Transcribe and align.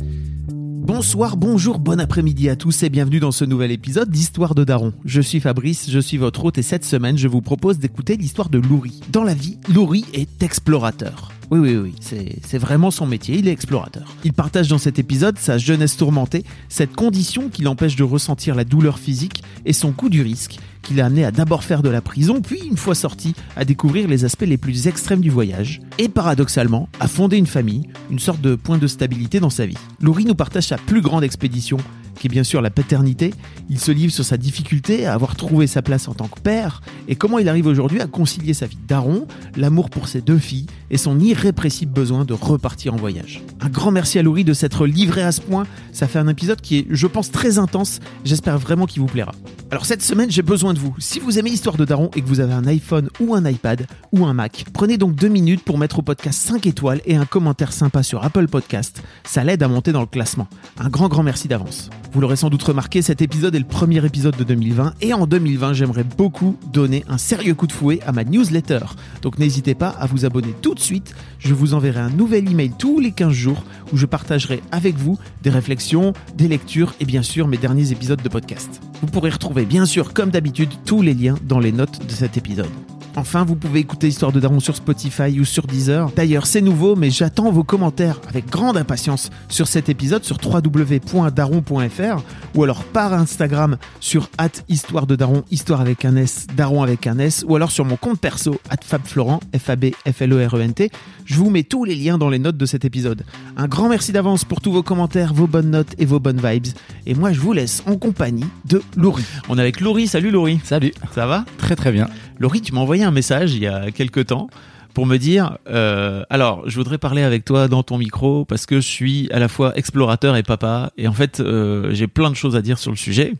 Bonsoir, 0.00 1.36
bonjour, 1.36 1.78
bon 1.78 2.00
après-midi 2.00 2.48
à 2.48 2.56
tous 2.56 2.82
et 2.82 2.90
bienvenue 2.90 3.20
dans 3.20 3.32
ce 3.32 3.44
nouvel 3.44 3.70
épisode 3.70 4.10
d'Histoire 4.10 4.54
de 4.54 4.64
Daron. 4.64 4.92
Je 5.04 5.20
suis 5.20 5.40
Fabrice, 5.40 5.90
je 5.90 5.98
suis 5.98 6.16
votre 6.16 6.44
hôte 6.44 6.58
et 6.58 6.62
cette 6.62 6.84
semaine 6.84 7.18
je 7.18 7.28
vous 7.28 7.40
propose 7.40 7.78
d'écouter 7.78 8.16
l'histoire 8.16 8.48
de 8.48 8.58
Louri. 8.58 9.00
Dans 9.10 9.24
la 9.24 9.34
vie, 9.34 9.58
Louri 9.72 10.04
est 10.12 10.42
explorateur. 10.42 11.33
Oui, 11.50 11.58
oui, 11.58 11.76
oui, 11.76 11.94
c'est 12.00 12.58
vraiment 12.58 12.90
son 12.90 13.06
métier, 13.06 13.36
il 13.38 13.48
est 13.48 13.52
explorateur. 13.52 14.14
Il 14.24 14.32
partage 14.32 14.68
dans 14.68 14.78
cet 14.78 14.98
épisode 14.98 15.38
sa 15.38 15.58
jeunesse 15.58 15.96
tourmentée, 15.96 16.44
cette 16.68 16.94
condition 16.94 17.48
qui 17.48 17.62
l'empêche 17.62 17.96
de 17.96 18.02
ressentir 18.02 18.54
la 18.54 18.64
douleur 18.64 18.98
physique 18.98 19.42
et 19.64 19.72
son 19.72 19.92
coup 19.92 20.08
du 20.08 20.22
risque 20.22 20.58
qui 20.82 20.94
l'a 20.94 21.06
amené 21.06 21.24
à 21.24 21.30
d'abord 21.30 21.64
faire 21.64 21.82
de 21.82 21.88
la 21.88 22.02
prison, 22.02 22.40
puis 22.42 22.60
une 22.60 22.76
fois 22.76 22.94
sorti, 22.94 23.34
à 23.56 23.64
découvrir 23.64 24.06
les 24.06 24.24
aspects 24.24 24.44
les 24.46 24.58
plus 24.58 24.86
extrêmes 24.86 25.22
du 25.22 25.30
voyage, 25.30 25.80
et 25.98 26.08
paradoxalement, 26.08 26.88
à 27.00 27.08
fonder 27.08 27.38
une 27.38 27.46
famille, 27.46 27.88
une 28.10 28.18
sorte 28.18 28.42
de 28.42 28.54
point 28.54 28.78
de 28.78 28.86
stabilité 28.86 29.40
dans 29.40 29.50
sa 29.50 29.64
vie. 29.66 29.78
Laurie 30.00 30.26
nous 30.26 30.34
partage 30.34 30.64
sa 30.64 30.76
plus 30.76 31.00
grande 31.00 31.24
expédition, 31.24 31.78
qui 32.18 32.26
est 32.26 32.30
bien 32.30 32.44
sûr 32.44 32.62
la 32.62 32.70
paternité. 32.70 33.32
Il 33.70 33.78
se 33.78 33.92
livre 33.92 34.12
sur 34.12 34.24
sa 34.24 34.36
difficulté 34.36 35.06
à 35.06 35.14
avoir 35.14 35.36
trouvé 35.36 35.66
sa 35.66 35.82
place 35.82 36.08
en 36.08 36.14
tant 36.14 36.28
que 36.28 36.40
père, 36.40 36.80
et 37.08 37.16
comment 37.16 37.38
il 37.38 37.48
arrive 37.48 37.66
aujourd'hui 37.66 38.00
à 38.00 38.06
concilier 38.06 38.54
sa 38.54 38.66
vie 38.66 38.78
daron, 38.86 39.26
l'amour 39.56 39.90
pour 39.90 40.08
ses 40.08 40.20
deux 40.20 40.38
filles, 40.38 40.66
et 40.90 40.96
son 40.96 41.18
irrépressible 41.18 41.92
besoin 41.92 42.24
de 42.24 42.34
repartir 42.34 42.94
en 42.94 42.96
voyage. 42.96 43.42
Un 43.60 43.68
grand 43.68 43.90
merci 43.90 44.18
à 44.18 44.22
Laurie 44.22 44.44
de 44.44 44.52
s'être 44.52 44.86
livré 44.86 45.22
à 45.22 45.32
ce 45.32 45.40
point, 45.40 45.66
ça 45.92 46.06
fait 46.06 46.18
un 46.18 46.28
épisode 46.28 46.60
qui 46.60 46.78
est, 46.78 46.86
je 46.90 47.06
pense, 47.06 47.30
très 47.30 47.58
intense, 47.58 48.00
j'espère 48.24 48.58
vraiment 48.58 48.86
qu'il 48.86 49.00
vous 49.00 49.08
plaira. 49.08 49.32
Alors 49.70 49.86
cette 49.86 50.02
semaine, 50.02 50.30
j'ai 50.30 50.42
besoin 50.42 50.72
de 50.72 50.78
vous. 50.78 50.94
Si 50.98 51.18
vous 51.18 51.38
aimez 51.38 51.50
l'histoire 51.50 51.76
de 51.76 51.84
Daron 51.84 52.10
et 52.14 52.22
que 52.22 52.28
vous 52.28 52.40
avez 52.40 52.52
un 52.52 52.66
iPhone 52.66 53.08
ou 53.18 53.34
un 53.34 53.44
iPad 53.48 53.86
ou 54.12 54.24
un 54.24 54.34
Mac, 54.34 54.64
prenez 54.72 54.98
donc 54.98 55.16
deux 55.16 55.28
minutes 55.28 55.64
pour 55.64 55.78
mettre 55.78 55.98
au 55.98 56.02
podcast 56.02 56.40
5 56.40 56.66
étoiles 56.66 57.00
et 57.06 57.16
un 57.16 57.24
commentaire 57.24 57.72
sympa 57.72 58.02
sur 58.02 58.24
Apple 58.24 58.46
Podcast. 58.46 59.02
Ça 59.24 59.42
l'aide 59.42 59.62
à 59.62 59.68
monter 59.68 59.92
dans 59.92 60.00
le 60.00 60.06
classement. 60.06 60.48
Un 60.78 60.88
grand 60.88 61.08
grand 61.08 61.22
merci 61.22 61.48
d'avance. 61.48 61.90
Vous 62.14 62.20
l'aurez 62.20 62.36
sans 62.36 62.48
doute 62.48 62.62
remarqué, 62.62 63.02
cet 63.02 63.22
épisode 63.22 63.56
est 63.56 63.58
le 63.58 63.64
premier 63.64 64.06
épisode 64.06 64.36
de 64.36 64.44
2020 64.44 64.94
et 65.00 65.12
en 65.12 65.26
2020, 65.26 65.72
j'aimerais 65.72 66.04
beaucoup 66.04 66.56
donner 66.72 67.04
un 67.08 67.18
sérieux 67.18 67.56
coup 67.56 67.66
de 67.66 67.72
fouet 67.72 67.98
à 68.06 68.12
ma 68.12 68.22
newsletter. 68.22 68.78
Donc 69.22 69.40
n'hésitez 69.40 69.74
pas 69.74 69.88
à 69.88 70.06
vous 70.06 70.24
abonner 70.24 70.54
tout 70.62 70.74
de 70.74 70.80
suite. 70.80 71.16
Je 71.40 71.54
vous 71.54 71.74
enverrai 71.74 71.98
un 71.98 72.10
nouvel 72.10 72.48
email 72.48 72.70
tous 72.78 73.00
les 73.00 73.10
15 73.10 73.32
jours 73.32 73.64
où 73.92 73.96
je 73.96 74.06
partagerai 74.06 74.62
avec 74.70 74.96
vous 74.96 75.18
des 75.42 75.50
réflexions, 75.50 76.12
des 76.36 76.46
lectures 76.46 76.94
et 77.00 77.04
bien 77.04 77.22
sûr 77.22 77.48
mes 77.48 77.56
derniers 77.56 77.90
épisodes 77.90 78.22
de 78.22 78.28
podcast. 78.28 78.80
Vous 79.04 79.10
pourrez 79.10 79.28
retrouver 79.28 79.66
bien 79.66 79.84
sûr 79.84 80.14
comme 80.14 80.30
d'habitude 80.30 80.70
tous 80.86 81.02
les 81.02 81.12
liens 81.12 81.34
dans 81.46 81.58
les 81.58 81.72
notes 81.72 82.06
de 82.06 82.10
cet 82.10 82.38
épisode. 82.38 82.70
Enfin, 83.16 83.44
vous 83.44 83.54
pouvez 83.54 83.78
écouter 83.78 84.08
Histoire 84.08 84.32
de 84.32 84.40
Daron 84.40 84.58
sur 84.58 84.74
Spotify 84.74 85.38
ou 85.38 85.44
sur 85.44 85.68
Deezer. 85.68 86.10
D'ailleurs, 86.16 86.46
c'est 86.46 86.60
nouveau, 86.60 86.96
mais 86.96 87.10
j'attends 87.10 87.52
vos 87.52 87.62
commentaires 87.62 88.20
avec 88.28 88.50
grande 88.50 88.76
impatience 88.76 89.30
sur 89.48 89.68
cet 89.68 89.88
épisode 89.88 90.24
sur 90.24 90.38
www.daron.fr 90.44 92.22
ou 92.56 92.64
alors 92.64 92.82
par 92.82 93.12
Instagram 93.12 93.76
sur 94.00 94.28
histoire 94.68 95.06
de 95.06 95.14
Daron, 95.14 95.44
histoire 95.52 95.80
avec 95.80 96.04
un 96.04 96.16
S, 96.16 96.48
Daron 96.56 96.82
avec 96.82 97.06
un 97.06 97.18
S, 97.20 97.44
ou 97.48 97.54
alors 97.54 97.70
sur 97.70 97.84
mon 97.84 97.96
compte 97.96 98.18
perso, 98.18 98.58
fabflorent, 98.82 99.38
F-A-B-F-L-E-R-E-N-T. 99.56 100.90
Je 101.24 101.34
vous 101.36 101.50
mets 101.50 101.62
tous 101.62 101.84
les 101.84 101.94
liens 101.94 102.18
dans 102.18 102.30
les 102.30 102.40
notes 102.40 102.56
de 102.56 102.66
cet 102.66 102.84
épisode. 102.84 103.24
Un 103.56 103.68
grand 103.68 103.88
merci 103.88 104.10
d'avance 104.10 104.44
pour 104.44 104.60
tous 104.60 104.72
vos 104.72 104.82
commentaires, 104.82 105.32
vos 105.32 105.46
bonnes 105.46 105.70
notes 105.70 105.94
et 105.98 106.04
vos 106.04 106.18
bonnes 106.18 106.40
vibes. 106.44 106.66
Et 107.06 107.14
moi, 107.14 107.32
je 107.32 107.38
vous 107.38 107.52
laisse 107.52 107.84
en 107.86 107.96
compagnie 107.96 108.46
de 108.64 108.82
Laurie. 108.96 109.24
On 109.48 109.58
est 109.58 109.60
avec 109.60 109.80
Laurie. 109.80 110.06
Salut 110.06 110.30
Laurie. 110.30 110.60
Salut. 110.64 110.92
Ça 111.12 111.26
va? 111.26 111.44
Très 111.58 111.76
très 111.76 111.92
bien. 111.92 112.08
Laurie, 112.38 112.60
tu 112.60 112.72
m'as 112.72 112.80
envoyé 112.80 113.04
un 113.04 113.10
message 113.10 113.54
il 113.54 113.62
y 113.62 113.66
a 113.66 113.90
quelques 113.90 114.26
temps 114.26 114.48
pour 114.94 115.06
me 115.06 115.16
dire 115.16 115.58
euh, 115.68 116.22
alors 116.30 116.62
je 116.68 116.76
voudrais 116.76 116.98
parler 116.98 117.22
avec 117.22 117.44
toi 117.44 117.66
dans 117.66 117.82
ton 117.82 117.98
micro 117.98 118.44
parce 118.44 118.64
que 118.64 118.76
je 118.76 118.86
suis 118.86 119.28
à 119.32 119.40
la 119.40 119.48
fois 119.48 119.76
explorateur 119.76 120.36
et 120.36 120.44
papa 120.44 120.92
et 120.96 121.08
en 121.08 121.12
fait 121.12 121.40
euh, 121.40 121.92
j'ai 121.92 122.06
plein 122.06 122.30
de 122.30 122.36
choses 122.36 122.54
à 122.54 122.62
dire 122.62 122.78
sur 122.78 122.92
le 122.92 122.96
sujet 122.96 123.34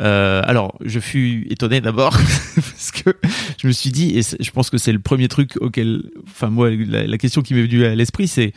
euh, 0.00 0.40
alors 0.44 0.78
je 0.82 0.98
fus 0.98 1.46
étonné 1.50 1.82
d'abord 1.82 2.12
parce 2.54 2.90
que 2.90 3.10
je 3.58 3.66
me 3.66 3.72
suis 3.72 3.90
dit 3.90 4.18
et 4.18 4.22
je 4.22 4.50
pense 4.50 4.70
que 4.70 4.78
c'est 4.78 4.92
le 4.92 4.98
premier 4.98 5.28
truc 5.28 5.58
auquel 5.60 6.04
enfin 6.26 6.48
moi 6.48 6.70
la, 6.70 7.06
la 7.06 7.18
question 7.18 7.42
qui 7.42 7.52
m'est 7.52 7.62
venue 7.62 7.84
à 7.84 7.94
l'esprit 7.94 8.26
c'est 8.26 8.54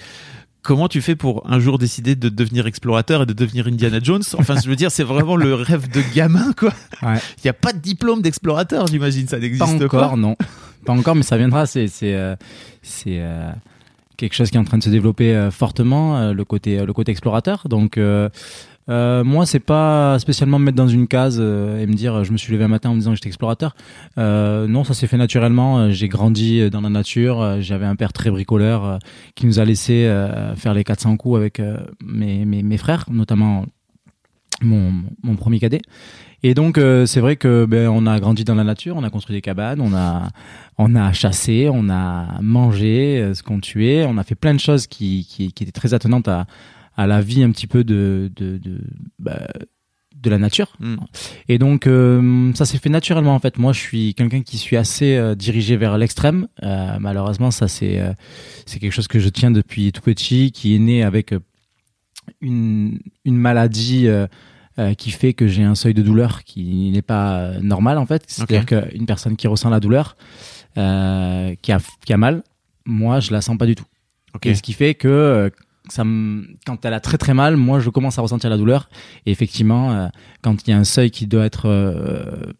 Comment 0.64 0.88
tu 0.88 1.02
fais 1.02 1.16
pour 1.16 1.44
un 1.50 1.60
jour 1.60 1.80
décider 1.80 2.16
de 2.16 2.30
devenir 2.30 2.68
explorateur 2.68 3.24
et 3.24 3.26
de 3.26 3.34
devenir 3.34 3.66
Indiana 3.68 4.00
Jones? 4.02 4.22
Enfin, 4.38 4.56
je 4.64 4.70
veux 4.70 4.76
dire, 4.76 4.92
c'est 4.92 5.04
vraiment 5.04 5.36
le 5.36 5.56
rêve 5.56 5.90
de 5.90 6.02
gamin, 6.14 6.54
quoi. 6.54 6.72
Ouais. 7.02 7.18
Il 7.38 7.46
n'y 7.46 7.50
a 7.50 7.54
pas 7.54 7.74
de 7.74 7.80
diplôme 7.80 8.22
d'explorateur, 8.22 8.86
j'imagine, 8.86 9.28
ça 9.28 9.38
Pas 9.38 9.42
n'existe 9.42 9.64
encore, 9.84 10.12
pas. 10.12 10.16
non. 10.16 10.36
Pas 10.86 10.94
encore, 10.94 11.16
mais 11.16 11.24
ça 11.24 11.38
viendra. 11.38 11.66
C'est 11.66 11.88
c'est 11.88 12.14
euh, 12.14 12.36
c'est 12.84 13.18
euh, 13.20 13.50
quelque 14.18 14.36
chose 14.36 14.52
qui 14.52 14.58
est 14.58 14.60
en 14.60 14.64
train 14.64 14.78
de 14.78 14.84
se 14.84 14.90
développer 14.90 15.34
euh, 15.36 15.50
fortement, 15.50 16.18
euh, 16.18 16.34
le 16.34 16.46
côté 16.46 16.86
le 16.86 16.94
côté 16.94 17.12
explorateur. 17.12 17.64
Donc 17.68 18.00
euh, 18.91 19.24
moi, 19.24 19.46
c'est 19.46 19.62
pas 19.62 20.19
spécialement 20.19 20.59
me 20.59 20.66
mettre 20.66 20.75
dans 20.75 20.88
une 20.88 21.07
case 21.07 21.38
euh, 21.40 21.79
et 21.79 21.88
me 21.88 21.94
dire 21.94 22.25
je 22.25 22.31
me 22.34 22.38
suis 22.38 22.52
levé 22.52 22.66
un 22.66 22.68
matin 22.68 22.90
en 22.90 22.94
me 22.94 23.00
disant 23.00 23.12
que 23.12 23.16
j'étais 23.16 23.29
explorateur. 23.29 23.74
Euh, 24.18 24.68
non, 24.68 24.84
ça 24.84 24.94
s'est 24.94 25.07
fait 25.07 25.18
naturellement. 25.18 25.79
Euh, 25.79 25.91
J'ai 25.91 26.09
grandi 26.09 26.69
dans 26.69 26.81
la 26.81 26.90
nature. 26.90 27.62
J'avais 27.62 27.85
un 27.85 27.96
père 27.96 28.12
très 28.12 28.29
bricoleur 28.29 29.00
qui 29.35 29.46
nous 29.46 29.59
a 29.59 29.66
laissé 29.66 30.12
faire 30.56 30.74
les 30.74 30.84
400 30.84 31.18
coups 31.18 31.38
avec 31.38 31.62
mes, 32.03 32.46
mes 32.46 32.78
frères, 32.78 33.06
notamment 33.09 33.66
mon 34.62 34.91
mon 35.23 35.35
premier 35.35 35.59
cadet. 35.59 35.81
Et 36.44 36.53
donc 36.53 36.79
c'est 37.06 37.19
vrai 37.19 37.35
que 37.35 37.66
ben 37.66 37.88
on 37.88 38.06
a 38.08 38.19
grandi 38.19 38.44
dans 38.44 38.56
la 38.56 38.63
nature, 38.63 38.96
on 38.97 39.03
a 39.03 39.09
construit 39.09 39.35
des 39.35 39.41
cabanes, 39.41 39.79
on 39.79 39.94
a 39.94 40.28
on 40.78 40.96
a 40.96 41.13
chassé, 41.13 41.69
on 41.72 41.90
a 41.90 42.41
mangé 42.41 43.31
ce 43.34 43.44
qu'on 43.44 43.59
tuait, 43.59 44.06
on 44.08 44.18
a 44.18 44.23
fait 44.23 44.35
plein 44.35 44.53
de 44.53 44.59
choses 44.59 44.88
qui, 44.88 45.25
qui 45.25 45.46
étaient 45.46 45.72
très 45.72 45.94
attenantes 45.94 46.28
à 46.28 46.47
à 47.02 47.08
la 47.08 47.22
vie 47.22 47.44
un 47.44 47.52
petit 47.52 47.68
peu 47.68 47.84
de 47.84 48.32
de 48.36 48.58
de, 48.58 48.80
bah, 49.20 49.48
de 50.16 50.30
la 50.30 50.38
nature. 50.38 50.74
Mm. 50.80 50.96
Et 51.50 51.58
donc 51.58 51.88
euh, 51.88 52.52
ça 52.54 52.66
s'est 52.66 52.78
fait 52.78 52.90
naturellement 52.90 53.36
en 53.36 53.40
fait. 53.40 53.58
Moi 53.58 53.74
je 53.74 53.80
suis 53.80 54.14
quelqu'un 54.14 54.42
qui 54.42 54.58
suis 54.58 54.78
assez 54.78 55.16
euh, 55.16 55.36
dirigé 55.36 55.78
vers 55.78 55.98
l'extrême. 55.98 56.48
Euh, 56.64 56.98
malheureusement 57.00 57.52
ça 57.52 57.68
c'est 57.68 58.02
c'est 58.66 58.80
quelque 58.80 58.94
chose 58.94 59.08
que 59.08 59.20
je 59.20 59.30
tiens 59.30 59.52
depuis 59.52 59.92
tout 59.92 60.02
petit, 60.02 60.52
qui 60.52 60.76
est 60.76 60.80
né 60.80 61.04
avec 61.04 61.34
une 62.42 63.00
une 63.26 63.38
maladie. 63.38 64.08
euh, 64.80 64.94
qui 64.94 65.12
fait 65.12 65.34
que 65.34 65.48
j'ai 65.48 65.64
un 65.64 65.76
seuil 65.76 65.94
de 65.94 66.02
douleur 66.02 66.46
qui 66.46 66.92
n'est 66.92 67.02
pas 67.02 67.40
euh, 67.40 67.60
normal 67.60 67.98
en 67.98 68.06
fait. 68.06 68.24
C'est-à-dire 68.28 68.66
qu'une 68.66 69.06
personne 69.06 69.36
qui 69.36 69.48
ressent 69.48 69.70
la 69.70 69.82
douleur, 69.82 70.16
euh, 70.78 71.54
qui, 71.62 71.74
a, 71.74 71.80
qui 72.06 72.14
a 72.14 72.18
mal, 72.18 72.42
moi 72.86 73.20
je 73.20 73.34
la 73.34 73.42
sens 73.42 73.58
pas 73.58 73.66
du 73.66 73.76
tout. 73.76 73.84
Et 74.44 74.56
ce 74.56 74.62
qui 74.62 74.72
fait 74.72 74.96
que 74.96 75.52
ça 75.91 76.03
me, 76.03 76.47
quand 76.66 76.84
elle 76.85 76.94
a 76.94 77.00
très 77.00 77.18
très 77.18 77.34
mal, 77.34 77.57
moi 77.57 77.79
je 77.79 77.90
commence 77.90 78.18
à 78.18 78.22
ressentir 78.22 78.50
la 78.50 78.57
douleur. 78.57 78.90
Et 79.25 79.31
effectivement, 79.31 79.91
euh, 79.91 80.07
quand 80.41 80.66
il 80.68 80.72
y 80.72 80.74
a 80.74 80.78
un 80.78 80.84
seuil 80.84 81.12
qui 81.12 81.28
doit 81.28 81.46
être 81.46 81.68
euh, 81.68 82.53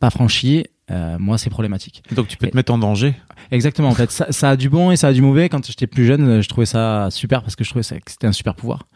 pas 0.00 0.10
franchi, 0.10 0.64
euh, 0.90 1.16
moi 1.18 1.38
c'est 1.38 1.50
problématique. 1.50 2.02
Donc 2.14 2.28
tu 2.28 2.36
peux 2.36 2.48
te 2.48 2.56
mettre 2.56 2.72
en 2.72 2.78
danger. 2.78 3.14
Exactement, 3.50 3.88
en 3.88 3.94
fait, 3.94 4.10
ça, 4.18 4.32
ça 4.32 4.50
a 4.50 4.56
du 4.56 4.68
bon 4.68 4.90
et 4.90 4.96
ça 4.96 5.08
a 5.08 5.12
du 5.12 5.22
mauvais. 5.22 5.48
Quand 5.48 5.64
j'étais 5.66 5.86
plus 5.86 6.04
jeune, 6.04 6.42
je 6.42 6.48
trouvais 6.48 6.66
ça 6.66 7.08
super 7.10 7.42
parce 7.42 7.56
que 7.56 7.64
je 7.64 7.70
trouvais 7.70 7.82
ça, 7.82 7.96
que 8.00 8.10
c'était 8.10 8.26
un 8.26 8.32
super 8.32 8.54
pouvoir. 8.54 8.86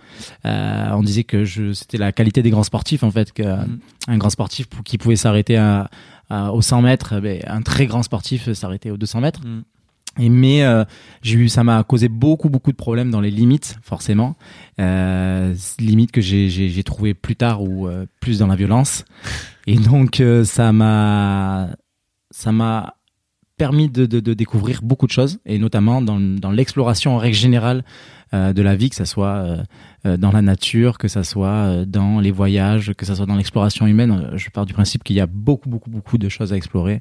On 0.44 1.02
disait 1.02 1.24
que 1.24 1.44
je, 1.44 1.72
c'était 1.72 1.98
la 1.98 2.12
qualité 2.12 2.42
des 2.42 2.50
grands 2.50 2.62
sportifs, 2.64 3.02
en 3.02 3.10
fait, 3.10 3.32
que 3.32 3.42
Mhm. 3.42 3.78
un 4.08 4.18
grand 4.18 4.30
sportif 4.30 4.66
qui 4.84 4.98
pouvait 4.98 5.16
s'arrêter 5.16 5.56
à, 5.56 5.88
à- 6.30 6.52
aux 6.52 6.62
100 6.62 6.82
mètres, 6.82 7.14
eh 7.18 7.20
ben, 7.20 7.40
un 7.46 7.62
très 7.62 7.86
grand 7.86 8.02
sportif 8.02 8.52
s'arrêtait 8.52 8.90
aux 8.90 8.96
200 8.96 9.20
mètres. 9.20 9.40
Mhm. 9.44 9.62
Et 10.18 10.28
mais 10.28 10.62
euh, 10.62 10.84
j'ai 11.22 11.38
eu, 11.38 11.48
ça 11.48 11.64
m'a 11.64 11.82
causé 11.84 12.08
beaucoup 12.08 12.48
beaucoup 12.48 12.72
de 12.72 12.76
problèmes 12.76 13.10
dans 13.10 13.20
les 13.20 13.30
limites, 13.30 13.76
forcément. 13.82 14.36
Euh, 14.80 15.54
limites 15.78 16.12
que 16.12 16.20
j'ai 16.20 16.48
j'ai 16.48 16.68
j'ai 16.68 16.82
trouvé 16.82 17.14
plus 17.14 17.36
tard 17.36 17.62
ou 17.62 17.86
euh, 17.86 18.06
plus 18.20 18.38
dans 18.38 18.46
la 18.46 18.56
violence. 18.56 19.04
Et 19.66 19.76
donc 19.76 20.20
euh, 20.20 20.44
ça 20.44 20.72
m'a 20.72 21.70
ça 22.30 22.52
m'a 22.52 22.94
permis 23.56 23.88
de, 23.88 24.06
de, 24.06 24.20
de 24.20 24.34
découvrir 24.34 24.80
beaucoup 24.82 25.06
de 25.06 25.10
choses 25.10 25.40
et 25.44 25.58
notamment 25.58 26.00
dans, 26.00 26.20
dans 26.20 26.52
l'exploration 26.52 27.16
en 27.16 27.18
règle 27.18 27.34
générale 27.36 27.82
euh, 28.32 28.52
de 28.52 28.62
la 28.62 28.76
vie, 28.76 28.88
que 28.88 28.94
ça 28.94 29.04
soit 29.04 29.64
euh, 30.06 30.16
dans 30.16 30.30
la 30.30 30.42
nature, 30.42 30.96
que 30.96 31.08
ça 31.08 31.24
soit 31.24 31.84
dans 31.84 32.20
les 32.20 32.30
voyages, 32.30 32.92
que 32.96 33.04
ça 33.04 33.16
soit 33.16 33.26
dans 33.26 33.34
l'exploration 33.34 33.88
humaine. 33.88 34.30
Je 34.34 34.48
pars 34.50 34.64
du 34.64 34.74
principe 34.74 35.02
qu'il 35.02 35.16
y 35.16 35.20
a 35.20 35.26
beaucoup 35.26 35.68
beaucoup 35.68 35.90
beaucoup 35.90 36.18
de 36.18 36.28
choses 36.28 36.52
à 36.52 36.56
explorer 36.56 37.00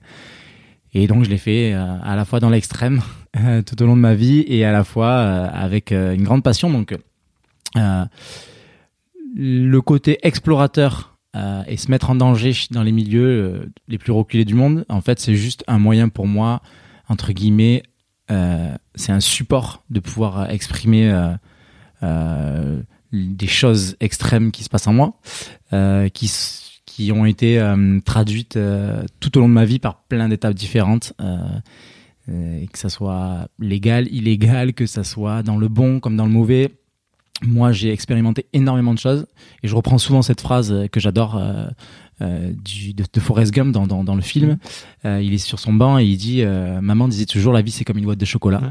Et 0.94 1.08
donc 1.08 1.24
je 1.24 1.30
l'ai 1.30 1.38
fait 1.38 1.74
euh, 1.74 1.98
à 2.02 2.16
la 2.16 2.26
fois 2.26 2.40
dans 2.40 2.50
l'extrême 2.50 3.02
euh, 3.38 3.62
tout 3.62 3.82
au 3.82 3.86
long 3.86 3.96
de 3.96 4.02
ma 4.02 4.16
vie 4.16 4.44
et 4.48 4.66
à 4.66 4.72
la 4.72 4.84
fois 4.84 5.10
euh, 5.10 5.48
avec 5.52 5.92
une 5.92 6.24
grande 6.24 6.44
passion. 6.44 6.70
Donc 6.70 6.96
le 9.36 9.82
côté 9.82 10.18
explorateur 10.24 11.18
et 11.68 11.78
se 11.78 11.92
mettre 11.92 12.10
en 12.10 12.16
danger 12.16 12.54
dans 12.72 12.82
les 12.82 12.92
milieux 12.92 13.70
les 13.88 14.00
plus 14.00 14.12
reculés 14.12 14.46
du 14.46 14.56
monde, 14.56 14.84
en 14.90 15.02
fait, 15.02 15.20
c'est 15.20 15.36
juste 15.36 15.64
un 15.68 15.78
moyen 15.78 16.10
pour 16.10 16.26
moi, 16.26 16.64
entre 17.08 17.32
guillemets, 17.34 17.84
c'est 18.30 19.12
un 19.12 19.20
support 19.20 19.84
de 19.92 20.00
pouvoir 20.00 20.50
exprimer 20.50 21.16
des 22.02 23.48
choses 23.48 23.96
extrêmes 24.00 24.52
qui 24.52 24.64
se 24.64 24.70
passent 24.70 24.88
en 24.88 24.94
moi, 24.94 25.20
qui, 26.12 26.28
qui 26.98 27.12
ont 27.12 27.26
été 27.26 27.60
euh, 27.60 28.00
traduites 28.04 28.58
euh, 28.58 29.04
tout 29.20 29.38
au 29.38 29.42
long 29.42 29.48
de 29.48 29.54
ma 29.54 29.66
vie 29.66 29.78
par 29.78 30.02
plein 30.06 30.30
d'étapes 30.30 30.56
différentes. 30.56 31.14
Euh, 31.22 32.66
que 32.74 32.80
ça 32.80 32.90
soit 32.90 33.48
légal, 33.60 34.08
illégal, 34.12 34.74
que 34.74 34.88
ça 34.88 35.04
soit 35.04 35.44
dans 35.44 35.58
le 35.58 35.68
bon 35.68 36.00
comme 36.00 36.18
dans 36.18 36.26
le 36.26 36.32
mauvais. 36.32 36.72
Moi, 37.44 37.72
j'ai 37.72 37.92
expérimenté 37.92 38.48
énormément 38.52 38.96
de 38.96 39.00
choses 39.00 39.28
et 39.62 39.68
je 39.68 39.76
reprends 39.76 40.00
souvent 40.00 40.24
cette 40.24 40.42
phrase 40.42 40.88
que 40.92 41.00
j'adore 41.00 41.40
du, 42.20 42.94
de, 42.94 43.04
de 43.14 43.20
Forrest 43.20 43.54
Gump 43.54 43.72
dans, 43.72 43.86
dans, 43.88 44.04
dans 44.04 44.16
le 44.16 44.22
film. 44.22 44.58
Euh, 45.06 45.22
il 45.22 45.34
est 45.36 45.38
sur 45.38 45.60
son 45.60 45.72
banc 45.72 46.00
et 46.00 46.04
il 46.04 46.18
dit 46.18 46.44
Maman 46.82 47.08
disait 47.08 47.28
toujours 47.28 47.54
la 47.54 47.62
vie 47.62 47.72
c'est 47.72 47.86
comme 47.86 48.00
une 48.00 48.06
boîte 48.06 48.20
de 48.20 48.26
chocolat. 48.26 48.62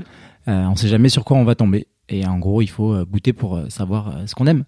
Ouais. 0.47 0.53
On 0.53 0.75
sait 0.75 0.89
jamais 0.89 1.09
sur 1.09 1.25
quoi 1.25 1.39
on 1.39 1.45
va 1.45 1.55
tomber. 1.55 1.87
Et 2.09 2.27
en 2.27 2.39
gros, 2.39 2.61
il 2.61 2.69
faut 2.69 3.07
goûter 3.07 3.33
pour 3.33 3.59
savoir 3.69 4.21
ce 4.27 4.35
qu'on 4.35 4.49
aime. 4.49 4.65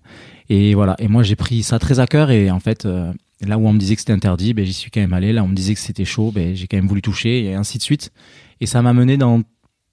Et 0.48 0.74
voilà. 0.74 0.96
Et 0.98 1.08
moi, 1.08 1.22
j'ai 1.22 1.36
pris 1.36 1.62
ça 1.62 1.78
très 1.78 2.00
à 2.00 2.06
cœur. 2.06 2.30
Et 2.30 2.50
en 2.50 2.60
fait, 2.60 2.86
euh, 2.86 3.12
là 3.46 3.58
où 3.58 3.66
on 3.66 3.72
me 3.72 3.78
disait 3.78 3.94
que 3.94 4.00
c'était 4.00 4.12
interdit, 4.12 4.54
ben, 4.54 4.64
j'y 4.64 4.72
suis 4.72 4.90
quand 4.90 5.00
même 5.00 5.12
allé. 5.12 5.32
Là 5.32 5.42
où 5.42 5.46
on 5.46 5.48
me 5.48 5.54
disait 5.54 5.74
que 5.74 5.80
c'était 5.80 6.04
chaud, 6.04 6.32
ben, 6.32 6.54
j'ai 6.54 6.66
quand 6.66 6.76
même 6.76 6.88
voulu 6.88 7.02
toucher 7.02 7.44
et 7.44 7.54
ainsi 7.54 7.78
de 7.78 7.82
suite. 7.82 8.12
Et 8.60 8.66
ça 8.66 8.82
m'a 8.82 8.92
mené 8.92 9.16
dans 9.16 9.42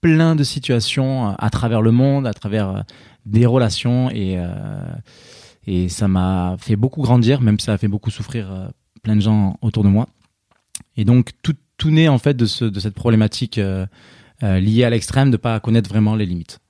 plein 0.00 0.34
de 0.34 0.44
situations 0.44 1.28
euh, 1.28 1.32
à 1.38 1.50
travers 1.50 1.82
le 1.82 1.92
monde, 1.92 2.26
à 2.26 2.34
travers 2.34 2.68
euh, 2.68 2.80
des 3.24 3.46
relations 3.46 4.10
et 4.10 4.36
euh, 4.38 4.78
et 5.66 5.88
ça 5.88 6.06
m'a 6.06 6.56
fait 6.60 6.76
beaucoup 6.76 7.02
grandir, 7.02 7.40
même 7.40 7.58
si 7.58 7.66
ça 7.66 7.72
a 7.72 7.78
fait 7.78 7.88
beaucoup 7.88 8.10
souffrir 8.10 8.52
euh, 8.52 8.68
plein 9.02 9.16
de 9.16 9.20
gens 9.20 9.58
autour 9.62 9.82
de 9.82 9.88
moi. 9.88 10.06
Et 10.96 11.04
donc 11.04 11.32
tout 11.42 11.54
tout 11.76 11.90
naît 11.90 12.08
en 12.08 12.18
fait 12.18 12.34
de 12.34 12.46
ce 12.46 12.64
de 12.64 12.80
cette 12.80 12.94
problématique 12.94 13.58
euh, 13.58 13.86
liée 14.40 14.84
à 14.84 14.90
l'extrême 14.90 15.30
de 15.30 15.36
pas 15.36 15.58
connaître 15.60 15.90
vraiment 15.90 16.14
les 16.14 16.26
limites. 16.26 16.60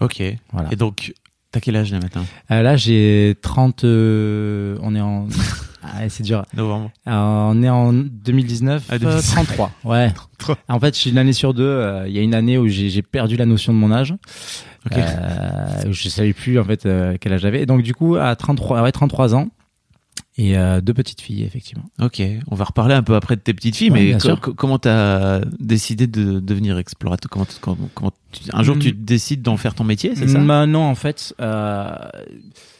Ok. 0.00 0.22
Voilà. 0.52 0.68
Et 0.72 0.76
donc, 0.76 1.14
t'as 1.50 1.60
quel 1.60 1.76
âge 1.76 1.92
là 1.92 2.00
maintenant? 2.00 2.26
Là 2.50 2.76
j'ai 2.76 3.36
30 3.40 3.84
euh, 3.84 4.76
on 4.82 4.94
est 4.94 5.00
en 5.00 5.28
ah, 5.84 6.08
c'est 6.08 6.22
dur. 6.22 6.44
Novembre. 6.56 6.90
Euh, 7.06 7.10
on 7.12 7.62
est 7.62 7.68
en 7.68 7.92
2019, 7.92 8.84
Ah, 8.88 8.94
euh, 8.94 8.98
2019. 8.98 9.34
33. 9.46 9.72
Ouais. 9.84 10.12
En 10.68 10.80
fait, 10.80 10.94
je 10.94 11.00
suis 11.00 11.10
une 11.10 11.18
année 11.18 11.32
sur 11.32 11.54
deux. 11.54 11.62
euh, 11.64 12.08
Il 12.08 12.14
y 12.14 12.18
a 12.18 12.22
une 12.22 12.34
année 12.34 12.58
où 12.58 12.66
j'ai 12.68 13.02
perdu 13.02 13.36
la 13.36 13.46
notion 13.46 13.72
de 13.72 13.78
mon 13.78 13.92
âge. 13.92 14.14
Ok. 14.86 14.98
Euh, 14.98 15.92
je 15.92 16.08
savais 16.08 16.32
plus 16.34 16.58
en 16.58 16.64
fait 16.64 16.84
euh, 16.86 17.16
quel 17.20 17.32
âge 17.32 17.40
j'avais. 17.40 17.62
Et 17.62 17.66
donc 17.66 17.82
du 17.82 17.94
coup, 17.94 18.16
à 18.16 18.34
33, 18.36 18.82
ouais, 18.82 18.92
33 18.92 19.34
ans 19.34 19.48
et 20.36 20.58
euh, 20.58 20.80
deux 20.80 20.92
petites 20.92 21.20
filles 21.20 21.44
effectivement. 21.44 21.84
Ok, 22.02 22.20
on 22.50 22.54
va 22.56 22.64
reparler 22.64 22.94
un 22.94 23.02
peu 23.04 23.14
après 23.14 23.36
de 23.36 23.40
tes 23.40 23.54
petites 23.54 23.76
filles, 23.76 23.90
Ouais, 23.92 24.12
mais 24.14 24.18
co- 24.20 24.36
co- 24.36 24.52
comment 24.52 24.78
t'as 24.80 25.40
décidé 25.60 26.06
de 26.08 26.40
devenir 26.40 26.76
explorateur 26.76 27.30
comment, 27.30 27.46
comment, 27.60 27.88
comment 27.94 28.10
tu- 28.32 28.42
Un 28.52 28.62
jour, 28.64 28.74
Mm. 28.76 28.80
tu 28.80 28.92
décides 28.92 29.42
d'en 29.42 29.56
faire 29.56 29.74
ton 29.74 29.84
métier, 29.84 30.14
c'est 30.16 30.26
ça? 30.28 30.38
Bah, 30.40 30.66
Non, 30.66 30.82
en 30.82 30.94
fait, 30.96 31.34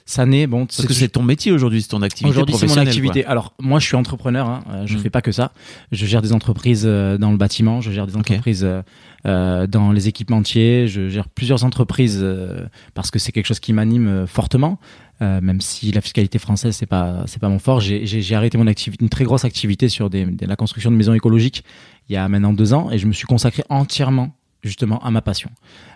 ça 0.06 0.27
naît 0.27 0.47
bon. 0.47 0.67
Parce 0.67 0.87
que 0.87 0.93
c'est 0.93 1.09
ton 1.09 1.23
métier 1.23 1.51
aujourd'hui, 1.53 1.81
c'est 1.83 1.89
ton 1.89 2.03
activité 2.03 2.29
Aujourd'hui, 2.31 2.55
c'est 2.56 2.67
mon 2.67 2.77
activité. 2.77 3.25
Alors, 3.25 3.55
moi, 3.61 3.79
je 3.81 3.87
suis 3.87 3.97
entrepreneur. 3.97 4.47
Hein. 4.49 4.62
euh, 4.71 4.87
Je 4.87 4.97
Mm. 4.97 5.01
fais 5.01 5.11
pas 5.11 5.23
que 5.23 5.33
ça. 5.33 5.53
Je 5.93 6.05
gère 6.06 6.21
des 6.23 6.33
entreprises 6.33 6.85
euh, 6.87 7.17
dans 7.19 7.31
le 7.31 7.37
bâtiment. 7.39 7.81
Je 7.81 7.91
gère 7.91 8.06
des 8.06 8.17
entreprises 8.17 8.65
euh, 8.65 8.83
euh, 9.27 9.67
dans 9.67 9.93
les 9.93 10.09
équipementiers. 10.09 10.89
Je 10.89 11.09
gère 11.09 11.29
plusieurs 11.29 11.65
entreprises 11.65 12.21
euh, 12.23 12.67
parce 12.93 13.11
que 13.11 13.19
c'est 13.19 13.33
quelque 13.33 13.47
chose 13.47 13.61
qui 13.61 13.73
m'anime 13.73 14.27
fortement. 14.27 14.79
Euh, 15.23 15.41
même 15.41 15.61
si 15.61 15.93
la 15.93 16.01
fiscalité 16.01 16.41
française 16.41 16.75
c'est 16.75 16.87
pas 16.87 17.23
c'est 17.27 17.39
pas 17.41 17.49
mon 17.49 17.61
fort, 17.61 17.79
j'ai 17.81 18.35
arrêté 18.35 18.59
mon 18.59 18.67
activité, 18.67 19.00
une 19.05 19.09
très 19.09 19.23
grosse 19.23 19.45
activité 19.45 19.89
sur 19.89 20.11
des, 20.11 20.25
des- 20.27 20.45
la 20.45 20.57
construction 20.57 20.91
de 20.91 20.97
maisons 20.97 21.15
écologiques 21.15 21.62
il 22.09 22.15
y 22.15 22.17
a 22.17 22.29
maintenant 22.29 22.53
deux 22.53 22.75
ans 22.75 22.91
et 22.91 22.99
je 22.99 23.07
me 23.07 23.12
suis 23.12 23.25
consacré 23.25 23.62
entièrement 23.69 24.35
justement 24.64 24.99
à 25.00 25.11
ma 25.11 25.20
passion, 25.20 25.50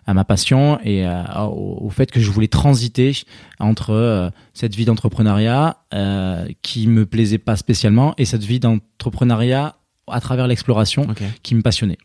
à 0.07 0.15
ma 0.15 0.25
passion 0.25 0.79
et 0.85 1.07
euh, 1.07 1.23
au, 1.45 1.79
au 1.87 1.91
fait 1.91 2.11
que 2.11 2.21
je 2.21 2.31
voulais 2.31 2.49
transiter 2.49 3.13
entre 3.59 3.91
euh, 3.91 4.31
cette 4.53 4.75
vie 4.75 4.85
d'entrepreneuriat 4.85 5.79
euh, 5.95 6.47
qui 6.63 6.87
me 6.87 7.07
plaisait 7.07 7.39
pas 7.39 7.57
spécialement 7.57 8.15
et 8.19 8.25
cette 8.25 8.45
vie 8.45 8.61
d'entrepreneuriat 8.61 9.77
à 10.07 10.21
travers 10.21 10.47
l'exploration 10.47 11.07
qui 11.43 11.55
me 11.55 11.63
passionnait. 11.63 11.99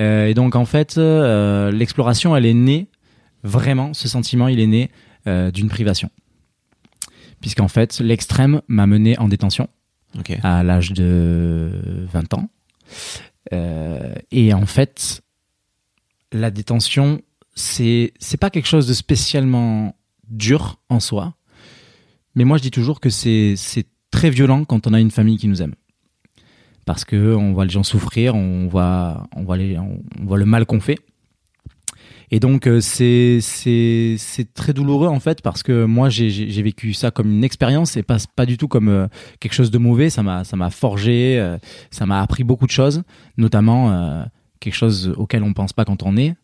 Euh, 0.00 0.26
et 0.26 0.34
donc 0.34 0.56
en 0.56 0.64
fait, 0.64 0.96
l'exploration, 0.96 2.36
elle 2.36 2.46
est 2.46 2.54
née 2.54 2.88
vraiment, 3.42 3.94
ce 3.94 4.08
sentiment, 4.08 4.48
il 4.48 4.60
est 4.60 4.66
né 4.66 4.90
d'une 5.26 5.68
privation. 5.68 6.10
Puisqu'en 7.40 7.68
fait, 7.68 7.98
l'extrême 8.00 8.60
m'a 8.68 8.86
mené 8.86 9.18
en 9.18 9.28
détention 9.28 9.68
à 10.42 10.62
l'âge 10.62 10.92
de 10.92 12.06
20 12.12 12.34
ans. 12.34 12.48
Et 14.30 14.54
en 14.54 14.66
fait, 14.66 15.22
la 16.32 16.50
détention, 16.50 17.20
c'est 17.54 18.12
c'est 18.18 18.36
pas 18.36 18.50
quelque 18.50 18.68
chose 18.68 18.86
de 18.86 18.94
spécialement 18.94 19.94
dur 20.28 20.80
en 20.88 21.00
soi, 21.00 21.34
mais 22.34 22.44
moi 22.44 22.56
je 22.56 22.62
dis 22.62 22.70
toujours 22.70 23.00
que 23.00 23.10
c'est 23.10 23.56
très 24.10 24.30
violent 24.30 24.64
quand 24.64 24.86
on 24.86 24.94
a 24.94 25.00
une 25.00 25.10
famille 25.10 25.38
qui 25.38 25.48
nous 25.48 25.62
aime, 25.62 25.74
parce 26.84 27.04
que 27.04 27.34
on 27.34 27.52
voit 27.52 27.64
les 27.64 27.70
gens 27.70 27.82
souffrir, 27.82 28.34
on 28.34 28.66
voit 28.68 29.26
on 29.36 29.44
voit 29.44 29.56
les 29.56 29.78
on 29.78 30.00
voit 30.22 30.38
le 30.38 30.46
mal 30.46 30.66
qu'on 30.66 30.80
fait. 30.80 30.98
Et 32.34 32.40
donc 32.40 32.66
euh, 32.66 32.80
c'est 32.80 33.40
très 34.54 34.72
douloureux 34.72 35.08
en 35.08 35.20
fait 35.20 35.42
parce 35.42 35.62
que 35.62 35.84
moi 35.84 36.08
j'ai 36.08 36.62
vécu 36.62 36.94
ça 36.94 37.10
comme 37.10 37.30
une 37.30 37.44
expérience 37.44 37.98
et 37.98 38.02
pas 38.02 38.16
pas 38.34 38.46
du 38.46 38.56
tout 38.56 38.68
comme 38.68 38.88
euh, 38.88 39.06
quelque 39.38 39.52
chose 39.52 39.70
de 39.70 39.76
mauvais. 39.76 40.08
Ça 40.08 40.22
m'a 40.22 40.42
ça 40.42 40.56
m'a 40.56 40.70
forgé, 40.70 41.38
euh, 41.38 41.58
ça 41.90 42.06
m'a 42.06 42.22
appris 42.22 42.42
beaucoup 42.42 42.64
de 42.64 42.70
choses, 42.70 43.02
notamment 43.36 44.24
quelque 44.62 44.74
chose 44.74 45.12
auquel 45.16 45.42
on 45.42 45.52
pense 45.52 45.72
pas 45.72 45.84
quand 45.84 46.02
on 46.02 46.16
est, 46.16 46.34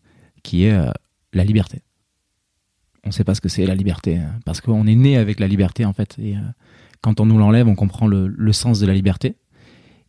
qui 0.43 0.65
est 0.65 0.73
euh, 0.73 0.91
la 1.33 1.45
liberté. 1.45 1.83
On 3.05 3.11
sait 3.11 3.25
pas 3.25 3.35
ce 3.35 3.41
que 3.41 3.49
c'est 3.49 3.65
la 3.65 3.75
liberté 3.75 4.19
hein, 4.19 4.35
parce 4.45 4.61
qu'on 4.61 4.87
est 4.87 4.95
né 4.95 5.17
avec 5.17 5.41
la 5.41 5.47
liberté 5.47 5.85
en 5.85 5.93
fait 5.93 6.17
et 6.19 6.37
euh, 6.37 6.41
quand 7.01 7.21
on 7.21 7.27
nous 7.27 7.39
l'enlève, 7.39 7.69
on 7.69 7.77
comprend 7.77 8.07
le, 8.07 8.53
sens 8.53 8.81
de 8.81 8.87
la 8.87 8.93
liberté 8.93 9.37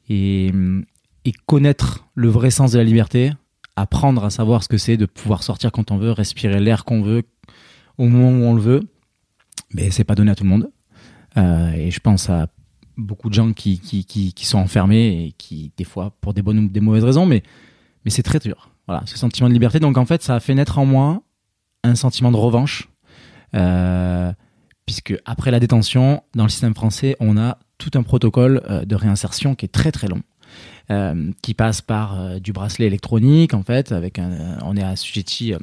et 0.10 0.50
hum, 0.52 0.86
et 1.26 1.34
connaître 1.46 2.08
le 2.16 2.30
vrai 2.30 2.50
sens 2.50 2.72
de 2.72 2.78
la 2.78 2.84
liberté, 2.84 3.32
apprendre 3.76 4.24
à 4.24 4.30
savoir 4.30 4.64
ce 4.64 4.68
que 4.70 4.78
c'est 4.78 4.98
de 4.98 5.06
pouvoir 5.06 5.44
sortir 5.44 5.72
quand 5.72 5.92
on 5.92 5.98
veut, 5.98 6.12
respirer 6.12 6.60
l'air 6.60 6.86
qu'on 6.86 7.02
veut 7.02 7.24
au 7.98 8.08
moment 8.08 8.32
où 8.32 8.50
on 8.50 8.54
le 8.54 8.62
veut, 8.62 8.90
mais 9.74 9.92
c'est 9.92 10.04
pas 10.04 10.16
donné 10.16 10.32
à 10.32 10.36
tout 10.36 10.44
le 10.44 10.50
monde. 10.50 10.72
Euh, 11.38 11.72
et 11.74 11.92
je 11.92 12.00
pense 12.00 12.30
à 12.30 12.48
beaucoup 12.98 13.30
de 13.30 13.34
gens 13.34 13.54
qui, 13.54 13.80
qui, 13.80 14.06
qui, 14.06 14.34
qui 14.34 14.46
sont 14.46 14.58
enfermés 14.58 15.26
et 15.26 15.32
qui, 15.38 15.72
des 15.78 15.84
fois, 15.84 16.16
pour 16.22 16.34
des 16.34 16.42
bonnes 16.42 16.60
ou 16.60 16.68
des 16.68 16.82
mauvaises 16.82 17.04
raisons, 17.04 17.26
mais, 17.26 17.44
mais 18.06 18.12
c'est 18.12 18.24
très 18.24 18.40
dur. 18.40 18.70
Voilà, 18.88 19.04
ce 19.06 19.18
sentiment 19.18 19.48
de 19.50 19.54
liberté. 19.54 19.80
Donc 19.80 19.98
en 19.98 20.06
fait, 20.06 20.24
ça 20.24 20.36
a 20.36 20.40
fait 20.40 20.56
naître 20.56 20.78
en 20.78 20.86
moi 20.86 21.22
un 21.84 21.96
sentiment 21.96 22.32
de 22.32 22.38
revanche, 22.38 22.90
euh, 23.56 24.32
puisque 24.86 25.16
après 25.26 25.52
la 25.52 25.60
détention, 25.60 26.24
dans 26.36 26.44
le 26.44 26.50
système 26.50 26.76
français, 26.76 27.16
on 27.20 27.38
a 27.38 27.58
tout 27.78 27.92
un 27.96 28.04
protocole 28.04 28.62
euh, 28.70 28.86
de 28.86 28.96
réinsertion 28.96 29.56
qui 29.56 29.66
est 29.66 29.70
très 29.70 29.92
très 29.92 30.08
long. 30.08 30.22
euh, 30.92 31.32
qui 31.42 31.54
passe 31.54 31.82
par 31.82 32.20
euh, 32.20 32.40
du 32.40 32.52
bracelet 32.52 32.88
électronique 32.88 33.54
en 33.54 33.64
fait 33.64 33.92
avec 33.92 34.18
un, 34.20 34.58
on 34.64 34.76
est 34.76 34.84
assujetti 34.84 35.54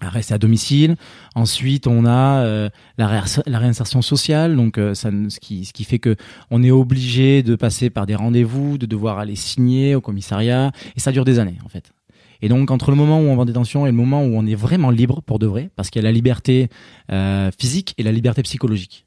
rester 0.00 0.34
à 0.34 0.38
domicile. 0.38 0.96
Ensuite, 1.34 1.86
on 1.86 2.06
a 2.06 2.44
euh, 2.44 2.68
la, 2.98 3.08
réinser- 3.08 3.42
la 3.46 3.58
réinsertion 3.58 4.02
sociale, 4.02 4.54
donc 4.54 4.78
euh, 4.78 4.94
ça, 4.94 5.10
ce, 5.28 5.40
qui, 5.40 5.64
ce 5.64 5.72
qui 5.72 5.84
fait 5.84 5.98
que 5.98 6.14
on 6.50 6.62
est 6.62 6.70
obligé 6.70 7.42
de 7.42 7.56
passer 7.56 7.90
par 7.90 8.06
des 8.06 8.14
rendez-vous, 8.14 8.78
de 8.78 8.86
devoir 8.86 9.18
aller 9.18 9.36
signer 9.36 9.94
au 9.94 10.00
commissariat, 10.00 10.70
et 10.96 11.00
ça 11.00 11.10
dure 11.12 11.24
des 11.24 11.38
années 11.38 11.58
en 11.64 11.68
fait. 11.68 11.92
Et 12.40 12.48
donc 12.48 12.70
entre 12.70 12.90
le 12.90 12.96
moment 12.96 13.18
où 13.18 13.24
on 13.24 13.34
va 13.34 13.42
en 13.42 13.44
détention 13.44 13.86
et 13.86 13.90
le 13.90 13.96
moment 13.96 14.22
où 14.22 14.36
on 14.36 14.46
est 14.46 14.54
vraiment 14.54 14.90
libre 14.90 15.22
pour 15.22 15.40
de 15.40 15.46
vrai, 15.46 15.70
parce 15.74 15.90
qu'il 15.90 16.00
y 16.00 16.04
a 16.04 16.08
la 16.08 16.12
liberté 16.12 16.68
euh, 17.10 17.50
physique 17.58 17.94
et 17.98 18.04
la 18.04 18.12
liberté 18.12 18.42
psychologique. 18.42 19.06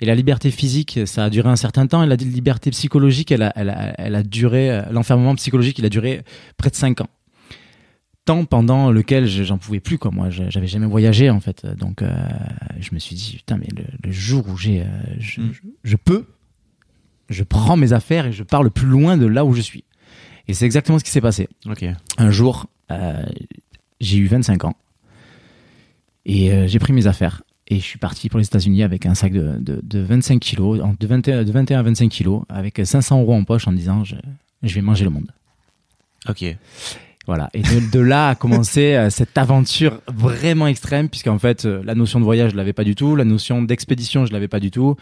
Et 0.00 0.06
la 0.06 0.14
liberté 0.14 0.52
physique, 0.52 1.00
ça 1.06 1.24
a 1.24 1.30
duré 1.30 1.48
un 1.48 1.56
certain 1.56 1.88
temps, 1.88 2.04
et 2.04 2.06
la 2.06 2.14
liberté 2.14 2.70
psychologique, 2.70 3.32
elle 3.32 3.42
a, 3.42 3.52
elle 3.56 3.70
a, 3.70 3.94
elle 3.98 4.14
a 4.14 4.22
duré, 4.22 4.70
euh, 4.70 4.82
l'enfermement 4.92 5.34
psychologique, 5.34 5.80
il 5.80 5.84
a 5.86 5.88
duré 5.88 6.22
près 6.56 6.70
de 6.70 6.76
cinq 6.76 7.00
ans 7.00 7.08
temps 8.28 8.44
pendant 8.44 8.90
lequel 8.90 9.26
je- 9.26 9.42
j'en 9.44 9.58
pouvais 9.58 9.80
plus 9.80 9.98
quoi. 9.98 10.10
Moi 10.10 10.28
j'avais 10.30 10.66
jamais 10.66 10.86
voyagé 10.86 11.30
en 11.30 11.40
fait. 11.40 11.66
Donc 11.66 12.02
euh, 12.02 12.10
je 12.80 12.90
me 12.94 12.98
suis 12.98 13.16
dit 13.16 13.34
putain 13.36 13.56
mais 13.58 13.68
le, 13.76 13.84
le 14.04 14.12
jour 14.12 14.46
où 14.48 14.56
j'ai 14.56 14.82
euh, 14.82 14.86
je, 15.18 15.40
Mm. 15.40 15.52
je, 15.52 15.60
je 15.84 15.96
peux 15.96 16.26
je 17.28 17.42
prends 17.44 17.76
mes 17.76 17.92
affaires 17.92 18.26
et 18.26 18.32
je 18.32 18.42
pars 18.42 18.62
le 18.62 18.70
plus 18.70 18.86
loin 18.86 19.16
de 19.18 19.26
là 19.26 19.44
où 19.44 19.52
je 19.52 19.60
suis. 19.60 19.84
Et 20.46 20.54
c'est 20.54 20.64
exactement 20.64 20.98
ce 20.98 21.04
qui 21.04 21.10
s'est 21.10 21.20
passé. 21.20 21.48
Un 22.18 22.30
jour 22.30 22.66
euh, 22.90 23.24
j'ai 24.00 24.18
eu 24.18 24.26
25 24.26 24.64
ans 24.64 24.76
et 26.24 26.68
j'ai 26.68 26.78
pris 26.78 26.92
mes 26.92 27.06
affaires 27.06 27.42
et 27.68 27.76
je 27.76 27.84
suis 27.84 27.98
parti 27.98 28.28
pour 28.28 28.38
les 28.38 28.46
États-Unis 28.46 28.82
avec 28.82 29.04
un 29.06 29.14
sac 29.14 29.32
de, 29.32 29.56
de, 29.58 29.80
de 29.82 29.98
25 30.00 30.38
kilos 30.40 30.80
de 30.98 31.06
21, 31.06 31.44
de 31.44 31.52
21 31.52 31.78
à 31.80 31.82
25 31.82 32.08
kilos 32.10 32.42
avec 32.48 32.80
500 32.82 33.20
euros 33.20 33.34
en 33.34 33.44
poche 33.44 33.66
en 33.68 33.72
disant 33.72 34.04
je, 34.04 34.16
je 34.62 34.74
vais 34.74 34.80
manger 34.82 35.04
le 35.04 35.10
monde. 35.10 35.30
Ok. 36.28 36.44
Voilà. 37.28 37.50
Et 37.52 37.60
de, 37.60 37.92
de 37.92 38.00
là 38.00 38.30
a 38.30 38.34
commencé 38.34 38.94
euh, 38.94 39.10
cette 39.10 39.38
aventure 39.38 40.00
vraiment 40.12 40.66
extrême, 40.66 41.08
puisqu'en 41.10 41.38
fait, 41.38 41.66
euh, 41.66 41.82
la 41.84 41.94
notion 41.94 42.18
de 42.18 42.24
voyage, 42.24 42.52
je 42.52 42.56
l'avais 42.56 42.72
pas 42.72 42.84
du 42.84 42.94
tout. 42.94 43.14
La 43.14 43.24
notion 43.24 43.62
d'expédition, 43.62 44.24
je 44.26 44.32
l'avais 44.32 44.48
pas 44.48 44.60
du 44.60 44.70
tout. 44.70 44.96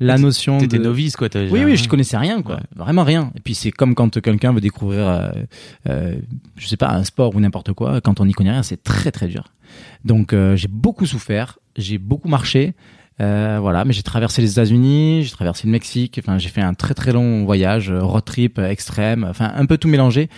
La 0.00 0.18
notion 0.18 0.58
T'étais 0.58 0.78
de... 0.78 0.84
novice, 0.84 1.16
quoi. 1.16 1.28
Oui, 1.34 1.64
oui, 1.64 1.76
je 1.76 1.88
connaissais 1.88 2.16
rien, 2.16 2.42
quoi. 2.42 2.56
Ouais. 2.56 2.62
Vraiment 2.76 3.04
rien. 3.04 3.30
Et 3.34 3.40
puis 3.40 3.54
c'est 3.54 3.70
comme 3.70 3.94
quand 3.94 4.20
quelqu'un 4.20 4.52
veut 4.52 4.60
découvrir, 4.60 5.06
euh, 5.06 5.30
euh, 5.88 6.16
je 6.56 6.66
sais 6.66 6.76
pas, 6.76 6.90
un 6.90 7.04
sport 7.04 7.34
ou 7.34 7.40
n'importe 7.40 7.72
quoi. 7.72 8.00
Quand 8.00 8.20
on 8.20 8.26
n'y 8.26 8.32
connaît 8.32 8.50
rien, 8.50 8.62
c'est 8.62 8.82
très 8.82 9.10
très 9.10 9.26
dur. 9.26 9.44
Donc 10.04 10.32
euh, 10.32 10.56
j'ai 10.56 10.68
beaucoup 10.68 11.06
souffert, 11.06 11.58
j'ai 11.76 11.98
beaucoup 11.98 12.28
marché, 12.28 12.74
euh, 13.20 13.58
voilà. 13.60 13.86
Mais 13.86 13.94
j'ai 13.94 14.02
traversé 14.02 14.42
les 14.42 14.52
États-Unis, 14.52 15.24
j'ai 15.24 15.30
traversé 15.30 15.66
le 15.66 15.72
Mexique. 15.72 16.20
Enfin, 16.22 16.36
j'ai 16.36 16.50
fait 16.50 16.60
un 16.60 16.74
très 16.74 16.92
très 16.92 17.12
long 17.12 17.44
voyage, 17.44 17.90
euh, 17.90 18.02
road 18.02 18.24
trip 18.24 18.58
extrême, 18.58 19.26
enfin 19.28 19.52
un 19.54 19.64
peu 19.66 19.78
tout 19.78 19.88
mélangé. 19.88 20.28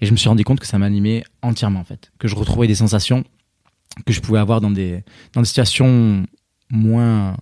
Et 0.00 0.06
je 0.06 0.12
me 0.12 0.16
suis 0.16 0.28
rendu 0.28 0.44
compte 0.44 0.60
que 0.60 0.66
ça 0.66 0.78
m'animait 0.78 1.24
entièrement 1.42 1.80
en 1.80 1.84
fait, 1.84 2.12
que 2.18 2.28
je 2.28 2.34
retrouvais 2.34 2.66
des 2.66 2.74
sensations 2.74 3.24
que 4.04 4.12
je 4.12 4.20
pouvais 4.20 4.38
avoir 4.38 4.60
dans 4.60 4.70
des 4.70 5.02
dans 5.32 5.40
des 5.40 5.46
situations 5.46 6.26
moins 6.70 7.36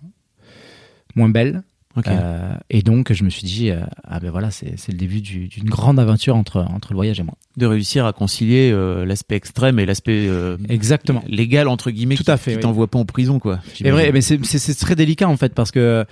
moins 1.15 1.29
belles. 1.29 1.63
Euh, 2.07 2.53
et 2.69 2.81
donc, 2.81 3.13
je 3.13 3.23
me 3.23 3.29
suis 3.29 3.43
dit, 3.43 3.71
euh, 3.71 3.79
ah 4.03 4.19
ben 4.19 4.29
voilà, 4.31 4.51
c'est 4.51 4.75
le 4.89 4.97
début 4.97 5.21
du- 5.21 5.47
d'une 5.47 5.69
grande 5.69 5.99
aventure 5.99 6.35
entre, 6.35 6.61
entre 6.61 6.91
le 6.91 6.95
voyage 6.95 7.19
et 7.19 7.23
moi. 7.23 7.35
De 7.57 7.65
réussir 7.65 8.05
à 8.05 8.11
concilier 8.13 8.71
euh, 8.73 9.05
l'aspect 9.05 9.35
extrême 9.35 9.79
et 9.79 9.85
l'aspect 9.85 10.29
Exactement. 10.69 11.23
légal 11.27 11.67
entre 11.67 11.91
guillemets. 11.91 12.15
Tout 12.15 12.23
qui- 12.23 12.31
à 12.31 12.37
fait, 12.37 12.51
Qui 12.51 12.57
oui. 12.57 12.63
t'envoie 12.63 12.87
pas 12.87 12.99
en 12.99 13.05
prison, 13.05 13.39
quoi. 13.39 13.59
C'est 13.73 13.89
vrai, 13.91 14.11
mais 14.11 14.21
c'est- 14.21 14.79
très 14.79 14.95
délicat 14.95 15.27
en 15.29 15.37
fait 15.37 15.53
parce 15.53 15.71
que 15.71 16.05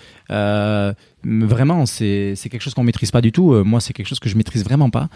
vraiment 1.25 1.85
c'est 1.85 2.35
quelque 2.49 2.61
chose 2.61 2.73
qu'on 2.73 2.83
maîtrise 2.83 3.11
pas 3.11 3.21
du 3.21 3.31
tout. 3.31 3.53
Moi, 3.63 3.79
c'est 3.81 3.93
quelque 3.93 4.07
chose 4.07 4.19
que 4.19 4.29
je 4.29 4.37
maîtrise 4.37 4.63
vraiment 4.63 4.89
pas. 4.89 5.09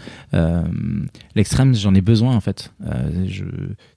L'extrême, 1.34 1.74
j'en 1.74 1.94
ai 1.94 2.00
besoin 2.00 2.34
en 2.36 2.40
fait. 2.40 2.72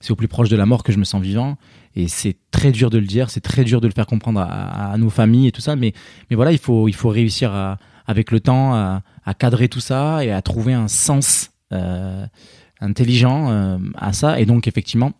C'est 0.00 0.10
au 0.10 0.16
plus 0.16 0.28
proche 0.28 0.48
de 0.48 0.56
la 0.56 0.66
mort 0.66 0.82
que 0.82 0.92
je 0.92 0.98
me 0.98 1.04
sens 1.04 1.22
vivant 1.22 1.56
et 1.94 2.08
c'est 2.08 2.36
très 2.50 2.72
dur 2.72 2.90
de 2.90 2.98
le 2.98 3.06
dire, 3.06 3.30
c'est 3.30 3.40
très 3.40 3.64
dur 3.64 3.80
de 3.80 3.86
le 3.86 3.92
faire 3.92 4.06
comprendre 4.06 4.40
à, 4.40 4.94
nos 4.98 5.10
familles 5.10 5.48
et 5.48 5.52
tout 5.52 5.60
ça. 5.60 5.76
Mais 5.76 5.92
mais 6.30 6.36
voilà, 6.36 6.52
il 6.52 6.58
faut 6.58 6.88
il 6.88 6.94
faut 6.94 7.10
réussir 7.10 7.52
à 7.52 7.78
avec 8.06 8.30
le 8.30 8.40
temps 8.40 8.74
à, 8.74 9.02
cadrer 9.38 9.68
tout 9.68 9.80
ça 9.80 10.24
et 10.24 10.30
à 10.30 10.42
trouver 10.42 10.72
un 10.72 10.88
sens 10.88 11.50
euh, 11.72 12.26
intelligent 12.80 13.50
euh, 13.50 13.78
à 13.96 14.12
ça 14.12 14.40
et 14.40 14.46
donc 14.46 14.66
effectivement 14.66 15.12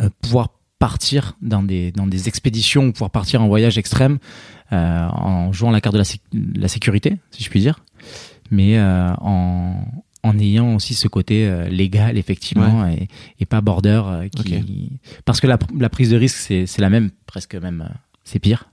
euh, 0.00 0.10
pouvoir 0.20 0.50
partir 0.78 1.34
dans 1.40 1.62
des 1.62 1.92
dans 1.92 2.06
des 2.06 2.28
expéditions 2.28 2.86
ou 2.86 2.92
pouvoir 2.92 3.10
partir 3.10 3.42
en 3.42 3.48
voyage 3.48 3.78
extrême 3.78 4.18
en 4.70 5.52
jouant 5.52 5.70
la 5.70 5.80
carte 5.80 5.94
de 5.94 6.00
la, 6.00 6.60
la 6.60 6.68
sécurité 6.68 7.16
si 7.30 7.42
je 7.44 7.48
puis 7.48 7.60
dire 7.60 7.84
mais 8.50 8.78
en 8.80 9.76
en 10.24 10.38
ayant 10.38 10.74
aussi 10.74 10.94
ce 10.94 11.06
côté 11.06 11.46
euh, 11.46 11.68
légal 11.68 12.18
effectivement 12.18 12.88
et, 12.88 13.06
et 13.38 13.44
pas 13.46 13.60
border 13.60 14.02
euh, 14.06 14.28
qui 14.28 14.90
parce 15.24 15.40
que 15.40 15.46
la, 15.46 15.58
la 15.78 15.88
prise 15.88 16.10
de 16.10 16.16
risque 16.16 16.36
c'est 16.38 16.78
la 16.78 16.90
même 16.90 17.10
presque 17.26 17.54
même 17.54 17.82
euh, 17.88 17.94
c'est 18.24 18.40
pire. 18.40 18.70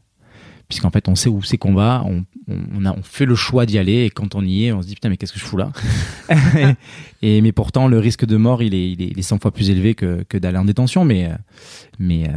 Puisqu'en 0.70 0.89
fait 0.89 1.10
on 1.10 1.15
sait 1.15 1.27
où 1.27 1.43
c'est 1.43 1.58
qu'on 1.58 1.74
va 1.74 2.01
on, 2.05 2.24
on, 2.48 2.58
on 2.77 2.86
a 2.86 2.93
on 2.98 3.03
fait 3.03 3.25
le 3.25 3.36
choix 3.36 3.65
d'y 3.65 3.77
aller 3.77 4.05
et 4.05 4.10
quand 4.10 4.36
on 4.36 4.46
y 4.46 4.65
est 4.65 4.72
on 4.72 4.81
se 4.81 4.88
dit 4.88 4.93
putain 4.96 5.10
mais 5.10 5.17
qu'est-ce 5.17 5.34
que 5.34 5.39
je 5.39 5.43
fous 5.43 5.58
là? 5.58 5.72
Et 7.22 7.41
mais 7.41 7.51
pourtant 7.51 7.89
le 7.89 8.00
risque 8.00 8.25
de 8.25 8.38
mort 8.38 8.63
il 8.63 8.74
est 8.74 8.89
il 8.93 9.01
est, 9.01 9.08
il 9.08 9.20
est 9.20 9.22
100 9.22 9.39
fois 9.39 9.51
plus 9.51 9.70
élevé 9.70 9.93
que, 9.93 10.24
que 10.29 10.38
d'aller 10.38 10.58
en 10.58 10.63
détention 10.65 11.03
mais 11.03 11.29
mais 12.00 12.29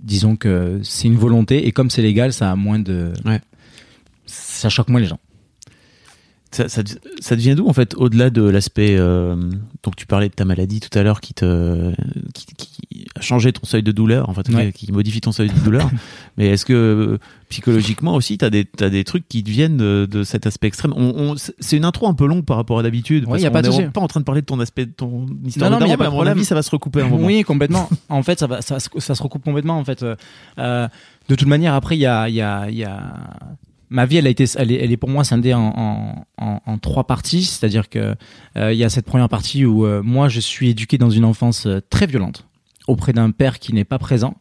disons 0.00 0.36
que 0.36 0.80
c'est 0.82 1.08
une 1.08 1.16
volonté 1.16 1.66
et 1.66 1.72
comme 1.72 1.88
c'est 1.88 2.02
légal 2.02 2.32
ça 2.34 2.52
a 2.52 2.56
moins 2.56 2.78
de 2.78 3.12
Ouais. 3.24 3.40
ça 4.26 4.68
choque 4.68 4.88
moins 4.90 5.00
les 5.00 5.06
gens 5.06 5.20
Ça, 6.54 6.68
ça, 6.68 6.82
ça 7.20 7.34
devient 7.34 7.54
d'où 7.56 7.66
en 7.68 7.72
fait 7.72 7.94
au-delà 7.96 8.30
de 8.30 8.42
l'aspect 8.42 8.94
euh, 8.96 9.34
donc 9.82 9.96
tu 9.96 10.06
parlais 10.06 10.28
de 10.28 10.34
ta 10.34 10.44
maladie 10.44 10.78
tout 10.78 10.96
à 10.96 11.02
l'heure 11.02 11.20
qui 11.20 11.34
te 11.34 11.90
qui, 12.32 12.46
qui 12.54 13.06
a 13.16 13.20
changé 13.20 13.52
ton 13.52 13.66
seuil 13.66 13.82
de 13.82 13.90
douleur 13.90 14.28
en 14.28 14.34
fait 14.34 14.48
Ouais. 14.50 14.70
qui 14.72 14.92
modifie 14.92 15.20
ton 15.20 15.32
seuil 15.32 15.48
de 15.48 15.58
douleur 15.64 15.90
mais 16.36 16.46
est-ce 16.50 16.64
que 16.64 16.72
euh, 16.72 17.18
psychologiquement 17.48 18.14
aussi 18.14 18.38
t'as 18.38 18.50
des 18.50 18.64
t'as 18.64 18.88
des 18.88 19.02
trucs 19.02 19.28
qui 19.28 19.42
te 19.42 19.50
viennent 19.50 19.76
de, 19.76 20.06
de 20.08 20.22
cet 20.22 20.46
aspect 20.46 20.68
extrême? 20.68 20.92
On, 20.96 21.32
on- 21.32 21.34
c'est 21.36 21.76
une 21.76 21.84
intro 21.84 22.06
un 22.06 22.14
peu 22.14 22.26
longue 22.26 22.44
par 22.44 22.56
rapport 22.56 22.78
à 22.78 22.84
d'habitude 22.84 23.24
Ouais, 23.24 23.30
parce 23.30 23.42
y 23.42 23.46
a 23.46 23.48
qu'on 23.50 23.54
pas 23.54 23.82
est 23.82 23.90
pas 23.90 24.00
en 24.00 24.06
train 24.06 24.20
de 24.20 24.24
parler 24.24 24.40
de 24.42 24.46
ton 24.46 24.60
aspect 24.60 24.86
de 24.86 24.92
ton 24.92 25.26
histoire 25.44 25.70
Non, 25.72 25.78
de 25.78 25.82
non, 25.82 25.88
mais 25.90 25.96
de 25.96 26.02
à 26.02 26.10
mon 26.10 26.20
avis 26.24 26.44
ça 26.44 26.54
va 26.54 26.62
se 26.62 26.70
recouper 26.70 27.00
un 27.02 27.08
moment 27.08 27.26
Oui, 27.26 27.42
complètement. 27.42 27.88
en 28.08 28.22
fait, 28.22 28.38
ça, 28.38 28.46
va, 28.46 28.62
ça, 28.62 28.78
se- 28.78 28.88
ça 28.98 29.16
se 29.16 29.22
recoupe 29.24 29.42
complètement. 29.44 29.76
En 29.76 29.84
fait, 29.84 30.02
Euh, 30.04 30.14
euh, 30.58 30.86
de 31.28 31.34
toute 31.34 31.48
manière, 31.48 31.74
après, 31.74 31.96
il 31.96 32.00
y 32.00 32.06
a, 32.06 32.28
il 32.28 32.34
y 32.36 32.40
a, 32.42 32.68
il 32.70 32.76
y 32.76 32.84
a 32.84 33.14
ma 33.90 34.06
vie, 34.06 34.16
elle 34.16 34.26
a 34.26 34.30
été, 34.30 34.44
elle 34.56 34.72
est, 34.72 34.76
elle 34.82 34.92
est 34.92 34.96
pour 34.96 35.08
moi 35.08 35.24
scindée 35.24 35.54
en, 35.54 35.72
en, 35.76 36.26
en, 36.38 36.60
en 36.66 36.78
trois 36.78 37.04
parties. 37.06 37.44
C'est-à-dire 37.44 37.88
que 37.88 38.14
euh, 38.56 38.72
il 38.72 38.78
y 38.78 38.84
a 38.84 38.88
cette 38.88 39.06
première 39.06 39.28
partie 39.28 39.64
où 39.64 39.86
euh, 39.86 40.02
moi, 40.02 40.28
je 40.28 40.40
suis 40.40 40.70
éduqué 40.70 40.98
dans 40.98 41.10
une 41.10 41.24
enfance 41.24 41.66
euh, 41.66 41.80
très 41.90 42.06
violente 42.06 42.46
auprès 42.88 43.12
d'un 43.12 43.30
père 43.30 43.58
qui 43.58 43.72
n'est 43.72 43.84
pas 43.84 43.98
présent. 43.98 44.34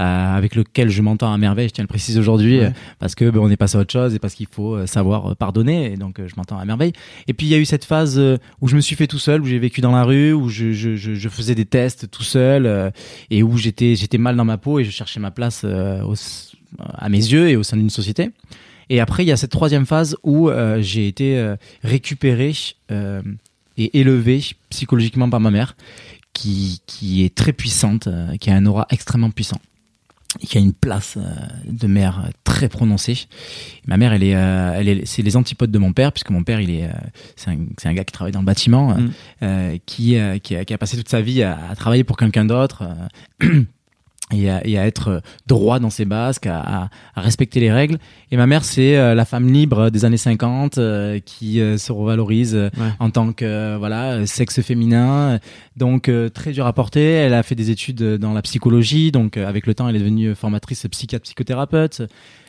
avec 0.00 0.54
lequel 0.54 0.90
je 0.90 1.02
m'entends 1.02 1.32
à 1.32 1.38
merveille, 1.38 1.66
je 1.68 1.72
tiens 1.74 1.82
à 1.82 1.86
le 1.86 1.88
préciser 1.88 2.20
aujourd'hui, 2.20 2.60
Ouais. 2.60 2.72
parce 3.00 3.16
que 3.16 3.28
ben, 3.30 3.40
on 3.40 3.50
est 3.50 3.56
passé 3.56 3.76
à 3.76 3.80
autre 3.80 3.90
chose 3.92 4.14
et 4.14 4.20
parce 4.20 4.34
qu'il 4.34 4.46
faut 4.48 4.86
savoir 4.86 5.34
pardonner, 5.36 5.92
et 5.92 5.96
donc 5.96 6.20
je 6.24 6.34
m'entends 6.36 6.56
à 6.56 6.64
merveille. 6.64 6.92
Et 7.26 7.32
puis 7.34 7.46
il 7.48 7.50
y 7.50 7.54
a 7.54 7.58
eu 7.58 7.64
cette 7.64 7.84
phase 7.84 8.16
où 8.60 8.68
je 8.68 8.76
me 8.76 8.80
suis 8.80 8.94
fait 8.94 9.08
tout 9.08 9.18
seul, 9.18 9.42
où 9.42 9.46
j'ai 9.46 9.58
vécu 9.58 9.80
dans 9.80 9.90
la 9.90 10.04
rue, 10.04 10.32
où 10.32 10.48
je, 10.48 10.70
je, 10.70 10.94
je, 10.94 11.14
je 11.14 11.28
faisais 11.28 11.56
des 11.56 11.64
tests 11.64 12.08
tout 12.12 12.22
seul, 12.22 12.92
et 13.30 13.42
où 13.42 13.56
j'étais 13.56 13.96
j'étais 13.96 14.18
mal 14.18 14.36
dans 14.36 14.44
ma 14.44 14.56
peau 14.58 14.78
et 14.78 14.84
je 14.84 14.92
cherchais 14.92 15.18
ma 15.18 15.32
place 15.32 15.64
au 15.64 16.14
à 16.94 17.08
mes 17.08 17.18
yeux 17.18 17.48
et 17.48 17.56
au 17.56 17.64
sein 17.64 17.76
d'une 17.76 17.90
société. 17.90 18.30
Et 18.90 19.00
après, 19.00 19.24
il 19.24 19.28
y 19.28 19.32
a 19.32 19.36
cette 19.36 19.50
troisième 19.50 19.86
phase 19.86 20.16
où 20.22 20.48
euh, 20.48 20.80
j'ai 20.80 21.08
été 21.08 21.38
euh, 21.38 21.56
récupéré 21.82 22.52
euh, 22.90 23.22
et 23.76 23.98
élevé 24.00 24.42
psychologiquement 24.70 25.28
par 25.28 25.40
ma 25.40 25.50
mère, 25.50 25.76
qui, 26.32 26.80
qui 26.86 27.24
est 27.24 27.34
très 27.34 27.52
puissante, 27.52 28.08
qui 28.40 28.50
a 28.50 28.54
un 28.54 28.66
aura 28.66 28.86
extrêmement 28.90 29.30
puissant, 29.30 29.60
qui 30.40 30.56
a 30.58 30.60
une 30.60 30.72
place 30.72 31.18
de 31.66 31.86
mère 31.86 32.30
très 32.44 32.68
prononcée. 32.68 33.26
Ma 33.86 33.96
mère, 33.96 34.12
elle 34.12 34.22
est, 34.22 34.30
elle 34.30 34.88
est, 34.88 35.06
c'est 35.06 35.22
les 35.22 35.36
antipodes 35.36 35.70
de 35.70 35.78
mon 35.78 35.92
père, 35.92 36.12
puisque 36.12 36.30
mon 36.30 36.44
père, 36.44 36.60
il 36.60 36.70
est, 36.70 36.88
c'est 37.34 37.50
un, 37.50 37.58
c'est 37.76 37.88
un 37.88 37.94
gars 37.94 38.04
qui 38.04 38.12
travaille 38.12 38.32
dans 38.32 38.40
le 38.40 38.46
bâtiment, 38.46 38.94
Mm. 38.94 39.10
euh, 39.42 39.78
qui, 39.86 40.16
qui, 40.42 40.56
a, 40.56 40.64
qui 40.64 40.74
a 40.74 40.78
passé 40.78 40.96
toute 40.96 41.08
sa 41.08 41.20
vie 41.20 41.42
à, 41.42 41.58
à 41.70 41.74
travailler 41.74 42.04
pour 42.04 42.16
quelqu'un 42.16 42.44
d'autre. 42.44 42.84
euh, 44.32 44.36
et 44.36 44.50
à, 44.50 44.66
et 44.66 44.78
à 44.78 44.86
être 44.86 45.22
droit 45.46 45.78
dans 45.78 45.90
ses 45.90 46.04
basques, 46.04 46.46
à, 46.46 46.58
à- 46.60 46.88
à 47.14 47.20
respecter 47.20 47.60
les 47.60 47.72
règles. 47.72 47.98
Et 48.30 48.36
ma 48.36 48.46
mère, 48.46 48.64
c'est 48.64 48.96
euh, 48.96 49.14
la 49.14 49.24
femme 49.24 49.48
libre 49.52 49.90
des 49.90 50.04
années 50.04 50.16
50 50.16 50.78
euh, 50.78 51.18
qui 51.24 51.60
euh, 51.60 51.78
se 51.78 51.92
revalorise 51.92 52.54
euh, 52.54 52.68
Ouais. 52.78 52.90
en 53.00 53.10
tant 53.10 53.32
que 53.32 53.44
euh, 53.44 53.76
voilà 53.78 54.12
euh, 54.12 54.26
sexe 54.26 54.60
féminin. 54.60 55.38
Donc 55.76 56.08
euh, 56.08 56.28
très 56.28 56.52
dur 56.52 56.66
à 56.66 56.72
porter. 56.72 57.02
Elle 57.12 57.34
a 57.34 57.42
fait 57.42 57.54
des 57.54 57.70
études 57.70 58.02
dans 58.18 58.32
la 58.34 58.42
psychologie. 58.42 59.10
Donc 59.12 59.36
euh, 59.36 59.46
avec 59.48 59.66
le 59.66 59.74
temps, 59.74 59.88
elle 59.88 59.96
est 59.96 60.00
devenue 60.00 60.34
formatrice 60.34 60.86
psychiatre 60.90 61.24
psychothérapeute. 61.24 62.02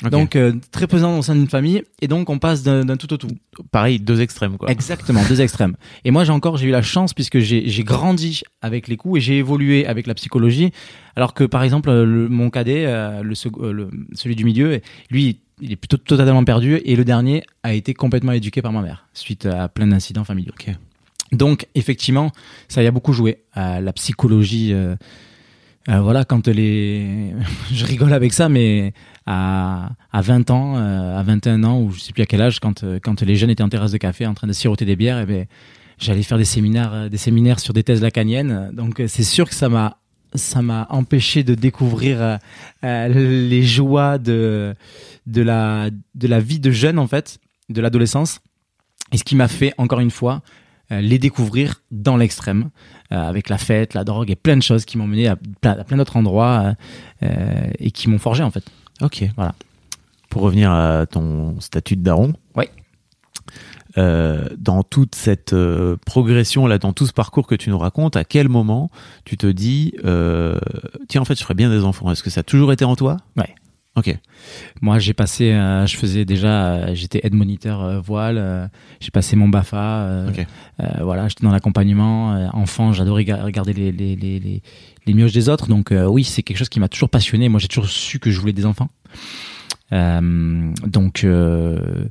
Ok. 0.04 0.10
Donc 0.10 0.36
euh, 0.36 0.54
très 0.72 0.88
pesant 0.88 1.18
au 1.18 1.22
sein 1.22 1.36
d'une 1.36 1.48
famille. 1.50 1.84
Et 2.02 2.08
donc 2.08 2.30
on 2.30 2.40
passe 2.40 2.64
d'un 2.64 2.86
tout 2.98 3.12
au 3.14 3.18
tout. 3.18 3.30
pareil 3.72 4.00
deux 4.00 4.22
extrêmes 4.22 4.58
quoi 4.58 4.70
Exactement, 4.70 5.22
deux 5.30 5.42
extrêmes. 5.42 5.76
Et 6.06 6.12
moi, 6.12 6.24
j'ai 6.26 6.32
encore, 6.32 6.58
j'ai 6.58 6.68
eu 6.68 6.72
la 6.72 6.82
chance 6.82 7.14
puisque 7.14 7.40
j'ai 7.40 7.84
grandi 7.84 8.42
avec 8.62 8.88
les 8.88 8.98
coups 8.98 9.18
et 9.18 9.22
j'ai 9.22 9.38
évolué 9.38 9.86
avec 9.88 10.08
la 10.08 10.14
psychologie. 10.14 10.72
Alors 11.16 11.34
que, 11.34 11.44
par 11.44 11.64
exemple, 11.64 11.92
le- 11.92 12.30
mon 12.30 12.50
cadet, 12.50 12.86
euh, 12.86 13.22
le, 13.24 13.34
euh, 13.62 13.72
le- 13.72 13.90
celui 14.14 14.36
du 14.36 14.44
milieu, 14.46 14.80
lui, 15.10 15.40
il 15.62 15.72
est 15.72 15.76
plutôt 15.76 15.98
totalement 15.98 16.44
perdu. 16.44 16.80
Et 16.86 16.96
le 16.96 17.04
dernier 17.06 17.44
a 17.64 17.74
été 17.74 17.94
complètement 17.94 18.32
éduqué 18.32 18.62
par 18.62 18.72
ma 18.72 18.82
mère 18.82 19.08
suite 19.14 19.46
à 19.46 19.68
plein 19.68 19.88
d'incidents 19.88 20.24
familiaux. 20.24 20.54
Donc, 21.32 21.68
effectivement, 21.76 22.32
ça 22.68 22.82
y 22.82 22.88
a 22.88 22.92
beaucoup 22.92 23.14
joué. 23.14 23.40
Euh, 23.58 23.80
la 23.82 23.94
psychologie, 23.94 24.74
euh, 24.74 24.96
euh, 25.90 26.00
voilà, 26.02 26.26
quand 26.26 26.48
les, 26.48 27.34
je 27.74 27.86
rigole 27.86 28.14
avec 28.14 28.34
ça, 28.34 28.50
mais 28.50 28.94
à, 29.28 29.92
à 30.12 30.22
20 30.22 30.50
ans, 30.50 30.78
euh, 30.78 31.18
à 31.20 31.24
21 31.24 31.64
ans, 31.64 31.82
ou 31.82 31.92
je 31.92 32.00
sais 32.00 32.14
plus 32.14 32.24
à 32.24 32.26
quel 32.26 32.42
âge, 32.42 32.60
quand, 32.60 32.84
euh, 32.84 33.00
quand 33.04 33.22
les 33.22 33.36
jeunes 33.36 33.50
étaient 33.52 33.64
en 33.64 33.70
terrasse 33.70 33.92
de 33.92 33.98
café 33.98 34.26
en 34.26 34.34
train 34.34 34.48
de 34.48 34.54
siroter 34.54 34.86
des 34.86 34.96
bières, 34.96 35.20
eh 35.20 35.26
ben, 35.28 35.46
j'allais 36.00 36.24
faire 36.24 36.38
des 36.40 36.46
séminaires, 36.46 36.94
euh, 36.94 37.10
des 37.10 37.18
séminaires 37.18 37.60
sur 37.60 37.74
des 37.74 37.84
thèses 37.84 38.02
lacaniennes. 38.02 38.72
Donc, 38.74 39.00
euh, 39.00 39.08
c'est 39.08 39.24
sûr 39.24 39.48
que 39.48 39.54
ça 39.56 39.70
m'a, 39.70 39.98
ça 40.36 40.62
m'a 40.62 40.88
empêché 40.90 41.44
de 41.44 41.56
découvrir 41.56 42.22
euh, 42.22 42.38
euh, 42.84 43.08
les 43.08 43.64
joies 43.64 44.18
de, 44.18 44.76
de 45.26 45.42
la, 45.42 45.90
de 46.16 46.28
la 46.28 46.40
vie 46.40 46.60
de 46.60 46.72
jeune, 46.72 47.00
en 47.00 47.08
fait, 47.08 47.40
de 47.70 47.82
l'adolescence. 47.82 48.40
Et 49.12 49.18
ce 49.18 49.24
qui 49.24 49.36
m'a 49.36 49.48
fait, 49.48 49.74
encore 49.78 50.00
une 50.02 50.12
fois, 50.12 50.42
euh, 50.92 51.02
les 51.02 51.18
découvrir 51.20 51.82
dans 51.92 52.18
l'extrême, 52.18 52.70
avec 53.12 53.50
la 53.50 53.58
fête, 53.58 53.96
la 53.96 54.04
drogue 54.04 54.30
et 54.30 54.36
plein 54.36 54.56
de 54.56 54.62
choses 54.62 54.86
qui 54.86 54.98
m'ont 55.00 55.08
mené 55.08 55.28
à 55.28 55.36
plein, 55.62 55.72
à 55.72 55.84
plein 55.84 55.98
d'autres 55.98 56.16
endroits 56.16 56.76
et 57.24 57.90
qui 57.90 58.08
m'ont 58.08 58.20
forgé 58.20 58.44
en 58.44 58.52
fait. 58.52 58.64
ok 59.02 59.24
Voilà. 59.36 59.56
pour 60.30 60.44
revenir 60.44 60.72
à 60.72 61.08
ton 61.08 61.60
statut 61.60 61.96
de 61.96 62.04
daron 62.04 62.34
Ouais. 62.56 62.70
Euh, 63.98 64.48
dans 64.58 64.84
toute 64.84 65.16
cette 65.16 65.54
euh, 65.54 65.96
progression 66.06 66.68
là, 66.68 66.78
dans 66.78 66.94
tout 66.94 67.06
ce 67.08 67.14
parcours 67.14 67.48
que 67.48 67.56
tu 67.56 67.70
nous 67.70 67.80
racontes, 67.80 68.16
à 68.16 68.24
quel 68.24 68.48
moment 68.50 68.92
tu 69.26 69.36
te 69.38 69.48
dis, 69.48 69.94
euh, 70.06 70.60
tiens, 71.08 71.22
en 71.22 71.26
fait, 71.26 71.38
je 71.38 71.44
ferais 71.44 71.56
bien 71.56 71.70
des 71.70 71.84
enfants? 71.84 72.12
Est-ce 72.12 72.22
que 72.24 72.30
ça 72.30 72.42
a 72.42 72.44
toujours 72.44 72.72
été 72.72 72.86
en 72.86 72.96
toi? 72.96 73.18
Ouais. 73.38 73.54
Ok. 73.96 74.16
Moi, 74.82 75.00
j'ai 75.00 75.14
passé, 75.14 75.52
je 75.52 75.98
faisais 75.98 76.24
déjà, 76.24 76.94
j'étais 76.94 77.20
aide 77.24 77.34
moniteur 77.34 78.02
voile, 78.02 78.70
j'ai 79.02 79.10
passé 79.12 79.36
mon 79.36 79.50
BAFA, 79.50 80.26
Ok. 80.30 80.46
euh, 80.80 80.86
voilà, 81.02 81.28
j'étais 81.28 81.44
dans 81.44 81.52
l'accompagnement. 81.52 82.50
enfant, 82.54 82.94
j'adorais 82.94 83.26
ga- 83.26 83.44
regarder 83.44 83.74
les, 83.74 83.92
les, 83.92 84.16
les, 84.16 84.40
les, 84.40 84.62
les 85.06 85.14
mioches 85.14 85.34
des 85.34 85.50
autres. 85.50 85.68
Donc 85.68 85.92
oui, 85.92 86.24
c'est 86.24 86.44
quelque 86.44 86.58
chose 86.58 86.70
qui 86.70 86.80
m'a 86.80 86.88
toujours 86.88 87.10
passionné. 87.10 87.50
Moi, 87.50 87.60
j'ai 87.60 87.68
toujours 87.68 87.88
su 87.90 88.20
que 88.20 88.30
je 88.32 88.40
voulais 88.40 88.54
des 88.54 88.68
enfants. 88.68 88.90
Euh, 89.92 90.72
donc 90.86 91.24
euh, 91.24 92.06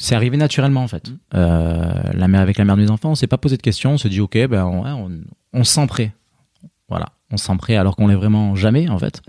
c'est 0.00 0.14
arrivé 0.14 0.36
naturellement 0.38 0.82
en 0.82 0.88
fait. 0.88 1.12
Euh, 1.34 1.92
la 2.14 2.28
mère 2.28 2.40
avec 2.40 2.56
la 2.56 2.64
mère 2.64 2.76
de 2.76 2.82
mes 2.82 2.90
enfants, 2.90 3.10
on 3.10 3.14
s'est 3.14 3.26
pas 3.26 3.36
posé 3.36 3.56
de 3.58 3.62
questions, 3.62 3.92
on 3.92 3.98
se 3.98 4.08
dit 4.08 4.20
ok, 4.20 4.46
ben 4.46 4.64
on, 4.64 4.84
ouais, 4.84 4.90
on, 4.92 5.10
on 5.52 5.64
se 5.64 5.72
sent 5.74 5.86
prêt. 5.88 6.12
Voilà, 6.88 7.06
on 7.30 7.36
se 7.36 7.44
sent 7.44 7.56
prêt 7.58 7.76
alors 7.76 7.96
qu'on 7.96 8.06
l'est 8.06 8.14
vraiment 8.14 8.54
jamais 8.56 8.88
en 8.88 8.98
fait. 8.98 9.20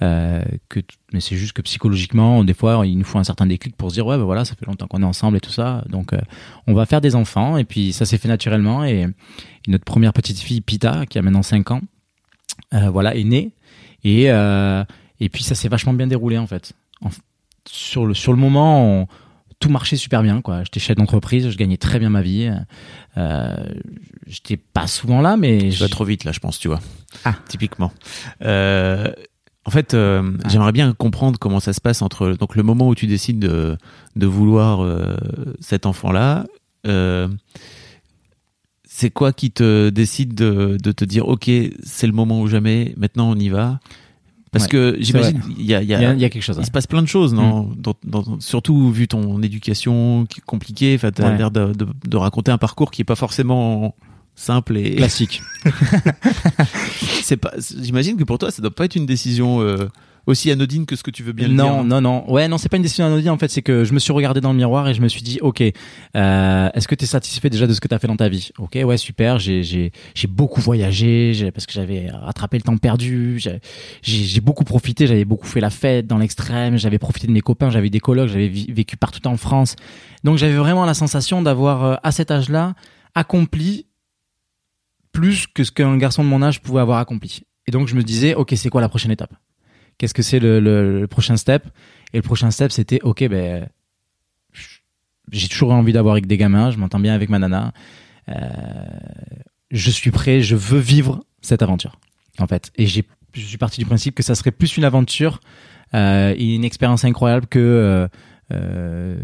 Euh, 0.00 0.40
que 0.70 0.80
mais 1.12 1.20
c'est 1.20 1.36
juste 1.36 1.52
que 1.52 1.60
psychologiquement, 1.60 2.42
des 2.44 2.54
fois, 2.54 2.86
il 2.86 2.96
nous 2.96 3.04
faut 3.04 3.18
un 3.18 3.24
certain 3.24 3.44
déclic 3.46 3.76
pour 3.76 3.90
se 3.90 3.94
dire 3.96 4.06
ouais, 4.06 4.16
ben 4.16 4.24
voilà, 4.24 4.44
ça 4.46 4.54
fait 4.54 4.64
longtemps 4.64 4.86
qu'on 4.86 5.02
est 5.02 5.06
ensemble 5.06 5.36
et 5.36 5.40
tout 5.40 5.50
ça, 5.50 5.84
donc 5.90 6.12
euh, 6.14 6.18
on 6.66 6.72
va 6.72 6.86
faire 6.86 7.00
des 7.02 7.14
enfants 7.14 7.58
et 7.58 7.64
puis 7.64 7.92
ça 7.92 8.06
s'est 8.06 8.16
fait 8.16 8.28
naturellement 8.28 8.82
et, 8.84 9.00
et 9.66 9.70
notre 9.70 9.84
première 9.84 10.12
petite 10.14 10.38
fille 10.38 10.62
Pita 10.62 11.04
qui 11.04 11.18
a 11.18 11.22
maintenant 11.22 11.42
5 11.42 11.70
ans, 11.72 11.80
voilà, 12.70 13.14
est 13.14 13.24
née 13.24 13.50
et 14.04 14.28
et 15.20 15.28
puis 15.28 15.42
ça 15.44 15.54
s'est 15.54 15.68
vachement 15.68 15.92
bien 15.92 16.06
déroulé 16.06 16.38
en 16.38 16.46
fait. 16.46 16.72
En 17.04 17.10
sur 17.68 18.06
le 18.06 18.14
sur 18.14 18.32
le 18.32 18.38
moment, 18.38 18.84
on- 19.02 19.06
tout 19.62 19.70
marchait 19.70 19.96
super 19.96 20.22
bien 20.22 20.40
quoi. 20.42 20.64
J'étais 20.64 20.80
chef 20.80 20.96
d'entreprise, 20.96 21.48
je 21.48 21.56
gagnais 21.56 21.76
très 21.76 21.98
bien 22.00 22.10
ma 22.10 22.20
vie. 22.20 22.52
Euh, 23.16 23.56
j'étais 24.26 24.56
pas 24.56 24.86
souvent 24.88 25.20
là, 25.20 25.36
mais 25.36 25.70
Je 25.70 25.82
vais 25.82 25.88
trop 25.88 26.04
vite 26.04 26.24
là, 26.24 26.32
je 26.32 26.40
pense, 26.40 26.58
tu 26.58 26.66
vois. 26.68 26.80
Ah. 27.24 27.34
typiquement. 27.48 27.92
Euh, 28.42 29.10
en 29.64 29.70
fait, 29.70 29.94
euh, 29.94 30.32
Ah. 30.44 30.48
j'aimerais 30.48 30.72
bien 30.72 30.92
comprendre 30.92 31.38
comment 31.38 31.60
ça 31.60 31.72
se 31.72 31.80
passe 31.80 32.02
entre 32.02 32.32
donc 32.32 32.56
le 32.56 32.64
moment 32.64 32.88
où 32.88 32.94
tu 32.96 33.06
décides 33.06 33.38
de, 33.38 33.78
de 34.16 34.26
vouloir 34.26 34.82
euh, 34.82 35.16
cet 35.60 35.86
enfant-là. 35.86 36.44
c'est 38.84 39.10
quoi 39.10 39.32
qui 39.32 39.50
te 39.52 39.88
décide 39.90 40.34
de, 40.34 40.76
de 40.82 40.92
te 40.92 41.04
dire 41.04 41.26
ok 41.28 41.48
c'est 41.82 42.06
le 42.06 42.12
moment 42.12 42.40
ou 42.40 42.48
jamais 42.48 42.94
maintenant 42.96 43.30
on 43.30 43.36
y 43.36 43.48
va? 43.48 43.78
Parce 44.52 44.64
Ouais, 44.64 44.70
que 44.70 44.96
j'imagine 45.00 45.40
il 45.58 45.64
y 45.66 45.74
a, 45.74 45.82
il 45.82 45.88
y 45.88 45.94
a- 45.94 46.14
y, 46.14 46.24
a, 46.24 46.28
quelque 46.30 46.42
chose. 46.42 46.56
il 46.60 46.64
se 46.66 46.70
passe 46.70 46.86
plein 46.86 47.02
de 47.02 47.08
choses, 47.08 47.32
non 47.34 47.70
Dans- 47.76 47.96
dans- 48.04 48.38
Surtout 48.40 48.90
vu 48.92 49.08
ton 49.08 49.42
éducation 49.42 50.26
qui 50.26 50.38
est 50.40 50.44
compliquée, 50.44 50.94
enfin, 50.94 51.10
t'as 51.10 51.30
Ouais. 51.30 51.38
l'air 51.38 51.50
de, 51.50 51.72
de- 51.72 51.86
de 52.06 52.16
raconter 52.16 52.50
un 52.52 52.58
parcours 52.58 52.90
qui 52.90 53.02
est 53.02 53.04
pas 53.06 53.16
forcément 53.16 53.94
simple 54.36 54.76
et 54.76 54.94
Classique. 54.96 55.42
c'est 57.22 57.36
pas. 57.36 57.52
J'imagine 57.80 58.16
que 58.16 58.24
pour 58.24 58.38
toi, 58.38 58.50
ça 58.50 58.62
doit 58.62 58.70
pas 58.74 58.84
être 58.84 58.96
une 58.96 59.06
décision 59.06 59.60
euh, 59.60 59.88
aussi 60.26 60.50
anodine 60.50 60.86
que 60.86 60.96
ce 60.96 61.02
que 61.02 61.10
tu 61.10 61.22
veux 61.22 61.32
bien 61.32 61.48
le 61.48 61.54
non, 61.54 61.74
dire. 61.76 61.84
non, 61.84 62.00
non. 62.00 62.30
Ouais, 62.30 62.48
non, 62.48 62.58
c'est 62.58 62.68
pas 62.68 62.76
une 62.76 62.82
décision 62.82 63.06
anodine. 63.06 63.30
En 63.30 63.38
fait, 63.38 63.50
c'est 63.50 63.62
que 63.62 63.84
je 63.84 63.92
me 63.92 63.98
suis 63.98 64.12
regardé 64.12 64.40
dans 64.40 64.52
le 64.52 64.56
miroir 64.58 64.88
et 64.88 64.94
je 64.94 65.00
me 65.00 65.08
suis 65.08 65.22
dit, 65.22 65.38
ok, 65.40 65.62
euh, 65.62 66.70
est-ce 66.74 66.86
que 66.86 66.94
tu 66.94 67.04
es 67.04 67.06
satisfait 67.06 67.50
déjà 67.50 67.66
de 67.66 67.74
ce 67.74 67.80
que 67.80 67.88
tu 67.88 67.94
as 67.94 67.98
fait 67.98 68.06
dans 68.06 68.16
ta 68.16 68.28
vie? 68.28 68.50
Ok, 68.58 68.78
ouais, 68.84 68.96
super. 68.96 69.38
J'ai, 69.38 69.62
j'ai, 69.62 69.92
j'ai 70.14 70.28
beaucoup 70.28 70.60
voyagé 70.60 71.50
parce 71.52 71.66
que 71.66 71.72
j'avais 71.72 72.10
rattrapé 72.10 72.56
le 72.58 72.62
temps 72.62 72.76
perdu. 72.76 73.38
J'ai, 73.38 73.60
j'ai 74.02 74.24
j'ai 74.24 74.40
beaucoup 74.40 74.64
profité. 74.64 75.06
J'avais 75.06 75.24
beaucoup 75.24 75.46
fait 75.46 75.60
la 75.60 75.70
fête 75.70 76.06
dans 76.06 76.18
l'extrême. 76.18 76.76
J'avais 76.76 76.98
profité 76.98 77.26
de 77.26 77.32
mes 77.32 77.40
copains. 77.40 77.70
J'avais 77.70 77.90
des 77.90 78.00
colocs. 78.00 78.28
J'avais 78.28 78.48
vécu 78.48 78.96
partout 78.96 79.26
en 79.26 79.36
France. 79.36 79.76
Donc, 80.24 80.38
j'avais 80.38 80.56
vraiment 80.56 80.84
la 80.84 80.94
sensation 80.94 81.42
d'avoir, 81.42 81.84
euh, 81.84 81.94
à 82.02 82.12
cet 82.12 82.30
âge-là, 82.30 82.74
accompli 83.14 83.86
plus 85.10 85.46
que 85.46 85.64
ce 85.64 85.72
qu'un 85.72 85.96
garçon 85.98 86.22
de 86.24 86.28
mon 86.28 86.42
âge 86.42 86.62
pouvait 86.62 86.80
avoir 86.80 86.98
accompli. 86.98 87.42
Et 87.66 87.70
donc, 87.70 87.88
je 87.88 87.94
me 87.94 88.02
disais, 88.02 88.34
ok, 88.34 88.54
c'est 88.56 88.70
quoi 88.70 88.80
la 88.80 88.88
prochaine 88.88 89.10
étape? 89.10 89.34
Qu'est-ce 90.02 90.14
que 90.14 90.22
c'est 90.22 90.40
le, 90.40 91.06
prochain 91.08 91.36
step? 91.36 91.68
Et 92.12 92.16
le 92.16 92.22
prochain 92.22 92.50
step, 92.50 92.72
c'était 92.72 93.00
ok, 93.04 93.28
ben 93.28 93.68
j'ai 95.30 95.46
toujours 95.46 95.70
envie 95.70 95.92
d'avoir 95.92 96.14
avec 96.14 96.26
des 96.26 96.36
gamins. 96.36 96.72
Je 96.72 96.78
m'entends 96.78 96.98
bien 96.98 97.14
avec 97.14 97.28
ma 97.28 97.38
nana. 97.38 97.72
Euh, 98.28 98.34
je 99.70 99.90
suis 99.92 100.10
prêt. 100.10 100.40
Je 100.40 100.56
veux 100.56 100.80
vivre 100.80 101.24
cette 101.40 101.62
aventure, 101.62 102.00
en 102.40 102.48
fait. 102.48 102.72
Et 102.74 102.88
je 102.88 103.04
suis 103.36 103.58
parti 103.58 103.78
du 103.78 103.86
principe 103.86 104.16
que 104.16 104.24
ça 104.24 104.34
serait 104.34 104.50
plus 104.50 104.76
une 104.76 104.82
aventure, 104.82 105.38
euh, 105.94 106.34
une 106.36 106.64
expérience 106.64 107.04
incroyable 107.04 107.46
que 107.46 107.60
euh, 107.60 108.08
euh, 108.52 109.16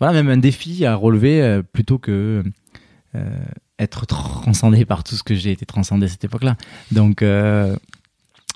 voilà, 0.00 0.12
même 0.12 0.28
un 0.28 0.36
défi 0.36 0.84
à 0.84 0.96
relever 0.96 1.62
plutôt 1.72 1.98
que 1.98 2.44
être 3.78 4.04
transcendé 4.04 4.84
par 4.84 5.02
tout 5.02 5.14
ce 5.14 5.22
que 5.22 5.34
j'ai 5.34 5.50
été 5.50 5.64
transcendé 5.64 6.04
à 6.04 6.08
cette 6.10 6.24
époque-là. 6.24 6.58
Donc 6.90 7.24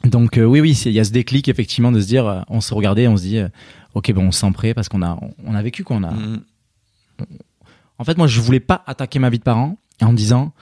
donc 0.04 0.38
euh, 0.38 0.44
oui, 0.44 0.60
oui, 0.60 0.72
il 0.86 0.92
y 0.92 1.00
a 1.00 1.04
ce 1.04 1.10
déclic 1.10 1.48
effectivement 1.48 1.92
de 1.92 2.00
se 2.00 2.06
dire, 2.06 2.26
euh, 2.26 2.40
on 2.48 2.60
se 2.60 2.72
regardait, 2.72 3.06
on 3.06 3.16
se 3.16 3.22
dit, 3.22 3.38
euh, 3.38 3.48
ok, 3.94 4.12
ben 4.12 4.22
on 4.22 4.32
se 4.32 4.40
sent 4.40 4.52
prêt 4.52 4.72
parce 4.72 4.88
qu'on 4.88 5.02
a, 5.02 5.18
on, 5.20 5.34
on 5.44 5.54
a 5.54 5.62
vécu 5.62 5.84
quoi. 5.84 5.96
On 5.96 6.04
a. 6.04 6.10
Mm. 6.10 6.42
En 7.98 8.04
fait, 8.04 8.16
moi, 8.16 8.26
je 8.26 8.40
voulais 8.40 8.60
pas 8.60 8.82
attaquer 8.86 9.18
ma 9.18 9.28
vie 9.28 9.38
de 9.38 9.42
parent 9.42 9.76
en 10.00 10.12
me 10.12 10.16
disant, 10.16 10.52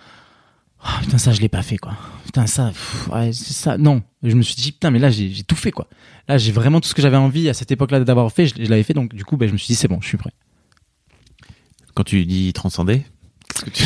Ah, 0.82 0.98
putain 1.02 1.18
ça 1.18 1.32
je 1.32 1.40
l'ai 1.40 1.48
pas 1.48 1.62
fait 1.62 1.78
quoi. 1.78 1.92
Putain 2.24 2.46
ça, 2.46 2.68
pff, 2.68 3.08
ouais, 3.12 3.32
c'est 3.32 3.52
ça. 3.52 3.78
Non, 3.78 4.02
je 4.22 4.34
me 4.34 4.42
suis 4.42 4.56
dit 4.56 4.72
putain 4.72 4.90
mais 4.90 4.98
là 4.98 5.10
j'ai 5.10 5.30
j'ai 5.30 5.44
tout 5.44 5.56
fait 5.56 5.70
quoi. 5.70 5.86
Là 6.28 6.36
j'ai 6.36 6.52
vraiment 6.52 6.80
tout 6.80 6.88
ce 6.88 6.94
que 6.94 7.02
j'avais 7.02 7.16
envie 7.16 7.48
à 7.48 7.54
cette 7.54 7.70
époque-là 7.70 8.00
d'avoir 8.00 8.30
fait, 8.32 8.46
je, 8.46 8.54
je 8.56 8.68
l'avais 8.68 8.82
fait 8.82 8.94
donc 8.94 9.14
du 9.14 9.24
coup 9.24 9.36
ben 9.36 9.48
je 9.48 9.52
me 9.52 9.58
suis 9.58 9.68
dit 9.68 9.74
c'est 9.76 9.88
bon, 9.88 10.00
je 10.00 10.08
suis 10.08 10.18
prêt. 10.18 10.32
Quand 11.94 12.04
tu 12.04 12.24
dis 12.26 12.52
transcender, 12.52 13.04
qu'est-ce 13.48 13.64
que 13.64 13.70
tu, 13.70 13.84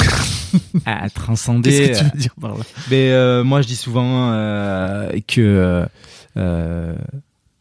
À 0.86 1.08
transcender. 1.10 1.70
qu'est-ce 1.70 2.02
que 2.02 2.04
tu 2.08 2.12
veux 2.14 2.20
dire 2.20 2.34
par 2.40 2.56
là 2.56 2.64
Mais 2.90 3.10
euh, 3.12 3.42
moi, 3.44 3.62
je 3.62 3.66
dis 3.68 3.76
souvent 3.76 4.30
euh, 4.32 5.10
que 5.26 5.86
euh, 6.36 6.94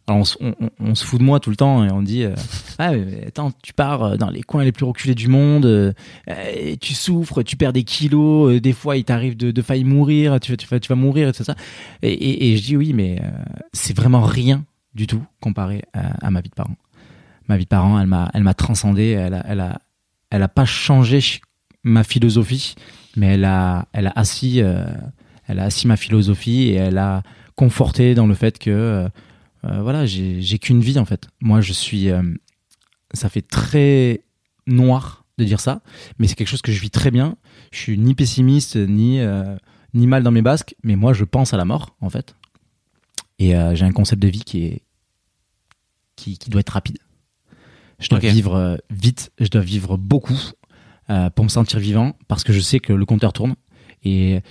alors 0.08 0.20
on, 0.22 0.24
se- 0.24 0.38
on- 0.42 0.56
on- 0.60 0.70
on 0.80 0.96
se 0.96 1.06
fout 1.06 1.20
de 1.20 1.24
moi 1.26 1.40
tout 1.40 1.50
le 1.52 1.56
temps 1.56 1.86
et 1.86 1.92
on 1.92 2.02
dit 2.02 2.24
euh, 2.24 2.34
ah 2.80 2.92
mais 2.94 3.28
attends 3.28 3.52
tu 3.62 3.72
pars 3.74 4.04
euh, 4.04 4.18
dans 4.18 4.30
les 4.30 4.42
coins 4.42 4.64
les 4.64 4.72
plus 4.72 4.86
reculés 4.86 5.16
du 5.16 5.28
monde, 5.28 5.66
euh, 5.66 5.94
et 6.28 6.78
tu 6.78 6.94
souffres, 6.94 7.44
tu 7.44 7.56
perds 7.56 7.74
des 7.74 7.84
kilos, 7.84 8.52
euh, 8.52 8.60
des 8.60 8.74
fois 8.74 8.98
il 8.98 9.04
t'arrive 9.04 9.38
de, 9.38 9.52
de 9.52 9.62
failli 9.62 9.84
mourir, 9.84 10.40
tu, 10.40 10.52
vas- 10.54 10.58
tu, 10.58 10.68
tu 10.80 10.88
vas 10.90 10.96
mourir 10.96 11.30
et 11.30 11.34
tout 11.34 11.44
ça. 11.44 11.56
Et, 12.02 12.12
et, 12.12 12.52
et 12.52 12.58
je 12.58 12.64
dis 12.64 12.76
oui 12.78 12.94
mais 12.94 13.22
euh, 13.22 13.28
c'est 13.74 13.96
vraiment 13.96 14.22
rien 14.22 14.64
du 14.96 15.08
tout 15.08 15.24
comparé 15.40 15.84
à, 15.94 16.26
à 16.28 16.32
ma 16.32 16.42
vie 16.42 16.50
de 16.50 16.56
parent. 16.56 16.76
Ma 17.48 17.58
vie 17.58 17.64
de 17.66 17.70
parent, 17.70 18.00
elle 18.00 18.08
m'a 18.08 18.30
elle 18.34 18.44
m'a 18.44 18.54
transcendé, 18.54 19.10
elle 19.12 19.34
a 19.36 19.44
elle 19.48 19.60
a 19.60 19.80
elle 20.30 20.44
a 20.44 20.48
pas 20.48 20.66
changé 20.66 21.22
ch- 21.22 21.42
ma 21.84 22.04
philosophie, 22.04 22.76
mais 23.16 23.28
elle 23.28 23.46
a 23.46 23.88
elle 23.94 24.08
a 24.08 24.14
assis 24.16 24.62
euh, 24.62 24.86
elle 25.48 25.60
a 25.60 25.66
assis 25.66 25.88
ma 25.88 25.98
philosophie 25.98 26.70
et 26.70 26.76
elle 26.76 26.98
a 26.98 27.24
conforté 27.56 28.16
dans 28.16 28.28
le 28.28 28.34
fait 28.34 28.60
que 28.60 28.70
euh, 28.70 29.10
euh, 29.66 29.82
voilà 29.82 30.06
j'ai 30.06 30.60
qu'une 30.60 30.82
vie 30.82 31.00
en 31.00 31.06
fait. 31.06 31.28
Moi 31.42 31.62
je 31.62 31.74
suis 31.74 32.10
ça 33.14 33.30
fait 33.30 33.42
très 33.42 34.24
noir 34.68 35.26
de 35.38 35.44
dire 35.44 35.60
ça 35.60 35.82
mais 36.20 36.28
c'est 36.28 36.36
quelque 36.36 36.48
chose 36.48 36.62
que 36.62 36.72
je 36.72 36.82
vis 36.82 36.92
très 36.92 37.12
bien. 37.12 37.38
Je 37.72 37.80
suis 37.80 37.98
ni 37.98 38.16
pessimiste 38.16 38.76
ni 38.76 39.20
ni 39.94 40.08
mal 40.08 40.24
dans 40.24 40.32
mes 40.32 40.42
basques 40.42 40.76
mais 40.84 40.96
moi 40.96 41.14
je 41.14 41.24
pense 41.24 41.54
à 41.54 41.58
la 41.58 41.66
mort 41.66 41.96
en 42.02 42.10
fait. 42.10 42.36
Et 43.40 43.54
j'ai 43.74 43.86
un 43.86 43.92
concept 43.92 44.22
de 44.22 44.28
vie 44.28 44.44
qui 44.44 44.66
est 44.66 44.84
qui, 46.16 46.38
qui 46.38 46.52
doit 46.52 46.62
être 46.62 46.70
rapide. 46.70 47.00
Je 48.00 48.10
dois 48.10 48.20
vivre 48.20 48.80
vite 48.90 49.32
je 49.40 49.48
dois 49.48 49.62
vivre 49.62 49.98
beaucoup 49.98 50.40
pour 51.36 51.44
me 51.46 51.50
sentir 51.50 51.80
vivant 51.80 52.14
parce 52.28 52.44
que 52.44 52.54
je 52.54 52.60
sais 52.60 52.80
que 52.80 52.94
le 52.94 53.06
compteur 53.06 53.34
tourne 53.34 53.56
et 54.04 54.42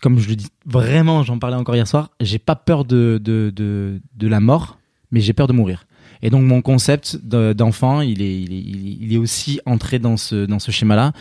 comme 0.00 0.18
je 0.18 0.28
le 0.28 0.36
dis 0.36 0.48
vraiment, 0.66 1.22
j'en 1.22 1.38
parlais 1.38 1.56
encore 1.56 1.76
hier 1.76 1.86
soir, 1.86 2.10
j'ai 2.20 2.38
pas 2.38 2.56
peur 2.56 2.84
de, 2.84 3.20
de, 3.22 3.52
de, 3.54 4.26
la 4.28 4.40
mort, 4.40 4.78
mais 5.10 5.20
j'ai 5.20 5.32
peur 5.32 5.46
de 5.46 5.52
mourir. 5.52 5.84
Et 6.20 6.30
donc 6.30 6.42
mon 6.42 6.62
concept 6.62 7.16
de- 7.22 7.52
d'enfant, 7.52 8.00
il 8.00 8.20
est, 8.22 8.40
il, 8.40 8.52
est, 8.52 8.96
il 9.00 9.12
est- 9.12 9.18
aussi 9.18 9.60
entré 9.66 10.00
dans 10.00 10.16
ce, 10.16 10.46
dans 10.46 10.58
ce 10.58 10.72
schéma-là, 10.72 11.12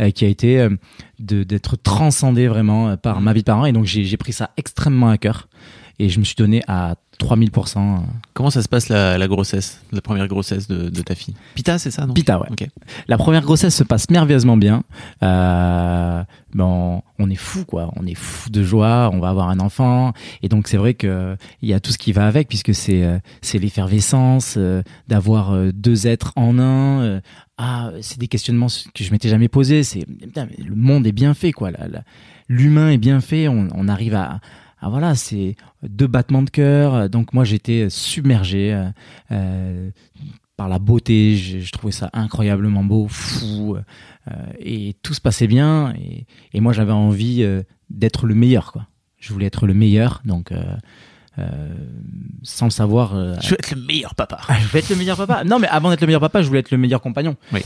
euh, 0.00 0.10
qui 0.10 0.24
a 0.24 0.28
été 0.28 0.60
euh, 0.60 0.70
d'être 1.18 1.76
transcendé 1.76 2.48
vraiment 2.48 2.88
euh, 2.88 2.96
par 2.96 3.20
ma 3.20 3.34
vie 3.34 3.40
de 3.40 3.44
parent. 3.44 3.66
Et 3.66 3.72
donc 3.72 3.84
j'ai 3.84 4.16
pris 4.16 4.32
ça 4.32 4.50
extrêmement 4.56 5.10
à 5.10 5.18
cœur. 5.18 5.48
Et 5.98 6.08
je 6.10 6.18
me 6.18 6.24
suis 6.24 6.34
donné 6.36 6.62
à 6.68 6.94
3000%. 7.20 7.78
euh, 7.78 7.98
Comment 8.34 8.50
ça 8.50 8.60
se 8.60 8.68
passe 8.68 8.90
la, 8.90 9.16
la 9.16 9.28
grossesse, 9.28 9.80
la 9.92 10.02
première 10.02 10.28
grossesse 10.28 10.68
de, 10.68 10.90
de 10.90 11.00
ta 11.02 11.14
fille? 11.14 11.34
Pita, 11.54 11.78
c'est 11.78 11.90
ça 11.90 12.04
non? 12.04 12.12
Pita, 12.12 12.38
ouais. 12.38 12.48
Ok. 12.50 12.66
La 13.08 13.16
première 13.16 13.40
grossesse 13.42 13.74
se 13.74 13.82
passe 13.82 14.10
merveilleusement 14.10 14.58
bien. 14.58 14.82
Euh, 15.22 16.22
bon, 16.54 17.00
on 17.18 17.30
est 17.30 17.34
fou, 17.36 17.64
quoi. 17.64 17.90
On 17.96 18.06
est 18.06 18.14
fou 18.14 18.50
de 18.50 18.62
joie. 18.62 19.10
On 19.14 19.20
va 19.20 19.30
avoir 19.30 19.48
un 19.48 19.58
enfant, 19.60 20.12
et 20.42 20.48
donc 20.48 20.68
c'est 20.68 20.76
vrai 20.76 20.92
que 20.94 21.36
il 21.62 21.68
y 21.70 21.72
a 21.72 21.80
tout 21.80 21.92
ce 21.92 21.98
qui 21.98 22.12
va 22.12 22.26
avec, 22.26 22.48
puisque 22.48 22.74
c'est 22.74 23.02
euh, 23.02 23.18
c'est 23.40 23.58
l'effervescence 23.58 24.54
euh, 24.58 24.82
d'avoir 25.08 25.56
deux 25.72 26.06
êtres 26.06 26.32
en 26.36 26.58
un. 26.58 27.00
euh, 27.02 27.20
ah, 27.56 27.90
c'est 28.02 28.18
des 28.18 28.28
questionnements 28.28 28.66
que 28.94 29.02
je 29.02 29.10
m'étais 29.12 29.30
jamais 29.30 29.48
posés. 29.48 29.82
C'est 29.82 30.04
le 30.06 30.74
monde 30.74 31.06
est 31.06 31.12
bien 31.12 31.32
fait, 31.32 31.52
quoi. 31.52 31.70
L'humain 32.50 32.90
est 32.90 32.98
bien 32.98 33.22
fait. 33.22 33.48
On, 33.48 33.68
on 33.74 33.88
arrive 33.88 34.14
à 34.14 34.40
ah 34.86 34.88
voilà, 34.88 35.16
c'est 35.16 35.56
deux 35.82 36.06
battements 36.06 36.44
de 36.44 36.50
cœur. 36.50 37.10
Donc 37.10 37.32
moi 37.32 37.42
j'étais 37.42 37.90
submergé 37.90 38.72
euh, 38.72 38.88
euh, 39.32 39.90
par 40.56 40.68
la 40.68 40.78
beauté. 40.78 41.36
Je, 41.36 41.72
trouvais 41.72 41.90
ça 41.92 42.08
incroyablement 42.12 42.84
beau, 42.84 43.08
fou, 43.08 43.76
euh, 43.76 44.32
et 44.60 44.94
tout 45.02 45.12
se 45.12 45.20
passait 45.20 45.48
bien. 45.48 45.92
Et, 46.54 46.60
moi 46.60 46.72
j'avais 46.72 46.92
envie 46.92 47.44
d'être 47.90 48.26
le 48.26 48.36
meilleur. 48.36 48.86
Je 49.18 49.32
voulais 49.32 49.46
être 49.46 49.66
le 49.66 49.74
meilleur, 49.74 50.22
donc 50.24 50.52
euh, 51.38 51.74
sans 52.42 52.66
le 52.66 52.70
savoir. 52.70 53.14
je 53.40 53.50
veux 53.50 53.58
être 53.58 53.74
le 53.74 53.80
meilleur 53.82 54.14
papa. 54.14 54.38
je 54.60 54.68
veux 54.68 54.78
être 54.78 54.90
le 54.90 54.96
meilleur 54.96 55.16
papa. 55.16 55.44
Non, 55.44 55.58
mais 55.58 55.68
avant 55.68 55.90
d'être 55.90 56.00
le 56.00 56.06
meilleur 56.06 56.20
papa, 56.20 56.42
je 56.42 56.48
voulais 56.48 56.60
être 56.60 56.70
le 56.70 56.78
meilleur 56.78 57.00
compagnon. 57.00 57.36
Oui. 57.52 57.62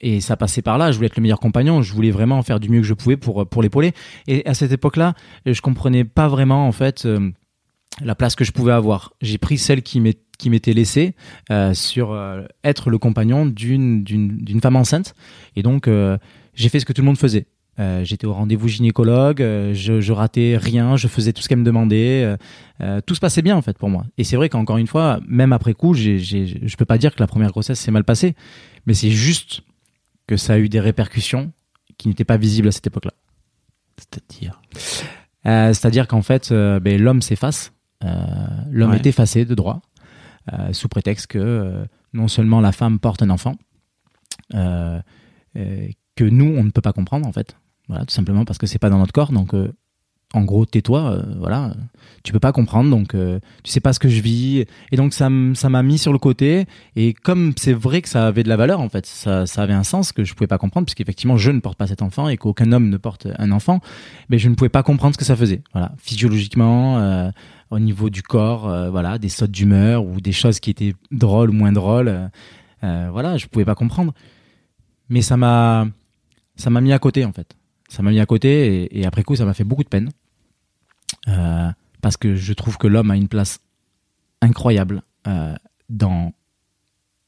et 0.00 0.20
ça 0.20 0.36
passait 0.36 0.62
par 0.62 0.78
là. 0.78 0.90
Je 0.90 0.96
voulais 0.96 1.06
être 1.06 1.16
le 1.16 1.22
meilleur 1.22 1.40
compagnon. 1.40 1.82
Je 1.82 1.92
voulais 1.92 2.10
vraiment 2.10 2.42
faire 2.42 2.60
du 2.60 2.68
mieux 2.68 2.80
que 2.80 2.86
je 2.86 2.94
pouvais 2.94 3.16
pour 3.16 3.46
pour 3.48 3.62
l'épauler. 3.62 3.92
Et 4.26 4.46
à 4.46 4.54
cette 4.54 4.72
époque-là, 4.72 5.14
je 5.46 5.60
comprenais 5.60 6.04
pas 6.04 6.28
vraiment 6.28 6.66
en 6.66 6.72
fait 6.72 7.06
la 8.02 8.14
place 8.14 8.34
que 8.34 8.44
je 8.44 8.52
pouvais 8.52 8.72
avoir. 8.72 9.12
J'ai 9.20 9.38
pris 9.38 9.58
celle 9.58 9.82
qui 9.82 10.00
m'est 10.00 10.18
qui 10.40 10.50
m'était 10.50 10.72
laissée 10.72 11.14
euh, 11.50 11.74
sur 11.74 12.12
euh, 12.12 12.42
être 12.64 12.90
le 12.90 12.98
compagnon 12.98 13.46
d'une 13.46 14.02
d'une 14.02 14.60
femme 14.60 14.76
enceinte 14.76 15.14
et 15.54 15.62
donc 15.62 15.86
euh, 15.86 16.16
j'ai 16.54 16.70
fait 16.70 16.80
ce 16.80 16.86
que 16.86 16.92
tout 16.92 17.02
le 17.02 17.06
monde 17.06 17.18
faisait. 17.18 17.46
J'étais 18.02 18.26
au 18.26 18.34
rendez-vous 18.34 18.68
gynécologue, 18.68 19.38
je, 19.38 20.00
je 20.00 20.12
ratais 20.12 20.58
rien, 20.60 20.96
je 20.96 21.08
faisais 21.08 21.32
tout 21.32 21.40
ce 21.40 21.48
qu'elle 21.48 21.58
me 21.58 21.64
demandait, 21.64 22.36
tout 23.06 23.14
se 23.14 23.20
passait 23.20 23.40
bien 23.40 23.56
en 23.56 23.62
fait 23.62 23.78
pour 23.78 23.88
moi. 23.88 24.04
Et 24.18 24.24
c'est 24.24 24.36
vrai 24.36 24.50
qu'encore 24.50 24.76
une 24.76 24.86
fois, 24.86 25.20
même 25.26 25.52
après 25.54 25.72
coup, 25.72 25.94
j'ai, 25.94 26.18
je 26.18 26.76
peux 26.76 26.84
pas 26.84 26.98
dire 26.98 27.14
que 27.14 27.20
la 27.20 27.26
première 27.26 27.50
grossesse 27.50 27.80
s'est 27.80 27.90
mal 27.90 28.04
passée, 28.04 28.34
mais 28.86 28.92
c'est 28.92 29.10
juste 29.10 29.62
que 30.26 30.36
ça 30.36 30.54
a 30.54 30.58
eu 30.58 30.68
des 30.68 30.80
répercussions 30.80 31.52
qui 31.96 32.08
n'étaient 32.08 32.24
pas 32.24 32.36
visibles 32.36 32.68
à 32.68 32.72
cette 32.72 32.86
époque-là. 32.86 33.12
C'est-à-dire 33.96 34.60
C'est-à-dire 35.44 36.06
qu'en 36.06 36.22
fait, 36.22 36.52
ben, 36.52 37.00
l'homme 37.00 37.22
s'efface 37.22 37.72
euh, 38.04 38.08
l'homme 38.70 38.94
est 38.94 39.06
effacé 39.06 39.44
de 39.44 39.54
droit 39.54 39.82
euh, 40.52 40.72
sous 40.72 40.88
prétexte 40.88 41.26
que 41.26 41.38
euh, 41.38 41.84
non 42.14 42.28
seulement 42.28 42.60
la 42.60 42.72
femme 42.72 42.98
porte 42.98 43.22
un 43.22 43.30
enfant, 43.30 43.56
que 44.52 46.24
nous 46.24 46.54
on 46.56 46.64
ne 46.64 46.70
peut 46.70 46.80
pas 46.80 46.92
comprendre 46.92 47.26
en 47.26 47.32
fait, 47.32 47.56
voilà 47.90 48.06
tout 48.06 48.14
simplement 48.14 48.46
parce 48.46 48.58
que 48.58 48.66
c'est 48.66 48.78
pas 48.78 48.88
dans 48.88 48.98
notre 48.98 49.12
corps 49.12 49.32
donc 49.32 49.52
en 50.32 50.44
gros 50.44 50.64
tais-toi 50.64 51.00
euh, 51.00 51.22
voilà. 51.38 51.74
Tu 52.22 52.32
peux 52.32 52.38
pas 52.38 52.52
comprendre 52.52 52.90
donc 52.90 53.14
euh, 53.14 53.40
tu 53.64 53.70
sais 53.70 53.80
pas 53.80 53.92
ce 53.92 53.98
que 53.98 54.08
je 54.08 54.20
vis. 54.20 54.64
Et 54.92 54.96
donc 54.96 55.12
ça 55.12 55.28
m'a 55.28 55.82
mis 55.82 55.98
sur 55.98 56.12
le 56.12 56.18
côté. 56.18 56.66
Et 56.96 57.14
comme 57.14 57.52
c'est 57.56 57.72
vrai 57.72 58.02
que 58.02 58.08
ça 58.08 58.26
avait 58.26 58.42
de 58.42 58.48
la 58.48 58.56
valeur 58.56 58.80
en 58.80 58.88
fait 58.88 59.06
ça, 59.06 59.46
ça 59.46 59.62
avait 59.62 59.74
un 59.74 59.82
sens 59.82 60.12
que 60.12 60.24
je 60.24 60.34
pouvais 60.34 60.46
pas 60.46 60.58
comprendre 60.58 60.86
puisqu'effectivement 60.86 61.36
je 61.36 61.50
ne 61.50 61.60
porte 61.60 61.78
pas 61.78 61.86
cet 61.86 62.02
enfant 62.02 62.28
et 62.28 62.36
qu'aucun 62.36 62.70
homme 62.72 62.88
ne 62.88 62.96
porte 62.96 63.26
un 63.38 63.50
enfant. 63.50 63.80
Mais 64.28 64.38
je 64.38 64.48
ne 64.48 64.54
pouvais 64.54 64.68
pas 64.68 64.82
comprendre 64.82 65.14
ce 65.14 65.18
que 65.18 65.24
ça 65.24 65.36
faisait 65.36 65.62
voilà. 65.72 65.92
Physiologiquement 65.98 66.98
euh, 66.98 67.30
au 67.70 67.78
niveau 67.78 68.10
du 68.10 68.22
corps 68.22 68.68
voilà 68.90 69.18
des 69.18 69.28
sautes 69.28 69.50
d'humeur 69.50 70.04
ou 70.04 70.20
des 70.20 70.32
choses 70.32 70.60
qui 70.60 70.70
étaient 70.70 70.94
drôles 71.10 71.50
ou 71.50 71.54
moins 71.54 71.72
drôles 71.72 72.30
voilà 72.82 73.36
je 73.36 73.46
pouvais 73.46 73.64
pas 73.64 73.74
comprendre. 73.74 74.12
Mais 75.08 75.22
ça 75.22 75.36
m'a 75.36 75.86
ça 76.54 76.70
m'a 76.70 76.80
mis 76.80 76.92
à 76.92 76.98
côté 76.98 77.24
en 77.24 77.32
fait 77.32 77.56
ça 77.90 78.02
m'a 78.02 78.10
mis 78.10 78.20
à 78.20 78.26
côté 78.26 78.98
et, 78.98 79.04
après 79.04 79.24
coup 79.24 79.36
ça 79.36 79.44
m'a 79.44 79.52
fait 79.52 79.64
beaucoup 79.64 79.84
de 79.84 79.88
peine. 79.88 80.10
Euh, 81.28 81.70
parce 82.00 82.16
que 82.16 82.36
je 82.36 82.52
trouve 82.54 82.78
que 82.78 82.86
l'homme 82.86 83.10
a 83.10 83.16
une 83.16 83.28
place 83.28 83.58
incroyable 84.40 85.02
euh, 85.26 85.54
dans 85.90 86.32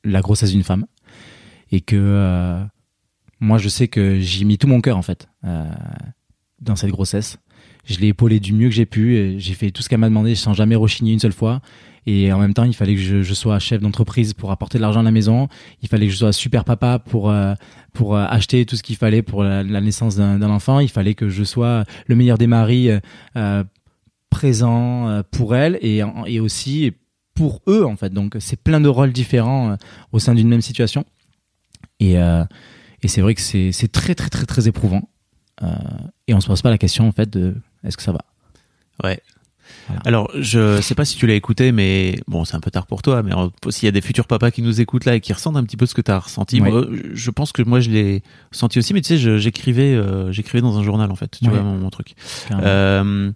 la 0.05 0.21
grossesse 0.23 0.53
d'une 0.53 0.63
femme. 0.63 0.87
Et 1.73 1.81
que 1.81 1.97
euh, 1.97 2.65
moi 3.41 3.59
je 3.59 3.69
sais 3.69 3.89
que 3.89 4.21
j'ai 4.21 4.45
mis 4.45 4.57
tout 4.57 4.69
mon 4.69 4.81
cœur 4.81 4.97
en 4.97 5.03
fait 5.03 5.29
dans 5.43 6.77
cette 6.77 6.91
grossesse. 6.91 7.39
Je 7.85 7.99
l'ai 7.99 8.09
épaulé 8.09 8.39
du 8.39 8.53
mieux 8.53 8.69
que 8.69 8.75
j'ai 8.75 8.87
pu 8.87 9.35
j'ai 9.39 9.55
fait 9.55 9.73
tout 9.73 9.83
ce 9.83 9.89
qu'elle 9.89 9.99
m'a 9.99 10.09
demandé 10.09 10.37
sans 10.37 10.55
jamais 10.55 10.77
rechigner 10.77 11.13
une 11.13 11.19
seule 11.19 11.33
fois 11.33 11.61
et 12.07 12.33
en 12.33 12.39
même 12.39 12.55
temps 12.55 12.65
il 12.65 12.75
fallait 12.75 12.95
que 12.95 13.23
je, 13.23 13.35
sois 13.35 13.59
chef 13.59 13.81
d'entreprise 13.81 14.35
pour 14.35 14.51
apporter 14.51 14.79
de 14.79 14.83
l'argent 14.83 15.01
à 15.01 15.05
la 15.05 15.11
maison 15.11 15.49
il 15.83 15.89
fallait 15.89 16.07
que 16.07 16.13
je 16.13 16.19
sois 16.19 16.33
super 16.33 16.65
papa 16.65 16.99
pour 16.99 17.33
pour 17.93 18.17
acheter 18.17 18.67
tout 18.67 18.77
ce 18.77 18.83
qu'il 18.83 18.97
fallait 18.97 19.23
pour 19.23 19.45
la, 19.45 19.63
naissance 19.81 20.17
d'un 20.17 20.43
enfant 20.43 20.81
il 20.81 20.89
fallait 20.89 21.15
que 21.15 21.29
je 21.29 21.45
sois 21.45 21.85
le 22.07 22.17
meilleur 22.17 22.39
des 22.39 22.47
maris 22.49 22.91
euh, 23.37 23.65
présent 24.33 25.09
euh, 25.09 25.23
pour 25.31 25.55
elle 25.55 25.79
et, 25.83 26.03
et 26.27 26.41
aussi 26.41 26.93
pour 27.35 27.61
eux 27.69 27.85
en 27.85 27.97
fait. 27.97 28.11
Donc 28.13 28.37
c'est 28.41 28.61
plein 28.61 28.81
de 28.81 28.89
rôles 28.89 29.13
différents 29.13 29.73
euh, 29.73 29.77
au 30.11 30.19
sein 30.19 30.35
d'une 30.35 30.49
même 30.49 30.63
situation. 30.63 31.05
Et, 32.01 32.19
euh, 32.19 32.45
et 33.03 33.09
c'est 33.09 33.21
vrai 33.21 33.35
que 33.35 33.41
c'est 33.41 33.93
très 33.93 34.15
très 34.15 34.31
très 34.31 34.47
très 34.47 34.67
éprouvant. 34.67 35.09
et 36.27 36.35
on 36.35 36.41
se 36.41 36.49
pose 36.49 36.63
pas 36.63 36.71
la 36.71 36.79
question 36.79 37.07
en 37.07 37.13
fait 37.13 37.31
de 37.31 37.55
est-ce 37.85 37.97
que 37.97 38.03
ça 38.03 38.13
va? 38.13 38.25
Ouais. 39.05 39.21
Alors, 40.05 40.31
je 40.39 40.81
sais 40.81 40.95
pas 40.95 41.05
si 41.05 41.17
tu 41.17 41.27
l'as 41.27 41.35
écouté, 41.35 41.73
mais 41.73 42.17
bon, 42.29 42.45
c'est 42.45 42.57
un 42.57 42.61
peu 42.61 42.71
tard 42.71 42.87
pour 42.87 43.03
toi, 43.03 43.23
mais 43.23 43.33
s'il 43.71 43.87
y 43.87 43.89
a 43.89 43.93
des 43.93 44.01
futurs 44.01 44.27
papas 44.27 44.51
qui 44.51 44.63
nous 44.63 44.81
écoutent 44.81 45.05
là 45.05 45.15
et 45.15 45.21
qui 45.21 45.33
ressentent 45.33 45.57
un 45.57 45.65
petit 45.65 45.77
peu 45.77 45.87
ce 45.87 45.95
que 45.95 46.01
tu 46.01 46.11
as 46.11 46.19
ressenti, 46.19 46.61
moi, 46.61 46.87
je 47.13 47.31
pense 47.31 47.53
que 47.53 47.63
moi 47.63 47.81
je 47.81 47.91
l'ai 47.91 48.23
senti 48.51 48.79
aussi, 48.79 48.95
mais 48.95 49.01
tu 49.01 49.17
sais, 49.19 49.39
j'écrivais, 49.39 49.99
j'écrivais 50.31 50.63
dans 50.63 50.79
un 50.79 50.83
journal 50.83 51.11
en 51.11 51.17
fait, 51.17 51.39
tu 51.43 51.49
vois 51.49 51.63
mon, 51.63 51.79
mon 51.79 51.91
truc. 51.91 52.15
Euh, 52.53 53.31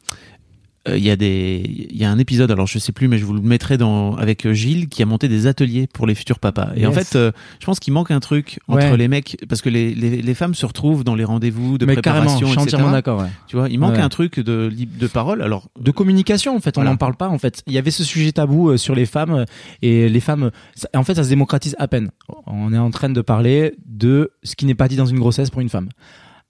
il 0.88 1.02
y 1.02 1.10
a 1.10 1.16
des 1.16 1.62
il 1.90 1.96
y 1.96 2.04
a 2.04 2.10
un 2.10 2.18
épisode 2.18 2.50
alors 2.50 2.66
je 2.66 2.78
sais 2.78 2.92
plus 2.92 3.08
mais 3.08 3.18
je 3.18 3.24
vous 3.24 3.32
le 3.32 3.40
mettrai 3.40 3.76
dans 3.76 4.14
avec 4.16 4.50
Gilles 4.52 4.88
qui 4.88 5.02
a 5.02 5.06
monté 5.06 5.28
des 5.28 5.46
ateliers 5.46 5.86
pour 5.92 6.06
les 6.06 6.14
futurs 6.14 6.38
papas. 6.38 6.70
Et 6.76 6.86
en 6.86 6.92
fait 6.92 7.16
euh, 7.16 7.32
je 7.60 7.66
pense 7.66 7.80
qu'il 7.80 7.92
manque 7.92 8.10
un 8.10 8.20
truc 8.20 8.58
entre 8.68 8.96
les 8.96 9.08
mecs 9.08 9.36
parce 9.48 9.62
que 9.62 9.68
les, 9.68 9.94
les, 9.94 10.22
les, 10.22 10.34
femmes 10.34 10.54
se 10.54 10.66
retrouvent 10.66 11.04
dans 11.04 11.14
les 11.14 11.24
rendez-vous 11.24 11.78
de 11.78 11.86
mais 11.86 11.94
préparation 11.94 12.46
carrément, 12.46 12.64
je 12.64 12.76
suis 12.76 12.92
d'accord 12.92 13.20
ouais. 13.20 13.30
tu 13.46 13.56
vois 13.56 13.68
il 13.68 13.78
manque 13.78 13.98
un 13.98 14.08
truc 14.08 14.40
de 14.40 14.70
de 14.70 15.06
parole 15.06 15.42
alors 15.42 15.68
de 15.78 15.90
communication 15.90 16.56
en 16.56 16.60
fait 16.60 16.78
on 16.78 16.84
n'en 16.84 16.96
parle 16.96 17.16
pas 17.16 17.28
en 17.28 17.38
fait. 17.38 17.62
Il 17.66 17.72
y 17.72 17.78
avait 17.78 17.90
ce 17.90 18.04
sujet 18.04 18.32
tabou 18.32 18.70
euh, 18.70 18.76
sur 18.76 18.94
les 18.94 19.06
femmes 19.06 19.34
euh, 19.34 19.44
et 19.82 20.08
les 20.08 20.20
femmes 20.20 20.50
en 20.94 21.04
fait 21.04 21.14
ça 21.14 21.24
se 21.24 21.28
démocratise 21.28 21.76
à 21.78 21.88
peine. 21.88 22.10
On 22.46 22.72
est 22.72 22.78
en 22.78 22.90
train 22.90 23.10
de 23.10 23.20
parler 23.20 23.74
de 23.86 24.32
ce 24.42 24.56
qui 24.56 24.66
n'est 24.66 24.74
pas 24.74 24.88
dit 24.88 24.96
dans 24.96 25.06
une 25.06 25.18
grossesse 25.18 25.50
pour 25.50 25.60
une 25.60 25.68
femme 25.68 25.88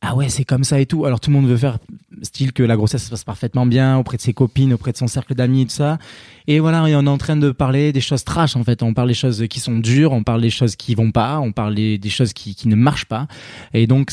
ah 0.02 0.14
ouais 0.14 0.28
c'est 0.28 0.44
comme 0.44 0.62
ça 0.62 0.78
et 0.78 0.86
tout. 0.86 1.04
Alors 1.04 1.20
tout 1.20 1.30
le 1.30 1.36
monde 1.36 1.48
veut 1.48 1.56
faire 1.56 1.78
style 2.22 2.52
que 2.52 2.62
la 2.62 2.76
grossesse 2.76 3.04
se 3.04 3.10
passe 3.10 3.24
parfaitement 3.24 3.66
bien 3.66 3.96
auprès 3.96 4.16
de 4.16 4.22
ses 4.22 4.32
copines 4.34 4.72
auprès 4.72 4.92
de 4.92 4.96
son 4.96 5.06
cercle 5.06 5.34
d'amis 5.34 5.62
et 5.62 5.66
tout 5.66 5.72
ça. 5.72 5.98
Et 6.46 6.60
voilà 6.60 6.82
on 6.82 6.86
est 6.86 6.94
en 6.94 7.18
train 7.18 7.36
de 7.36 7.50
parler 7.50 7.92
des 7.92 8.00
choses 8.00 8.22
trash 8.22 8.56
en 8.56 8.64
fait. 8.64 8.82
On 8.82 8.94
parle 8.94 9.08
des 9.08 9.14
choses 9.14 9.46
qui 9.48 9.58
sont 9.58 9.78
dures 9.78 10.12
on 10.12 10.22
parle 10.22 10.42
des 10.42 10.50
choses 10.50 10.76
qui 10.76 10.94
vont 10.94 11.10
pas 11.12 11.40
on 11.40 11.52
parle 11.52 11.74
des, 11.74 12.00
choses 12.08 12.32
qui, 12.32 12.54
qui 12.54 12.68
ne 12.68 12.76
marchent 12.76 13.06
pas. 13.06 13.26
Et 13.72 13.86
donc 13.86 14.10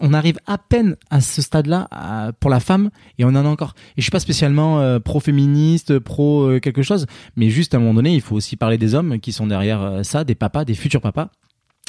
on 0.00 0.12
arrive 0.12 0.38
à 0.46 0.58
peine 0.58 0.96
à 1.10 1.20
ce 1.20 1.42
stade-là 1.42 2.32
pour 2.40 2.50
la 2.50 2.60
femme 2.60 2.90
et 3.18 3.24
on 3.24 3.28
en 3.28 3.36
a 3.36 3.48
encore. 3.48 3.74
Et 3.92 4.00
je 4.00 4.02
suis 4.02 4.10
pas 4.10 4.20
spécialement 4.20 4.80
euh, 4.80 4.98
pro-féministe, 4.98 5.98
pro 5.98 6.44
euh, 6.44 6.60
quelque 6.60 6.82
chose, 6.82 7.06
mais 7.36 7.50
juste 7.50 7.74
à 7.74 7.78
un 7.78 7.80
moment 7.80 7.94
donné, 7.94 8.14
il 8.14 8.20
faut 8.20 8.36
aussi 8.36 8.56
parler 8.56 8.78
des 8.78 8.94
hommes 8.94 9.20
qui 9.20 9.32
sont 9.32 9.46
derrière 9.46 9.82
euh, 9.82 10.02
ça, 10.02 10.24
des 10.24 10.34
papas, 10.34 10.64
des 10.64 10.74
futurs 10.74 11.00
papas 11.00 11.30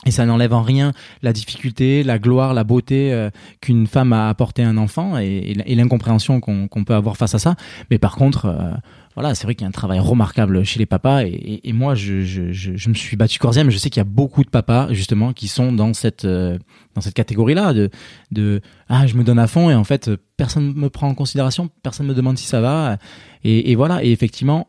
et 0.05 0.11
ça 0.11 0.25
n'enlève 0.25 0.53
en 0.53 0.63
rien 0.63 0.93
la 1.21 1.31
difficulté, 1.31 2.01
la 2.01 2.17
gloire, 2.17 2.55
la 2.55 2.63
beauté 2.63 3.13
euh, 3.13 3.29
qu'une 3.61 3.85
femme 3.85 4.13
a 4.13 4.29
apporté 4.29 4.63
à 4.63 4.69
un 4.69 4.77
enfant 4.77 5.17
et, 5.19 5.53
l'incompréhension 5.75 6.39
qu'on 6.39 6.83
peut 6.83 6.95
avoir 6.95 7.17
face 7.17 7.35
à 7.35 7.39
ça. 7.39 7.55
Mais 7.91 7.99
par 7.99 8.15
contre, 8.15 8.45
euh, 8.45 8.71
voilà, 9.13 9.35
c'est 9.35 9.43
vrai 9.43 9.53
qu'il 9.53 9.63
y 9.63 9.65
a 9.65 9.67
un 9.67 9.71
travail 9.71 9.99
remarquable 9.99 10.63
chez 10.63 10.79
les 10.79 10.87
papas. 10.87 11.23
Et, 11.25 11.61
et 11.63 11.73
moi, 11.73 11.93
je, 11.93 12.21
je, 12.21 12.51
je, 12.51 12.75
je, 12.75 12.89
me 12.89 12.95
suis 12.95 13.15
battu 13.15 13.37
corps 13.37 13.53
mais 13.55 13.69
je 13.69 13.77
sais 13.77 13.91
qu'il 13.91 13.99
y 13.99 14.01
a 14.01 14.05
beaucoup 14.05 14.43
de 14.43 14.49
papas 14.49 14.91
justement 14.91 15.33
qui 15.33 15.47
sont 15.47 15.71
dans 15.71 15.93
cette 15.93 16.25
euh, 16.25 16.57
dans 16.95 17.01
cette 17.01 17.13
catégorie-là 17.13 17.73
de 17.73 17.89
de 18.31 18.61
ah 18.89 19.05
je 19.05 19.15
me 19.15 19.23
donne 19.23 19.39
à 19.39 19.47
fond 19.47 19.69
et 19.69 19.75
en 19.75 19.83
fait 19.83 20.09
personne 20.35 20.73
me 20.73 20.89
prend 20.89 21.09
en 21.09 21.15
considération, 21.15 21.69
personne 21.83 22.07
me 22.07 22.15
demande 22.15 22.39
si 22.39 22.47
ça 22.47 22.59
va. 22.59 22.97
Et, 23.43 23.71
et 23.71 23.75
voilà. 23.75 24.03
Et 24.03 24.11
effectivement, 24.11 24.67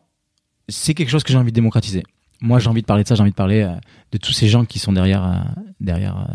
c'est 0.69 0.93
quelque 0.93 1.09
chose 1.09 1.23
que 1.23 1.31
j'ai 1.31 1.39
envie 1.39 1.51
de 1.51 1.55
démocratiser 1.55 2.03
moi 2.43 2.59
j'ai 2.59 2.69
envie 2.69 2.81
de 2.81 2.85
parler 2.85 3.03
de 3.03 3.07
ça, 3.07 3.15
j'ai 3.15 3.21
envie 3.21 3.31
de 3.31 3.35
parler 3.35 3.61
euh, 3.61 3.73
de 4.11 4.17
tous 4.17 4.33
ces 4.33 4.47
gens 4.47 4.65
qui 4.65 4.77
sont 4.77 4.91
derrière, 4.91 5.23
euh, 5.23 5.61
derrière 5.79 6.27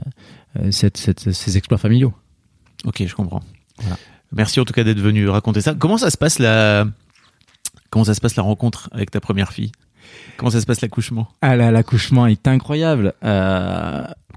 euh, 0.56 0.70
cette, 0.72 0.96
cette, 0.96 1.30
ces 1.30 1.56
exploits 1.56 1.78
familiaux. 1.78 2.14
Ok, 2.84 3.04
je 3.06 3.14
comprends. 3.14 3.42
Merci 4.32 4.58
en 4.58 4.64
tout 4.64 4.72
cas 4.72 4.84
d'être 4.84 5.00
venu 5.00 5.28
raconter 5.28 5.60
ça. 5.60 5.74
Comment 5.74 5.98
ça 5.98 6.10
se 6.10 6.16
passe 6.16 6.38
la, 6.38 6.86
comment 7.90 8.04
ça 8.04 8.14
se 8.14 8.20
passe 8.20 8.36
la 8.36 8.42
rencontre 8.42 8.88
avec 8.92 9.10
ta 9.10 9.20
première 9.20 9.52
fille? 9.52 9.70
Comment 10.38 10.50
ça 10.50 10.60
se 10.60 10.66
passe 10.66 10.80
l'accouchement? 10.80 11.28
Ah 11.42 11.56
là, 11.56 11.70
l'accouchement 11.70 12.26
est 12.26 12.48
incroyable. 12.48 13.12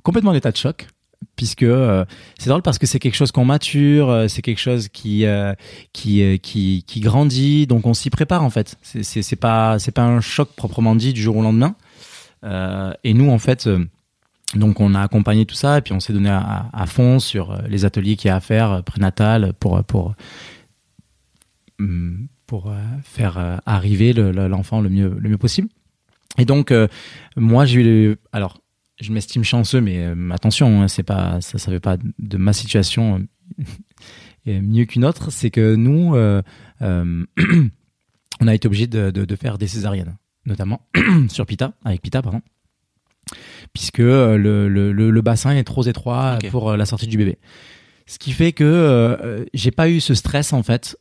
complètement 0.04 0.32
en 0.32 0.36
état 0.36 0.52
de 0.52 0.58
choc 0.58 0.88
puisque 1.36 1.64
euh, 1.64 2.06
c'est 2.38 2.50
drôle 2.50 2.62
parce 2.62 2.78
que 2.78 2.86
c'est 2.86 3.00
quelque 3.00 3.16
chose 3.16 3.32
qu'on 3.32 3.46
mature, 3.46 4.10
euh, 4.10 4.28
c'est 4.28 4.42
quelque 4.42 4.60
chose 4.60 4.90
qui 4.90 5.26
euh, 5.26 5.54
qui, 5.94 6.40
qui 6.40 6.84
qui 6.86 7.00
grandit, 7.00 7.68
donc 7.68 7.86
on 7.86 7.94
s'y 7.94 8.10
prépare 8.10 8.44
en 8.44 8.50
fait. 8.50 8.76
C'est 8.82 9.04
c'est 9.04 9.36
pas 9.36 9.80
c'est 9.80 9.92
pas 9.92 10.04
un 10.04 10.22
choc 10.22 10.50
proprement 10.56 10.96
dit 10.96 11.14
du 11.14 11.22
jour 11.22 11.38
au 11.38 11.42
lendemain. 11.42 11.76
et 13.04 13.14
nous 13.14 13.30
en 13.30 13.40
fait, 13.40 13.70
donc 14.56 14.80
on 14.80 14.94
a 14.96 15.02
accompagné 15.02 15.46
tout 15.46 15.56
ça 15.56 15.78
et 15.78 15.82
puis 15.82 15.94
on 15.94 16.00
s'est 16.00 16.14
donné 16.14 16.30
à, 16.30 16.70
à, 16.74 16.86
fond 16.86 17.20
sur 17.20 17.58
les 17.68 17.86
ateliers 17.86 18.16
qu'il 18.16 18.28
y 18.30 18.32
a 18.32 18.36
à 18.36 18.40
faire 18.40 18.84
prénatal 18.84 19.54
pour 19.60 19.84
pour 19.84 20.16
mm, 21.80 22.26
pour 22.46 22.72
faire 23.04 23.62
arriver 23.66 24.14
l'enfant 24.14 24.82
le, 24.82 24.90
mieux 24.90 25.16
le 25.18 25.30
mieux 25.30 25.38
possible. 25.38 25.70
Et 26.38 26.46
donc 26.46 26.74
moi 27.36 27.66
j'ai 27.66 27.82
eu 27.82 28.18
alors 28.32 28.61
je 29.02 29.12
m'estime 29.12 29.44
chanceux, 29.44 29.82
mais 29.82 30.06
euh, 30.06 30.30
attention, 30.32 30.84
hein, 30.84 30.88
c'est 30.88 31.04
pas 31.04 31.42
ça, 31.42 31.58
ça 31.58 31.72
fait 31.72 31.80
pas 31.80 31.98
de 31.98 32.38
ma 32.38 32.54
situation 32.54 33.26
euh, 34.48 34.62
mieux 34.62 34.86
qu'une 34.86 35.04
autre. 35.04 35.32
C'est 35.32 35.50
que 35.50 35.76
nous, 35.76 36.16
euh, 36.16 36.42
on 36.82 38.48
a 38.48 38.54
été 38.54 38.68
obligé 38.68 38.88
de, 38.88 39.10
de, 39.10 39.36
faire 39.36 39.58
des 39.58 39.68
césariennes, 39.68 40.18
notamment 40.46 40.88
sur 41.30 41.46
Pita, 41.46 41.74
avec 41.84 42.02
Pita, 42.02 42.22
pardon, 42.22 42.42
puisque 43.74 43.98
le, 43.98 44.38
le, 44.38 44.92
le, 44.92 45.22
bassin 45.22 45.52
est 45.52 45.64
trop 45.64 45.84
étroit 45.84 46.38
pour 46.50 46.78
la 46.78 46.86
sortie 46.86 47.08
du 47.08 47.18
bébé. 47.18 47.38
Ce 48.06 48.20
qui 48.20 48.32
fait 48.32 48.52
que 48.52 49.46
j'ai 49.54 49.72
pas 49.72 49.90
eu 49.90 50.00
ce 50.00 50.14
stress 50.14 50.54
en 50.54 50.64
fait 50.64 50.98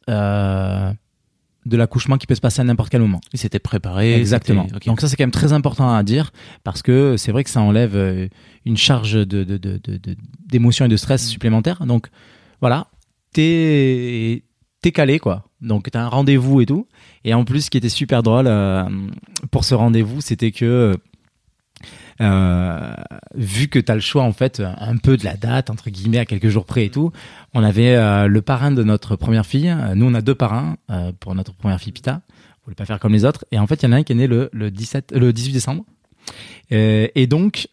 de 1.66 1.76
l'accouchement 1.76 2.16
qui 2.16 2.26
peut 2.26 2.34
se 2.34 2.40
passer 2.40 2.60
à 2.60 2.64
n'importe 2.64 2.90
quel 2.90 3.00
moment. 3.02 3.20
Il 3.32 3.38
s'était 3.38 3.58
préparé. 3.58 4.14
Exactement. 4.14 4.66
Donc 4.86 5.00
ça 5.00 5.08
c'est 5.08 5.16
quand 5.16 5.24
même 5.24 5.30
très 5.30 5.52
important 5.52 5.92
à 5.94 6.02
dire 6.02 6.30
parce 6.64 6.80
que 6.82 7.16
c'est 7.18 7.32
vrai 7.32 7.44
que 7.44 7.50
ça 7.50 7.60
enlève 7.60 7.94
euh, 7.96 8.28
une 8.64 8.76
charge 8.78 9.12
de, 9.12 9.24
de, 9.24 9.44
de, 9.44 9.56
de- 9.56 9.96
de- 9.98 10.16
d'émotion 10.46 10.86
et 10.86 10.88
de 10.88 10.96
stress 10.96 11.26
supplémentaire. 11.28 11.84
Donc 11.86 12.08
voilà, 12.60 12.86
t'es 13.32 14.42
t'es 14.82 14.92
calé 14.92 15.18
quoi. 15.18 15.44
Donc 15.60 15.90
t'as 15.90 16.02
un 16.02 16.08
rendez-vous 16.08 16.60
et 16.62 16.66
tout. 16.66 16.86
Et 17.24 17.34
en 17.34 17.44
plus, 17.44 17.66
ce 17.66 17.70
qui 17.70 17.76
était 17.78 17.88
super 17.90 18.22
drôle 18.22 18.46
euh, 18.46 18.84
pour 19.50 19.64
ce 19.64 19.74
rendez-vous, 19.74 20.20
c'était 20.22 20.52
que 20.52 20.96
euh, 22.20 22.92
vu 23.34 23.68
que 23.68 23.78
t'as 23.78 23.94
le 23.94 24.00
choix 24.00 24.22
en 24.22 24.32
fait 24.32 24.60
un 24.60 24.96
peu 24.96 25.16
de 25.16 25.24
la 25.24 25.36
date 25.36 25.70
entre 25.70 25.90
guillemets 25.90 26.18
à 26.18 26.26
quelques 26.26 26.48
jours 26.48 26.64
près 26.64 26.86
et 26.86 26.90
tout, 26.90 27.12
on 27.54 27.62
avait 27.62 27.96
euh, 27.96 28.26
le 28.26 28.42
parrain 28.42 28.70
de 28.70 28.82
notre 28.82 29.16
première 29.16 29.46
fille. 29.46 29.74
Nous 29.94 30.06
on 30.06 30.14
a 30.14 30.20
deux 30.20 30.34
parrains 30.34 30.76
euh, 30.90 31.12
pour 31.18 31.34
notre 31.34 31.54
première 31.54 31.80
fille 31.80 31.92
Pita. 31.92 32.22
On 32.60 32.64
voulait 32.66 32.74
pas 32.74 32.84
faire 32.84 33.00
comme 33.00 33.12
les 33.12 33.24
autres. 33.24 33.44
Et 33.52 33.58
en 33.58 33.66
fait, 33.66 33.82
il 33.82 33.86
y 33.86 33.88
en 33.88 33.92
a 33.92 33.96
un 33.96 34.02
qui 34.02 34.12
est 34.12 34.16
né 34.16 34.26
le, 34.26 34.50
le 34.52 34.70
17, 34.70 35.12
le 35.12 35.32
18 35.32 35.52
décembre. 35.52 35.84
Euh, 36.72 37.08
et 37.14 37.26
donc, 37.26 37.68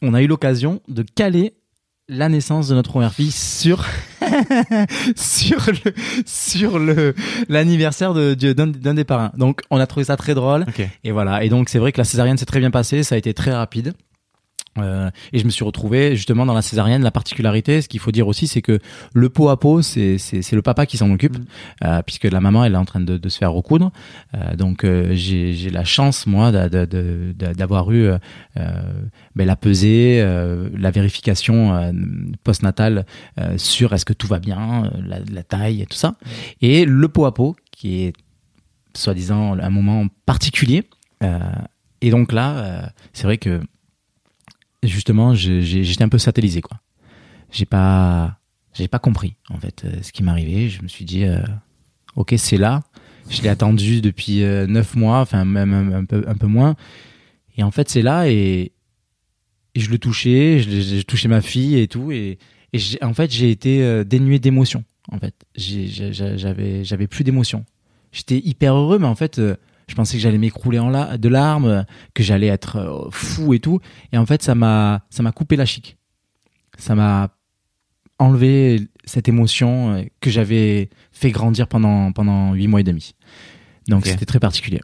on 0.00 0.14
a 0.14 0.22
eu 0.22 0.26
l'occasion 0.26 0.80
de 0.88 1.02
caler 1.02 1.54
la 2.08 2.28
naissance 2.30 2.68
de 2.68 2.74
notre 2.74 2.90
première 2.90 3.12
fille 3.12 3.30
sur 3.30 3.84
sur 5.16 5.58
le 5.68 5.92
sur 6.26 6.78
le 6.78 7.14
l'anniversaire 7.48 8.14
de 8.14 8.34
d'un 8.34 8.94
des 8.94 9.04
parrains. 9.04 9.32
Donc 9.36 9.62
on 9.70 9.78
a 9.78 9.86
trouvé 9.86 10.04
ça 10.04 10.16
très 10.16 10.34
drôle 10.34 10.62
Ok. 10.68 10.86
et 11.04 11.10
voilà. 11.12 11.44
Et 11.44 11.48
donc 11.48 11.68
c'est 11.68 11.78
vrai 11.78 11.92
que 11.92 11.98
la 11.98 12.04
césarienne 12.04 12.36
s'est 12.38 12.46
très 12.46 12.60
bien 12.60 12.70
passée, 12.70 13.02
ça 13.02 13.14
a 13.14 13.18
été 13.18 13.34
très 13.34 13.52
rapide. 13.52 13.94
Euh, 14.80 15.10
et 15.32 15.38
je 15.38 15.44
me 15.44 15.50
suis 15.50 15.64
retrouvé 15.64 16.16
justement 16.16 16.46
dans 16.46 16.54
la 16.54 16.62
césarienne. 16.62 17.02
La 17.02 17.10
particularité, 17.10 17.82
ce 17.82 17.88
qu'il 17.88 18.00
faut 18.00 18.12
dire 18.12 18.28
aussi, 18.28 18.46
c'est 18.46 18.62
que 18.62 18.78
le 19.14 19.28
pot 19.28 19.48
à 19.48 19.58
pot, 19.58 19.82
c'est 19.82 20.18
c'est 20.18 20.42
c'est 20.42 20.56
le 20.56 20.62
papa 20.62 20.86
qui 20.86 20.96
s'en 20.96 21.10
occupe, 21.10 21.36
euh, 21.84 22.02
puisque 22.02 22.24
la 22.24 22.40
maman 22.40 22.64
elle 22.64 22.74
est 22.74 22.78
en 22.78 22.84
train 22.84 23.00
de, 23.00 23.16
de 23.18 23.28
se 23.28 23.38
faire 23.38 23.52
recoudre. 23.52 23.90
Euh, 24.34 24.56
donc 24.56 24.84
j'ai 24.84 25.52
j'ai 25.54 25.70
la 25.70 25.84
chance 25.84 26.26
moi 26.26 26.52
d'a- 26.52 26.68
de- 26.68 27.34
d'avoir 27.36 27.90
eu 27.92 28.10
ben, 28.54 29.46
la 29.46 29.56
pesée, 29.56 30.22
la 30.76 30.90
vérification 30.90 31.92
postnatale 32.44 33.06
sur 33.56 33.92
est-ce 33.92 34.04
que 34.04 34.12
tout 34.12 34.26
va 34.26 34.38
bien, 34.38 34.90
la, 35.06 35.18
la 35.20 35.42
taille 35.42 35.82
et 35.82 35.86
tout 35.86 35.96
ça, 35.96 36.14
et 36.60 36.84
le 36.84 37.08
pot 37.08 37.26
à 37.26 37.32
pot 37.34 37.56
qui 37.70 38.04
est 38.04 38.12
soi-disant 38.94 39.56
un 39.58 39.70
moment 39.70 40.06
particulier. 40.26 40.84
Et 42.00 42.10
donc 42.10 42.32
là, 42.32 42.90
c'est 43.12 43.24
vrai 43.24 43.38
que 43.38 43.60
justement, 44.82 45.34
je- 45.34 45.60
j'étais 45.60 46.02
un 46.04 46.08
peu 46.08 46.18
satellisé, 46.18 46.60
quoi. 46.60 46.78
J'ai 47.50 47.64
pas, 47.66 48.38
j'ai 48.74 48.88
pas 48.88 48.98
compris 48.98 49.34
en 49.48 49.58
fait 49.58 49.84
euh, 49.84 50.02
ce 50.02 50.12
qui 50.12 50.22
m'arrivait. 50.22 50.68
Je 50.68 50.82
me 50.82 50.88
suis 50.88 51.04
dit, 51.04 51.24
euh, 51.24 51.40
ok, 52.16 52.34
c'est 52.36 52.58
là. 52.58 52.82
Je 53.30 53.42
l'ai 53.42 53.48
attendu 53.48 54.00
depuis 54.00 54.42
euh, 54.42 54.66
neuf 54.66 54.94
mois, 54.96 55.20
enfin 55.20 55.44
même 55.44 55.92
un, 55.94 56.04
peu, 56.04 56.24
un 56.26 56.34
peu 56.34 56.46
moins. 56.46 56.76
Et 57.56 57.62
en 57.62 57.70
fait, 57.70 57.88
c'est 57.88 58.02
là 58.02 58.28
et, 58.30 58.72
et 59.74 59.80
je 59.80 59.90
le 59.90 59.98
touchais, 59.98 60.60
je, 60.60 60.80
j'ai 60.80 61.04
touché 61.04 61.28
ma 61.28 61.40
fille 61.40 61.78
et 61.78 61.88
tout. 61.88 62.12
Et, 62.12 62.38
et 62.72 62.78
en 63.02 63.14
fait, 63.14 63.30
j'ai 63.30 63.50
été 63.50 63.82
euh, 63.82 64.04
dénué 64.04 64.38
d'émotion. 64.38 64.84
En 65.10 65.18
fait, 65.18 65.34
j'avais, 65.56 67.06
plus 67.06 67.24
d'émotion. 67.24 67.64
J'étais 68.12 68.38
hyper 68.38 68.74
heureux, 68.74 68.98
mais 68.98 69.06
en 69.06 69.14
fait, 69.14 69.40
je 69.88 69.94
pensais 69.96 70.16
que 70.16 70.22
j'allais 70.22 70.38
m'écrouler 70.38 70.78
en 70.78 70.90
la- 70.90 71.18
de 71.18 71.28
larmes, 71.28 71.84
que 72.14 72.22
j'allais 72.22 72.46
être 72.46 72.76
euh, 72.76 73.08
fou 73.10 73.52
et 73.54 73.58
tout. 73.58 73.80
Et 74.12 74.18
en 74.18 74.26
fait, 74.26 74.42
ça 74.42 74.54
m'a, 74.54 75.00
ça 75.10 75.22
m'a 75.24 75.32
coupé 75.32 75.56
la 75.56 75.64
chic. 75.64 75.96
Ça 76.78 76.94
m'a 76.94 77.30
enlevé 78.18 78.88
cette 79.04 79.28
émotion 79.28 79.94
euh, 79.94 80.02
que 80.20 80.30
j'avais 80.30 80.90
fait 81.12 81.30
grandir 81.30 81.68
pendant 81.68 82.12
pendant 82.12 82.52
huit 82.54 82.66
mois 82.68 82.80
et 82.80 82.84
demi. 82.84 83.14
Donc 83.88 84.04
c'était 84.12 84.26
très 84.26 84.40
particulier. 84.40 84.80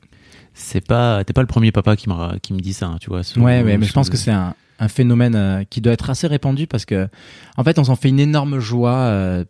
C'est 0.54 0.86
pas, 0.86 1.24
t'es 1.24 1.32
pas 1.32 1.40
le 1.40 1.46
premier 1.48 1.72
papa 1.72 1.96
qui, 1.96 2.08
m'a- 2.08 2.36
qui 2.40 2.52
me 2.54 2.60
dit 2.60 2.72
ça, 2.72 2.86
hein, 2.86 2.96
tu 3.00 3.10
vois. 3.10 3.22
sous- 3.24 3.40
Ouais, 3.40 3.62
ouais, 3.64 3.76
mais 3.78 3.86
je 3.86 3.92
pense 3.92 4.08
que 4.08 4.16
c'est 4.16 4.30
un, 4.30 4.54
un 4.78 4.88
phénomène 4.88 5.34
euh, 5.34 5.64
qui 5.64 5.80
doit 5.80 5.92
être 5.92 6.10
assez 6.10 6.26
répandu 6.28 6.66
parce 6.68 6.84
que, 6.84 7.08
en 7.56 7.64
fait, 7.64 7.78
on 7.80 7.84
s'en 7.84 7.96
fait 7.96 8.08
une 8.08 8.20
énorme 8.20 8.60
joie 8.60 8.94
euh, 8.94 9.44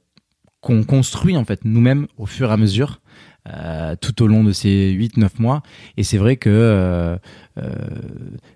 qu'on 0.63 0.83
construit 0.83 1.37
en 1.37 1.45
fait 1.45 1.61
nous-mêmes 1.65 2.07
au 2.17 2.25
fur 2.25 2.49
et 2.49 2.53
à 2.53 2.57
mesure. 2.57 3.01
Euh, 3.49 3.95
tout 4.01 4.23
au 4.23 4.27
long 4.27 4.43
de 4.45 4.53
ces 4.53 4.93
8-9 4.93 5.29
mois 5.39 5.63
et 5.97 6.03
c'est 6.03 6.17
vrai 6.19 6.37
que 6.37 6.49
euh, 6.51 7.17
euh, 7.59 7.75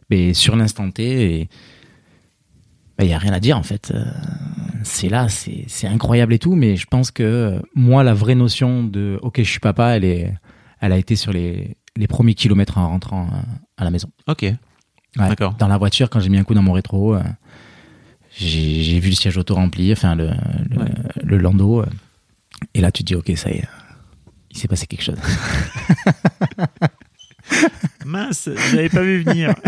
ben, 0.09 0.33
sur 0.35 0.57
l'instant 0.57 0.91
T 0.91 1.49
il 3.01 3.07
y 3.07 3.13
a 3.13 3.19
rien 3.19 3.33
à 3.33 3.41
dire 3.41 3.57
en 3.59 3.63
fait 3.63 3.93
Euh, 3.95 4.05
c'est 4.83 5.09
là 5.09 5.29
c'est 5.29 5.87
incroyable 5.87 6.33
et 6.33 6.39
tout 6.39 6.55
mais 6.57 6.77
je 6.77 6.87
pense 6.87 7.11
que 7.11 7.61
moi 7.75 8.03
la 8.03 8.15
vraie 8.15 8.35
notion 8.35 8.83
de 8.85 9.19
ok 9.23 9.39
je 9.39 9.51
suis 9.51 9.61
papa 9.61 9.97
elle 9.97 10.05
est 10.05 10.33
elle 10.81 10.93
a 10.93 10.97
été 10.99 11.15
sur 11.17 11.33
les 11.33 11.77
les 11.97 12.07
premiers 12.07 12.35
kilomètres 12.35 12.79
en 12.79 12.89
rentrant 12.89 13.29
à 13.77 13.85
la 13.85 13.91
maison 13.91 14.09
Ok. 14.27 14.43
Ouais. 14.43 14.57
D'accord. 15.29 15.55
Dans 15.55 15.67
la 15.69 15.79
voiture, 15.79 16.11
quand 16.11 16.21
j'ai 16.21 16.29
mis 16.29 16.39
un 16.39 16.45
coup 16.45 16.55
dans 16.55 16.63
mon 16.63 16.73
rétro, 16.73 17.17
j'ai 18.37 19.01
vu 19.01 19.09
le 19.09 19.15
siège 19.17 19.37
auto 19.37 19.55
rempli, 19.55 19.91
enfin 19.93 20.15
le, 20.15 20.31
le, 20.71 20.79
Ouais. 20.79 20.91
le 21.25 21.39
landau. 21.39 21.83
et 22.75 22.81
là, 22.81 22.93
tu 22.93 23.03
te 23.03 23.09
dis, 23.09 23.15
ok, 23.17 23.33
ça 23.37 23.51
y 23.51 23.55
est, 23.55 23.65
il 24.59 24.63
s'est 24.63 24.69
passé 24.69 24.87
quelque 24.87 25.05
chose. 25.05 25.19
Mince, 28.05 28.49
j'avais 28.71 28.89
pas 28.89 29.03
vu 29.03 29.23
venir. 29.23 29.55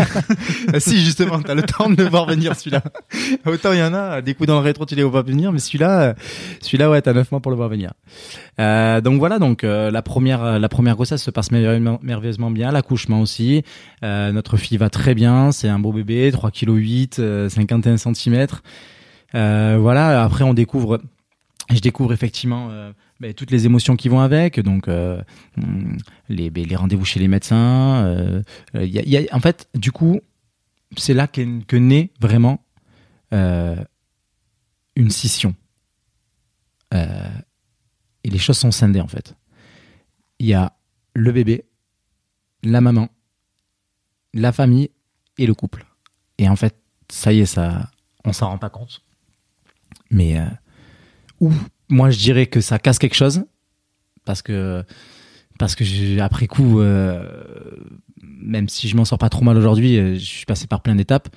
Ah, 0.73 0.79
si, 0.79 1.03
justement, 1.03 1.41
t'as 1.41 1.55
le 1.55 1.63
temps 1.63 1.89
de 1.89 2.01
le 2.01 2.07
voir 2.07 2.25
venir, 2.25 2.55
celui-là. 2.55 2.81
Autant 3.45 3.73
il 3.73 3.79
y 3.79 3.83
en 3.83 3.93
a, 3.93 4.21
des 4.21 4.35
coups 4.35 4.47
dans 4.47 4.59
le 4.59 4.63
rétro, 4.63 4.85
tu 4.85 4.95
les 4.95 5.03
vois 5.03 5.23
pas 5.23 5.29
venir, 5.29 5.51
mais 5.51 5.59
celui-là, 5.59 6.15
celui-là, 6.61 6.89
ouais, 6.89 7.01
t'as 7.01 7.13
neuf 7.13 7.31
mois 7.31 7.41
pour 7.41 7.51
le 7.51 7.57
voir 7.57 7.67
venir. 7.67 7.91
Euh, 8.59 9.01
donc 9.01 9.19
voilà, 9.19 9.39
donc 9.39 9.63
euh, 9.63 9.91
la 9.91 10.01
première, 10.01 10.59
la 10.59 10.69
première 10.69 10.95
grossesse 10.95 11.21
se 11.21 11.31
passe 11.31 11.51
merveilleusement, 11.51 11.99
merveilleusement 12.03 12.51
bien, 12.51 12.71
l'accouchement 12.71 13.21
aussi. 13.21 13.63
Euh, 14.03 14.31
notre 14.31 14.55
fille 14.55 14.77
va 14.77 14.89
très 14.89 15.13
bien, 15.13 15.51
c'est 15.51 15.67
un 15.67 15.79
beau 15.79 15.91
bébé, 15.91 16.31
3 16.31 16.51
kg 16.51 16.73
8, 16.73 17.19
euh, 17.19 17.49
51 17.49 17.97
cm. 17.97 18.47
Euh, 19.35 19.77
voilà, 19.79 20.23
après 20.23 20.43
on 20.43 20.53
découvre, 20.53 21.01
je 21.69 21.79
découvre 21.79 22.13
effectivement 22.13 22.69
ben, 23.21 23.33
toutes 23.33 23.51
les 23.51 23.65
émotions 23.65 23.95
qui 23.95 24.09
vont 24.09 24.19
avec, 24.19 24.59
donc 24.59 24.87
euh, 24.87 25.21
hum, 25.57 25.97
les, 26.27 26.49
ben, 26.49 26.65
les 26.65 26.75
rendez-vous 26.75 27.05
chez 27.05 27.19
les 27.19 27.27
médecins. 27.27 28.03
euh, 28.05 28.41
euh, 28.75 28.83
y 28.85 29.17
a- 29.17 29.35
en 29.35 29.39
fait, 29.39 29.69
du 29.75 29.91
coup, 29.91 30.19
c'est 30.97 31.13
là 31.13 31.27
qu'est- 31.27 31.65
que 31.67 31.75
naît 31.77 32.11
vraiment 32.19 32.65
une 33.31 35.09
scission. 35.09 35.55
Et 36.93 38.29
les 38.29 38.37
choses 38.37 38.57
sont 38.57 38.71
scindées 38.71 38.99
en 39.01 39.07
fait. 39.07 39.35
Il 40.39 40.47
y 40.47 40.53
a 40.53 40.73
le 41.13 41.31
bébé, 41.31 41.63
la 42.63 42.81
maman, 42.81 43.07
la 44.33 44.51
famille 44.51 44.89
et 45.37 45.45
le 45.47 45.53
couple. 45.53 45.85
Et 46.37 46.49
en 46.49 46.55
fait, 46.57 46.75
ça 47.09 47.31
y 47.31 47.39
est, 47.39 47.45
ça, 47.45 47.89
on 48.25 48.33
s'en 48.33 48.49
rend 48.49 48.57
pas 48.57 48.69
compte. 48.69 49.01
Mais 50.09 50.37
ou 51.39 51.51
moi 51.91 52.09
je 52.09 52.17
dirais 52.17 52.47
que 52.47 52.61
ça 52.61 52.79
casse 52.79 52.97
quelque 52.99 53.15
chose 53.15 53.43
parce 54.25 54.41
que 54.41 54.83
parce 55.59 55.75
que 55.75 56.19
après 56.19 56.47
coup, 56.47 56.79
euh, 56.79 57.23
même 58.23 58.67
si 58.69 58.87
je 58.87 58.95
m'en 58.95 59.05
sors 59.05 59.19
pas 59.19 59.29
trop 59.29 59.43
mal 59.43 59.57
aujourd'hui, 59.57 59.97
euh, 59.97 60.15
je 60.15 60.19
suis 60.25 60.45
passé 60.45 60.65
par 60.65 60.81
plein 60.81 60.95
d'étapes. 60.95 61.29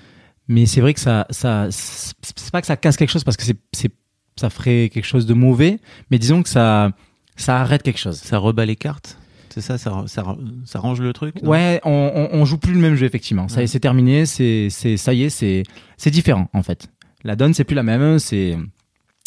Mais 0.48 0.66
c'est 0.66 0.80
vrai 0.82 0.92
que 0.94 1.00
ça, 1.00 1.26
ça, 1.30 1.68
c'est 1.70 2.50
pas 2.52 2.60
que 2.60 2.66
ça 2.66 2.76
casse 2.76 2.96
quelque 2.96 3.10
chose 3.10 3.24
parce 3.24 3.36
que 3.36 3.44
c'est, 3.44 3.56
c'est, 3.72 3.90
ça 4.38 4.50
ferait 4.50 4.90
quelque 4.92 5.06
chose 5.06 5.24
de 5.26 5.32
mauvais, 5.34 5.78
mais 6.10 6.18
disons 6.18 6.42
que 6.42 6.48
ça, 6.50 6.90
ça 7.36 7.60
arrête 7.60 7.82
quelque 7.82 7.98
chose. 7.98 8.16
Ça 8.18 8.36
rebat 8.38 8.66
les 8.66 8.76
cartes 8.76 9.18
C'est 9.48 9.62
ça, 9.62 9.78
ça, 9.78 10.04
ça, 10.06 10.36
ça 10.66 10.78
range 10.80 11.00
le 11.00 11.12
truc 11.14 11.36
Ouais, 11.42 11.80
on, 11.84 11.90
on, 12.32 12.38
on 12.38 12.44
joue 12.44 12.58
plus 12.58 12.74
le 12.74 12.80
même 12.80 12.94
jeu 12.94 13.06
effectivement. 13.06 13.48
Ça 13.48 13.60
Ouais. 13.60 13.66
c'est 13.66 13.80
terminé. 13.80 14.26
C'est, 14.26 14.68
c'est, 14.70 14.96
ça 14.98 15.14
y 15.14 15.22
est, 15.24 15.30
c'est, 15.30 15.62
c'est 15.96 16.10
différent 16.10 16.48
en 16.52 16.62
fait. 16.62 16.88
La 17.24 17.36
donne, 17.36 17.54
c'est 17.54 17.64
plus 17.64 17.74
la 17.74 17.82
même. 17.82 18.18
C'est 18.18 18.58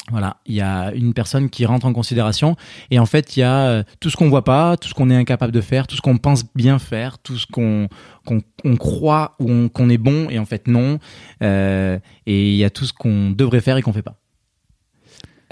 voilà, 0.10 0.38
il 0.46 0.56
y 0.56 0.62
a 0.62 0.94
une 0.94 1.14
personne 1.14 1.50
qui 1.50 1.66
rentre 1.66 1.86
en 1.86 1.92
considération 1.92 2.56
et 2.92 3.00
en 3.00 3.06
fait, 3.06 3.36
il 3.36 3.42
y 3.42 3.44
a 3.44 3.68
euh, 3.68 3.84
tout 4.00 4.10
ce 4.10 4.16
qu'on 4.16 4.30
voit 4.30 4.46
pas, 4.46 4.78
tout 4.78 4.88
ce 4.88 4.94
qu'on 4.94 5.10
est 5.10 5.16
incapable 5.16 5.52
de 5.52 5.60
faire, 5.62 5.86
tout 5.86 5.98
ce 5.98 6.02
qu'on 6.02 6.18
pense 6.18 6.44
bien 6.56 6.80
faire, 6.80 7.20
tout 7.20 7.38
ce 7.38 7.46
qu'on 7.46 7.90
qu'on 8.26 8.42
on 8.64 8.78
croit 8.78 9.36
ou 9.40 9.52
on- 9.52 9.68
qu'on 9.70 9.90
est 9.90 9.98
bon 9.98 10.30
et 10.30 10.40
en 10.40 10.46
fait 10.46 10.68
non. 10.68 11.00
Euh, 11.44 12.00
et 12.26 12.52
il 12.52 12.56
y 12.56 12.64
a 12.64 12.70
tout 12.70 12.86
ce 12.86 12.94
qu'on 12.94 13.32
devrait 13.32 13.60
faire 13.62 13.76
et 13.78 13.82
qu'on 13.82 13.92
fait 13.94 14.02
pas. 14.02 14.16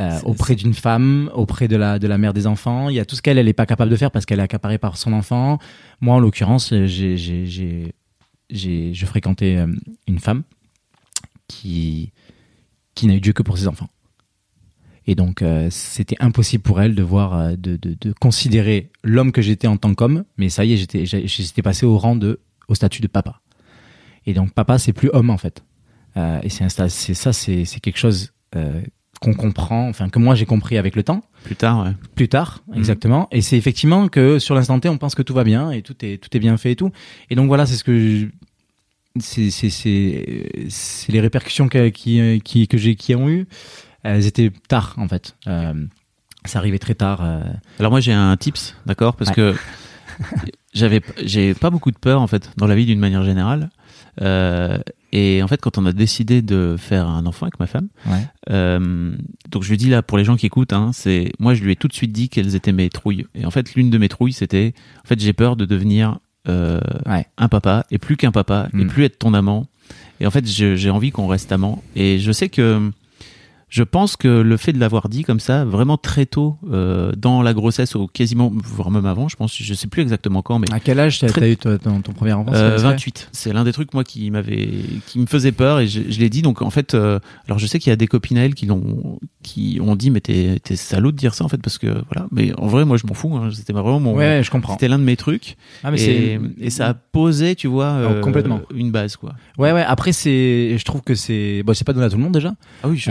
Euh, 0.02 0.20
auprès 0.26 0.56
d'une 0.56 0.74
femme, 0.74 1.30
auprès 1.34 1.68
de 1.70 1.78
la 1.78 2.00
de 2.00 2.08
la 2.08 2.18
mère 2.18 2.34
des 2.34 2.48
enfants, 2.48 2.90
il 2.90 2.96
y 2.96 3.00
a 3.00 3.06
tout 3.06 3.16
ce 3.16 3.22
qu'elle 3.22 3.38
elle 3.38 3.48
est 3.48 3.54
pas 3.54 3.66
capable 3.66 3.90
de 3.92 3.96
faire 3.96 4.12
parce 4.12 4.26
qu'elle 4.26 4.40
est 4.40 4.44
accaparée 4.44 4.78
par 4.78 4.98
son 4.98 5.14
enfant. 5.14 5.58
Moi, 6.02 6.16
en 6.16 6.20
l'occurrence, 6.20 6.70
j'ai 6.70 7.18
j'ai 7.18 7.46
j'ai 7.46 7.94
j'ai 8.50 8.94
je 8.94 9.06
fréquentais 9.06 9.56
euh, 9.58 9.68
une 10.08 10.20
femme 10.20 10.44
qui 11.48 12.12
qui 12.94 13.08
n'a 13.08 13.16
eu 13.16 13.22
Dieu 13.22 13.34
que 13.34 13.44
pour 13.44 13.58
ses 13.58 13.68
enfants. 13.68 13.88
Et 15.08 15.14
donc, 15.16 15.42
euh, 15.42 15.68
c'était 15.70 16.16
impossible 16.20 16.64
pour 16.64 16.82
elle 16.82 16.96
de 16.96 17.04
voir, 17.04 17.34
euh, 17.38 17.56
de, 17.56 17.76
de, 17.76 17.96
de 18.00 18.14
considérer 18.14 18.90
l'homme 19.04 19.32
que 19.32 19.42
j'étais 19.42 19.68
en 19.68 19.78
tant 19.78 19.94
qu'homme. 19.94 20.24
Mais 20.38 20.50
ça 20.50 20.66
y 20.66 20.74
est, 20.74 20.78
j'étais, 20.78 21.06
j'étais 21.06 21.62
passé 21.62 21.86
au 21.86 21.98
rang 21.98 22.16
de, 22.16 22.40
au 22.68 22.76
statut 22.76 23.02
de 23.02 23.08
papa. 23.08 23.42
Et 24.26 24.34
donc, 24.34 24.52
papa, 24.54 24.80
c'est 24.80 24.94
plus 24.94 25.10
homme 25.14 25.30
en 25.30 25.38
fait. 25.38 25.64
Euh, 26.18 26.40
et 26.44 26.50
c'est 26.50 26.68
c'est 26.90 27.14
ça, 27.14 27.34
c'est, 27.34 27.66
c'est 27.66 27.80
quelque 27.80 27.98
chose 28.00 28.32
euh, 28.56 28.82
qu'on 29.22 29.34
comprend, 29.34 29.88
enfin 29.90 30.10
que 30.10 30.18
moi 30.20 30.34
j'ai 30.36 30.46
compris 30.46 30.78
avec 30.78 30.96
le 30.96 31.04
temps, 31.04 31.22
Plus 31.44 31.56
tard, 31.56 31.86
ouais. 31.86 31.92
plus 32.16 32.28
tard, 32.30 32.64
Mhm. 32.68 32.78
exactement. 32.78 33.28
Et 33.32 33.42
c'est 33.42 33.58
effectivement 33.58 34.08
que 34.08 34.40
sur 34.40 34.56
l'instant 34.56 34.80
T, 34.80 34.90
on 34.90 34.98
pense 34.98 35.14
que 35.14 35.22
tout 35.22 35.34
va 35.34 35.44
bien 35.44 35.72
et 35.72 35.82
tout 35.84 35.96
est 36.04 36.18
tout 36.22 36.36
est 36.36 36.40
bien 36.40 36.58
fait 36.58 36.72
et 36.72 36.76
tout. 36.76 36.92
Et 37.30 37.36
donc 37.36 37.48
voilà, 37.48 37.66
c'est 37.66 37.76
ce 37.76 37.84
que 37.84 37.98
je- 38.00 38.26
c'est 39.20 39.50
c'est 39.52 39.70
c'est 40.70 41.12
les 41.12 41.20
répercussions 41.22 41.68
que 41.70 41.90
qui 41.90 42.42
qui 42.44 42.68
que 42.68 42.78
j'ai 42.78 42.96
qui 42.96 43.14
ont 43.16 43.30
eu. 43.30 43.46
Elles 44.06 44.26
étaient 44.28 44.52
tard 44.68 44.94
en 44.98 45.08
fait. 45.08 45.36
Euh, 45.48 45.74
ça 46.46 46.60
arrivait 46.60 46.80
très 46.80 46.96
tard. 46.96 47.20
euh. 47.24 47.42
Alors 47.80 47.92
moi 47.92 48.00
j'ai 48.00 48.14
un 48.14 48.36
tips, 48.38 48.76
d'accord, 48.86 49.16
parce 49.16 49.30
Ouais. 49.32 49.36
que 49.36 49.56
j'avais 50.74 51.02
j'ai 51.24 51.54
pas 51.54 51.70
beaucoup 51.70 51.92
de 51.92 51.98
peur 51.98 52.22
en 52.22 52.28
fait 52.28 52.52
dans 52.58 52.68
la 52.68 52.76
vie 52.76 52.86
d'une 52.86 53.00
manière 53.00 53.24
générale. 53.24 53.70
Euh, 54.22 54.78
et 55.12 55.44
en 55.44 55.48
fait 55.48 55.60
quand 55.60 55.78
on 55.78 55.86
a 55.86 55.92
décidé 55.92 56.42
de 56.42 56.76
faire 56.78 57.08
un 57.08 57.26
enfant 57.26 57.46
avec 57.48 57.60
ma 57.60 57.68
femme, 57.68 57.88
Ouais. 58.06 58.26
euh, 58.50 59.16
donc 59.50 59.64
je 59.64 59.70
lui 59.70 59.78
dis 59.78 59.90
là 59.90 60.02
pour 60.02 60.18
les 60.18 60.24
gens 60.24 60.36
qui 60.38 60.46
écoutent, 60.46 60.72
hein, 60.74 60.92
c'est 60.94 61.32
moi 61.40 61.54
je 61.54 61.64
lui 61.64 61.72
ai 61.74 61.76
tout 61.76 61.88
de 61.88 61.94
suite 61.94 62.12
dit 62.14 62.30
quelles 62.30 62.56
étaient 62.56 62.72
mes 62.72 62.90
trouilles. 62.90 63.26
Et 63.36 63.46
en 63.46 63.52
fait 63.52 63.74
l'une 63.76 63.90
de 63.90 63.98
mes 63.98 64.08
trouilles 64.10 64.34
c'était 64.34 64.74
en 65.04 65.08
fait 65.08 65.20
j'ai 65.20 65.34
peur 65.34 65.56
de 65.56 65.66
devenir 65.66 66.20
euh, 66.48 66.80
Ouais. 67.08 67.26
un 67.38 67.48
papa 67.50 67.86
et 67.92 67.98
plus 67.98 68.18
qu'un 68.18 68.32
papa 68.32 68.70
et 68.74 68.84
Mm. 68.84 68.88
plus 68.88 69.04
être 69.06 69.18
ton 69.20 69.34
amant. 69.34 69.66
Et 70.20 70.28
en 70.28 70.32
fait 70.32 70.46
j'ai 70.48 70.90
envie 70.90 71.12
qu'on 71.12 71.28
reste 71.28 71.52
amant. 71.52 71.84
Et 71.96 72.20
je 72.20 72.32
sais 72.32 72.48
que 72.50 72.92
je 73.70 73.84
pense 73.84 74.16
que 74.16 74.28
le 74.42 74.58
fait 74.58 74.74
de 74.74 74.80
l'avoir 74.80 75.10
dit 75.10 75.24
comme 75.24 75.40
ça, 75.40 75.66
vraiment 75.66 75.98
très 75.98 76.26
tôt 76.26 76.58
euh, 76.72 77.12
dans 77.18 77.42
la 77.42 77.54
grossesse, 77.54 77.96
ou 77.96 78.08
quasiment, 78.08 78.52
voire 78.64 78.92
même 78.92 79.06
avant, 79.06 79.28
je 79.28 79.36
pense, 79.36 79.56
je 79.58 79.74
sais 79.74 79.88
plus 79.88 80.02
exactement 80.02 80.42
quand, 80.42 80.60
mais 80.60 80.68
À 80.72 80.80
quel 80.80 81.00
âge 81.00 81.20
t'as 81.20 81.28
Très- 81.28 81.52
eu 81.52 81.58
toi, 81.58 81.78
ton, 81.78 82.00
ton 82.02 82.14
premier 82.14 82.34
enfant 82.34 82.52
euh, 82.54 82.78
c'est 82.78 82.84
vrai 82.84 82.92
28. 82.94 83.30
C'est 83.32 83.54
l'un 83.54 83.64
des 83.64 83.74
trucs 83.74 83.94
moi 83.94 84.04
qui 84.04 84.30
m'avait, 84.32 84.70
qui 85.08 85.20
me 85.20 85.26
faisait 85.26 85.52
peur 85.52 85.80
et 85.80 85.88
je, 85.88 86.02
je 86.10 86.20
l'ai 86.20 86.30
dit. 86.30 86.42
Donc 86.42 86.62
en 86.62 86.70
fait, 86.70 86.94
euh, 86.94 87.20
alors 87.48 87.60
je 87.60 87.66
sais 87.66 87.80
qu'il 87.80 87.90
y 87.90 87.94
a 87.94 87.98
des 87.98 88.08
copines 88.08 88.38
à 88.38 88.46
elle 88.46 88.54
qui 88.56 88.66
l'ont, 88.68 89.20
qui 89.44 89.80
ont 89.82 89.96
dit 89.96 90.12
mais 90.12 90.22
t'es, 90.22 90.60
t'es 90.64 90.76
salaud 90.76 91.12
de 91.12 91.18
dire 91.18 91.34
ça 91.34 91.44
en 91.44 91.48
fait 91.50 91.62
parce 91.62 91.78
que 91.78 91.88
voilà. 92.12 92.28
Mais 92.32 92.54
en 92.60 92.68
vrai, 92.68 92.86
moi 92.86 92.98
je 92.98 93.08
m'en 93.08 93.14
fous. 93.14 93.36
hein. 93.36 93.50
C'était 93.52 93.74
vraiment 93.74 94.00
mon, 94.00 94.14
Ouais, 94.16 94.42
je 94.44 94.52
comprends. 94.52 94.74
c'était 94.74 94.88
l'un 94.88 95.00
de 95.00 95.04
mes 95.04 95.18
trucs. 95.18 95.58
Ah, 95.84 95.92
mais 95.92 96.02
et, 96.02 96.40
et 96.60 96.70
ça 96.70 96.88
a 96.90 96.94
posé, 96.94 97.56
tu 97.56 97.68
vois, 97.68 97.96
Oh, 97.98 98.04
euh, 98.12 98.22
complètement. 98.22 98.62
une 98.74 98.92
base 98.92 99.16
quoi. 99.18 99.34
Ouais, 99.58 99.72
ouais. 99.72 99.84
Après, 99.86 100.12
c'est, 100.12 100.78
je 100.78 100.86
trouve 100.86 101.02
que 101.02 101.16
c'est, 101.16 101.64
bon, 101.64 101.74
c'est 101.74 101.84
pas 101.86 101.94
donné 101.94 102.06
à 102.06 102.10
tout 102.10 102.18
le 102.18 102.24
monde 102.24 102.34
déjà. 102.34 102.54
Ah 102.84 102.88
oui, 102.90 102.98
je, 102.98 103.10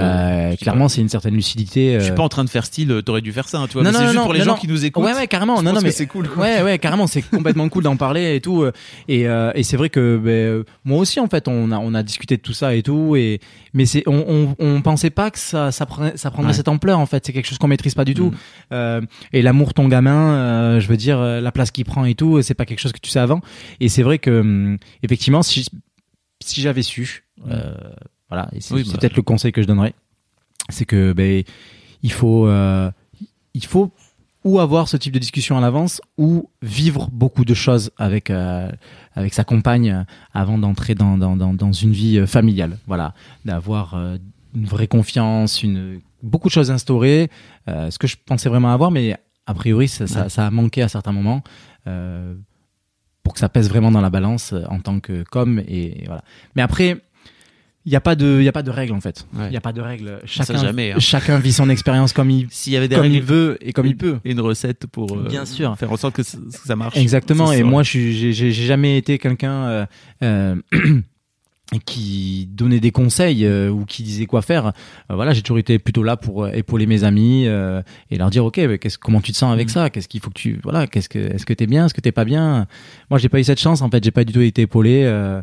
Euh, 0.53 0.57
clairement, 0.57 0.89
c'est 0.89 1.01
une 1.01 1.09
certaine 1.09 1.35
lucidité. 1.35 1.95
je 1.99 2.05
suis 2.05 2.13
euh, 2.13 2.15
pas 2.15 2.23
en 2.23 2.29
train 2.29 2.45
de 2.45 2.51
faire 2.51 2.65
style, 2.65 2.91
euh, 2.91 3.03
t'aurais 3.03 3.21
dû 3.21 3.33
faire 3.33 3.49
ça, 3.49 3.59
hein, 3.59 3.67
tu 3.67 3.75
vois. 3.75 3.83
Non, 3.83 3.91
mais 3.91 3.99
c'est 3.99 4.05
juste 4.05 4.17
non, 4.17 4.23
pour 4.25 4.33
les 4.33 4.41
non, 4.41 4.45
gens 4.47 4.55
qui 4.57 4.69
nous 4.69 4.85
écoutent. 4.85 5.05
Ouais, 5.05 5.15
ouais, 5.15 5.27
carrément. 5.27 5.57
Je 5.57 5.63
Non, 5.63 5.71
pense 5.73 5.81
non, 5.83 5.87
mais 5.87 5.93
c'est 5.93 6.07
cool. 6.07 6.29
Ouais, 6.37 6.63
ouais, 6.63 6.79
carrément, 6.79 7.07
c'est 7.07 7.23
complètement 7.23 7.69
cool 7.69 7.85
d'en 7.85 7.97
parler 7.97 8.37
et 8.37 8.41
tout. 8.41 8.65
Et, 9.09 9.27
euh, 9.29 9.51
et 9.55 9.63
c'est 9.63 9.77
vrai 9.77 9.91
que 9.91 10.17
ben, 10.23 10.31
euh, 10.31 10.65
moi 10.85 10.99
aussi, 10.99 11.21
en 11.21 11.29
fait, 11.29 11.49
on 11.49 11.71
a, 11.73 11.79
on 11.79 11.95
a 11.95 12.03
discuté 12.03 12.37
de 12.37 12.43
tout 12.43 12.53
ça 12.53 12.75
et 12.75 12.83
tout. 12.83 13.17
Et 13.17 13.41
mais 13.73 13.87
c'est, 13.87 14.03
on, 14.07 14.25
on, 14.29 14.57
on 14.59 14.83
pensait 14.83 15.11
pas 15.11 15.31
que 15.31 15.39
ça, 15.39 15.73
ça, 15.73 15.87
prenait, 15.87 16.17
ça 16.17 16.31
prendrait 16.31 16.51
Ouais. 16.51 16.57
cette 16.57 16.69
ampleur. 16.69 16.99
En 16.99 17.07
fait, 17.07 17.25
c'est 17.27 17.33
quelque 17.33 17.47
chose 17.47 17.59
qu'on 17.59 17.69
maîtrise 17.69 17.95
pas 17.95 18.05
du 18.05 18.15
tout. 18.15 18.31
Mm. 18.31 18.35
Euh, 18.73 19.01
et 19.33 19.43
l'amour 19.43 19.75
ton 19.75 19.89
gamin, 19.89 20.35
euh, 20.35 20.81
je 20.81 20.89
veux 20.89 20.97
dire, 20.97 21.19
euh, 21.21 21.41
la 21.41 21.53
place 21.53 21.71
qu'il 21.71 21.85
prend 21.85 22.05
et 22.05 22.15
tout, 22.15 22.43
c'est 22.43 22.55
pas 22.55 22.67
quelque 22.67 22.81
chose 22.81 22.93
que 22.93 23.01
tu 23.01 23.11
sais 23.11 23.19
avant. 23.21 23.41
Et 23.81 23.89
c'est 23.89 24.03
vrai 24.03 24.19
que 24.19 24.41
hum, 24.41 24.79
effectivement, 25.03 25.43
si 25.43 25.67
si 26.45 26.61
j'avais 26.61 26.83
su, 26.83 27.25
euh, 27.51 27.75
voilà, 28.29 28.49
et 28.53 28.61
c'est 28.61 28.75
Oui, 28.75 28.83
c'est 28.85 28.93
bah. 28.93 28.99
peut-être 29.01 29.17
le 29.17 29.23
conseil 29.23 29.53
que 29.53 29.63
je 29.63 29.67
donnerais, 29.67 29.95
c'est 30.69 30.85
que 30.85 31.13
ben 31.13 31.43
il 32.03 32.13
faut 32.13 32.47
euh, 32.47 32.91
il 33.55 33.65
faut 33.65 33.93
ou 34.45 34.61
avoir 34.61 34.89
ce 34.89 34.99
type 34.99 35.13
de 35.13 35.19
discussion 35.19 35.57
à 35.57 35.61
l'avance 35.61 36.03
ou 36.19 36.51
vivre 36.61 37.09
beaucoup 37.11 37.47
de 37.47 37.55
choses 37.55 37.91
avec 37.97 38.31
euh, 38.31 38.71
avec 39.15 39.33
sa 39.33 39.43
compagne 39.45 40.05
avant 40.35 40.59
d'entrer 40.59 40.95
dans, 40.95 41.17
dans, 41.17 41.35
dans, 41.37 41.55
dans 41.55 41.73
une 41.73 41.93
vie 41.93 42.19
euh, 42.19 42.27
familiale. 42.27 42.79
Voilà. 42.87 43.15
D'avoir 43.47 43.95
euh, 43.95 44.19
une 44.55 44.67
vraie 44.67 44.87
confiance 44.87 45.63
une 45.63 46.01
beaucoup 46.23 46.49
de 46.49 46.53
choses 46.53 46.71
instaurées 46.71 47.31
euh, 47.69 47.91
ce 47.91 47.99
que 47.99 48.07
je 48.07 48.17
pensais 48.25 48.49
vraiment 48.49 48.73
avoir 48.73 48.91
mais 48.91 49.17
a 49.47 49.55
priori 49.55 49.89
ça, 49.89 50.07
ça, 50.07 50.29
ça 50.29 50.47
a 50.47 50.51
manqué 50.51 50.83
à 50.83 50.89
certains 50.89 51.13
moments 51.13 51.43
euh, 51.87 52.35
pour 53.23 53.33
que 53.33 53.41
ça 53.41 53.49
pèse 53.49 53.69
vraiment 53.71 53.91
dans 53.91 54.03
la 54.03 54.11
balance 54.11 54.55
en 54.69 54.81
tant 54.81 55.01
que 55.01 55.23
com 55.23 55.59
et, 55.67 56.03
et 56.03 56.07
voilà. 56.07 56.23
Mais 56.55 56.63
après 56.63 57.01
il 57.87 57.91
n'y 57.91 57.97
a 57.97 58.01
pas 58.01 58.15
de 58.15 58.39
il 58.41 58.45
y 58.45 58.49
a 58.49 58.53
pas 58.53 58.63
de 58.63 58.71
règle 58.71 58.93
en 58.95 59.01
fait 59.01 59.27
il 59.35 59.41
Ouais. 59.41 59.51
y 59.53 59.57
a 59.57 59.61
pas 59.61 59.73
de 59.73 59.81
règle 59.81 60.21
chacun 60.25 60.59
jamais, 60.59 60.93
hein. 60.93 60.99
chacun 60.99 61.39
vit 61.39 61.53
son 61.53 61.69
expérience 61.69 62.13
comme 62.13 62.31
il 62.31 62.47
S'il 62.51 62.73
y 62.73 62.77
avait 62.77 62.89
des 62.89 62.95
comme 62.95 63.03
règles 63.03 63.17
il 63.17 63.23
veut 63.23 63.59
et 63.61 63.73
comme 63.73 63.87
il 63.87 63.97
peut 63.97 64.19
une 64.25 64.41
recette 64.41 64.87
pour 64.87 65.15
euh, 65.17 65.29
Bien 65.29 65.45
sûr. 65.45 65.77
faire 65.77 65.93
en 65.93 65.97
sorte 65.97 66.15
que 66.17 66.23
ça, 66.23 66.39
que 66.39 66.67
ça 66.67 66.77
marche. 66.77 66.97
Exactement. 66.97 67.53
Et 67.53 67.63
moi, 67.63 67.83
je 67.83 67.99
j'ai 68.33 68.53
jamais 68.53 68.97
été 68.99 69.19
quelqu'un 69.19 69.65
euh, 69.67 69.87
euh, 70.23 70.55
qui 71.79 72.49
donnait 72.53 72.81
des 72.81 72.91
conseils 72.91 73.45
euh, 73.47 73.69
ou 73.71 73.85
qui 73.85 74.03
disait 74.03 74.27
quoi 74.27 74.43
faire. 74.43 74.67
Euh, 74.69 75.15
voilà, 75.15 75.33
j'ai 75.33 75.43
toujours 75.43 75.59
été 75.59 75.79
plutôt 75.79 76.03
là 76.03 76.17
pour 76.17 76.45
euh, 76.45 76.51
épauler 76.53 76.87
mes 76.87 77.05
amis 77.05 77.45
euh, 77.47 77.83
et 78.11 78.17
leur 78.19 78.31
dire, 78.31 78.45
ok, 78.45 78.59
mais 78.59 78.79
qu'est-ce, 78.79 78.99
comment 78.99 79.21
tu 79.21 79.33
te 79.33 79.37
sens 79.37 79.53
avec 79.53 79.67
Mm. 79.69 79.71
ça? 79.71 79.91
Qu'est-ce 79.91 80.09
qu'il 80.09 80.21
faut 80.21 80.31
que 80.31 80.39
tu, 80.39 80.61
voilà, 80.63 80.87
qu'est-ce 80.87 81.09
que, 81.09 81.19
est-ce 81.19 81.47
que 81.47 81.53
t'es 81.55 81.67
bien? 81.67 81.87
Est-ce 81.87 81.95
que 81.95 82.01
t'es 82.01 82.13
pas 82.13 82.25
bien? 82.25 82.67
Moi, 83.11 83.19
j'ai 83.19 83.29
pas 83.29 83.41
eu 83.41 83.45
cette 83.45 83.61
chance. 83.61 83.83
En 83.83 83.91
fait, 83.91 84.03
j'ai 84.05 84.11
pas 84.11 84.25
du 84.25 84.33
tout 84.33 84.41
été 84.41 84.63
épaulé. 84.63 85.03
euh, 85.05 85.43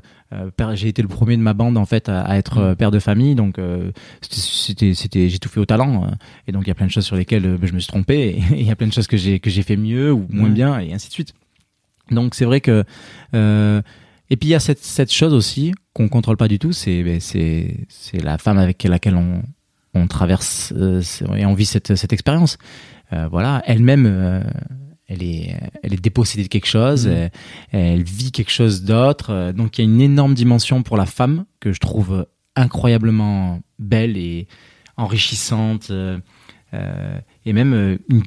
j'ai 0.76 0.88
été 0.88 1.02
le 1.02 1.10
premier 1.10 1.36
de 1.36 1.42
ma 1.42 1.54
bande 1.54 1.78
en 1.78 1.86
fait 1.86 2.08
à, 2.08 2.22
à 2.22 2.38
être 2.38 2.62
Mm. 2.72 2.76
père 2.78 2.92
de 2.92 3.00
famille, 3.00 3.36
donc 3.36 3.60
euh, 3.60 3.92
c'était, 4.22 4.94
c'était, 4.94 5.28
j'ai 5.30 5.40
tout 5.40 5.50
fait 5.50 5.60
au 5.60 5.66
talent. 5.66 6.10
et 6.48 6.52
donc 6.54 6.64
il 6.66 6.68
y 6.70 6.72
a 6.72 6.76
plein 6.76 6.86
de 6.86 6.92
choses 6.92 7.06
sur 7.06 7.16
lesquelles 7.18 7.58
je 7.62 7.74
me 7.74 7.80
suis 7.80 7.88
trompé. 7.90 8.30
Et 8.52 8.62
il 8.62 8.66
y 8.66 8.72
a 8.72 8.76
plein 8.76 8.88
de 8.88 8.94
choses 8.94 9.08
que 9.08 9.18
j'ai 9.18 9.40
que 9.40 9.50
j'ai 9.50 9.62
fait 9.64 9.76
mieux 9.78 10.12
ou 10.14 10.26
moins 10.30 10.48
Ouais. 10.48 10.54
bien 10.54 10.80
et 10.80 10.94
ainsi 10.94 11.08
de 11.10 11.14
suite. 11.14 11.34
Donc 12.12 12.36
c'est 12.36 12.46
vrai 12.46 12.62
que 12.62 12.84
euh, 13.36 13.82
et 14.32 14.38
puis 14.38 14.50
il 14.50 14.52
y 14.52 14.56
a 14.56 14.60
cette, 14.60 14.84
cette 14.84 15.12
chose 15.12 15.34
aussi 15.34 15.72
qu'on 15.94 16.10
contrôle 16.10 16.38
pas 16.38 16.48
du 16.48 16.58
tout, 16.58 16.72
c'est 16.72 17.04
ben, 17.04 17.20
c'est 17.20 18.24
la 18.24 18.38
femme 18.40 18.58
avec 18.58 18.84
laquelle 18.84 19.16
on 19.16 19.44
on 19.94 20.08
traverse 20.08 20.72
euh, 20.78 21.02
et 21.36 21.46
on 21.46 21.54
vit 21.54 21.66
cette 21.66 21.96
cette 21.96 22.14
expérience. 22.14 22.58
Euh, 23.14 23.28
voilà, 23.28 23.62
elle-même 23.66 24.06
euh, 24.08 24.42
elle 25.08 25.22
est 25.22 25.54
elle 25.84 25.94
est 25.94 26.02
dépossédée 26.02 26.44
de 26.44 26.48
quelque 26.48 26.68
chose, 26.68 27.06
Mhm. 27.08 27.14
elle, 27.14 27.32
elle 27.74 28.04
vit 28.04 28.32
quelque 28.32 28.52
chose 28.52 28.84
d'autre. 28.84 29.52
donc 29.52 29.78
il 29.78 29.82
y 29.82 29.88
a 29.88 29.90
une 29.92 30.02
énorme 30.02 30.34
dimension 30.34 30.82
pour 30.82 30.96
la 30.96 31.06
femme 31.06 31.44
que 31.60 31.74
je 31.74 31.80
trouve 31.82 32.26
incroyablement 32.56 33.60
belle 33.80 34.16
et 34.18 34.48
enrichissante 34.96 35.92
et 37.46 37.54
même 37.54 37.98
une- 38.10 38.24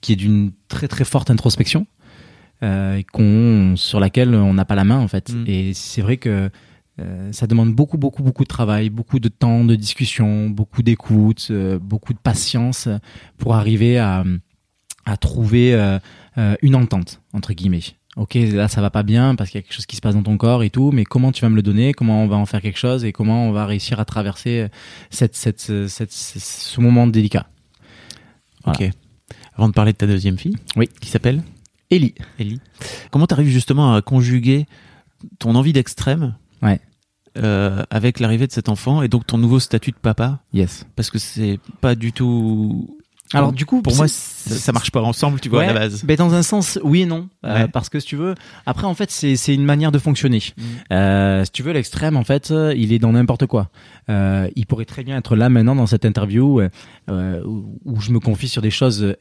qui 0.00 0.12
est 0.12 0.16
d'une 0.16 0.52
très 0.68 0.88
très 0.88 1.04
forte 1.04 1.30
introspection 1.30 1.86
qu'on 3.12 3.74
sur 3.76 4.00
laquelle 4.00 4.34
on 4.34 4.54
n'a 4.54 4.64
pas 4.64 4.74
la 4.74 4.84
main 4.84 4.98
en 4.98 5.08
fait. 5.08 5.32
Mm. 5.32 5.44
Et 5.46 5.74
c'est 5.74 6.02
vrai 6.02 6.16
que 6.16 6.50
euh, 6.98 7.32
ça 7.32 7.46
demande 7.46 7.74
beaucoup 7.74 7.98
beaucoup 7.98 8.22
beaucoup 8.22 8.42
de 8.44 8.48
travail, 8.48 8.88
beaucoup 8.90 9.20
de 9.20 9.28
temps 9.28 9.64
de 9.64 9.74
discussion, 9.74 10.48
beaucoup 10.48 10.82
d'écoute, 10.82 11.48
euh, 11.50 11.78
beaucoup 11.78 12.12
de 12.14 12.18
patience 12.18 12.86
euh, 12.86 12.96
pour 13.38 13.54
arriver 13.54 13.98
à 13.98 14.24
à 15.04 15.16
trouver 15.16 15.74
euh, 15.74 15.98
euh, 16.38 16.56
une 16.62 16.74
entente 16.74 17.20
entre 17.32 17.52
guillemets. 17.52 17.82
Ok, 18.16 18.32
là 18.34 18.66
ça 18.66 18.80
va 18.80 18.88
pas 18.88 19.02
bien 19.02 19.34
parce 19.34 19.50
qu'il 19.50 19.58
y 19.58 19.60
a 19.60 19.62
quelque 19.62 19.74
chose 19.74 19.84
qui 19.84 19.94
se 19.96 20.00
passe 20.00 20.14
dans 20.14 20.22
ton 20.22 20.38
corps 20.38 20.62
et 20.62 20.70
tout, 20.70 20.90
mais 20.90 21.04
comment 21.04 21.32
tu 21.32 21.42
vas 21.42 21.50
me 21.50 21.54
le 21.56 21.62
donner? 21.62 21.92
Comment 21.92 22.24
on 22.24 22.26
va 22.26 22.36
en 22.36 22.46
faire 22.46 22.62
quelque 22.62 22.78
chose? 22.78 23.04
Et 23.04 23.12
comment 23.12 23.46
on 23.46 23.52
va 23.52 23.66
réussir 23.66 24.00
à 24.00 24.06
traverser 24.06 24.60
euh, 24.60 24.68
cette, 25.10 25.36
cette, 25.36 25.60
cette, 25.60 26.10
cette- 26.10 26.10
ce 26.42 26.80
moment 26.80 27.06
délicat? 27.06 27.46
Ok. 28.66 28.88
Avant 29.54 29.68
de 29.68 29.74
parler 29.74 29.92
de 29.92 29.98
ta 29.98 30.06
deuxième 30.06 30.38
fille, 30.38 30.56
Oui. 30.76 30.88
qui 30.98 31.10
s'appelle? 31.10 31.42
Ellie. 31.90 32.14
Ellie. 32.38 32.60
Comment 33.10 33.26
t'arrives 33.26 33.48
justement 33.48 33.94
à 33.94 34.02
conjuguer 34.02 34.66
ton 35.38 35.54
envie 35.54 35.72
d'extrême 35.72 36.36
Ouais. 36.62 36.80
euh, 37.38 37.82
avec 37.90 38.18
l'arrivée 38.20 38.46
de 38.46 38.52
cet 38.52 38.68
enfant 38.68 39.02
et 39.02 39.08
donc 39.08 39.26
ton 39.26 39.38
nouveau 39.38 39.60
statut 39.60 39.90
de 39.92 39.96
papa? 39.96 40.40
Yes. 40.52 40.86
Parce 40.96 41.10
que 41.10 41.18
c'est 41.18 41.58
pas 41.80 41.94
du 41.94 42.12
tout. 42.12 42.98
Alors 43.32 43.52
du 43.52 43.66
coup, 43.66 43.82
pour 43.82 43.94
moi, 43.96 44.06
ça, 44.08 44.70
marche 44.72 44.92
pas 44.92 45.02
ensemble, 45.02 45.40
tu 45.40 45.48
vois, 45.48 45.64
à 45.64 45.66
la 45.66 45.72
base. 45.74 46.04
Ben, 46.04 46.16
dans 46.16 46.32
un 46.34 46.42
sens, 46.42 46.78
oui 46.84 47.02
et 47.02 47.06
non. 47.06 47.28
Euh, 47.44 47.54
Ouais. 47.62 47.68
parce 47.68 47.88
que 47.88 47.98
si 47.98 48.06
tu 48.06 48.14
veux, 48.16 48.36
après 48.66 48.86
en 48.86 48.94
fait, 48.94 49.10
c'est 49.10 49.52
une 49.54 49.64
manière 49.64 49.90
de 49.90 49.98
fonctionner. 49.98 50.42
Mm. 50.56 50.62
Euh, 50.92 51.44
si 51.44 51.50
tu 51.50 51.62
veux, 51.64 51.72
l'extrême, 51.72 52.16
en 52.16 52.22
fait, 52.22 52.52
il 52.76 52.92
est 52.92 53.00
dans 53.00 53.12
n'importe 53.12 53.46
quoi. 53.46 53.70
Euh, 54.10 54.48
il 54.54 54.66
pourrait 54.66 54.84
très 54.84 55.02
bien 55.02 55.16
être 55.18 55.34
là 55.34 55.48
maintenant 55.48 55.74
dans 55.74 55.88
cette 55.88 56.04
interview 56.04 56.60
où, 57.08 58.00
je 58.00 58.12
me 58.12 58.20
confie 58.20 58.48
sur 58.48 58.62
des 58.62 58.70
choses 58.70 59.16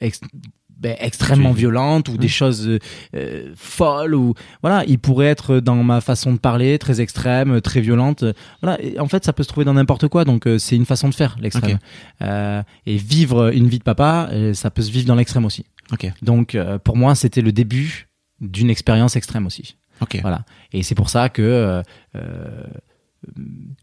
ben, 0.77 0.95
extrêmement 0.99 1.51
Tu- 1.53 1.59
violentes 1.59 2.09
ou 2.09 2.17
des 2.17 2.27
choses 2.27 2.67
euh, 2.67 2.79
euh, 3.15 3.53
folles 3.55 4.13
ou 4.15 4.33
voilà. 4.61 4.83
Il 4.87 4.99
pourrait 4.99 5.27
être 5.27 5.59
dans 5.59 5.81
ma 5.83 6.01
façon 6.01 6.33
de 6.33 6.37
parler 6.37 6.77
très 6.79 7.01
extrême, 7.01 7.61
très 7.61 7.81
violente. 7.81 8.23
Voilà. 8.61 8.81
Et 8.81 8.99
en 8.99 9.07
fait, 9.07 9.23
ça 9.25 9.33
peut 9.33 9.43
se 9.43 9.47
trouver 9.47 9.65
dans 9.65 9.73
n'importe 9.73 10.07
quoi. 10.07 10.25
Donc 10.25 10.47
euh, 10.47 10.57
c'est 10.57 10.75
une 10.75 10.85
façon 10.85 11.09
de 11.09 11.15
faire 11.15 11.35
l'extrême. 11.39 11.79
Euh, 12.21 12.61
et 12.85 12.97
vivre 12.97 13.53
une 13.53 13.67
vie 13.67 13.79
de 13.79 13.83
papa, 13.83 14.29
ça 14.53 14.69
peut 14.71 14.81
se 14.81 14.91
vivre 14.91 15.07
dans 15.07 15.15
l'extrême 15.15 15.45
aussi. 15.45 15.65
Donc 16.21 16.57
pour 16.83 16.97
moi, 16.97 17.15
c'était 17.15 17.41
le 17.41 17.51
début 17.51 18.07
d'une 18.41 18.69
expérience 18.69 19.15
extrême 19.15 19.45
aussi. 19.45 19.77
Voilà. 20.21 20.43
Et 20.73 20.83
c'est 20.83 20.95
pour 20.95 21.09
ça 21.09 21.29
que 21.29 21.81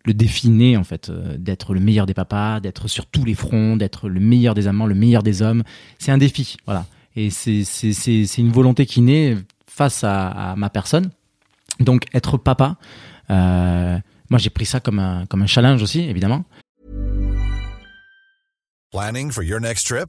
le 0.04 0.14
défi 0.14 0.48
né 0.50 0.76
en 0.76 0.84
fait 0.84 1.08
euh, 1.08 1.36
d'être 1.38 1.74
le 1.74 1.80
meilleur 1.80 2.06
des 2.06 2.14
papas, 2.14 2.60
d'être 2.60 2.88
sur 2.88 3.06
tous 3.06 3.24
les 3.24 3.34
fronts, 3.34 3.76
d'être 3.76 4.08
le 4.08 4.20
meilleur 4.20 4.54
des 4.54 4.66
amants, 4.66 4.86
le 4.86 4.94
meilleur 4.94 5.22
des 5.22 5.42
hommes, 5.42 5.62
c'est 5.98 6.12
un 6.12 6.18
défi. 6.18 6.56
Voilà. 6.66 6.86
Et 7.16 7.30
c'est 7.30 8.38
une 8.38 8.52
volonté 8.52 8.86
qui 8.86 9.00
naît 9.00 9.36
face 9.66 10.04
à, 10.04 10.52
à 10.52 10.56
ma 10.56 10.70
personne. 10.70 11.10
Donc 11.80 12.04
être 12.14 12.36
papa. 12.38 12.76
Euh, 13.30 13.98
moi, 14.30 14.38
j'ai 14.38 14.50
pris 14.50 14.66
ça 14.66 14.80
comme 14.80 14.98
un 14.98 15.26
comme 15.26 15.42
un 15.42 15.46
challenge 15.46 15.82
aussi, 15.82 16.00
évidemment. 16.00 16.44
Planning 18.90 19.30
for 19.30 19.42
your 19.42 19.60
next 19.60 19.86
trip? 19.86 20.08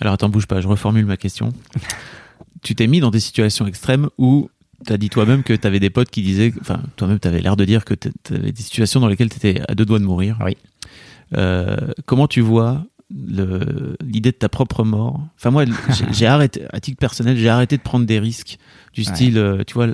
Alors 0.00 0.14
attends, 0.14 0.28
bouge 0.28 0.46
pas, 0.46 0.60
je 0.60 0.68
reformule 0.68 1.06
ma 1.06 1.16
question. 1.16 1.52
tu 2.62 2.74
t'es 2.74 2.86
mis 2.86 3.00
dans 3.00 3.10
des 3.10 3.20
situations 3.20 3.66
extrêmes 3.66 4.08
où 4.18 4.50
tu 4.86 4.92
as 4.92 4.98
dit 4.98 5.10
toi-même 5.10 5.42
que 5.42 5.52
tu 5.52 5.66
avais 5.66 5.80
des 5.80 5.90
potes 5.90 6.10
qui 6.10 6.22
disaient, 6.22 6.52
enfin 6.60 6.82
toi-même 6.96 7.18
tu 7.18 7.28
avais 7.28 7.40
l'air 7.40 7.56
de 7.56 7.64
dire 7.64 7.84
que 7.84 7.94
tu 7.94 8.10
avais 8.30 8.52
des 8.52 8.62
situations 8.62 9.00
dans 9.00 9.08
lesquelles 9.08 9.30
tu 9.30 9.36
étais 9.36 9.62
à 9.68 9.74
deux 9.74 9.84
doigts 9.84 9.98
de 9.98 10.04
mourir. 10.04 10.38
Oui. 10.44 10.56
Euh, 11.36 11.76
comment 12.04 12.26
tu 12.26 12.40
vois 12.40 12.84
l'idée 13.14 14.32
de 14.32 14.36
ta 14.36 14.48
propre 14.48 14.84
mort 14.84 15.20
Enfin 15.36 15.50
moi, 15.50 15.64
j'ai- 16.12 16.26
arrêté, 16.26 16.62
à 16.72 16.80
titre 16.80 16.98
personnel, 16.98 17.36
j'ai 17.36 17.48
arrêté 17.48 17.76
de 17.76 17.82
prendre 17.82 18.06
des 18.06 18.18
risques 18.18 18.58
du 18.94 19.02
Ouais. 19.02 19.06
style, 19.14 19.38
euh, 19.38 19.62
tu 19.66 19.74
vois, 19.74 19.86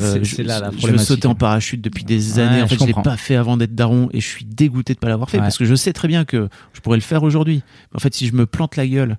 euh, 0.00 0.20
je, 0.22 0.42
là 0.42 0.60
la 0.60 0.70
je 0.76 0.86
veux 0.86 0.98
sauter 0.98 1.26
en 1.28 1.34
parachute 1.34 1.80
depuis 1.80 2.04
des 2.04 2.34
Ouais, 2.34 2.42
années. 2.42 2.62
En 2.62 2.66
je 2.66 2.70
fait, 2.74 2.80
je 2.80 2.86
l'ai 2.86 2.92
comprends. 2.92 3.10
pas 3.12 3.16
fait 3.16 3.36
avant 3.36 3.56
d'être 3.56 3.74
daron 3.74 4.08
et 4.12 4.20
je 4.20 4.26
suis 4.26 4.44
dégoûté 4.44 4.94
de 4.94 4.98
pas 4.98 5.08
l'avoir 5.08 5.30
fait 5.30 5.38
Ouais. 5.38 5.42
parce 5.44 5.58
que 5.58 5.64
je 5.64 5.74
sais 5.74 5.92
très 5.92 6.08
bien 6.08 6.24
que 6.24 6.48
je 6.72 6.80
pourrais 6.80 6.96
le 6.96 7.02
faire 7.02 7.22
aujourd'hui. 7.22 7.62
En 7.94 7.98
fait, 7.98 8.14
si 8.14 8.26
je 8.26 8.34
me 8.34 8.46
plante 8.46 8.76
la 8.76 8.86
gueule 8.86 9.18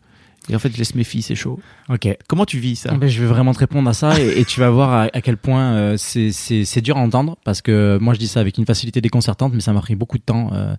et 0.50 0.56
en 0.56 0.60
fait 0.60 0.72
je 0.72 0.78
laisse 0.78 0.96
mes 0.96 1.04
filles, 1.04 1.22
c'est 1.22 1.36
chaud. 1.36 1.60
Ok. 1.90 2.08
Comment 2.28 2.46
tu 2.46 2.60
vis 2.60 2.78
ça? 2.78 2.94
Ben, 2.94 3.08
je 3.10 3.20
vais 3.22 3.28
vraiment 3.28 3.54
te 3.54 3.60
répondre 3.60 3.90
à 3.90 3.94
ça 3.94 4.20
et, 4.20 4.40
et 4.40 4.46
tu 4.46 4.60
vas 4.62 4.70
voir 4.70 4.92
à, 4.94 5.02
à 5.14 5.22
quel 5.22 5.36
point 5.38 5.74
euh, 5.74 5.98
c'est- 5.98 6.82
dur 6.82 6.96
à 6.98 7.02
entendre 7.02 7.38
parce 7.44 7.62
que 7.62 7.98
moi 8.02 8.14
je 8.14 8.20
dis 8.20 8.28
ça 8.28 8.40
avec 8.40 8.58
une 8.58 8.66
facilité 8.66 9.02
déconcertante 9.02 9.54
mais 9.54 9.60
ça 9.60 9.74
m'a 9.74 9.82
pris 9.82 9.96
beaucoup 9.96 10.18
de 10.18 10.24
temps 10.24 10.52
euh, 10.54 10.76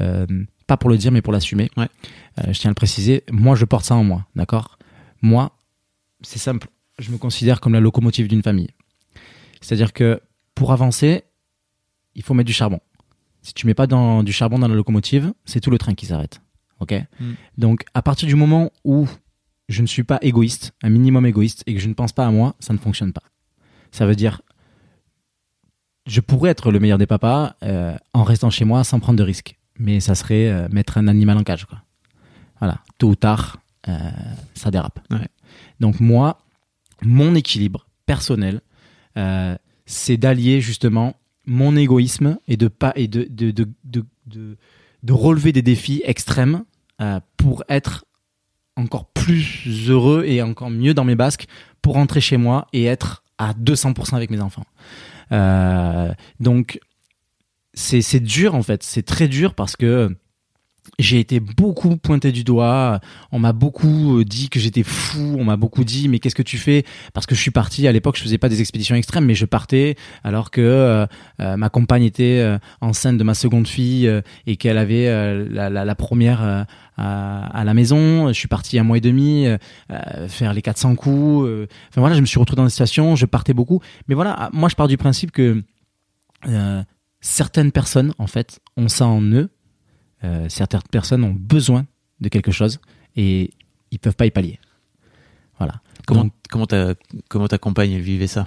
euh, 0.00 0.26
pas 0.66 0.76
pour 0.76 0.90
le 0.90 0.96
dire 0.96 1.12
mais 1.12 1.22
pour 1.22 1.32
l'assumer. 1.32 1.70
Ouais. 1.76 1.88
Euh, 2.38 2.52
je 2.52 2.58
tiens 2.58 2.70
à 2.70 2.72
le 2.72 2.74
préciser 2.74 3.24
moi 3.30 3.54
je 3.54 3.64
porte 3.64 3.84
ça 3.84 3.94
en 3.94 4.04
moi 4.04 4.26
d'accord? 4.36 4.78
Moi 5.20 5.52
c'est 6.22 6.38
simple. 6.38 6.68
Je 6.98 7.10
me 7.10 7.18
considère 7.18 7.60
comme 7.60 7.72
la 7.72 7.80
locomotive 7.80 8.28
d'une 8.28 8.42
famille. 8.42 8.70
C'est 9.60 9.74
à 9.74 9.76
dire 9.76 9.92
que 9.92 10.20
pour 10.54 10.72
avancer 10.72 11.24
il 12.14 12.22
faut 12.22 12.34
mettre 12.34 12.46
du 12.46 12.52
charbon. 12.52 12.80
Si 13.40 13.54
tu 13.54 13.66
mets 13.66 13.74
pas 13.74 13.86
dans, 13.86 14.22
du 14.22 14.32
charbon 14.32 14.58
dans 14.58 14.68
la 14.68 14.74
locomotive 14.74 15.32
c'est 15.44 15.60
tout 15.60 15.70
le 15.70 15.78
train 15.78 15.94
qui 15.94 16.06
s'arrête 16.06 16.40
ok? 16.82 16.94
Mm. 17.20 17.32
donc 17.58 17.84
à 17.94 18.02
partir 18.02 18.28
du 18.28 18.34
moment 18.34 18.70
où 18.84 19.08
je 19.68 19.82
ne 19.82 19.86
suis 19.86 20.04
pas 20.04 20.18
égoïste, 20.22 20.72
un 20.82 20.90
minimum 20.90 21.24
égoïste, 21.24 21.62
et 21.66 21.74
que 21.74 21.80
je 21.80 21.88
ne 21.88 21.94
pense 21.94 22.12
pas 22.12 22.26
à 22.26 22.30
moi, 22.30 22.54
ça 22.60 22.72
ne 22.72 22.78
fonctionne 22.78 23.12
pas. 23.12 23.22
Ça 23.90 24.06
veut 24.06 24.16
dire, 24.16 24.42
je 26.06 26.20
pourrais 26.20 26.50
être 26.50 26.70
le 26.70 26.78
meilleur 26.78 26.98
des 26.98 27.06
papas 27.06 27.54
euh, 27.62 27.96
en 28.12 28.22
restant 28.22 28.50
chez 28.50 28.64
moi 28.64 28.84
sans 28.84 29.00
prendre 29.00 29.18
de 29.18 29.22
risques, 29.22 29.58
mais 29.82 30.00
ça 30.00 30.14
serait 30.14 30.48
euh, 30.48 30.68
mettre 30.70 30.96
un 30.96 31.08
animal 31.08 31.36
en 31.36 31.42
cage, 31.42 31.66
quoi. 31.66 31.82
Voilà, 32.60 32.80
tôt 32.98 33.08
ou 33.08 33.16
tard, 33.16 33.58
euh, 33.88 33.98
ça 34.54 34.70
dérape. 34.70 35.00
Ouais. 35.10 35.28
Donc 35.80 35.98
moi, 35.98 36.38
mon 37.02 37.34
équilibre 37.34 37.86
personnel, 38.06 38.60
euh, 39.16 39.56
c'est 39.84 40.16
d'allier 40.16 40.60
justement 40.60 41.16
mon 41.44 41.76
égoïsme 41.76 42.38
et 42.46 42.56
de 42.56 42.68
pas 42.68 42.92
et 42.94 43.08
de 43.08 43.26
de 43.28 43.50
de 43.50 43.68
de, 43.82 44.04
de, 44.26 44.56
de 45.02 45.12
relever 45.12 45.52
des 45.52 45.62
défis 45.62 46.02
extrêmes 46.04 46.62
euh, 47.00 47.18
pour 47.36 47.64
être 47.68 48.04
encore 48.76 49.06
plus 49.06 49.90
heureux 49.90 50.24
et 50.24 50.40
encore 50.40 50.70
mieux 50.70 50.94
dans 50.94 51.04
mes 51.04 51.16
basques 51.16 51.46
pour 51.82 51.94
rentrer 51.94 52.20
chez 52.20 52.36
moi 52.36 52.68
et 52.72 52.84
être 52.84 53.24
à 53.38 53.52
200% 53.54 54.14
avec 54.14 54.30
mes 54.30 54.40
enfants. 54.40 54.64
Euh, 55.32 56.12
donc 56.38 56.78
c'est 57.74 58.20
dur 58.20 58.54
en 58.54 58.62
fait, 58.62 58.82
c'est 58.82 59.02
très 59.02 59.28
dur 59.28 59.54
parce 59.54 59.76
que 59.76 60.14
j'ai 60.98 61.20
été 61.20 61.38
beaucoup 61.38 61.96
pointé 61.96 62.32
du 62.32 62.42
doigt, 62.42 62.98
on 63.30 63.38
m'a 63.38 63.52
beaucoup 63.52 64.18
euh, 64.18 64.24
dit 64.24 64.48
que 64.48 64.58
j'étais 64.58 64.82
fou, 64.82 65.36
on 65.38 65.44
m'a 65.44 65.56
beaucoup 65.56 65.84
dit 65.84 66.08
mais 66.08 66.18
qu'est-ce 66.18 66.34
que 66.34 66.42
tu 66.42 66.58
fais? 66.58 66.84
Parce 67.14 67.24
que 67.24 67.36
je 67.36 67.40
suis 67.40 67.52
parti 67.52 67.86
à 67.86 67.92
l'époque, 67.92 68.16
je 68.16 68.22
faisais 68.22 68.36
pas 68.36 68.48
des 68.48 68.60
expéditions 68.60 68.96
extrêmes 68.96 69.24
mais 69.24 69.36
je 69.36 69.46
partais 69.46 69.94
alors 70.24 70.50
que 70.50 70.60
euh, 70.60 71.06
euh, 71.40 71.56
ma 71.56 71.68
compagne 71.68 72.02
était 72.02 72.40
euh, 72.40 72.58
enceinte 72.80 73.16
de 73.16 73.22
ma 73.22 73.34
seconde 73.34 73.68
fille 73.68 74.08
euh, 74.08 74.22
et 74.46 74.56
qu'elle 74.56 74.76
avait 74.76 75.06
euh, 75.06 75.46
la, 75.48 75.70
la, 75.70 75.94
première 75.94 76.42
euh, 76.42 76.64
à, 76.96 77.62
la 77.64 77.74
maison. 77.74 78.28
Je 78.28 78.32
suis 78.34 78.48
parti 78.48 78.78
un 78.78 78.82
mois 78.82 78.98
et 78.98 79.00
demi 79.00 79.46
euh, 79.46 79.56
euh, 79.90 80.28
faire 80.28 80.52
les 80.52 80.62
400 80.62 80.96
coups. 80.96 81.46
euh. 81.46 81.66
Enfin 81.90 82.00
voilà, 82.00 82.16
je 82.16 82.20
me 82.20 82.26
suis 82.26 82.40
retrouvé 82.40 82.56
dans 82.56 82.64
des 82.64 82.70
situations, 82.70 83.14
je 83.14 83.26
partais 83.26 83.54
beaucoup. 83.54 83.80
Mais 84.08 84.14
voilà, 84.14 84.50
moi 84.52 84.68
je 84.68 84.74
pars 84.74 84.88
du 84.88 84.96
principe 84.96 85.30
que 85.30 85.62
euh, 86.48 86.82
certaines 87.22 87.72
personnes 87.72 88.12
en 88.18 88.26
fait 88.26 88.60
ont 88.76 88.88
ça 88.88 89.06
en 89.06 89.22
eux. 89.22 89.48
Euh, 90.24 90.46
certaines 90.50 90.82
personnes 90.90 91.24
ont 91.24 91.34
besoin 91.34 91.86
de 92.20 92.28
quelque 92.28 92.52
chose 92.52 92.78
et 93.16 93.50
ils 93.90 93.98
peuvent 93.98 94.14
pas 94.16 94.26
y 94.26 94.30
pallier. 94.30 94.58
Voilà. 95.58 95.80
Comment 96.06 96.24
Donc, 96.24 96.32
comment 96.50 96.66
ta 96.66 96.94
comment 97.28 97.48
ta 97.48 97.56
compagne 97.58 97.92
elle 97.92 98.02
vivait 98.02 98.26
ça? 98.26 98.46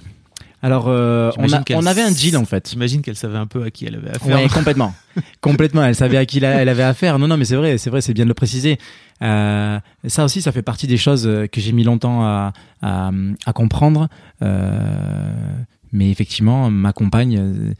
Alors 0.62 0.86
euh, 0.88 1.30
on, 1.36 1.52
a- 1.52 1.90
avait 1.90 2.02
un 2.02 2.10
deal 2.10 2.36
en 2.36 2.44
fait. 2.46 2.68
J'imagine 2.70 3.02
qu'elle 3.02 3.14
savait 3.16 3.36
un 3.36 3.46
peu 3.46 3.62
à 3.62 3.70
qui 3.70 3.84
elle 3.86 3.96
avait 3.96 4.10
affaire. 4.10 4.50
Complètement, 4.52 4.94
complètement. 5.40 5.84
Elle 5.84 5.94
savait 5.94 6.16
à 6.16 6.24
qui 6.26 6.40
la- 6.40 6.62
elle 6.62 6.68
avait 6.70 6.82
affaire. 6.82 7.18
Non, 7.18 7.28
non, 7.28 7.36
mais 7.36 7.44
c'est 7.44 7.56
vrai, 7.56 7.76
c'est 7.78 7.90
vrai, 7.90 8.00
c'est 8.00 8.14
bien 8.14 8.24
de 8.24 8.28
le 8.28 8.34
préciser. 8.34 8.78
Euh, 9.22 9.78
ça 10.06 10.24
aussi, 10.24 10.40
ça 10.42 10.52
fait 10.52 10.62
partie 10.62 10.86
des 10.86 10.96
choses 10.96 11.30
que 11.52 11.60
j'ai 11.60 11.72
mis 11.72 11.84
longtemps 11.84 12.24
à, 12.24 12.52
à, 12.82 13.10
à 13.44 13.52
comprendre. 13.52 14.08
Euh, 14.42 15.62
mais 15.92 16.10
effectivement, 16.10 16.70
ma 16.70 16.92
compagne 16.92 17.74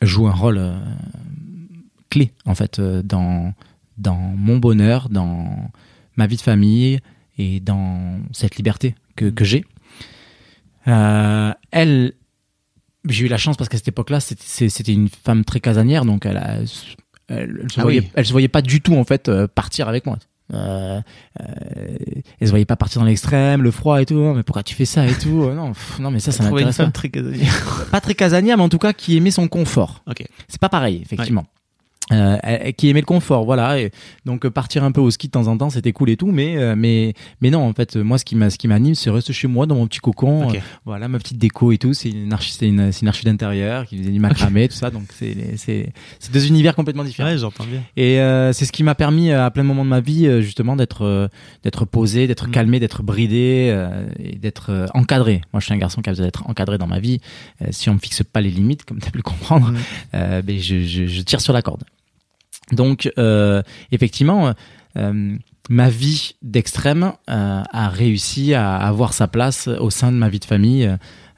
joue 0.00 0.26
un 0.26 0.32
rôle 0.32 0.58
euh, 0.58 0.78
clé 2.10 2.32
en 2.44 2.54
fait 2.54 2.78
euh, 2.78 3.02
dans 3.02 3.54
dans 3.98 4.16
mon 4.16 4.56
bonheur, 4.58 5.08
dans 5.08 5.70
ma 6.16 6.26
vie 6.26 6.36
de 6.36 6.40
famille 6.42 6.98
et 7.38 7.60
dans 7.60 8.18
cette 8.32 8.56
liberté 8.56 8.94
que, 9.16 9.26
que 9.30 9.44
j'ai. 9.44 9.64
Euh, 10.88 11.52
elle, 11.70 12.12
j'ai 13.08 13.26
eu 13.26 13.28
la 13.28 13.36
chance 13.36 13.56
parce 13.56 13.68
qu'à 13.68 13.76
cette 13.76 13.88
époque-là, 13.88 14.18
c'était- 14.20 14.92
une 14.92 15.08
femme 15.08 15.44
très 15.44 15.60
casanière, 15.60 16.04
donc 16.04 16.26
elle, 16.26 16.36
a- 16.38 16.58
elle, 17.28 17.60
elle 17.62 17.70
se 17.72 17.78
Ah 17.78 17.82
voyait, 17.82 18.00
oui. 18.00 18.10
elle 18.14 18.26
se 18.26 18.32
voyait 18.32 18.48
pas 18.48 18.62
du 18.62 18.80
tout 18.80 18.94
en 18.96 19.04
fait 19.04 19.28
euh, 19.28 19.46
partir 19.46 19.88
avec 19.88 20.06
moi. 20.06 20.18
Euh, 20.52 21.00
euh, 21.40 21.44
elle 22.40 22.46
se 22.46 22.50
voyait 22.52 22.64
pas 22.64 22.76
partir 22.76 23.00
dans 23.00 23.06
l'extrême, 23.06 23.62
le 23.62 23.70
froid 23.70 24.00
et 24.02 24.06
tout. 24.06 24.14
Non, 24.14 24.34
mais 24.34 24.42
pourquoi 24.42 24.62
tu 24.62 24.74
fais 24.74 24.84
ça 24.84 25.06
et 25.06 25.14
tout 25.14 25.44
Euh, 25.44 25.54
Non, 25.54 25.68
pff, 25.72 25.98
non, 25.98 26.10
mais 26.10 26.20
ça, 26.20 26.32
ça 26.32 26.42
m'intéresse 26.44 26.76
pas. 26.76 26.90
très 26.90 27.08
casanière. 27.08 27.86
Pas 27.90 28.00
très 28.00 28.14
casanière, 28.14 28.56
mais 28.56 28.62
en 28.62 28.68
tout 28.68 28.78
cas 28.78 28.92
qui 28.92 29.16
aimait 29.16 29.30
son 29.30 29.48
confort. 29.48 30.02
Ok. 30.06 30.24
C'est 30.48 30.60
pas 30.60 30.68
pareil, 30.68 31.00
effectivement. 31.02 31.46
Euh, 32.10 32.36
qui 32.76 32.88
aimait 32.90 33.00
le 33.00 33.06
confort, 33.06 33.44
voilà. 33.44 33.78
Et 33.80 33.90
donc 34.26 34.46
partir 34.48 34.82
un 34.82 34.90
peu 34.90 35.00
au 35.00 35.10
ski 35.10 35.28
de 35.28 35.32
temps 35.32 35.46
en 35.46 35.56
temps, 35.56 35.70
c'était 35.70 35.92
cool 35.92 36.10
et 36.10 36.16
tout, 36.16 36.26
mais 36.32 36.56
euh, 36.58 36.74
mais 36.76 37.14
mais 37.40 37.48
non, 37.50 37.60
en 37.66 37.72
fait, 37.72 37.94
moi, 37.96 38.18
ce 38.18 38.24
qui 38.24 38.36
ce 38.50 38.58
qui 38.58 38.66
m'anime, 38.66 38.94
c'est 38.96 39.08
rester 39.08 39.32
chez 39.32 39.46
moi 39.46 39.66
dans 39.66 39.76
mon 39.76 39.86
petit 39.86 40.00
cocon, 40.00 40.48
Ok. 40.48 40.56
euh, 40.56 40.60
voilà, 40.84 41.06
ma 41.08 41.18
petite 41.18 41.38
déco 41.38 41.70
et 41.70 41.78
tout. 41.78 41.94
C'est 41.94 42.10
une 42.10 42.32
archi, 42.32 42.52
c'est 42.52 42.66
une, 42.68 42.80
archi 43.06 43.24
d'intérieur 43.24 43.86
qui 43.86 43.96
faisait 43.98 44.10
du 44.10 44.18
macramé, 44.18 44.68
tout 44.68 44.74
ça. 44.74 44.90
Donc 44.90 45.04
c'est 45.14 45.56
c'est 45.56 45.92
c'est 46.18 46.32
deux 46.32 46.46
univers 46.48 46.74
complètement 46.74 47.04
différents. 47.04 47.30
Ouais, 47.30 47.38
j'entends 47.38 47.64
bien. 47.64 47.82
Et 47.96 48.18
euh, 48.20 48.52
c'est 48.52 48.64
ce 48.64 48.72
qui 48.72 48.82
m'a 48.82 48.96
permis 48.96 49.30
à 49.32 49.48
plein 49.50 49.62
de 49.62 49.68
moments 49.68 49.84
de 49.84 49.90
ma 49.90 50.00
vie 50.00 50.28
justement 50.42 50.74
d'être 50.76 51.30
d'être 51.62 51.84
posé, 51.84 52.26
d'être 52.26 52.48
Mm. 52.48 52.50
calmé, 52.50 52.80
d'être 52.80 53.02
bridé 53.04 53.68
euh, 53.70 54.06
et 54.18 54.36
d'être 54.36 54.88
encadré. 54.92 55.40
Moi, 55.52 55.60
je 55.60 55.66
suis 55.66 55.74
un 55.74 55.78
garçon 55.78 56.02
qui 56.02 56.10
a 56.10 56.12
besoin 56.12 56.26
d'être 56.26 56.50
encadré 56.50 56.78
dans 56.78 56.88
ma 56.88 56.98
vie. 56.98 57.20
Si 57.70 57.88
on 57.88 57.94
me 57.94 57.98
fixe 58.00 58.22
pas 58.24 58.40
les 58.40 58.50
limites, 58.50 58.84
comme 58.84 58.98
tu 58.98 59.06
as 59.06 59.10
pu 59.12 59.18
le 59.18 59.22
comprendre, 59.22 59.70
Mm. 59.70 59.76
euh, 60.14 60.42
ben 60.42 60.58
je, 60.58 60.80
je, 60.82 61.06
je 61.06 61.22
tire 61.22 61.40
sur 61.40 61.52
la 61.52 61.62
corde. 61.62 61.84
Donc, 62.72 63.10
euh, 63.18 63.62
effectivement, 63.92 64.52
euh, 64.96 65.36
ma 65.70 65.88
vie 65.90 66.34
d'extrême 66.42 67.12
euh, 67.30 67.62
a 67.70 67.88
réussi 67.88 68.54
à 68.54 68.76
avoir 68.76 69.12
sa 69.12 69.28
place 69.28 69.68
au 69.68 69.90
sein 69.90 70.10
de 70.10 70.16
ma 70.16 70.28
vie 70.28 70.40
de 70.40 70.44
famille 70.44 70.90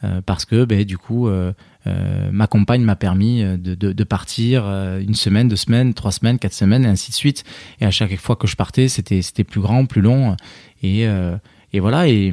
euh, 0.05 0.21
parce 0.25 0.45
que, 0.45 0.65
ben, 0.65 0.85
du 0.85 0.97
coup, 0.99 1.29
euh, 1.29 1.53
euh, 1.87 2.31
ma 2.33 2.47
compagne 2.47 2.83
m'a 2.83 2.97
permis 2.97 3.43
de, 3.43 3.75
de, 3.75 3.93
de 3.93 4.05
partir 4.05 4.65
une 5.01 5.15
semaine, 5.15 5.49
deux 5.49 5.57
semaines, 5.57 5.93
trois 5.93 6.13
semaines, 6.13 6.39
quatre 6.39 6.55
semaines, 6.55 6.85
et 6.85 6.89
ainsi 6.89 7.11
de 7.11 7.17
suite. 7.17 7.45
Et 7.81 7.85
à 7.85 7.91
chaque 7.91 8.17
fois 8.17 8.37
que 8.37 8.47
je 8.47 8.57
partais, 8.57 8.89
c'était 8.89 9.21
c'était 9.23 9.45
plus 9.45 9.61
grand, 9.61 9.85
plus 9.85 10.01
long, 10.01 10.37
et 10.83 11.07
euh, 11.07 11.37
et 11.75 11.81
voilà. 11.81 12.09
Et 12.09 12.33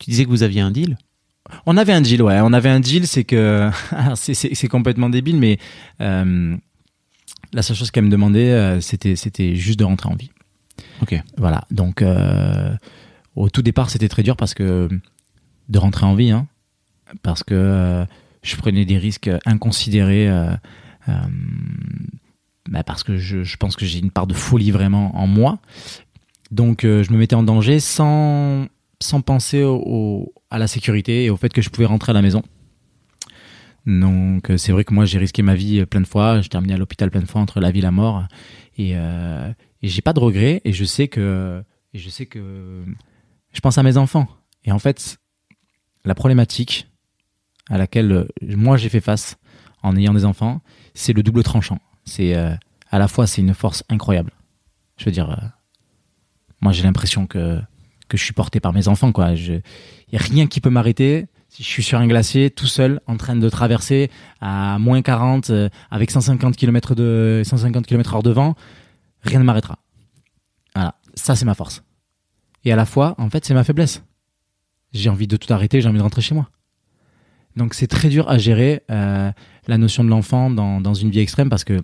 Tu 0.00 0.10
disais 0.10 0.24
que 0.24 0.30
vous 0.30 0.42
aviez 0.42 0.60
un 0.60 0.70
deal? 0.70 0.98
On 1.66 1.76
avait 1.76 1.92
un 1.92 2.00
deal, 2.00 2.22
ouais. 2.22 2.40
On 2.42 2.52
avait 2.52 2.68
un 2.70 2.80
deal, 2.80 3.06
c'est 3.06 3.24
que 3.24 3.70
c'est- 4.14 4.34
c'est 4.34 4.54
c'est 4.54 4.68
complètement 4.68 5.08
débile, 5.10 5.36
mais 5.38 5.58
euh, 6.00 6.56
la 7.54 7.62
seule 7.62 7.76
chose 7.76 7.90
qu'elle 7.90 8.04
me 8.04 8.10
demandait, 8.10 8.50
euh, 8.50 8.80
c'était 8.80 9.16
c'était 9.16 9.54
juste 9.56 9.78
de 9.78 9.84
rentrer 9.84 10.10
en 10.10 10.16
vie. 10.16 10.30
Ok. 11.02 11.14
Voilà. 11.38 11.64
Donc 11.70 12.02
euh, 12.02 12.74
au 13.36 13.48
tout 13.48 13.62
départ, 13.62 13.88
c'était 13.90 14.08
très 14.08 14.22
dur 14.22 14.36
parce 14.36 14.52
que 14.54 14.88
de 15.68 15.78
rentrer 15.78 16.04
en 16.04 16.14
vie, 16.14 16.30
hein, 16.30 16.46
parce 17.22 17.42
que 17.42 17.54
euh, 17.54 18.04
je 18.42 18.56
prenais 18.56 18.84
des 18.84 18.98
risques 18.98 19.30
inconsidérés. 19.46 20.28
euh, 20.28 20.54
bah, 22.68 22.82
parce 22.82 23.02
que 23.04 23.16
je, 23.18 23.44
je 23.44 23.56
pense 23.56 23.76
que 23.76 23.84
j'ai 23.84 23.98
une 23.98 24.10
part 24.10 24.26
de 24.26 24.34
folie 24.34 24.70
vraiment 24.70 25.16
en 25.16 25.26
moi. 25.26 25.58
Donc 26.50 26.80
je 26.82 27.12
me 27.12 27.18
mettais 27.18 27.34
en 27.34 27.42
danger 27.42 27.78
sans, 27.80 28.66
sans 29.00 29.20
penser 29.20 29.62
au, 29.64 29.76
au- 29.84 30.34
à 30.50 30.58
la 30.58 30.66
sécurité 30.66 31.24
et 31.24 31.30
au 31.30 31.36
fait 31.36 31.52
que 31.52 31.60
je 31.62 31.68
pouvais 31.70 31.86
rentrer 31.86 32.10
à 32.10 32.14
la 32.14 32.22
maison. 32.22 32.42
Donc 33.86 34.50
euh, 34.50 34.56
c'est 34.56 34.72
vrai 34.72 34.84
que 34.84 34.94
moi 34.94 35.04
j'ai 35.04 35.18
risqué 35.18 35.42
ma 35.42 35.54
vie 35.54 35.80
euh, 35.80 35.86
plein 35.86 36.00
de 36.00 36.06
fois, 36.06 36.40
j'ai 36.40 36.48
terminé 36.48 36.74
à 36.74 36.76
l'hôpital 36.78 37.10
plein 37.10 37.20
de 37.20 37.26
fois 37.26 37.40
entre 37.40 37.60
la 37.60 37.70
vie 37.70 37.80
et 37.80 37.82
la 37.82 37.90
mort 37.90 38.24
et, 38.76 38.92
euh, 38.94 39.52
et 39.82 39.88
j'ai 39.88 40.00
pas 40.02 40.12
de 40.12 40.20
regrets 40.20 40.62
et 40.64 40.72
je 40.72 40.84
sais 40.84 41.08
que 41.08 41.62
et 41.92 41.98
je 41.98 42.08
sais 42.08 42.26
que 42.26 42.82
je 43.52 43.60
pense 43.60 43.76
à 43.76 43.82
mes 43.82 43.96
enfants 43.96 44.26
et 44.64 44.72
en 44.72 44.78
fait 44.78 45.18
la 46.04 46.14
problématique 46.14 46.88
à 47.70 47.78
laquelle 47.78 48.12
euh, 48.12 48.28
moi 48.42 48.76
j'ai 48.76 48.88
fait 48.88 49.00
face 49.00 49.36
en 49.82 49.96
ayant 49.96 50.14
des 50.14 50.24
enfants, 50.24 50.60
c'est 50.94 51.12
le 51.12 51.22
double 51.22 51.42
tranchant. 51.42 51.78
C'est 52.04 52.34
euh, 52.34 52.54
à 52.90 52.98
la 52.98 53.08
fois 53.08 53.26
c'est 53.26 53.42
une 53.42 53.54
force 53.54 53.84
incroyable. 53.88 54.32
Je 54.96 55.06
veux 55.06 55.10
dire 55.10 55.30
euh, 55.30 55.46
moi 56.60 56.72
j'ai 56.72 56.82
l'impression 56.82 57.26
que 57.26 57.60
que 58.08 58.16
je 58.16 58.24
suis 58.24 58.34
porté 58.34 58.60
par 58.60 58.72
mes 58.72 58.88
enfants 58.88 59.12
quoi. 59.12 59.34
Je 59.34 59.54
y 60.12 60.16
a 60.16 60.20
rien 60.20 60.46
qui 60.46 60.60
peut 60.60 60.70
m'arrêter. 60.70 61.26
Si 61.54 61.62
je 61.62 61.68
suis 61.68 61.84
sur 61.84 62.00
un 62.00 62.08
glacier 62.08 62.50
tout 62.50 62.66
seul 62.66 63.00
en 63.06 63.16
train 63.16 63.36
de 63.36 63.48
traverser 63.48 64.10
à 64.40 64.76
moins 64.80 65.02
40 65.02 65.50
euh, 65.50 65.68
avec 65.88 66.10
150 66.10 66.56
km 66.56 66.96
de 66.96 67.42
150 67.44 67.86
km 67.86 68.16
heure 68.16 68.24
de 68.24 68.32
vent, 68.32 68.56
rien 69.22 69.38
ne 69.38 69.44
m'arrêtera. 69.44 69.78
Voilà, 70.74 70.96
ça 71.14 71.36
c'est 71.36 71.44
ma 71.44 71.54
force. 71.54 71.84
Et 72.64 72.72
à 72.72 72.76
la 72.76 72.84
fois, 72.84 73.14
en 73.18 73.30
fait, 73.30 73.44
c'est 73.44 73.54
ma 73.54 73.62
faiblesse. 73.62 74.02
J'ai 74.92 75.10
envie 75.10 75.28
de 75.28 75.36
tout 75.36 75.52
arrêter, 75.52 75.80
j'ai 75.80 75.88
envie 75.88 75.98
de 75.98 76.02
rentrer 76.02 76.22
chez 76.22 76.34
moi. 76.34 76.50
Donc 77.54 77.74
c'est 77.74 77.86
très 77.86 78.08
dur 78.08 78.28
à 78.28 78.36
gérer 78.36 78.82
euh, 78.90 79.30
la 79.68 79.78
notion 79.78 80.02
de 80.02 80.08
l'enfant 80.08 80.50
dans, 80.50 80.80
dans 80.80 80.94
une 80.94 81.10
vie 81.10 81.20
extrême 81.20 81.50
parce 81.50 81.62
que 81.62 81.80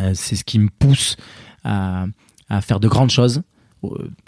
euh, 0.00 0.10
c'est 0.14 0.34
ce 0.34 0.42
qui 0.42 0.58
me 0.58 0.70
pousse 0.70 1.16
à, 1.62 2.06
à 2.48 2.60
faire 2.62 2.80
de 2.80 2.88
grandes 2.88 3.10
choses, 3.10 3.42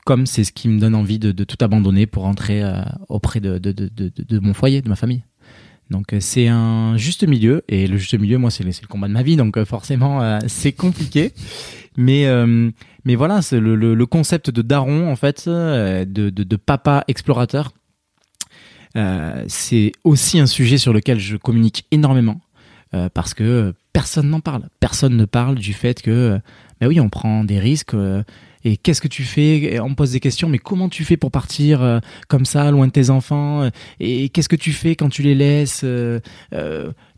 comme 0.05 0.27
c'est 0.27 0.45
ce 0.45 0.53
qui 0.53 0.69
me 0.69 0.79
donne 0.79 0.95
envie 0.95 1.19
de, 1.19 1.33
tout 1.45 1.57
abandonner 1.61 2.07
pour 2.07 2.23
rentrer 2.25 2.63
euh, 2.63 2.83
auprès 3.09 3.41
de, 3.41 4.39
mon 4.39 4.55
foyer, 4.55 4.83
de 4.83 4.89
ma 4.89 4.97
famille. 4.97 5.25
Donc 5.91 6.13
euh, 6.13 6.21
c'est 6.21 6.47
un 6.47 6.97
juste 6.97 7.27
milieu 7.27 7.65
et 7.69 7.89
le 7.89 7.97
juste 7.97 8.15
milieu, 8.19 8.39
moi 8.39 8.51
c'est 8.51 8.63
le, 8.63 8.73
combat 8.89 9.09
de 9.09 9.13
ma 9.13 9.25
vie, 9.25 9.37
donc 9.37 9.57
euh, 9.57 9.65
forcément 9.65 10.23
euh, 10.23 10.39
c'est 10.47 10.73
compliqué. 10.73 11.33
Mais 11.97 12.27
euh, 12.27 12.71
mais 13.05 13.17
voilà, 13.17 13.41
le, 13.53 14.05
concept 14.05 14.51
de 14.51 14.63
daron 14.63 15.11
en 15.11 15.17
fait, 15.17 15.45
euh, 15.47 16.05
de, 16.07 16.57
papa 16.57 17.05
explorateur. 17.09 17.73
Euh, 18.97 19.45
c'est 19.47 19.93
aussi 20.03 20.41
un 20.41 20.47
sujet 20.47 20.77
sur 20.77 20.93
lequel 20.93 21.21
je 21.21 21.37
communique 21.37 21.87
énormément 21.93 22.41
euh, 22.93 23.09
parce 23.13 23.35
que 23.35 23.73
personne 23.93 24.29
n'en 24.29 24.41
parle. 24.41 24.69
Personne 24.81 25.17
ne 25.17 25.25
parle 25.25 25.57
du 25.57 25.73
fait 25.73 26.03
que, 26.03 26.11
euh, 26.11 26.39
ben 26.81 26.89
oui, 26.89 27.01
on 27.01 27.09
prend 27.09 27.45
des 27.45 27.61
risques. 27.61 27.95
euh, 27.95 28.25
et 28.65 28.77
qu'est-ce 28.77 29.01
que 29.01 29.09
tu 29.09 29.25
fais? 29.25 29.81
On 29.81 29.91
me 29.91 29.95
pose 29.95 30.13
des 30.13 30.21
questions, 30.21 30.49
mais 30.49 30.59
comment 30.59 30.89
tu 30.89 31.05
fais 31.05 31.17
pour 31.17 31.31
partir 31.31 31.83
euh, 31.83 32.01
comme 32.29 32.45
ça, 32.45 32.71
loin 32.71 32.87
de 32.87 32.93
tes 32.93 33.11
enfants? 33.11 33.63
Euh, 33.63 33.71
Et 34.01 34.29
qu'est-ce 34.29 34.49
que 34.49 34.57
tu 34.57 34.73
fais 34.73 34.97
quand 34.97 35.09
tu 35.09 35.23
les 35.23 35.35
laisses 35.35 35.83
euh, 35.85 36.21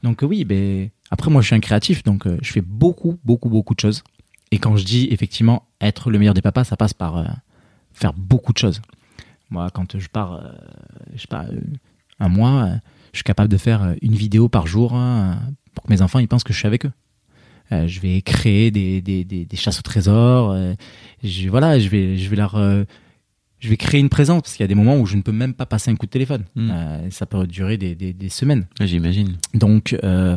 Donc 0.03 0.21
oui, 0.23 0.45
ben 0.45 0.91
après 1.11 1.31
moi 1.31 1.43
je 1.43 1.49
suis 1.49 1.57
un 1.57 1.61
créatif, 1.61 2.03
donc 2.03 2.27
je 2.41 2.53
fais 2.53 2.61
beaucoup, 2.61 3.19
beaucoup, 3.25 3.49
beaucoup 3.49 3.75
de 3.75 3.81
choses. 3.81 4.03
Et 4.51 4.59
quand 4.59 4.77
je 4.77 4.85
dis 4.85 5.09
effectivement 5.11 5.67
être 5.81 6.11
le 6.11 6.19
meilleur 6.19 6.35
des 6.35 6.43
papas, 6.43 6.65
ça 6.65 6.77
passe 6.77 6.95
par 6.95 7.25
faire 7.93 8.13
beaucoup 8.13 8.53
de 8.53 8.59
choses. 8.59 8.81
Moi, 9.51 9.69
quand 9.71 9.99
je 9.99 10.09
pars, 10.09 10.43
je 11.15 11.21
sais 11.21 11.27
pas, 11.27 11.47
un 12.21 12.29
mois, 12.29 12.69
je 13.13 13.19
suis 13.19 13.25
capable 13.25 13.51
de 13.51 13.57
faire 13.57 13.95
une 14.01 14.15
vidéo 14.15 14.49
par 14.49 14.67
jour 14.67 14.95
hein, 14.95 15.41
pour 15.75 15.85
que 15.85 15.91
mes 15.91 16.03
enfants 16.03 16.19
ils 16.19 16.29
pensent 16.29 16.45
que 16.45 16.53
je 16.53 16.59
suis 16.59 16.67
avec 16.67 16.87
eux. 16.87 16.93
Euh, 17.73 17.89
je 17.89 18.01
vais 18.01 18.21
créer 18.23 18.71
des, 18.71 19.01
des, 19.01 19.25
des, 19.25 19.45
des 19.45 19.57
chasses 19.57 19.79
au 19.79 19.83
trésor. 19.83 20.53
euh, 20.53 20.75
je, 21.25 21.49
voilà, 21.49 21.79
je 21.79 21.89
vais, 21.89 22.19
je 22.19 22.29
vais 22.29 22.37
leur, 22.37 22.57
euh, 22.57 22.85
je 23.61 23.69
vais 23.69 23.77
créer 23.77 24.01
une 24.01 24.11
présence 24.11 24.43
parce 24.43 24.55
qu'il 24.55 24.63
y 24.63 24.65
a 24.65 24.69
des 24.69 24.75
moments 24.75 24.97
où 24.97 25.07
je 25.07 25.17
ne 25.17 25.23
peux 25.23 25.33
même 25.33 25.55
pas 25.55 25.67
passer 25.67 25.91
un 25.91 25.97
coup 25.97 26.07
de 26.07 26.11
téléphone. 26.11 26.45
Mm. 26.55 26.71
Euh, 26.71 27.11
ça 27.11 27.27
peut 27.27 27.47
durer 27.47 27.79
des, 27.79 27.95
des, 27.95 28.13
des 28.13 28.29
semaines. 28.29 28.67
J'imagine. 28.81 29.39
Donc, 29.55 29.97
euh, 30.05 30.37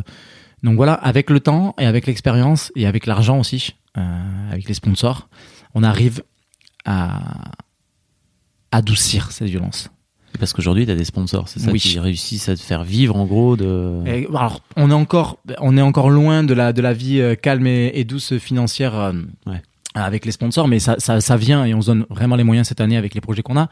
donc 0.62 0.76
voilà, 0.76 0.94
avec 0.94 1.28
le 1.30 1.40
temps 1.40 1.74
et 1.78 1.86
avec 1.86 2.06
l'expérience 2.06 2.72
et 2.74 2.86
avec 2.86 3.06
l'argent 3.06 3.38
aussi, 3.38 3.74
euh, 3.98 4.50
avec 4.50 4.66
les 4.68 4.74
sponsors, 4.74 5.28
on 5.74 5.82
arrive 5.82 6.22
à 6.84 7.52
adoucir 8.70 9.32
cette 9.32 9.48
violence. 9.48 9.90
Parce 10.38 10.52
qu'aujourd'hui, 10.52 10.84
tu 10.84 10.92
as 10.92 10.96
des 10.96 11.04
sponsors, 11.04 11.48
c'est 11.48 11.60
ça 11.60 11.70
Oui. 11.70 11.80
qui 11.80 11.98
réussissent 11.98 12.48
à 12.48 12.56
te 12.56 12.60
faire 12.60 12.84
vivre 12.84 13.16
en 13.16 13.24
gros 13.24 13.56
de. 13.56 14.02
Et, 14.06 14.26
alors, 14.28 14.60
on 14.76 14.90
est 14.90 14.94
encore, 14.94 15.38
on 15.60 15.76
est 15.76 15.82
encore 15.82 16.10
loin 16.10 16.44
de 16.44 16.52
la 16.54 16.72
de 16.72 16.82
la 16.82 16.92
vie 16.92 17.20
euh, 17.20 17.34
calme 17.34 17.66
et, 17.66 17.90
et 17.94 18.04
douce 18.04 18.36
financière 18.38 18.94
euh, 18.98 19.12
Ouais. 19.46 19.62
avec 19.94 20.26
les 20.26 20.32
sponsors, 20.32 20.68
mais 20.68 20.78
ça, 20.78 20.96
ça 20.98 21.20
ça 21.22 21.36
vient 21.38 21.64
et 21.64 21.72
on 21.74 21.80
se 21.80 21.86
donne 21.86 22.04
vraiment 22.10 22.36
les 22.36 22.44
moyens 22.44 22.68
cette 22.68 22.80
année 22.82 22.96
avec 22.98 23.14
les 23.14 23.20
projets 23.22 23.42
qu'on 23.42 23.56
a. 23.56 23.68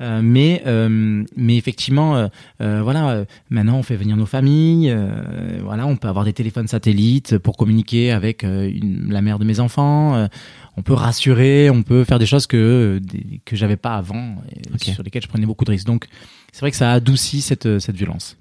Euh, 0.00 0.20
mais 0.22 0.62
euh, 0.66 1.24
mais 1.36 1.56
effectivement, 1.56 2.28
euh, 2.60 2.82
voilà, 2.82 3.10
euh, 3.10 3.24
maintenant 3.50 3.78
on 3.78 3.82
fait 3.82 3.96
venir 3.96 4.16
nos 4.16 4.26
familles. 4.26 4.90
euh, 4.90 5.60
voilà, 5.64 5.86
on 5.88 5.96
peut 5.96 6.06
avoir 6.06 6.24
des 6.24 6.32
téléphones 6.32 6.68
satellites 6.68 7.36
pour 7.38 7.56
communiquer 7.56 8.12
avec 8.12 8.44
euh, 8.44 8.70
une- 8.72 9.10
la 9.12 9.22
mère 9.22 9.38
de 9.40 9.44
mes 9.44 9.58
enfants. 9.58 10.14
euh, 10.14 10.28
on 10.76 10.82
peut 10.82 10.92
rassurer, 10.92 11.68
on 11.70 11.82
peut 11.82 12.04
faire 12.04 12.20
des 12.20 12.26
choses 12.26 12.46
que 12.46 13.00
que 13.44 13.56
j'avais 13.56 13.76
pas 13.76 13.96
avant, 13.96 14.36
et 14.52 14.92
sur 14.92 15.02
lesquelles 15.02 15.22
je 15.24 15.28
prenais 15.28 15.46
beaucoup 15.46 15.64
de 15.64 15.72
risques. 15.72 15.86
Donc 15.88 16.06
c'est 16.52 16.60
vrai 16.60 16.70
que 16.70 16.76
ça 16.76 16.92
adoucit 16.92 17.40
cette 17.40 17.80
cette 17.80 17.96
violence. 17.96 18.36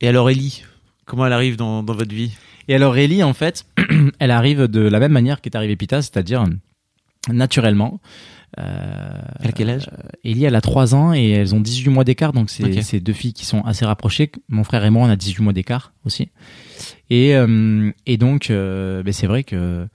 Et 0.00 0.08
alors, 0.08 0.30
Ellie, 0.30 0.62
comment 1.04 1.26
elle 1.26 1.32
arrive 1.34 1.56
dans, 1.56 1.82
dans 1.82 1.94
votre 1.94 2.14
vie? 2.14 2.32
Et 2.68 2.74
alors 2.74 2.96
Ellie, 2.96 3.22
en 3.22 3.34
fait, 3.34 3.66
elle 4.18 4.30
arrive 4.30 4.62
de 4.68 4.80
la 4.80 4.98
même 4.98 5.12
manière 5.12 5.42
qu'est 5.42 5.54
arrivé 5.54 5.76
Pita, 5.76 6.00
c'est-à-dire 6.00 6.44
naturellement. 7.30 8.00
Euh, 8.58 9.20
Elle 9.40 9.48
a 9.48 9.52
quel 9.52 9.68
âge 9.70 9.90
Ellie, 10.24 10.44
elle 10.44 10.54
a 10.54 10.60
3 10.62 10.94
ans 10.94 11.12
et 11.12 11.28
elles 11.30 11.54
ont 11.54 11.60
18 11.60 11.90
mois 11.90 12.04
d'écart, 12.04 12.32
donc 12.32 12.48
c'est 12.48 12.64
Ok. 12.64 12.82
c'est 12.82 13.00
deux 13.00 13.12
filles 13.12 13.34
qui 13.34 13.44
sont 13.44 13.60
assez 13.62 13.84
rapprochées. 13.84 14.32
Mon 14.48 14.64
frère 14.64 14.84
et 14.84 14.90
moi, 14.90 15.06
on 15.06 15.10
a 15.10 15.16
18 15.16 15.42
mois 15.42 15.52
d'écart 15.52 15.92
aussi. 16.04 16.30
Et, 17.10 17.34
euh, 17.36 17.90
et 18.06 18.16
donc, 18.16 18.50
euh, 18.50 19.02
ben, 19.02 19.12
c'est 19.12 19.26
vrai 19.26 19.44
que 19.44 19.86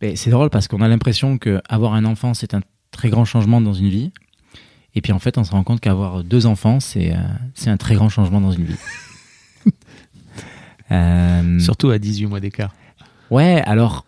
ben, 0.00 0.16
c'est 0.16 0.30
drôle 0.30 0.48
parce 0.48 0.68
qu'on 0.68 0.80
a 0.80 0.88
l'impression 0.88 1.36
que 1.36 1.60
avoir 1.68 1.92
un 1.94 2.04
enfant, 2.06 2.32
c'est 2.32 2.54
un 2.54 2.60
très 2.90 3.10
grand 3.10 3.24
changement 3.26 3.60
dans 3.60 3.74
une 3.74 3.88
vie. 3.90 4.10
Et 4.94 5.02
puis 5.02 5.12
en 5.12 5.18
fait, 5.18 5.38
on 5.38 5.44
se 5.44 5.52
rend 5.52 5.62
compte 5.62 5.80
qu'avoir 5.80 6.24
deux 6.24 6.46
enfants, 6.46 6.80
c'est 6.80 7.14
euh, 7.14 7.70
un 7.70 7.76
très 7.76 7.94
grand 7.94 8.08
changement 8.08 8.40
dans 8.40 8.52
une 8.52 8.64
vie. 8.64 8.76
Euh, 10.92 11.60
Surtout 11.60 11.90
à 11.90 12.00
18 12.00 12.26
mois 12.26 12.40
d'écart. 12.40 12.74
Ouais, 13.30 13.62
alors 13.64 14.06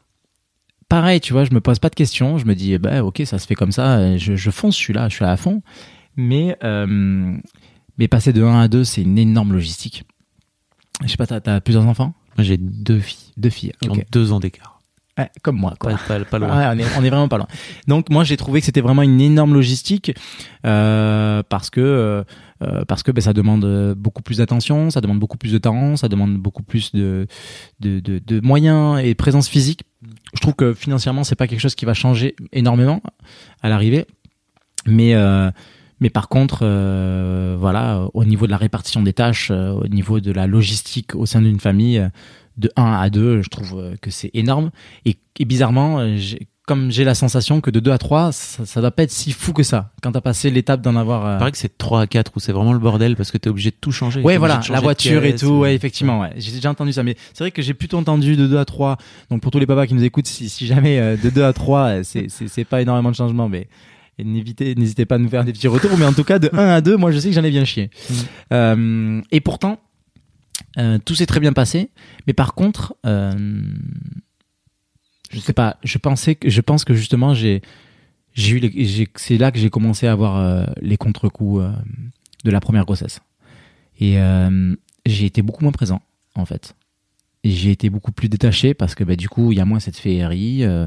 pareil, 0.93 1.21
tu 1.23 1.33
vois, 1.33 1.45
je 1.45 1.55
me 1.55 1.61
pose 1.63 1.79
pas 1.79 1.89
de 1.89 1.95
questions, 1.95 2.37
je 2.37 2.45
me 2.45 2.55
dis 2.55 2.77
bah 2.77 3.03
ok, 3.03 3.23
ça 3.25 3.39
se 3.39 3.47
fait 3.47 3.55
comme 3.55 3.73
ça, 3.73 4.19
je, 4.19 4.37
je 4.37 4.51
fonce, 4.51 4.77
je 4.77 4.81
suis 4.83 4.93
là, 4.93 5.09
je 5.09 5.15
suis 5.15 5.25
là 5.25 5.33
à 5.33 5.39
fond. 5.39 5.63
Mais 6.17 6.59
euh, 6.65 7.35
mais 7.97 8.09
passer 8.09 8.35
de 8.35 8.43
1 8.43 8.61
à 8.61 8.69
2, 8.69 8.85
c'est 8.85 9.01
une 9.01 9.17
énorme 9.17 9.55
logistique. 9.55 10.05
Je 11.03 11.09
sais 11.09 11.17
pas, 11.17 11.27
t'as 11.27 11.41
as 11.55 11.61
plusieurs 11.63 11.87
enfants? 11.87 12.13
Moi, 12.37 12.45
j'ai 12.45 12.59
deux 12.59 13.01
filles 13.01 13.33
Deux 13.39 13.49
filles. 13.49 13.73
qui 13.81 13.89
ont 13.89 13.97
deux 14.13 14.33
ans 14.33 14.41
d'écart. 14.41 14.81
Ouais, 15.19 15.31
comme 15.43 15.57
moi, 15.57 15.75
quoi. 15.81 15.93
Pas, 15.93 16.19
pas, 16.19 16.25
pas 16.27 16.39
loin. 16.39 16.49
Ouais, 16.59 16.67
on, 16.75 16.79
est, 16.79 16.99
on 16.99 17.05
est 17.05 17.11
vraiment 17.11 17.29
pas 17.29 17.39
loin. 17.39 17.49
Donc 17.89 18.11
moi 18.11 18.23
j'ai 18.25 18.37
trouvé 18.37 18.61
que 18.61 18.67
c'était 18.67 18.81
vraiment 18.83 19.03
une 19.03 19.21
énorme 19.21 19.55
logistique 19.55 20.13
euh, 20.67 21.43
parce 21.49 21.71
que 21.71 21.81
euh, 22.63 22.85
parce 22.87 23.03
que 23.03 23.11
ben, 23.13 23.23
ça 23.23 23.33
demande 23.33 23.95
beaucoup 23.95 24.23
plus 24.23 24.39
d'attention, 24.39 24.91
ça 24.91 25.01
demande 25.01 25.19
beaucoup 25.19 25.39
plus 25.39 25.53
de 25.53 25.59
temps, 25.59 25.97
ça 25.97 26.09
demande 26.09 26.37
beaucoup 26.37 26.63
plus 26.63 26.93
de 26.93 27.27
de, 27.81 28.01
de, 28.01 28.19
de 28.19 28.41
moyens 28.41 29.01
et 29.03 29.15
présence 29.15 29.49
physique. 29.49 29.85
Je 30.35 30.41
trouve 30.41 30.55
que 30.55 30.75
financièrement 30.75 31.25
c'est 31.25 31.37
pas 31.37 31.47
quelque 31.47 31.61
chose 31.61 31.75
qui 31.75 31.85
va 31.85 31.95
changer 31.95 32.35
énormément 32.53 33.03
à 33.63 33.69
l'arrivée, 33.69 34.07
mais 34.87 35.15
euh, 35.15 35.51
par 36.13 36.29
contre, 36.29 36.61
euh, 36.63 37.57
voilà, 37.59 38.09
au 38.15 38.25
niveau 38.25 38.47
de 38.47 38.51
la 38.51 38.57
répartition 38.57 39.03
des 39.03 39.13
tâches, 39.13 39.51
euh, 39.51 39.71
au 39.71 39.87
niveau 39.87 40.21
de 40.21 40.33
la 40.33 40.47
logistique 40.47 41.15
au 41.15 41.27
sein 41.27 41.41
d'une 41.41 41.61
famille, 41.61 42.09
de 42.57 42.71
1 42.77 42.93
à 42.93 43.11
2, 43.11 43.43
je 43.43 43.49
trouve 43.49 43.97
que 44.01 44.11
c'est 44.11 44.31
énorme. 44.35 44.71
Et, 45.05 45.17
bizarrement, 45.45 46.05
comme 46.67 46.93
j'ai 46.93 47.03
la 47.03 47.15
sensation 47.15 47.61
que 47.61 47.71
de 47.71 47.81
2 47.81 47.91
à 47.91 47.99
3, 47.99 48.31
ça, 48.31 48.65
ça 48.65 48.81
doit 48.81 48.93
pas 48.93 49.03
être 49.03 49.11
si 49.11 49.33
fou 49.33 49.53
que 49.53 49.65
ça. 49.65 49.91
Quand 50.01 50.13
t'as 50.13 50.21
passé 50.21 50.49
l'étape 50.51 50.81
d'en 50.81 50.95
avoir. 50.95 51.27
euh, 51.27 51.35
Il 51.35 51.39
paraît 51.39 51.53
que 51.53 51.59
c'est 51.59 51.77
3 51.77 52.03
à 52.03 52.07
4 52.07 52.33
où 52.37 52.41
c'est 52.41 52.53
vraiment 52.53 52.73
le 52.73 52.79
bordel 52.79 53.17
parce 53.17 53.33
que 53.33 53.39
t'es 53.39 53.51
obligé 53.51 53.71
de 53.71 53.77
tout 53.81 53.91
changer. 53.91 54.21
Ouais, 54.21 54.37
voilà, 54.37 54.61
la 54.71 54.81
voiture 54.81 55.25
et 55.25 55.35
tout, 55.35 55.47
euh, 55.47 55.59
ouais, 55.59 55.75
effectivement, 55.75 56.21
ouais. 56.21 56.31
J'ai 56.37 56.53
déjà 56.53 56.71
entendu 56.71 56.93
ça, 56.93 57.03
mais 57.03 57.17
c'est 57.35 57.43
vrai 57.45 57.51
que 57.51 57.63
j'ai 57.63 57.75
plutôt 57.75 57.99
entendu 57.99 58.37
de 58.37 58.47
2 58.47 58.59
à 58.59 58.65
3. 58.65 58.97
Donc 59.31 59.43
pour 59.43 59.51
tous 59.51 59.59
les 59.59 59.67
papas 59.67 59.87
qui 59.87 59.95
nous 59.95 60.05
écoutent, 60.05 60.29
si, 60.29 60.49
si 60.49 60.67
jamais 60.67 61.01
euh, 61.01 61.17
de 61.17 61.31
2 61.31 61.43
à 61.43 61.53
3, 61.53 61.81
euh, 61.81 62.03
c'est, 62.05 62.65
pas 62.65 62.81
énormément 62.81 63.11
de 63.11 63.17
changements, 63.17 63.49
mais 63.49 63.67
n'hésitez 64.23 65.05
pas 65.05 65.17
à 65.17 65.19
nous 65.19 65.29
faire 65.29 65.45
des 65.45 65.53
petits 65.53 65.69
retours. 65.69 65.97
Mais 65.99 66.05
en 66.05 66.13
tout 66.13 66.25
cas, 66.25 66.39
de 66.39 66.49
1 66.53 66.59
à 66.59 66.81
2, 66.81 66.97
moi 66.97 67.11
je 67.11 67.19
sais 67.19 67.29
que 67.29 67.35
j'en 67.35 67.45
ai 67.45 67.51
bien 67.51 67.65
chié. 67.65 67.91
Mm. 68.09 68.15
Euh, 68.53 69.21
et 69.33 69.41
pourtant, 69.41 69.81
euh, 70.79 70.99
tout 71.05 71.15
s'est 71.15 71.27
très 71.27 71.41
bien 71.41 71.53
passé. 71.53 71.91
Mais 72.27 72.33
par 72.33 72.55
contre, 72.55 72.95
euh, 73.07 73.33
je 75.33 75.41
sais 75.41 75.53
pas, 75.53 75.79
je 75.83 75.99
pensais 75.99 76.35
que, 76.35 76.49
je 76.49 76.61
pense 76.61 76.85
que 76.85 76.95
justement, 76.95 77.35
j'ai, 77.35 77.63
j'ai 78.35 78.57
eu 78.57 79.09
c'est 79.17 79.39
là 79.39 79.51
que 79.51 79.59
j'ai 79.59 79.71
commencé 79.71 80.07
à 80.07 80.13
avoir 80.13 80.37
euh, 80.37 80.65
les 80.81 80.97
contre-coups 80.97 81.63
euh, 81.63 81.73
de 82.45 82.51
la 82.51 82.61
première 82.61 82.85
grossesse. 82.85 83.21
Et 83.99 84.19
euh, 84.19 84.75
j'ai 85.07 85.27
été 85.27 85.43
beaucoup 85.43 85.65
moins 85.65 85.73
présent, 85.73 86.03
en 86.35 86.45
fait. 86.45 86.75
J'ai 87.45 87.71
été 87.71 87.91
beaucoup 87.91 88.13
plus 88.13 88.29
détaché 88.29 88.75
parce 88.75 88.95
que 88.95 89.05
bah, 89.05 89.17
du 89.17 89.29
coup, 89.29 89.53
il 89.53 89.59
y 89.59 89.61
a 89.61 89.65
moins 89.65 89.81
cette 89.81 89.97
féerie, 89.97 90.65
euh, 90.65 90.87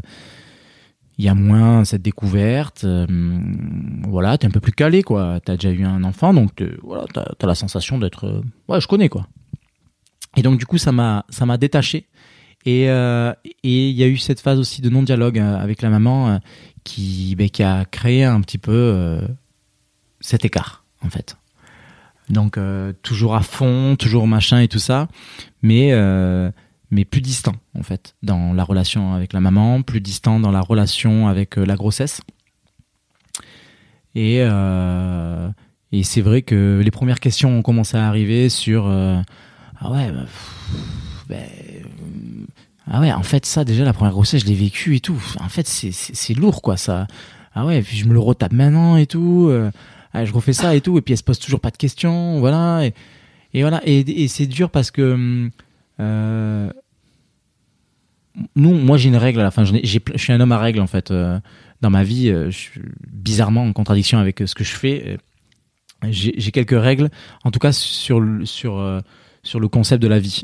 il 1.17 1.25
y 1.25 1.27
a 1.27 1.35
moins 1.35 1.83
cette 1.85 2.01
découverte. 2.01 2.85
voilà, 4.07 4.37
t'es 4.37 4.47
un 4.47 4.51
peu 4.51 4.59
plus 4.59 4.73
calé, 4.73 5.01
quoi. 5.01 5.39
T'as 5.43 5.55
déjà 5.55 5.71
eu 5.71 5.83
un 5.83 6.03
enfant, 6.03 6.33
donc 6.33 6.63
voilà, 6.83 7.05
t'as 7.11 7.25
as 7.41 7.47
la 7.47 7.55
sensation 7.55 7.97
d'être. 7.97 8.43
ouais, 8.67 8.79
je 8.79 8.87
connais, 8.87 9.09
quoi. 9.09 9.27
Et 10.37 10.41
donc, 10.41 10.59
du 10.59 10.65
coup, 10.65 10.77
ça 10.77 10.91
m'a 10.91 11.57
détaché. 11.57 12.07
Et 12.65 12.89
euh, 12.89 13.31
et 13.63 13.89
il 13.89 13.95
y 13.95 14.03
a 14.03 14.07
eu 14.07 14.17
cette 14.17 14.39
phase 14.39 14.57
aussi 14.57 14.81
de 14.81 14.89
non-dialogue 14.89 15.37
euh, 15.37 15.57
avec 15.57 15.83
la 15.83 15.89
maman 15.89 16.29
euh, 16.29 16.37
qui, 16.83 17.35
ben, 17.35 17.49
qui 17.49 17.61
a 17.61 17.85
créé 17.85 18.23
un 18.23 18.41
petit 18.41 18.57
peu 18.57 19.19
cet 20.19 20.45
écart, 20.45 20.83
en 21.01 21.09
fait. 21.09 21.37
Donc 22.29 22.59
toujours 23.03 23.35
à 23.35 23.41
fond, 23.41 23.95
toujours 23.95 24.27
machin 24.27 24.59
et 24.59 24.67
tout 24.67 24.79
ça, 24.79 25.07
mais 25.61 25.93
mais 26.91 27.05
plus 27.05 27.21
distant 27.21 27.55
en 27.73 27.81
fait 27.81 28.15
dans 28.21 28.53
la 28.53 28.63
relation 28.63 29.13
avec 29.13 29.33
la 29.33 29.41
maman, 29.41 29.81
plus 29.81 30.01
distant 30.01 30.39
dans 30.39 30.51
la 30.51 30.61
relation 30.61 31.27
avec 31.27 31.55
la 31.55 31.75
grossesse. 31.75 32.21
Et 34.13 34.37
et 35.91 36.03
c'est 36.03 36.21
vrai 36.21 36.43
que 36.43 36.81
les 36.83 36.91
premières 36.91 37.19
questions 37.19 37.57
ont 37.57 37.63
commencé 37.63 37.97
à 37.97 38.07
arriver 38.07 38.49
sur 38.49 38.87
ah 38.87 39.91
ouais 39.91 40.11
bah, 40.11 40.25
ben, 41.27 41.47
ah 42.87 43.01
ouais 43.01 43.11
en 43.11 43.23
fait 43.23 43.45
ça 43.45 43.65
déjà 43.65 43.83
la 43.83 43.93
première 43.93 44.13
grossesse 44.13 44.41
je 44.41 44.47
l'ai 44.47 44.55
vécu 44.55 44.95
et 44.95 44.99
tout 44.99 45.21
en 45.39 45.49
fait 45.49 45.67
c'est 45.67 46.33
lourd 46.33 46.61
quoi 46.61 46.77
ça 46.77 47.07
ah 47.53 47.65
ouais 47.65 47.81
puis 47.81 47.97
je 47.97 48.05
me 48.05 48.13
le 48.13 48.19
retape 48.19 48.53
maintenant 48.53 48.97
et 48.97 49.07
tout 49.07 49.47
euh, 49.49 49.71
je 50.23 50.31
refais 50.31 50.53
ça 50.53 50.75
et 50.75 50.81
tout, 50.81 50.97
et 50.97 51.01
puis 51.01 51.13
elle 51.13 51.17
se 51.17 51.23
pose 51.23 51.39
toujours 51.39 51.59
pas 51.59 51.71
de 51.71 51.77
questions, 51.77 52.39
voilà. 52.39 52.85
Et, 53.53 53.61
voilà, 53.61 53.81
et, 53.85 53.99
et 53.99 54.27
c'est 54.27 54.45
dur 54.45 54.69
parce 54.69 54.91
que 54.91 55.13
hum, 55.13 55.51
euh, 55.99 56.71
nous, 58.55 58.73
moi 58.73 58.97
j'ai 58.97 59.09
une 59.09 59.17
règle 59.17 59.39
à 59.41 59.43
la 59.43 59.51
fin. 59.51 59.65
Je 59.65 59.99
suis 60.15 60.33
un 60.33 60.39
homme 60.39 60.51
à 60.51 60.59
règle 60.59 60.79
en 60.79 60.87
fait 60.87 61.11
euh, 61.11 61.39
dans 61.81 61.89
ma 61.89 62.03
vie. 62.03 62.29
euh, 62.29 62.49
je 62.51 62.57
suis 62.57 62.81
bizarrement 63.11 63.63
en 63.63 63.73
contradiction 63.73 64.17
avec 64.19 64.41
euh, 64.41 64.47
ce 64.47 64.55
que 64.55 64.63
je 64.63 64.75
fais. 64.75 65.17
J'ai 66.07 66.51
quelques 66.51 66.79
règles, 66.79 67.09
en 67.43 67.51
tout 67.51 67.59
cas 67.59 67.71
sur 67.71 68.21
sur 68.43 69.01
sur 69.41 69.59
le 69.59 69.67
concept 69.67 70.03
de 70.03 70.07
la 70.07 70.19
vie, 70.19 70.43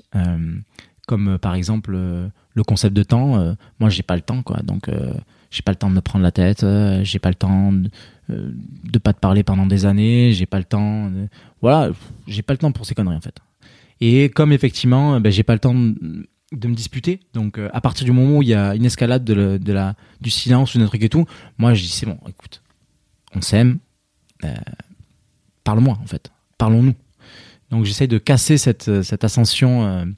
comme 1.07 1.29
euh, 1.29 1.37
par 1.37 1.55
exemple 1.55 1.93
euh, 1.95 2.27
le 2.53 2.63
concept 2.63 2.95
de 2.95 3.03
temps. 3.03 3.39
euh, 3.39 3.53
moi, 3.79 3.89
j'ai 3.89 4.03
pas 4.03 4.15
le 4.15 4.21
temps, 4.21 4.43
quoi. 4.43 4.57
Donc, 4.63 4.89
j'ai 5.49 5.61
pas 5.61 5.71
le 5.71 5.77
temps 5.77 5.89
de 5.89 5.95
me 5.95 6.01
prendre 6.01 6.23
la 6.23 6.31
tête. 6.31 6.65
j'ai 7.03 7.19
pas 7.19 7.29
le 7.29 7.35
temps 7.35 7.71
de, 7.73 7.89
de 8.29 8.99
pas 8.99 9.13
te 9.13 9.19
parler 9.19 9.43
pendant 9.43 9.65
des 9.65 9.85
années. 9.85 10.31
J'ai 10.33 10.45
pas 10.45 10.57
le 10.59 10.65
temps. 10.65 11.11
Voilà, 11.61 11.91
j'ai 12.27 12.41
pas 12.41 12.53
le 12.53 12.57
temps 12.57 12.71
pour 12.71 12.85
ces 12.85 12.93
conneries 12.95 13.15
en 13.15 13.21
fait. 13.21 13.37
Et 14.01 14.29
comme 14.29 14.51
effectivement, 14.51 15.19
ben, 15.19 15.31
j'ai 15.31 15.43
pas 15.43 15.53
le 15.53 15.59
temps 15.59 15.73
de, 15.73 16.67
me 16.67 16.75
disputer. 16.75 17.21
Donc, 17.33 17.57
à 17.57 17.81
partir 17.81 18.05
du 18.05 18.11
moment 18.11 18.37
où 18.37 18.41
il 18.41 18.49
y 18.49 18.53
a 18.53 18.75
une 18.75 18.85
escalade 18.85 19.23
de, 19.23 19.71
la 19.71 19.95
du 20.19 20.29
silence 20.29 20.75
ou 20.75 20.79
d'un 20.79 20.87
truc 20.87 21.03
et 21.03 21.09
tout, 21.09 21.25
moi, 21.57 21.73
je 21.73 21.81
dis 21.83 21.89
c'est 21.89 22.05
bon. 22.05 22.17
Écoute, 22.27 22.61
on 23.33 23.41
s'aime. 23.41 23.79
euh, 24.43 24.53
Parle-moi 25.63 25.97
en 26.01 26.05
fait. 26.07 26.31
Parlons-nous. 26.57 26.95
Donc, 27.69 27.85
j'essaye 27.85 28.07
de 28.09 28.17
casser 28.17 28.57
cette 28.57 29.03
cette 29.03 29.23
ascension. 29.23 30.13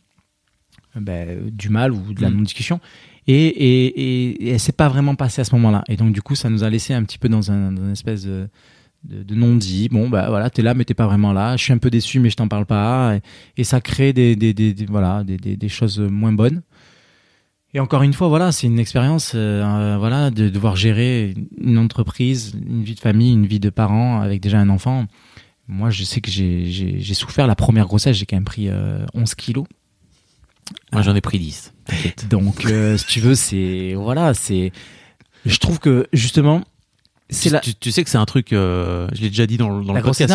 Ben, 1.01 1.49
du 1.51 1.69
mal 1.69 1.91
ou 1.91 2.13
de 2.13 2.21
la 2.21 2.29
Mm. 2.29 2.35
non-discussion. 2.35 2.79
Et, 3.27 3.33
et, 3.47 3.85
et, 3.85 4.47
et 4.47 4.49
elle 4.49 4.59
s'est 4.59 4.71
pas 4.73 4.89
vraiment 4.89 5.15
passée 5.15 5.41
à 5.41 5.45
ce 5.45 5.55
moment-là. 5.55 5.83
Et 5.87 5.95
donc, 5.95 6.11
du 6.13 6.21
coup, 6.21 6.35
ça 6.35 6.49
nous 6.49 6.63
a 6.63 6.69
laissé 6.69 6.93
un 6.93 7.03
petit 7.03 7.17
peu 7.17 7.29
dans 7.29 7.51
un, 7.51 7.71
dans 7.71 7.83
une 7.85 7.91
espèce 7.93 8.23
de, 8.25 8.49
de, 9.05 9.23
de 9.23 9.35
non-dit. 9.35 9.87
Bon, 9.89 10.09
bah 10.09 10.27
voilà, 10.29 10.49
t'es 10.49 10.61
là, 10.61 10.73
mais 10.73 10.83
t'es 10.83 10.93
pas 10.93 11.05
vraiment 11.05 11.31
là. 11.31 11.55
Je 11.55 11.63
suis 11.63 11.71
un 11.73 11.77
peu 11.77 11.89
déçu, 11.89 12.19
mais 12.19 12.29
je 12.29 12.35
t'en 12.35 12.47
parle 12.49 12.65
pas. 12.65 13.17
Et, 13.57 13.63
ça 13.63 13.79
crée 13.79 14.11
des, 14.13 14.35
des, 14.35 14.53
des, 14.53 14.73
des- 14.73 14.85
voilà, 14.85 15.23
des, 15.23 15.69
choses 15.69 15.99
moins 15.99 16.33
bonnes. 16.33 16.61
Et 17.73 17.79
encore 17.79 18.03
une 18.03 18.13
fois, 18.13 18.27
voilà, 18.27 18.51
c'est 18.51 18.67
une 18.67 18.77
expérience, 18.77 19.31
euh, 19.35 19.63
euh, 19.63 19.97
voilà, 19.97 20.29
de 20.29 20.49
devoir 20.49 20.75
gérer 20.75 21.33
une 21.59 21.77
entreprise, 21.79 22.53
une 22.67 22.83
vie 22.83 22.93
de 22.93 22.99
famille, 22.99 23.33
une 23.33 23.47
vie 23.47 23.59
de 23.59 23.69
parents 23.71 24.21
avec 24.21 24.41
déjà 24.41 24.59
un 24.59 24.69
enfant. 24.69 25.05
Moi, 25.67 25.89
je 25.89 26.03
sais 26.03 26.21
que 26.21 26.29
j'ai- 26.29 27.01
souffert 27.13 27.47
la 27.47 27.55
première 27.55 27.87
grossesse. 27.87 28.15
J'ai 28.17 28.25
quand 28.25 28.35
même 28.35 28.43
pris 28.43 28.67
euh, 28.69 29.05
11 29.15 29.33
kilos. 29.33 29.65
Moi, 30.91 31.01
j'en 31.01 31.15
ai 31.15 31.21
pris 31.21 31.39
10. 31.39 31.73
T'inquiète. 31.85 32.27
Donc, 32.29 32.65
euh, 32.65 32.97
si 32.97 33.05
tu 33.07 33.19
veux, 33.19 33.35
c'est 33.35 33.93
voilà, 33.95 34.33
c'est. 34.33 34.71
Je 35.45 35.57
trouve 35.57 35.79
que 35.79 36.07
justement, 36.13 36.63
c'est 37.29 37.49
Tu, 37.49 37.53
la, 37.53 37.59
tu, 37.59 37.75
tu 37.75 37.91
sais 37.91 38.03
que 38.03 38.09
c'est 38.09 38.17
un 38.17 38.25
truc, 38.25 38.53
euh, 38.53 39.07
je 39.13 39.21
l'ai 39.21 39.29
déjà 39.29 39.45
dit 39.45 39.57
dans, 39.57 39.69
la 39.69 39.93
le 39.93 40.01
podcast. 40.03 40.29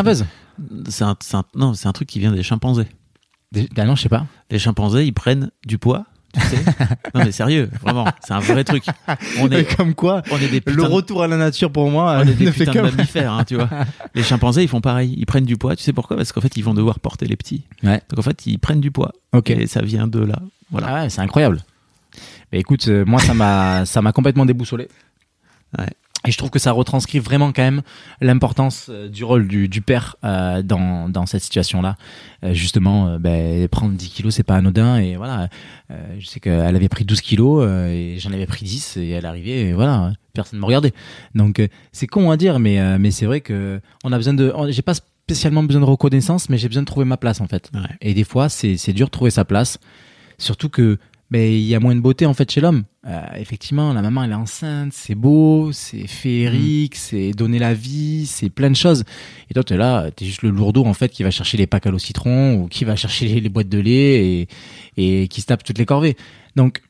C'est 0.89 1.05
un, 1.05 1.17
un- 1.33 1.45
non, 1.55 1.75
c'est 1.75 1.87
un 1.89 1.93
truc 1.93 2.09
qui 2.09 2.19
vient 2.19 2.33
des 2.33 2.43
chimpanzés. 2.43 2.87
Des- 3.53 3.69
Ah 3.77 3.85
non, 3.87 3.95
je 3.95 4.03
sais 4.03 4.09
pas. 4.09 4.27
Les 4.51 4.59
chimpanzés, 4.59 5.07
ils 5.07 5.13
prennent 5.15 5.51
du 5.67 5.79
poids, 5.79 6.05
tu 6.41 6.57
sais. 6.57 6.65
non, 7.15 7.25
mais 7.25 7.33
sérieux, 7.33 7.69
vraiment, 7.83 8.07
c'est 8.25 8.33
un 8.33 8.41
vrai 8.41 8.65
truc. 8.65 8.85
On 9.41 9.49
est, 9.51 9.65
Comme 9.77 9.95
quoi, 9.95 10.23
on 10.31 10.37
est 10.39 10.49
des 10.49 10.57
le 10.57 10.61
putains 10.61 10.89
de- 10.89 10.93
retour 10.93 11.23
à 11.23 11.29
la 11.29 11.37
nature 11.37 11.71
pour 11.73 11.91
moi 11.91 12.19
on 12.19 12.29
est 12.29 12.33
des 12.35 12.47
ne 12.47 12.51
fait 12.51 12.65
putains 12.67 12.83
de 12.83 12.89
que. 12.91 12.97
mammifères, 12.97 13.33
hein, 13.33 13.45
tu 13.45 13.57
vois. 13.57 13.69
Les 14.15 14.23
chimpanzés, 14.23 14.63
ils 14.63 14.69
font 14.69 14.81
pareil. 14.81 15.15
Ils 15.17 15.27
prennent 15.27 15.45
du 15.45 15.57
poids. 15.57 15.77
Tu 15.77 15.83
sais 15.83 15.93
pourquoi? 15.93 16.17
Parce 16.17 16.33
qu'en 16.33 16.41
fait, 16.41 16.57
ils 16.57 16.63
vont 16.65 16.75
devoir 16.75 17.01
porter 17.01 17.27
les 17.27 17.37
petits. 17.37 17.63
Ouais. 17.83 18.01
Donc 18.11 18.19
en 18.19 18.23
fait, 18.23 18.47
ils 18.47 18.59
prennent 18.59 18.81
du 18.81 18.91
poids. 18.91 19.13
Ok. 19.33 19.51
Et 19.51 19.67
ça 19.67 19.83
vient 19.83 20.07
de 20.07 20.21
là. 20.21 20.39
Voilà. 20.71 20.87
Ah 20.91 21.03
ouais, 21.03 21.11
c'est 21.11 21.21
incroyable. 21.21 21.61
Mais 22.53 22.61
écoute, 22.61 22.89
euh, 22.89 23.05
moi 23.07 23.21
ça 23.21 23.35
m'a 23.35 23.85
ça 23.85 24.01
m'a 24.03 24.13
complètement 24.13 24.47
déboussolé. 24.47 24.89
Ouais. 25.79 25.87
Et 26.27 26.33
je 26.33 26.37
trouve 26.37 26.51
que 26.51 26.59
ça 26.59 26.73
retranscrit 26.73 27.21
vraiment 27.21 27.53
quand 27.53 27.63
même 27.63 27.83
l'importance 28.21 28.89
euh, 28.91 29.09
du 29.09 29.23
rôle 29.23 29.47
du, 29.47 29.69
du 29.69 29.81
père 29.81 30.17
euh, 30.25 30.63
dans, 30.63 31.09
dans 31.09 31.27
cette 31.27 31.43
situation-là. 31.43 31.97
Euh, 32.45 32.55
justement, 32.55 33.09
euh, 33.09 33.19
ben, 33.19 33.69
prendre 33.69 33.95
10 33.95 34.09
kilos, 34.11 34.35
c'est 34.35 34.43
pas 34.43 34.57
anodin. 34.57 34.97
Et 34.97 35.17
voilà, 35.17 35.49
euh, 35.91 36.17
je 36.19 36.27
sais 36.27 36.41
qu'elle 36.41 36.75
avait 36.75 36.89
pris 36.89 37.05
12 37.05 37.21
kilos 37.21 37.65
euh, 37.65 37.89
et 37.89 38.19
j'en 38.19 38.33
avais 38.33 38.47
pris 38.47 38.65
10 38.65 38.97
et 38.97 39.11
elle 39.11 39.27
arrivait 39.27 39.61
et 39.61 39.73
voilà, 39.73 40.13
personne 40.33 40.59
ne 40.59 40.63
me 40.63 40.67
regardait. 40.67 40.93
Donc 41.35 41.61
euh, 41.61 41.69
c'est 41.93 42.09
con 42.09 42.31
à 42.31 42.37
dire, 42.37 42.59
mais, 42.59 42.81
euh, 42.81 42.99
mais 42.99 43.13
c'est 43.13 43.27
vrai 43.27 43.41
que 43.41 43.81
on 44.03 44.13
a 44.13 44.17
besoin 44.17 44.35
de... 44.35 44.53
J'ai 44.71 44.83
pas 44.83 44.95
spécialement 44.95 45.63
besoin 45.63 45.83
de 45.83 45.87
reconnaissance, 45.87 46.49
mais 46.49 46.59
j'ai 46.59 46.69
besoin 46.69 46.83
de 46.83 46.87
trouver 46.87 47.07
ma 47.07 47.17
place 47.17 47.41
en 47.41 47.47
fait. 47.47 47.71
Ouais. 47.75 47.81
Et 48.01 48.15
des 48.15 48.25
fois, 48.25 48.49
c'est 48.49 48.77
c'est 48.77 48.93
dur 48.93 49.07
de 49.07 49.11
trouver 49.13 49.31
sa 49.31 49.45
place. 49.45 49.79
Surtout 50.39 50.69
que 50.69 50.99
ben 51.31 51.53
il 51.53 51.63
y 51.65 51.75
a 51.75 51.81
moins 51.81 51.95
de 51.95 52.01
beauté 52.01 52.25
en 52.27 52.35
fait 52.35 52.51
chez 52.51 52.61
l'homme. 52.61 52.85
Euh, 53.07 53.23
effectivement, 53.37 53.93
la 53.93 54.03
maman 54.03 54.25
elle 54.25 54.33
est 54.33 54.35
enceinte, 54.35 54.93
c'est 54.93 55.15
beau, 55.15 55.73
c'est 55.73 56.07
féerique, 56.07 56.97
c'est 56.97 57.33
donner 57.33 57.59
la 57.59 57.75
vie, 57.75 58.27
c'est 58.27 58.49
plein 58.49 58.71
de 58.71 58.77
choses. 58.77 59.05
Et 59.51 59.55
toi 59.55 59.63
t'es 59.63 59.77
là, 59.77 60.11
t'es 60.11 60.25
juste 60.25 60.43
le 60.43 60.51
lourdeau 60.51 60.85
en 60.85 60.95
fait 60.95 61.11
qui 61.11 61.23
va 61.23 61.31
chercher 61.31 61.57
les 61.57 61.67
packs 61.67 61.87
à 61.87 61.91
l'eau 61.91 61.99
citron 61.99 62.55
ou 62.55 62.69
qui 62.69 62.85
va 62.85 62.97
chercher 62.97 63.27
les, 63.27 63.41
les 63.41 63.49
boîtes 63.49 63.69
de 63.69 63.79
lait 63.79 64.27
et, 64.27 64.49
et 64.97 65.29
qui 65.29 65.41
se 65.41 65.47
tape 65.47 65.65
toutes 65.65 65.79
les 65.79 65.87
corvées. 65.87 66.17
Donc 66.57 66.83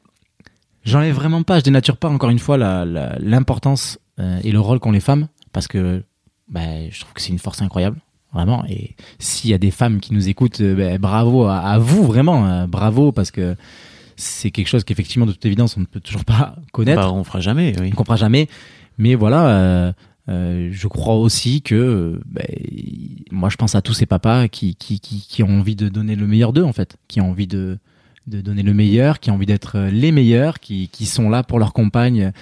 j'enlève 0.84 1.14
vraiment 1.14 1.42
pas, 1.42 1.58
je 1.58 1.64
dénature 1.64 1.96
pas 1.96 2.08
encore 2.08 2.30
une 2.30 2.38
fois 2.38 2.56
l'importance 2.56 3.98
euh, 4.18 4.40
et 4.44 4.52
le 4.52 4.60
rôle 4.60 4.78
qu'ont 4.78 4.92
les 4.92 5.00
femmes 5.00 5.28
parce 5.52 5.66
que 5.66 6.02
ben, 6.48 6.88
je 6.90 7.00
trouve 7.00 7.12
que 7.12 7.20
c'est 7.20 7.32
une 7.32 7.38
force 7.38 7.60
incroyable. 7.62 7.98
Vraiment, 8.34 8.62
et 8.68 8.94
s'il 9.18 9.48
y 9.48 9.54
a 9.54 9.58
des 9.58 9.70
femmes 9.70 10.00
qui 10.00 10.12
nous 10.12 10.28
écoutent, 10.28 10.60
euh, 10.60 10.74
ben, 10.74 10.98
bravo 10.98 11.46
à, 11.46 11.60
à 11.60 11.78
vous, 11.78 12.04
vraiment, 12.04 12.46
euh, 12.46 12.66
bravo, 12.66 13.10
parce 13.10 13.30
que 13.30 13.56
c'est 14.18 14.50
quelque 14.50 14.66
chose 14.68 14.84
qu'effectivement, 14.84 15.24
de 15.26 15.32
toute 15.32 15.46
évidence, 15.46 15.76
on 15.76 15.80
ne 15.80 15.86
peut 15.86 16.00
toujours 16.00 16.24
pas 16.24 16.56
connaître, 16.72 17.00
Bah, 17.00 17.12
on 17.12 17.24
fera 17.24 17.40
jamais, 17.40 17.74
oui. 17.80 17.90
on 17.92 17.96
comprend 17.96 18.16
jamais. 18.16 18.48
Mais 18.98 19.14
voilà, 19.14 19.48
euh, 19.48 19.92
euh, 20.28 20.68
je 20.72 20.88
crois 20.88 21.14
aussi 21.14 21.62
que, 21.62 22.20
ben, 22.26 22.44
moi, 23.30 23.48
je 23.48 23.56
pense 23.56 23.74
à 23.74 23.80
tous 23.82 23.94
ces 23.94 24.06
papas 24.06 24.48
qui, 24.48 24.74
qui, 24.74 25.00
qui, 25.00 25.20
qui 25.26 25.42
ont 25.42 25.58
envie 25.60 25.76
de 25.76 25.88
donner 25.88 26.16
le 26.16 26.26
meilleur 26.26 26.52
d'eux, 26.52 26.64
en 26.64 26.72
fait, 26.72 26.96
qui 27.06 27.20
ont 27.20 27.30
envie 27.30 27.46
de, 27.46 27.78
de 28.26 28.40
donner 28.40 28.62
le 28.62 28.74
meilleur, 28.74 29.20
qui 29.20 29.30
ont 29.30 29.34
envie 29.34 29.46
d'être 29.46 29.76
euh, 29.78 29.90
les 29.90 30.12
meilleurs, 30.12 30.58
qui, 30.60 30.88
qui 30.88 31.06
sont 31.06 31.30
là 31.30 31.42
pour 31.44 31.58
leur 31.58 31.72
compagne 31.72 32.32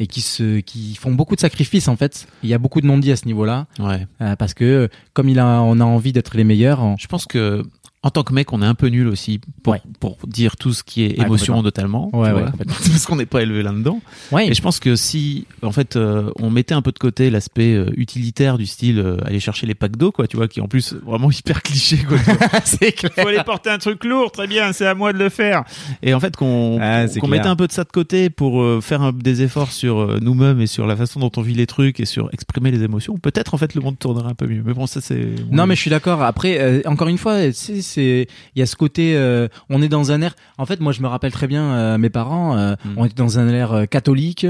et 0.00 0.06
qui 0.06 0.20
se, 0.20 0.60
qui 0.60 0.94
font 0.94 1.12
beaucoup 1.12 1.36
de 1.36 1.40
sacrifices, 1.40 1.88
en 1.88 1.96
fait. 1.96 2.26
Il 2.42 2.48
y 2.48 2.54
a 2.54 2.58
beaucoup 2.58 2.80
de 2.80 2.86
non-dits 2.86 3.12
à 3.12 3.16
ce 3.16 3.26
niveau-là. 3.26 3.66
Ouais. 3.78 4.06
Euh, 4.20 4.36
parce 4.36 4.52
que 4.54 4.88
comme 5.12 5.28
il 5.28 5.38
a, 5.38 5.60
on 5.62 5.80
a 5.80 5.84
envie 5.84 6.12
d'être 6.12 6.36
les 6.36 6.44
meilleurs, 6.44 6.82
on- 6.82 6.96
Je 6.98 7.06
pense 7.06 7.26
que, 7.26 7.62
en 8.06 8.10
tant 8.10 8.22
que 8.22 8.32
mec, 8.32 8.52
on 8.52 8.62
est 8.62 8.66
un 8.66 8.74
peu 8.76 8.86
nul 8.86 9.08
aussi 9.08 9.40
pour, 9.64 9.72
Ouais. 9.72 9.82
pour 9.98 10.16
dire 10.28 10.56
tout 10.56 10.72
ce 10.72 10.84
qui 10.84 11.02
est 11.04 11.18
Ouais, 11.18 11.26
émotion 11.26 11.60
totalement. 11.62 12.08
tu 12.12 12.18
Ouais, 12.18 12.30
ouais, 12.30 12.42
vois. 12.42 12.52
parce 12.66 13.04
qu'on 13.04 13.16
n'est 13.16 13.26
pas 13.26 13.42
élevé 13.42 13.64
là-dedans. 13.64 14.00
Ouais. 14.30 14.48
Et 14.48 14.54
je 14.54 14.62
pense 14.62 14.78
que 14.78 14.94
si, 14.94 15.46
en 15.62 15.72
fait, 15.72 15.96
euh, 15.96 16.30
on 16.38 16.48
mettait 16.50 16.74
un 16.74 16.82
peu 16.82 16.92
de 16.92 16.98
côté 17.00 17.30
l'aspect 17.30 17.74
euh, 17.74 17.90
utilitaire 17.96 18.58
du 18.58 18.66
style 18.66 19.00
euh, 19.00 19.16
aller 19.24 19.40
chercher 19.40 19.66
les 19.66 19.74
packs 19.74 19.96
d'eau, 19.96 20.12
quoi, 20.12 20.28
tu 20.28 20.36
vois, 20.36 20.46
qui 20.46 20.60
est 20.60 20.62
en 20.62 20.68
plus 20.68 20.94
vraiment 21.04 21.30
hyper 21.32 21.62
cliché, 21.62 21.98
quoi. 21.98 22.16
c'est 22.64 22.92
clair. 22.92 23.10
Faut 23.16 23.26
aller 23.28 23.42
porter 23.44 23.70
un 23.70 23.78
truc 23.78 24.04
lourd, 24.04 24.30
très 24.30 24.46
bien, 24.46 24.72
c'est 24.72 24.86
à 24.86 24.94
moi 24.94 25.12
de 25.12 25.18
le 25.18 25.28
faire. 25.28 25.64
Et 26.02 26.14
en 26.14 26.20
fait, 26.20 26.36
qu'on 26.36 26.78
Ah, 26.80 27.08
c'est 27.08 27.20
mettait 27.26 27.48
un 27.48 27.56
peu 27.56 27.66
de 27.66 27.72
ça 27.72 27.82
de 27.82 27.90
côté 27.90 28.30
pour 28.30 28.62
euh, 28.62 28.80
faire 28.80 29.02
un- 29.02 29.12
des 29.12 29.42
efforts 29.42 29.72
sur 29.72 29.98
euh, 30.00 30.18
nous-mêmes 30.22 30.60
et 30.60 30.68
sur 30.68 30.86
la 30.86 30.94
façon 30.94 31.18
dont 31.18 31.32
on 31.36 31.42
vit 31.42 31.54
les 31.54 31.66
trucs 31.66 31.98
et 31.98 32.04
sur 32.06 32.28
exprimer 32.32 32.70
les 32.70 32.84
émotions, 32.84 33.16
peut-être 33.18 33.54
en 33.54 33.58
fait 33.58 33.74
le 33.74 33.80
monde 33.80 33.98
tournerait 33.98 34.30
un 34.30 34.34
peu 34.34 34.46
mieux. 34.46 34.62
Mais 34.64 34.74
bon, 34.74 34.86
ça 34.86 35.00
c'est. 35.00 35.26
Non, 35.50 35.66
mais 35.66 35.74
je 35.74 35.80
suis 35.80 35.90
d'accord. 35.90 36.22
Après, 36.22 36.58
euh, 36.60 36.82
encore 36.86 37.08
une 37.08 37.18
fois, 37.18 37.50
sais, 37.52 37.80
c'est 37.96 38.26
il 38.54 38.58
y 38.60 38.62
a 38.62 38.66
ce 38.66 38.76
côté, 38.76 39.16
euh, 39.16 39.48
on 39.70 39.82
est 39.82 39.88
dans 39.88 40.12
un 40.12 40.22
air. 40.22 40.34
En 40.58 40.66
fait, 40.66 40.80
moi, 40.80 40.92
je 40.92 41.02
me 41.02 41.08
rappelle 41.08 41.32
très 41.32 41.46
bien 41.48 41.62
euh, 41.64 41.98
mes 41.98 42.10
parents. 42.10 42.56
euh, 42.56 42.74
Mm. 42.84 42.94
On 42.98 43.04
était 43.04 43.14
dans 43.14 43.38
un 43.38 43.48
air 43.48 43.72
euh, 43.72 43.84
catholique. 43.86 44.46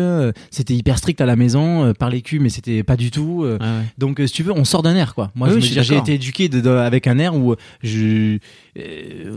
c'était 0.50 0.74
hyper 0.74 0.98
strict 0.98 1.20
à 1.20 1.26
la 1.26 1.36
maison, 1.36 1.92
par 1.98 2.10
les 2.10 2.22
culs, 2.22 2.40
mais 2.40 2.48
c'était 2.50 2.82
pas 2.82 2.96
du 2.96 3.10
tout. 3.10 3.42
Ouais, 3.44 3.52
ouais. 3.52 3.84
Donc, 3.98 4.20
si 4.26 4.32
tu 4.32 4.42
veux, 4.42 4.52
on 4.52 4.64
sort 4.64 4.82
d'un 4.82 4.94
air, 4.96 5.14
quoi. 5.14 5.30
Moi, 5.34 5.48
Oui, 5.48 5.60
je 5.62 5.78
oui, 5.78 5.84
j'ai 5.84 5.96
été 5.96 6.14
éduqué 6.14 6.48
de, 6.48 6.60
de- 6.60 6.70
avec 6.70 7.06
un 7.06 7.18
air 7.18 7.34
où 7.34 7.54
je, 7.82 8.38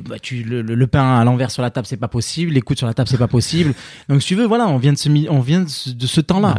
bah, 0.08 0.18
tu, 0.22 0.44
le, 0.44 0.62
le- 0.62 0.76
le 0.76 0.88
pain 0.88 1.20
à 1.20 1.24
l'envers 1.24 1.52
sur 1.52 1.62
la 1.62 1.70
table, 1.70 1.88
c'est 1.88 1.98
pas 1.98 2.08
possible. 2.08 2.52
Les 2.52 2.62
coudes 2.62 2.78
sur 2.78 2.88
la 2.88 2.94
table, 2.94 3.08
c'est 3.10 3.18
pas 3.18 3.28
possible. 3.28 3.74
Donc, 4.10 4.22
si 4.22 4.30
tu 4.30 4.36
veux, 4.36 4.46
voilà, 4.46 4.68
on 4.68 4.78
vient 4.78 4.94
de 4.94 4.98
ce, 4.98 5.10
on 5.30 5.40
vient 5.40 5.62
de 5.62 5.70
ce, 5.70 5.90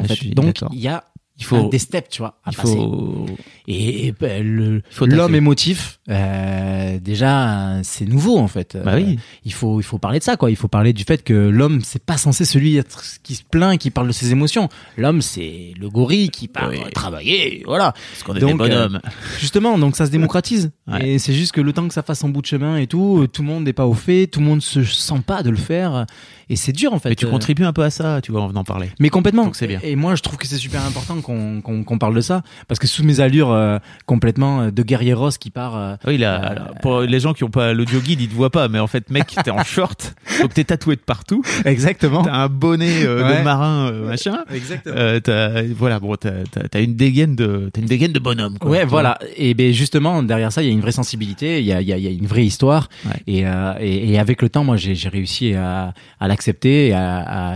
en 0.00 0.04
fait. 0.04 0.14
suis 0.14 0.30
Donc, 0.30 0.60
il 0.72 0.80
y 0.80 0.88
a 0.88 1.04
Il 1.40 1.46
faut, 1.46 1.68
des 1.70 1.78
steps, 1.78 2.10
tu 2.10 2.20
vois, 2.22 2.38
à 2.44 2.50
il 2.52 2.56
passer. 2.56 2.74
faut. 2.76 3.26
Et, 3.66 4.06
et, 4.08 4.12
ben, 4.12 4.46
le- 4.46 4.82
faut 4.90 5.06
l'homme 5.06 5.34
émotif, 5.34 5.98
euh, 6.10 6.98
déjà, 7.00 7.76
euh, 7.76 7.80
c'est 7.82 8.04
nouveau 8.04 8.38
en 8.38 8.46
fait. 8.48 8.76
Bah 8.84 8.92
oui. 8.96 9.14
Euh, 9.16 9.20
il 9.44 9.52
faut, 9.52 9.80
il 9.80 9.82
faut 9.82 9.98
parler 9.98 10.18
de 10.18 10.24
ça, 10.24 10.36
quoi. 10.36 10.50
Il 10.50 10.56
faut 10.56 10.68
parler 10.68 10.92
du 10.92 11.04
fait 11.04 11.22
que 11.24 11.32
l'homme, 11.32 11.80
c'est 11.82 12.04
pas 12.04 12.18
censé 12.18 12.44
celui 12.44 12.76
être, 12.76 13.02
qui 13.22 13.34
se 13.36 13.42
plaint, 13.42 13.78
qui 13.78 13.90
parle 13.90 14.08
de 14.08 14.12
ses 14.12 14.32
émotions. 14.32 14.68
L'homme, 14.98 15.22
c'est 15.22 15.72
le 15.78 15.88
gorille 15.88 16.28
qui 16.28 16.46
part 16.46 16.68
Oui. 16.70 16.78
euh, 16.84 16.90
travailler, 16.90 17.62
voilà. 17.66 17.92
Parce 18.12 18.22
qu'on 18.22 18.34
est 18.34 18.40
Donc, 18.40 18.50
des 18.52 18.56
bonhommes. 18.68 19.00
Justement, 19.40 19.78
donc 19.78 19.96
ça 19.96 20.06
se 20.06 20.10
démocratise. 20.10 20.70
Ouais. 20.86 21.08
Et 21.12 21.18
c'est 21.18 21.32
juste 21.32 21.52
que 21.52 21.60
le 21.62 21.72
temps 21.72 21.88
que 21.88 21.94
ça 21.94 22.02
fasse 22.02 22.20
son 22.20 22.28
bout 22.28 22.42
de 22.42 22.46
chemin 22.46 22.76
et 22.76 22.86
tout, 22.86 23.20
euh, 23.22 23.28
tout 23.28 23.42
le 23.42 23.48
monde 23.48 23.64
n'est 23.64 23.72
pas 23.72 23.86
au 23.86 23.94
fait, 23.94 24.26
tout 24.26 24.40
le 24.40 24.46
monde 24.46 24.60
se 24.62 24.84
sent 24.84 25.22
pas 25.26 25.42
de 25.42 25.48
le 25.50 25.56
faire. 25.56 26.04
Et 26.50 26.56
c'est 26.56 26.72
dur 26.72 26.92
en 26.92 26.98
fait. 26.98 27.08
mais 27.10 27.14
tu 27.14 27.24
Euh, 27.26 27.30
contribues 27.30 27.64
un 27.64 27.72
peu 27.72 27.82
à 27.82 27.90
ça, 27.90 28.20
tu 28.20 28.32
vois, 28.32 28.42
en 28.42 28.48
venant 28.48 28.64
parler. 28.64 28.90
mais 28.98 29.08
complètement. 29.08 29.44
Donc 29.44 29.56
c'est 29.56 29.66
bien. 29.68 29.78
Et, 29.82 29.96
moi, 29.96 30.14
je 30.16 30.20
trouve 30.22 30.36
que 30.36 30.46
c'est 30.46 30.56
super 30.58 30.84
important 30.84 31.20
qu'on 31.22 31.60
qu'on 31.62 31.84
qu'on 31.84 31.98
parle 31.98 32.14
de 32.14 32.20
ça, 32.20 32.42
parce 32.68 32.78
que 32.78 32.86
sous 32.86 33.04
mes 33.04 33.20
allures 33.20 33.50
euh, 33.52 33.78
complètement 34.06 34.60
euh, 34.62 34.70
de 34.70 34.82
guerrieros 34.82 35.30
qui 35.40 35.50
part. 35.50 35.76
euh, 35.76 35.94
Oui, 36.06 36.18
là, 36.18 36.52
Euh, 36.52 36.54
pour 36.82 37.00
les 37.00 37.20
gens 37.20 37.32
qui 37.32 37.44
ont 37.44 37.50
pas 37.50 37.72
l'audio 37.72 38.00
guide, 38.00 38.20
ils 38.20 38.28
te 38.28 38.34
voient 38.34 38.50
pas, 38.50 38.68
mais 38.68 38.78
en 38.80 38.86
fait, 38.88 39.08
mec, 39.10 39.26
t'es 39.44 39.50
en 39.50 39.62
short, 39.64 40.14
donc 40.42 40.52
t'es 40.54 40.64
tatoué 40.64 40.96
de 40.96 41.00
partout, 41.00 41.42
Exactement. 41.64 42.22
t'as 42.22 42.34
un 42.34 42.48
bonnet 42.48 43.04
euh, 43.04 43.22
Ouais. 43.22 43.38
de 43.38 43.44
marin, 43.44 43.90
euh, 43.92 44.08
machin. 44.08 44.38
Exactement. 44.52 44.96
Euh, 44.98 45.20
t'as, 45.20 45.62
voilà, 45.76 46.00
bon, 46.00 46.16
t'as, 46.16 46.42
t'as, 46.50 46.66
t'as 46.68 46.82
une 46.82 46.96
dégaine 46.96 47.36
de, 47.36 47.70
t'as 47.72 47.80
une 47.80 47.86
dégaine 47.86 48.12
de 48.12 48.18
bonhomme. 48.18 48.58
Quoi, 48.58 48.70
Ouais, 48.70 48.84
voilà. 48.84 49.18
Et 49.36 49.54
ben 49.54 49.72
justement, 49.72 50.22
derrière 50.22 50.50
ça, 50.52 50.62
il 50.62 50.66
y 50.66 50.70
a 50.70 50.72
une 50.72 50.80
vraie 50.80 50.90
sensibilité, 50.92 51.60
il 51.60 51.66
y 51.66 51.72
a, 51.72 51.80
il 51.80 51.86
y 51.88 51.92
a, 51.92 51.96
il 51.98 52.02
y 52.04 52.08
a 52.08 52.10
une 52.10 52.26
vraie 52.26 52.44
histoire. 52.44 52.88
Ouais. 53.06 53.12
Et, 53.26 53.46
euh, 53.46 53.74
et, 53.80 54.12
et 54.12 54.18
avec 54.18 54.42
le 54.42 54.48
temps, 54.48 54.64
moi, 54.64 54.76
j'ai 54.76 54.96
réussi 55.08 55.54
à, 55.54 55.94
à 56.18 56.28
l'accepter 56.40 56.88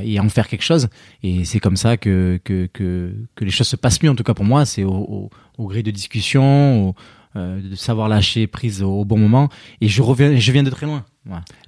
et 0.05 0.21
en 0.21 0.29
faire 0.29 0.49
quelque 0.49 0.63
chose. 0.63 0.89
Et 1.23 1.45
c'est 1.45 1.59
comme 1.59 1.77
ça 1.77 1.97
que, 1.97 2.39
que, 2.45 2.69
que, 2.73 3.15
les 3.41 3.51
choses 3.51 3.69
se 3.69 3.77
passent 3.77 4.03
mieux, 4.03 4.11
en 4.11 4.15
tout 4.15 4.25
cas 4.25 4.35
pour 4.35 4.45
moi. 4.45 4.67
C'est 4.67 4.85
au, 4.85 5.31
gré 5.59 5.83
de 5.83 5.91
discussion, 5.91 6.91
au, 6.91 6.95
euh, 7.37 7.61
de 7.61 7.75
savoir 7.75 8.09
lâcher 8.09 8.47
prise 8.47 8.83
au, 8.83 9.05
bon 9.05 9.19
moment. 9.19 9.49
Et 9.81 9.89
je 9.89 10.03
reviens, 10.03 10.37
je 10.37 10.53
viens 10.53 10.63
de 10.63 10.71
très 10.71 10.87
loin. 10.87 11.05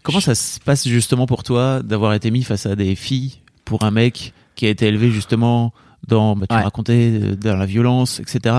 Comment 0.03 0.21
ça 0.21 0.35
se 0.35 0.61
passe 0.61 0.87
justement 0.87 1.27
pour 1.27 1.43
toi 1.43 1.83
d'avoir 1.83 2.13
été 2.13 2.31
mis 2.31 2.43
face 2.43 2.67
à 2.67 2.77
des 2.77 2.95
filles 2.95 3.41
pour 3.65 3.85
un 3.85 3.91
mec 3.91 4.35
qui 4.55 4.67
a 4.67 4.69
été 4.69 4.87
élevé 4.87 5.11
justement 5.11 5.73
dans, 6.07 6.37
bah, 6.37 6.47
tu 6.49 6.55
Ouais. 6.55 6.63
racontais, 6.63 7.11
euh, 7.23 7.37
dans 7.37 7.57
la 7.57 7.67
violence, 7.67 8.21
etc. 8.21 8.55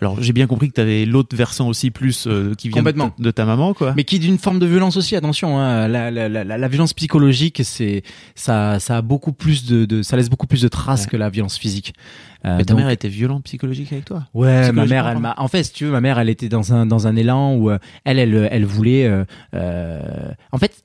Alors 0.00 0.22
j'ai 0.22 0.32
bien 0.32 0.46
compris 0.46 0.68
que 0.68 0.74
tu 0.74 0.80
avais 0.80 1.04
l'autre 1.04 1.36
versant 1.36 1.68
aussi 1.68 1.90
plus 1.90 2.26
euh, 2.26 2.54
qui 2.54 2.68
vient 2.68 2.82
de, 2.82 2.90
ta- 2.92 3.12
de 3.18 3.30
ta 3.30 3.44
maman, 3.44 3.74
quoi. 3.74 3.92
Mais 3.96 4.04
qui 4.04 4.18
d'une 4.18 4.38
forme 4.38 4.58
de 4.58 4.66
violence 4.66 4.96
aussi, 4.96 5.16
attention. 5.16 5.58
Hein, 5.58 5.88
la, 5.88 6.10
la, 6.10 6.28
la, 6.28 6.44
la 6.44 6.68
violence 6.68 6.94
psychologique, 6.94 7.60
c'est 7.64 8.02
ça, 8.34 8.78
ça 8.80 8.98
a 8.98 9.02
beaucoup 9.02 9.32
plus 9.32 9.66
de, 9.66 9.84
de 9.84 10.02
ça 10.02 10.16
laisse 10.16 10.30
beaucoup 10.30 10.46
plus 10.46 10.62
de 10.62 10.68
traces 10.68 11.02
Ouais. 11.02 11.08
que 11.10 11.16
la 11.16 11.28
violence 11.30 11.58
physique. 11.58 11.94
Euh, 12.44 12.56
Mais 12.58 12.64
ta 12.64 12.72
donc- 12.74 12.80
mère 12.82 12.90
était 12.90 13.08
violente 13.08 13.44
psychologique 13.44 13.92
avec 13.92 14.04
toi? 14.04 14.26
Ouais, 14.32 14.70
ma 14.72 14.86
mère, 14.86 15.08
elle 15.08 15.18
m'a. 15.18 15.34
En 15.38 15.48
fait, 15.48 15.64
si 15.64 15.72
tu 15.72 15.84
veux, 15.86 15.90
ma 15.90 16.00
mère, 16.00 16.18
elle 16.20 16.28
était 16.28 16.48
dans 16.48 16.72
un 16.72 16.86
dans 16.86 17.06
un 17.08 17.16
élan 17.16 17.54
où 17.56 17.68
euh, 17.70 17.78
elle, 18.04 18.18
elle, 18.20 18.48
elle 18.50 18.64
voulait. 18.64 19.10
en 19.52 20.58
fait, 20.58 20.82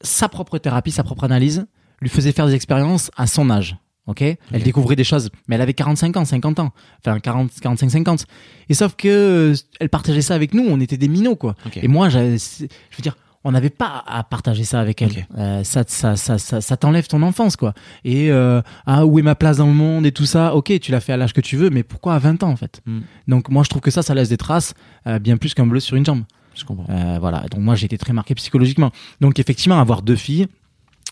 sa 0.00 0.28
propre 0.28 0.58
thérapie, 0.58 0.90
sa 0.90 1.02
propre 1.04 1.24
analyse, 1.24 1.66
lui 2.00 2.08
faisait 2.08 2.32
faire 2.32 2.46
des 2.46 2.54
expériences 2.54 3.10
à 3.16 3.26
son 3.26 3.50
âge. 3.50 3.76
Ok, 4.08 4.20
elle 4.20 4.62
découvrait 4.64 4.96
des 4.96 5.04
choses, 5.04 5.30
mais 5.46 5.54
elle 5.54 5.60
avait 5.60 5.74
45 5.74 6.16
ans, 6.16 6.24
50 6.24 6.58
ans, 6.58 6.72
enfin 6.98 7.20
40, 7.20 7.52
45, 7.60 7.88
50. 7.88 8.26
Et 8.68 8.74
sauf 8.74 8.96
que 8.96 9.08
euh, 9.52 9.54
elle 9.78 9.90
partageait 9.90 10.22
ça 10.22 10.34
avec 10.34 10.54
nous, 10.54 10.64
on 10.68 10.80
était 10.80 10.96
des 10.96 11.06
minots 11.06 11.36
quoi. 11.36 11.54
Et 11.76 11.86
moi, 11.86 12.08
je 12.08 12.18
veux 12.18 13.02
dire, 13.02 13.16
on 13.44 13.52
n'avait 13.52 13.70
pas 13.70 14.02
à 14.04 14.24
partager 14.24 14.64
ça 14.64 14.80
avec 14.80 15.02
elle. 15.02 15.28
Euh, 15.38 15.62
ça, 15.62 15.84
ça, 15.86 16.16
ça, 16.16 16.38
ça, 16.38 16.60
ça 16.60 16.76
t'enlève 16.76 17.06
ton 17.06 17.22
enfance, 17.22 17.54
quoi. 17.54 17.74
Et 18.04 18.32
euh, 18.32 18.60
ah, 18.86 19.06
où 19.06 19.20
est 19.20 19.22
ma 19.22 19.36
place 19.36 19.58
dans 19.58 19.66
le 19.66 19.72
monde 19.72 20.04
et 20.04 20.10
tout 20.10 20.26
ça? 20.26 20.56
Ok, 20.56 20.76
tu 20.80 20.90
l'as 20.90 21.00
fait 21.00 21.12
à 21.12 21.16
l'âge 21.16 21.32
que 21.32 21.40
tu 21.40 21.56
veux, 21.56 21.70
mais 21.70 21.84
pourquoi 21.84 22.14
à 22.14 22.18
20 22.18 22.42
ans 22.42 22.50
en 22.50 22.56
fait? 22.56 22.80
Mm. 22.86 23.00
Donc 23.28 23.50
moi, 23.50 23.62
je 23.62 23.68
trouve 23.68 23.82
que 23.82 23.92
ça, 23.92 24.02
ça 24.02 24.14
laisse 24.14 24.30
des 24.30 24.36
traces 24.36 24.74
bien 25.20 25.36
plus 25.36 25.54
qu'un 25.54 25.66
bleu 25.66 25.78
sur 25.78 25.94
une 25.96 26.04
jambe. 26.04 26.24
Je 26.56 26.64
comprends. 26.64 26.86
Voilà. 27.20 27.44
Donc 27.52 27.60
moi, 27.60 27.76
j'ai 27.76 27.86
été 27.86 27.98
très 27.98 28.12
marqué 28.12 28.34
psychologiquement. 28.34 28.90
Donc 29.20 29.38
effectivement, 29.38 29.78
avoir 29.78 30.02
deux 30.02 30.16
filles. 30.16 30.48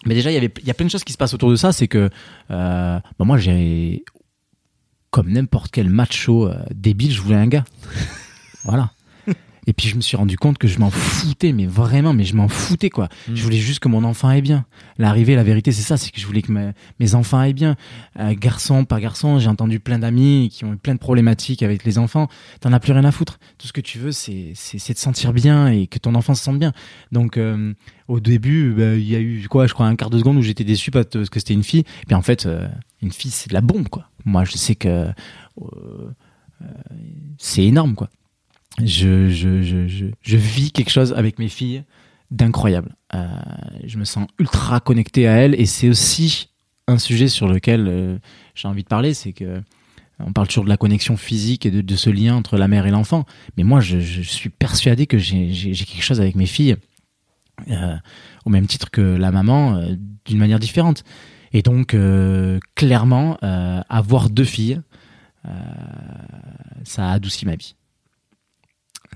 Mais 0.06 0.14
déjà, 0.14 0.30
il 0.30 0.34
y 0.34 0.36
avait, 0.36 0.52
il 0.60 0.66
y 0.66 0.70
a 0.70 0.74
plein 0.74 0.86
de 0.86 0.90
choses 0.90 1.04
qui 1.04 1.12
se 1.12 1.18
passent 1.18 1.34
autour 1.34 1.50
de 1.50 1.56
ça. 1.56 1.72
C'est 1.72 1.88
que 1.88 2.10
euh, 2.50 3.00
bah, 3.18 3.24
moi, 3.24 3.38
j'ai 3.38 4.04
comme 5.10 5.30
n'importe 5.30 5.70
quel 5.70 5.90
macho 5.90 6.48
euh, 6.48 6.54
débile, 6.74 7.12
je 7.12 7.20
voulais 7.20 7.36
un 7.36 7.48
gars. 7.48 7.64
voilà. 8.64 8.90
Et 9.70 9.72
puis 9.72 9.86
je 9.86 9.94
me 9.94 10.00
suis 10.00 10.16
rendu 10.16 10.36
compte 10.36 10.58
que 10.58 10.66
je 10.66 10.80
m'en 10.80 10.90
foutais, 10.90 11.52
mais 11.52 11.66
vraiment, 11.66 12.12
mais 12.12 12.24
je 12.24 12.34
m'en 12.34 12.48
foutais 12.48 12.90
quoi. 12.90 13.08
Mm. 13.28 13.36
Je 13.36 13.42
voulais 13.44 13.58
juste 13.58 13.78
que 13.78 13.86
mon 13.86 14.02
enfant 14.02 14.26
aille 14.26 14.42
bien. 14.42 14.64
L'arrivée, 14.98 15.36
la 15.36 15.44
vérité, 15.44 15.70
c'est 15.70 15.82
ça, 15.82 15.96
c'est 15.96 16.10
que 16.10 16.20
je 16.20 16.26
voulais 16.26 16.42
que 16.42 16.50
mes, 16.50 16.72
mes 16.98 17.14
enfants 17.14 17.38
aillent 17.38 17.54
bien. 17.54 17.76
Euh, 18.18 18.34
garçon, 18.36 18.84
pas 18.84 18.98
garçon, 18.98 19.38
j'ai 19.38 19.46
entendu 19.48 19.78
plein 19.78 20.00
d'amis 20.00 20.48
qui 20.52 20.64
ont 20.64 20.72
eu 20.72 20.76
plein 20.76 20.94
de 20.94 20.98
problématiques 20.98 21.62
avec 21.62 21.84
les 21.84 21.98
enfants. 21.98 22.26
T'en 22.58 22.72
as 22.72 22.80
plus 22.80 22.92
rien 22.92 23.04
à 23.04 23.12
foutre. 23.12 23.38
Tout 23.58 23.68
ce 23.68 23.72
que 23.72 23.80
tu 23.80 23.98
veux, 23.98 24.10
c'est 24.10 24.54
de 24.54 24.98
sentir 24.98 25.32
bien 25.32 25.68
et 25.68 25.86
que 25.86 26.00
ton 26.00 26.16
enfant 26.16 26.34
se 26.34 26.42
sente 26.42 26.58
bien. 26.58 26.72
Donc 27.12 27.36
euh, 27.36 27.72
au 28.08 28.18
début, 28.18 28.74
bah, 28.76 28.96
il 28.96 29.08
y 29.08 29.14
a 29.14 29.20
eu 29.20 29.46
quoi, 29.48 29.68
je 29.68 29.72
crois 29.72 29.86
un 29.86 29.94
quart 29.94 30.10
de 30.10 30.18
seconde 30.18 30.36
où 30.36 30.42
j'étais 30.42 30.64
déçu 30.64 30.90
parce 30.90 31.06
que 31.06 31.38
c'était 31.38 31.54
une 31.54 31.62
fille. 31.62 31.84
Et 32.02 32.06
puis 32.06 32.16
en 32.16 32.22
fait, 32.22 32.44
euh, 32.44 32.66
une 33.02 33.12
fille, 33.12 33.30
c'est 33.30 33.50
de 33.50 33.54
la 33.54 33.60
bombe 33.60 33.88
quoi. 33.88 34.10
Moi, 34.24 34.44
je 34.44 34.56
sais 34.56 34.74
que 34.74 34.88
euh, 34.88 35.12
euh, 36.60 36.66
c'est 37.38 37.64
énorme 37.64 37.94
quoi. 37.94 38.10
Je, 38.78 40.36
vis 40.36 40.72
quelque 40.72 40.90
chose 40.90 41.12
avec 41.12 41.38
mes 41.38 41.48
filles 41.48 41.84
d'incroyable. 42.30 42.94
Euh, 43.14 43.26
je 43.84 43.98
me 43.98 44.04
sens 44.04 44.28
ultra 44.38 44.80
connecté 44.80 45.26
à 45.26 45.32
elles 45.32 45.60
et 45.60 45.66
c'est 45.66 45.88
aussi 45.88 46.50
un 46.86 46.98
sujet 46.98 47.28
sur 47.28 47.48
lequel 47.48 47.86
euh, 47.88 48.18
j'ai 48.54 48.68
envie 48.68 48.82
de 48.82 48.88
parler, 48.88 49.14
c'est 49.14 49.32
que 49.32 49.62
on 50.24 50.32
parle 50.32 50.48
toujours 50.48 50.64
de 50.64 50.68
la 50.68 50.76
connexion 50.76 51.16
physique 51.16 51.64
et 51.64 51.70
de, 51.70 51.96
ce 51.96 52.10
lien 52.10 52.36
entre 52.36 52.58
la 52.58 52.68
mère 52.68 52.86
et 52.86 52.90
l'enfant, 52.90 53.24
mais 53.56 53.64
moi 53.64 53.80
je, 53.80 53.98
suis 53.98 54.50
persuadé 54.50 55.06
que 55.06 55.16
j'ai 55.16 55.72
quelque 55.72 56.02
chose 56.02 56.20
avec 56.20 56.36
mes 56.36 56.46
filles 56.46 56.76
euh, 57.70 57.96
au 58.44 58.50
même 58.50 58.66
titre 58.66 58.90
que 58.90 59.00
la 59.00 59.32
maman, 59.32 59.76
euh, 59.76 59.96
d'une 60.26 60.38
manière 60.38 60.58
différente. 60.58 61.04
Et 61.52 61.62
donc 61.62 61.94
euh, 61.94 62.58
clairement, 62.74 63.36
euh, 63.42 63.80
avoir 63.88 64.30
deux 64.30 64.44
filles, 64.44 64.80
euh, 65.46 65.50
ça 66.84 67.08
a 67.08 67.12
adouci 67.12 67.46
ma 67.46 67.56
vie. 67.56 67.74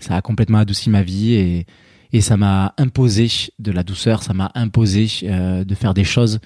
Ça 0.01 0.16
a 0.16 0.22
complètement 0.22 0.59
adouci 0.59 0.90
ma 0.90 1.03
vie 1.03 1.34
et, 1.34 1.66
et 2.12 2.20
ça 2.20 2.36
m'a 2.36 2.74
imposé 2.78 3.28
de 3.59 3.72
la 3.72 3.82
douceur, 3.82 4.22
ça 4.22 4.34
m'a 4.34 4.53
imposé 4.55 5.09
euh, 5.24 5.64
de 5.64 5.74
faire 5.74 5.95
des 5.95 6.05
choses 6.05 6.38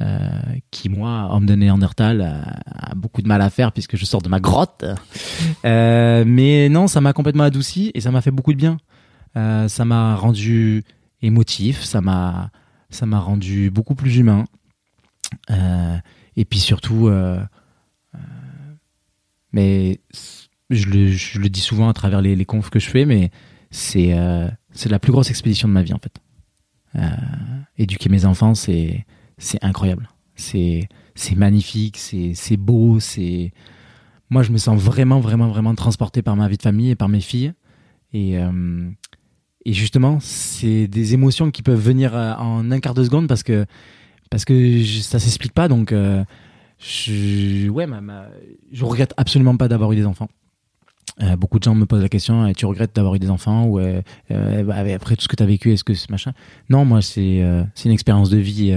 euh, 0.00 0.28
qui, 0.70 0.88
moi, 0.88 1.28
homme 1.30 1.44
de 1.44 1.54
Néandertal, 1.54 2.22
a, 2.22 2.90
a 2.90 2.94
beaucoup 2.94 3.20
de 3.20 3.28
mal 3.28 3.42
à 3.42 3.50
faire 3.50 3.72
puisque 3.72 3.96
je 3.96 4.06
sors 4.06 4.22
de 4.22 4.30
ma 4.30 4.40
grotte. 4.40 4.84
Euh, 5.66 6.24
mais 6.26 6.70
non, 6.70 6.86
ça 6.86 7.02
m'a 7.02 7.12
complètement 7.12 7.44
adouci 7.44 7.90
et 7.94 8.00
ça 8.00 8.10
m'a 8.10 8.22
fait 8.22 8.30
beaucoup 8.30 8.52
de 8.52 8.58
bien. 8.58 8.78
Ça 9.34 9.84
m'a 9.84 10.16
rendu 10.16 10.84
émotif, 11.22 11.84
ça 11.84 12.00
m'a 12.00 12.50
ça 12.88 13.06
m'a 13.06 13.20
rendu 13.20 13.70
beaucoup 13.70 13.94
plus 13.94 14.16
humain. 14.16 14.44
Et 16.36 16.44
puis 16.44 16.58
surtout, 16.58 17.08
mais 19.52 20.00
je 20.70 20.88
le, 20.88 21.08
je 21.08 21.38
le 21.38 21.48
dis 21.48 21.60
souvent 21.60 21.88
à 21.88 21.92
travers 21.92 22.20
les, 22.20 22.36
les 22.36 22.44
confs 22.44 22.70
que 22.70 22.78
je 22.78 22.88
fais, 22.88 23.04
mais 23.04 23.30
c'est 23.70 24.14
euh, 24.18 24.48
la 24.88 24.98
plus 24.98 25.12
grosse 25.12 25.30
expédition 25.30 25.68
de 25.68 25.72
ma 25.72 25.82
vie 25.82 25.92
en 25.92 25.98
fait. 25.98 26.16
Euh, 26.96 27.00
éduquer 27.78 28.08
mes 28.08 28.24
enfants, 28.24 28.54
c'est 28.54 29.04
incroyable. 29.62 30.08
C'est 30.36 30.88
magnifique, 31.36 31.98
c'est 31.98 32.56
beau, 32.56 32.98
c'est 33.00 33.52
moi 34.30 34.42
je 34.42 34.52
me 34.52 34.58
sens 34.58 34.80
vraiment 34.80 35.20
vraiment 35.20 35.48
vraiment 35.48 35.74
transporté 35.74 36.22
par 36.22 36.36
ma 36.36 36.48
vie 36.48 36.56
de 36.56 36.62
famille 36.62 36.90
et 36.90 36.94
par 36.94 37.08
mes 37.08 37.20
filles 37.20 37.52
et 38.12 38.38
euh, 38.38 38.88
et 39.66 39.74
justement, 39.74 40.18
c'est 40.20 40.88
des 40.88 41.12
émotions 41.12 41.50
qui 41.50 41.62
peuvent 41.62 41.78
venir 41.80 42.14
euh, 42.16 42.32
en 42.34 42.70
un 42.70 42.80
quart 42.80 42.94
de 42.94 43.04
seconde 43.04 43.28
parce 43.28 43.42
que 43.42 43.66
parce 44.30 44.46
que 44.46 44.82
ça 44.84 45.18
s'explique 45.18 45.52
pas. 45.52 45.68
Donc, 45.68 45.92
euh, 45.92 46.24
je, 46.78 47.68
ouais, 47.68 47.86
ma, 47.86 48.00
ma- 48.00 48.28
je 48.72 48.84
regrette 48.86 49.12
absolument 49.18 49.56
pas 49.58 49.68
d'avoir 49.68 49.92
eu 49.92 49.96
des 49.96 50.06
enfants. 50.06 50.28
Euh, 51.22 51.36
beaucoup 51.36 51.58
de 51.58 51.64
gens 51.64 51.74
me 51.74 51.84
posent 51.84 52.02
la 52.02 52.08
question 52.08 52.46
eh, 52.46 52.54
tu 52.54 52.64
regrettes 52.64 52.94
d'avoir 52.94 53.14
eu 53.14 53.18
des 53.18 53.28
enfants 53.28 53.64
ou 53.64 53.78
euh, 53.78 54.00
euh, 54.30 54.62
bah, 54.62 54.76
après 54.94 55.16
tout 55.16 55.22
ce 55.22 55.28
que 55.28 55.36
tu 55.36 55.42
as 55.42 55.46
vécu 55.46 55.72
est-ce 55.72 55.84
que 55.84 55.92
c'est 55.92 56.08
machin? 56.08 56.32
Non 56.70 56.84
moi 56.84 57.02
c'est 57.02 57.44
c'est 57.74 57.88
une 57.88 57.94
expérience 57.94 58.30
de 58.30 58.38
vie 58.38 58.74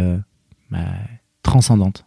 bah, 0.69 0.79
transcendante. 1.41 2.05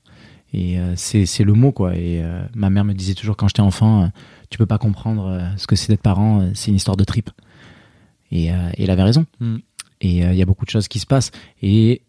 Et 0.52 0.78
c'est 0.94 1.44
le 1.44 1.52
mot 1.52 1.72
quoi. 1.72 1.96
Et 1.96 2.22
ma 2.54 2.70
mère 2.70 2.84
me 2.84 2.94
disait 2.94 3.14
toujours 3.14 3.36
quand 3.36 3.48
j'étais 3.48 3.60
enfant 3.60 4.10
tu 4.50 4.58
peux 4.58 4.66
pas 4.66 4.78
comprendre 4.78 5.52
ce 5.56 5.66
que 5.66 5.76
c'est 5.76 5.88
d'être 5.88 6.02
parent 6.02 6.50
c'est 6.54 6.70
une 6.70 6.76
histoire 6.76 6.96
de 6.96 7.04
trip. 7.04 7.30
Et, 8.30 8.46
et 8.46 8.52
elle 8.78 8.90
avait 8.90 9.02
raison. 9.02 9.26
Mm. 9.40 9.56
et 10.00 10.18
il 10.18 10.34
y 10.34 10.42
a 10.42 10.46
beaucoup 10.46 10.64
de 10.64 10.70
choses 10.70 10.88
qui 10.88 10.98
se 10.98 11.06
passent. 11.06 11.30
Et 11.62 12.02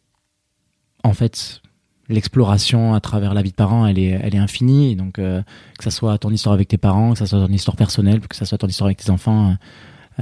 en 1.03 1.13
fait 1.13 1.61
l'exploration 2.09 2.93
à 2.93 2.99
travers 2.99 3.33
la 3.33 3.41
vie 3.41 3.51
de 3.51 3.55
parent 3.55 3.85
elle 3.85 3.99
est 3.99 4.17
elle 4.23 4.33
est 4.35 4.39
infinie. 4.39 4.91
Et 4.91 4.95
donc 4.95 5.19
euh, 5.19 5.41
que 5.77 5.83
ça 5.83 5.91
soit 5.91 6.17
ton 6.17 6.31
histoire 6.31 6.53
avec 6.53 6.67
tes 6.67 6.77
parents 6.77 7.13
que 7.13 7.19
ça 7.19 7.25
soit 7.25 7.45
ton 7.45 7.51
histoire 7.53 7.75
personnelle 7.75 8.21
que 8.21 8.35
ça 8.35 8.45
soit 8.45 8.57
ton 8.57 8.67
histoire 8.67 8.87
avec 8.87 8.97
tes 8.97 9.09
enfants 9.09 9.49
euh, 9.49 9.53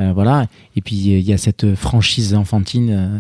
euh, 0.02 0.14
voilà. 0.14 0.48
Et 0.76 0.82
puis 0.82 0.96
il 0.96 1.22
y 1.22 1.32
a 1.34 1.38
cette 1.38 1.76
franchise 1.76 2.34
enfantine 2.34 2.90
euh, 2.90 3.20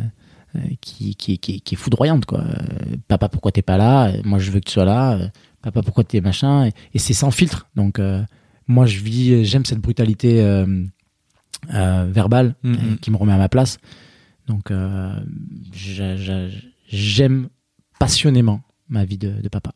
euh, 0.57 0.59
qui, 0.81 1.15
qui, 1.15 1.37
qui, 1.37 1.61
qui 1.61 1.75
est 1.75 1.77
foudroyante 1.77 2.25
quoi. 2.25 2.41
Euh, 2.41 2.95
papa 3.07 3.29
pourquoi 3.29 3.51
t'es 3.51 3.61
pas 3.61 3.77
là? 3.77 4.11
Moi 4.23 4.39
je 4.39 4.51
veux 4.51 4.59
que 4.59 4.65
tu 4.65 4.73
sois 4.73 4.85
là. 4.85 5.17
Papa 5.61 5.81
pourquoi 5.83 6.03
t'es 6.03 6.21
machin? 6.21 6.65
Et, 6.65 6.71
et 6.93 6.99
c'est 6.99 7.13
sans 7.13 7.31
filtre. 7.31 7.67
Donc 7.75 7.99
euh, 7.99 8.23
moi 8.67 8.85
je 8.87 8.99
vis 8.99 9.45
j'aime 9.45 9.63
cette 9.65 9.79
brutalité 9.79 10.41
euh, 10.41 10.83
euh, 11.73 12.09
verbale 12.11 12.55
Mhm. 12.63 12.73
euh, 12.75 12.95
qui 13.01 13.09
me 13.11 13.17
remet 13.17 13.33
à 13.33 13.37
ma 13.37 13.49
place. 13.49 13.77
Donc 14.47 14.69
euh, 14.71 15.13
j'a- 15.73 16.17
j'a- 16.17 16.47
j'aime 16.89 17.47
passionnément 17.99 18.61
ma 18.89 19.05
vie 19.05 19.17
de, 19.17 19.41
de 19.41 19.49
papa 19.49 19.71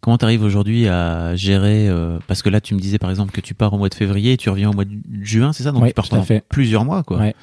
Comment 0.00 0.18
t'arrives 0.18 0.42
aujourd'hui 0.44 0.86
à 0.88 1.34
gérer 1.34 1.88
euh, 1.88 2.18
Parce 2.28 2.42
que 2.42 2.48
là, 2.48 2.60
tu 2.60 2.74
me 2.74 2.80
disais 2.80 2.98
par 2.98 3.10
exemple 3.10 3.32
que 3.32 3.40
tu 3.40 3.54
pars 3.54 3.72
au 3.72 3.78
mois 3.78 3.88
de 3.88 3.94
février 3.94 4.34
et 4.34 4.36
tu 4.36 4.50
reviens 4.50 4.70
au 4.70 4.72
mois 4.72 4.84
de 4.84 4.92
juin, 5.22 5.52
c'est 5.52 5.64
ça? 5.64 5.72
Donc 5.72 5.82
Ouais, 5.82 5.88
tu 5.88 5.94
pars 5.94 6.08
pendant 6.08 6.22
fait. 6.22 6.44
plusieurs 6.48 6.84
mois, 6.84 7.02
quoi. 7.02 7.18
Ouais. 7.18 7.34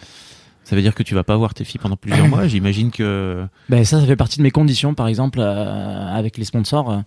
Ça 0.63 0.77
veut 0.77 0.81
dire 0.81 0.95
que 0.95 1.03
tu 1.03 1.13
vas 1.13 1.25
pas 1.25 1.35
voir 1.35 1.53
tes 1.53 1.65
filles 1.65 1.81
pendant 1.81 1.97
plusieurs 1.97 2.27
mois. 2.27 2.47
J'imagine 2.47 2.89
que. 2.91 3.45
Ben 3.67 3.83
ça, 3.83 3.99
ça 3.99 4.05
fait 4.05 4.15
partie 4.15 4.37
de 4.37 4.43
mes 4.43 4.51
conditions, 4.51 4.93
par 4.93 5.07
exemple, 5.09 5.39
euh, 5.41 6.07
avec 6.15 6.37
les 6.37 6.45
sponsors. 6.45 6.89
euh, 6.91 6.99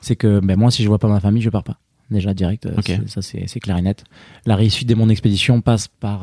c'est 0.00 0.16
que 0.16 0.40
ben, 0.40 0.56
moi, 0.58 0.70
si 0.70 0.82
je 0.82 0.88
vois 0.88 0.98
pas 0.98 1.08
ma 1.08 1.20
famille, 1.20 1.42
je 1.42 1.50
pars 1.50 1.64
pas. 1.64 1.78
Déjà, 2.10 2.32
direct. 2.32 2.64
euh, 2.64 2.76
Ok. 2.78 2.84
c'est- 2.86 3.08
Ça, 3.08 3.20
c'est 3.22 3.60
clair 3.60 3.76
et 3.76 3.82
net. 3.82 4.04
La 4.46 4.56
réussite 4.56 4.88
de 4.88 4.94
mon 4.94 5.10
expédition 5.10 5.60
passe 5.60 5.88
par. 5.88 6.22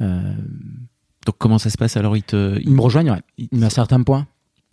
Donc 0.00 1.36
comment 1.38 1.58
ça 1.58 1.68
se 1.70 1.76
passe? 1.76 1.96
Alors 1.96 2.16
Ils 2.16 2.22
te. 2.22 2.58
ils 2.60 2.70
me 2.72 2.80
rejoignent, 2.80 3.12
ouais. 3.12 3.20
ils- 3.52 3.62
à 3.64 3.70
certains 3.70 4.02
points. 4.02 4.26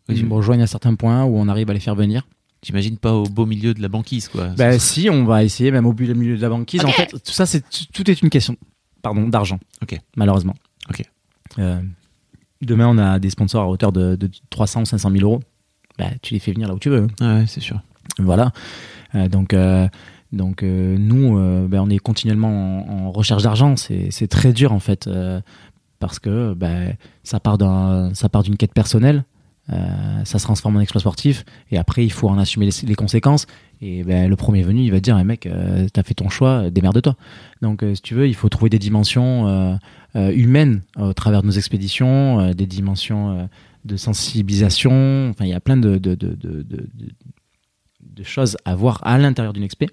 Oui, 0.10 0.16
Ils 0.16 0.22
je- 0.22 0.26
me 0.26 0.34
rejoignent 0.34 0.62
à 0.64 0.68
certains 0.68 0.96
points 0.96 1.24
où 1.24 1.38
on 1.38 1.48
arrive 1.48 1.70
à 1.70 1.74
les 1.74 1.80
faire 1.80 1.96
venir. 1.96 2.28
J'imagine 2.62 2.98
pas 2.98 3.14
au 3.14 3.24
beau 3.24 3.46
milieu 3.46 3.74
de 3.74 3.82
la 3.82 3.88
banquise, 3.88 4.28
quoi. 4.28 4.48
Ben 4.50 4.78
si, 4.80 5.10
on 5.10 5.24
va 5.24 5.44
essayer, 5.46 5.72
même 5.72 5.86
au 5.86 5.94
milieu 5.94 6.36
de 6.36 6.42
la 6.42 6.50
banquise. 6.50 6.84
En 6.84 6.90
fait, 6.90 7.06
tout 7.08 7.32
ça, 7.32 7.46
c'est 7.46 7.64
tout 7.94 8.10
est 8.12 8.22
une 8.22 8.30
question, 8.30 8.58
pardon, 9.02 9.30
d'argent. 9.30 9.60
Ok. 9.82 9.98
Malheureusement. 10.18 10.56
Ok. 10.90 11.04
Euh, 11.58 11.80
demain, 12.62 12.88
on 12.88 12.98
a 12.98 13.18
des 13.20 13.30
sponsors 13.30 13.64
à 13.64 13.70
hauteur 13.70 13.94
de, 13.94 14.16
de 14.18 14.30
300 14.50 14.82
ou 14.82 14.86
500 14.86 15.10
000 15.12 15.24
euros. 15.24 15.40
Ben, 15.98 16.12
tu 16.22 16.34
les 16.34 16.40
fais 16.42 16.52
venir 16.52 16.68
là 16.68 16.74
où 16.76 16.80
tu 16.80 16.90
veux. 16.90 17.08
Ah 17.22 17.36
ouais, 17.38 17.46
c'est 17.48 17.62
sûr. 17.62 17.80
Voilà. 18.18 18.52
Euh, 19.16 19.28
donc, 19.30 19.54
euh, 19.54 19.88
donc 20.34 20.62
euh, 20.64 20.98
nous, 20.98 21.38
euh, 21.38 21.68
ben, 21.68 21.80
on 21.82 21.90
est 21.90 21.98
continuellement 22.00 22.50
en, 22.90 23.06
en 23.08 23.12
recherche 23.12 23.44
d'argent. 23.44 23.76
C'est 23.78 24.12
c'est 24.12 24.28
très 24.28 24.52
dur 24.54 24.74
en 24.74 24.80
fait 24.80 25.08
euh, 25.08 25.40
parce 26.00 26.20
que 26.20 26.54
ben, 26.54 26.96
ça 27.24 27.40
part 27.40 27.58
d'un, 27.58 28.14
ça 28.14 28.28
part 28.28 28.44
d'une 28.44 28.58
quête 28.58 28.74
personnelle. 28.74 29.24
Euh, 29.72 30.26
ça 30.26 30.40
se 30.40 30.44
transforme 30.44 30.78
en 30.78 30.80
exploit 30.82 31.02
sportif 31.02 31.46
et 31.72 31.78
après 31.78 32.04
il 32.04 32.12
faut 32.12 32.28
en 32.30 32.38
assumer 32.38 32.70
les, 32.84 32.96
conséquences. 32.96 33.46
Et 33.82 34.04
ben, 34.04 34.30
le 34.30 34.36
premier 34.36 34.64
venu 34.64 34.82
il 34.82 34.92
va 34.92 34.98
te 34.98 35.04
dire 35.04 35.18
Eh, 35.20 35.24
mec 35.24 35.46
euh, 35.46 35.88
t'as 35.94 36.04
fait 36.04 36.14
ton 36.16 36.30
choix 36.30 36.70
démerde-toi. 36.70 37.16
Donc 37.62 37.84
euh, 37.84 37.96
si 37.96 38.02
tu 38.02 38.14
veux 38.16 38.28
il 38.28 38.36
faut 38.36 38.50
trouver 38.50 38.70
des 38.70 38.80
dimensions 38.80 39.48
euh, 39.48 39.76
euh, 40.16 40.32
humaines 40.34 40.82
au 40.98 41.14
travers 41.14 41.42
de 41.42 41.48
nos 41.48 41.54
expéditions 41.54 42.40
euh, 42.40 42.54
des 42.54 42.66
dimensions 42.66 43.32
euh, 43.32 43.46
de 43.86 43.96
sensibilisation. 43.96 45.30
Enfin 45.30 45.46
il 45.46 45.50
y 45.52 45.54
a 45.54 45.60
plein 45.60 45.78
de, 45.78 45.98
de- 45.98 46.16
de- 46.16 46.36
de 46.36 48.24
choses 48.24 48.58
à 48.66 48.76
voir 48.76 49.00
à 49.04 49.18
l'intérieur 49.18 49.54
d'une 49.54 49.64
expé 49.64 49.88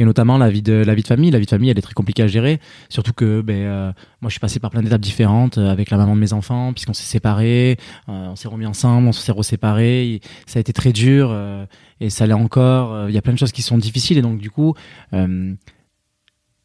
et 0.00 0.04
notamment 0.06 0.38
la 0.38 0.48
vie 0.48 0.62
de 0.62 0.72
la 0.72 0.94
vie 0.94 1.02
de 1.02 1.06
famille. 1.06 1.30
La 1.30 1.38
vie 1.38 1.44
de 1.44 1.50
famille 1.50 1.68
elle 1.68 1.78
est 1.78 1.82
très 1.82 1.92
compliquée 1.92 2.22
à 2.22 2.26
gérer. 2.26 2.58
Surtout 2.88 3.12
que 3.12 3.42
ben 3.42 3.62
euh, 3.64 3.92
moi 4.22 4.30
je 4.30 4.32
suis 4.32 4.40
passé 4.40 4.58
par 4.58 4.70
plein 4.70 4.82
d'étapes 4.82 5.02
différentes 5.02 5.58
euh, 5.58 5.70
avec 5.70 5.90
la 5.90 5.98
maman 5.98 6.14
de 6.14 6.20
mes 6.20 6.32
enfants 6.32 6.72
puisqu'on 6.72 6.94
s'est 6.94 7.04
séparés 7.04 7.76
euh, 8.08 8.28
on 8.28 8.36
s'est 8.36 8.48
remis 8.48 8.64
ensemble 8.64 9.08
on 9.08 9.12
s'est 9.12 9.30
reséparés. 9.30 10.22
Ça 10.46 10.58
a 10.58 10.60
été 10.60 10.72
très 10.72 10.94
dur 10.94 11.28
euh, 11.30 11.66
et 12.00 12.08
ça 12.08 12.26
l'est 12.26 12.32
encore. 12.32 13.10
Il 13.10 13.14
y 13.14 13.18
a 13.18 13.22
plein 13.22 13.34
de 13.34 13.38
choses 13.38 13.52
qui 13.52 13.60
sont 13.60 13.76
difficiles. 13.76 14.16
Et 14.16 14.22
donc 14.22 14.38
du 14.38 14.50
coup 14.50 14.74
il 15.12 15.56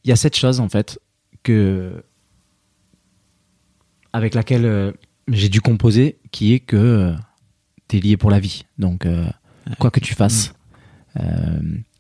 y 0.06 0.12
a 0.14 0.16
cette 0.16 0.38
chose 0.38 0.62
en 0.62 0.70
fait 0.70 1.02
que 1.44 2.06
avec 4.14 4.34
laquelle 4.34 4.94
j'ai 5.28 5.50
dû 5.50 5.60
composer 5.60 6.20
qui 6.32 6.54
est 6.54 6.62
que 6.62 7.14
t'es 7.90 8.00
lié 8.00 8.16
pour 8.16 8.32
la 8.32 8.40
vie. 8.40 8.64
Donc 8.78 9.06
quoi 9.78 9.92
que 9.92 10.00
tu 10.00 10.14
fasses 10.14 10.54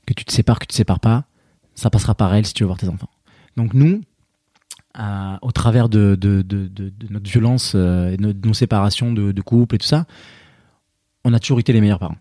que 0.06 0.14
tu 0.14 0.26
te 0.26 0.32
sépares, 0.32 0.60
que 0.60 0.66
tu 0.66 0.70
te 0.70 0.74
sépares 0.74 1.00
pas, 1.00 1.26
ça 1.76 1.90
passera 1.90 2.16
par 2.16 2.34
elle 2.34 2.46
si 2.46 2.54
tu 2.54 2.64
veux 2.64 2.68
voir 2.68 2.78
tes 2.80 2.88
enfants. 2.90 3.10
Donc 3.58 3.74
nous, 3.74 4.02
à- 4.94 5.40
au 5.42 5.52
travers 5.52 5.90
de, 5.90 6.16
de, 6.20 6.42
de, 6.42 6.68
de- 6.68 6.90
de 6.90 7.08
notre 7.10 7.30
violence 7.30 7.74
euh, 7.76 8.12
et 8.12 8.18
de 8.18 8.48
nos, 8.48 8.54
séparations 8.54 9.12
de, 9.14 9.42
couple 9.42 9.76
et 9.76 9.78
tout 9.78 9.88
ça, 9.88 10.06
on 11.24 11.34
a 11.34 11.40
toujours 11.40 11.60
été 11.60 11.74
les 11.74 11.82
meilleurs 11.82 12.00
parents. 12.00 12.18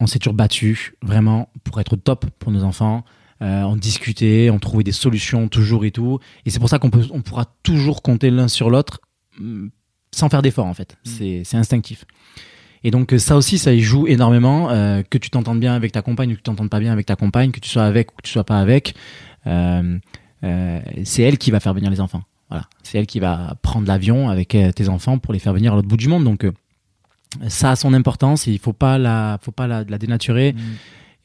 On 0.00 0.06
s'est 0.06 0.18
toujours 0.18 0.34
battus 0.34 0.92
vraiment 1.02 1.50
pour 1.64 1.80
être 1.80 1.94
au 1.94 1.96
top 1.96 2.26
pour 2.38 2.52
nos 2.52 2.62
enfants. 2.64 3.04
Euh, 3.42 3.62
on 3.62 3.76
discutait, 3.76 4.50
on 4.50 4.58
trouvait 4.58 4.84
des 4.84 4.92
solutions 4.92 5.48
toujours 5.48 5.84
et 5.84 5.90
tout. 5.90 6.18
Et 6.44 6.50
c'est 6.50 6.58
pour 6.58 6.68
ça 6.68 6.78
qu'on 6.78 6.90
peut, 6.90 7.06
on 7.10 7.22
pourra 7.22 7.44
toujours 7.62 8.02
compter 8.02 8.30
l'un 8.30 8.48
sur 8.48 8.70
l'autre 8.70 9.00
hum, 9.38 9.70
sans 10.12 10.28
faire 10.28 10.42
d'effort 10.42 10.66
en 10.66 10.74
fait. 10.74 10.96
C'est, 11.04 11.42
c'est 11.44 11.56
instinctif. 11.56 12.04
Et 12.84 12.90
donc 12.90 13.12
euh, 13.12 13.18
ça 13.18 13.36
aussi, 13.36 13.58
ça 13.58 13.72
y 13.72 13.80
joue 13.80 14.06
énormément. 14.06 14.70
euh, 14.70 15.02
que 15.08 15.18
tu 15.18 15.30
t'entendes 15.30 15.60
bien 15.60 15.74
avec 15.74 15.92
ta 15.92 16.02
compagne 16.02 16.30
ou 16.30 16.32
que 16.32 16.38
tu 16.38 16.42
t'entendes 16.44 16.70
pas 16.70 16.80
bien 16.80 16.92
avec 16.92 17.06
ta 17.06 17.16
compagne, 17.16 17.50
que 17.50 17.60
tu 17.60 17.68
sois 17.68 17.84
avec 17.84 18.12
ou 18.12 18.16
que 18.16 18.22
tu 18.22 18.30
sois 18.32 18.44
pas 18.44 18.58
avec, 18.58 18.94
euh, 19.46 19.98
euh, 20.44 20.80
c'est 21.04 21.22
elle 21.22 21.38
qui 21.38 21.50
va 21.50 21.60
faire 21.60 21.74
venir 21.74 21.90
les 21.90 22.00
enfants. 22.00 22.22
Voilà, 22.50 22.66
c'est 22.82 22.98
elle 22.98 23.06
qui 23.06 23.20
va 23.20 23.56
prendre 23.62 23.86
l'avion 23.86 24.30
avec 24.30 24.56
tes 24.74 24.88
enfants 24.88 25.18
pour 25.18 25.32
les 25.34 25.38
faire 25.38 25.52
venir 25.52 25.72
à 25.72 25.76
l'autre 25.76 25.88
bout 25.88 25.98
du 25.98 26.08
monde. 26.08 26.24
Donc 26.24 26.46
ça 27.48 27.72
a 27.72 27.76
son 27.76 27.92
importance 27.92 28.48
et 28.48 28.52
il 28.52 28.58
faut 28.58 28.72
pas 28.72 28.96
la, 28.96 29.38
faut 29.42 29.52
pas 29.52 29.66
la, 29.66 29.84
la 29.84 29.98
dénaturer. 29.98 30.54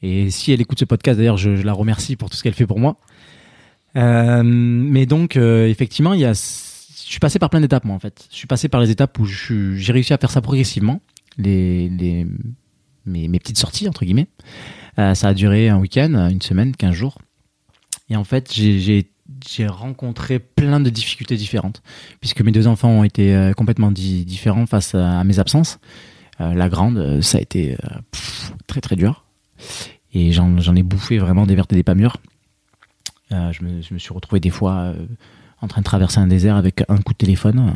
Et 0.02 0.30
si 0.30 0.52
elle 0.52 0.60
écoute 0.60 0.78
ce 0.78 0.84
podcast, 0.84 1.16
d'ailleurs, 1.16 1.38
je, 1.38 1.56
je 1.56 1.62
la 1.62 1.72
remercie 1.72 2.16
pour 2.16 2.28
tout 2.28 2.36
ce 2.36 2.42
qu'elle 2.42 2.52
fait 2.52 2.66
pour 2.66 2.78
moi. 2.78 2.96
Mais 3.94 5.06
donc, 5.06 5.36
effectivement, 5.36 6.12
il 6.12 6.20
y 6.20 6.26
a, 6.26 6.32
je 6.34 7.10
suis 7.10 7.20
passé 7.20 7.38
par 7.38 7.48
plein 7.48 7.60
d'étapes, 7.60 7.84
moi, 7.84 7.96
en 7.96 8.00
fait. 8.00 8.26
Je 8.30 8.36
suis 8.36 8.46
passé 8.46 8.68
par 8.68 8.80
les 8.82 8.90
étapes 8.90 9.18
où 9.18 9.24
j'ai 9.24 9.92
réussi 9.92 10.12
à 10.12 10.18
faire 10.18 10.30
ça 10.30 10.42
progressivement, 10.42 11.00
les, 11.38 12.26
mes, 13.06 13.38
petites 13.38 13.58
sorties, 13.58 13.88
entre 13.88 14.04
guillemets. 14.04 14.28
Euh, 14.98 15.14
ça 15.14 15.28
a 15.28 15.34
duré 15.34 15.68
un 15.68 15.78
week-end, 15.78 16.28
une 16.30 16.42
semaine, 16.42 16.74
15 16.76 16.92
jours. 16.92 17.18
Et 18.08 18.16
en 18.16 18.24
fait, 18.24 18.52
j'ai- 18.52 19.06
rencontré 19.66 20.38
plein 20.38 20.80
de 20.80 20.90
difficultés 20.90 21.36
différentes, 21.36 21.82
puisque 22.20 22.40
mes 22.40 22.52
deux 22.52 22.66
enfants 22.66 22.88
ont 22.88 23.04
été 23.04 23.34
euh, 23.34 23.52
complètement 23.52 23.90
di- 23.90 24.24
différents 24.24 24.66
face 24.66 24.94
à, 24.94 25.22
mes 25.24 25.38
absences. 25.38 25.78
Euh, 26.40 26.54
la 26.54 26.68
grande, 26.68 27.20
ça 27.22 27.38
a 27.38 27.40
été 27.40 27.76
très 28.66 28.80
très 28.80 28.96
dur. 28.96 29.24
Et 30.12 30.32
j'en 30.32 30.76
ai 30.76 30.82
bouffé 30.82 31.18
vraiment 31.18 31.46
des 31.46 31.54
vertes 31.54 31.72
et 31.72 31.76
des 31.76 31.82
pas 31.82 31.94
mûres. 31.94 32.18
Je, 33.30 33.64
me, 33.64 33.98
suis 33.98 34.14
retrouvé 34.14 34.38
des 34.40 34.50
fois 34.50 34.94
en 35.60 35.66
train 35.66 35.80
de 35.80 35.84
traverser 35.84 36.18
un 36.18 36.26
désert 36.28 36.56
avec 36.56 36.84
un 36.88 36.98
coup 36.98 37.12
de 37.12 37.18
téléphone. 37.18 37.72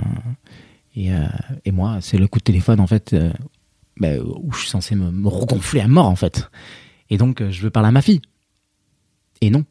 Euh, 0.96 1.00
et, 1.00 1.12
euh, 1.12 1.26
et 1.64 1.70
moi, 1.72 2.00
c'est 2.00 2.18
le 2.18 2.26
coup 2.28 2.38
de 2.38 2.44
téléphone, 2.44 2.80
en 2.80 2.86
fait, 2.86 3.12
euh, 3.12 3.32
bah, 3.98 4.18
où 4.18 4.52
je 4.52 4.60
suis 4.60 4.68
censé 4.70 4.94
me, 4.94 5.10
me 5.10 5.28
regonfler 5.28 5.80
à 5.80 5.88
mort, 5.88 6.06
en 6.06 6.16
fait. 6.16 6.50
Et 7.10 7.18
donc, 7.18 7.40
euh, 7.40 7.50
je 7.50 7.62
veux 7.62 7.70
parler 7.70 7.88
à 7.88 7.92
ma 7.92 8.02
fille. 8.02 8.20
Et 9.40 9.50
non. 9.50 9.64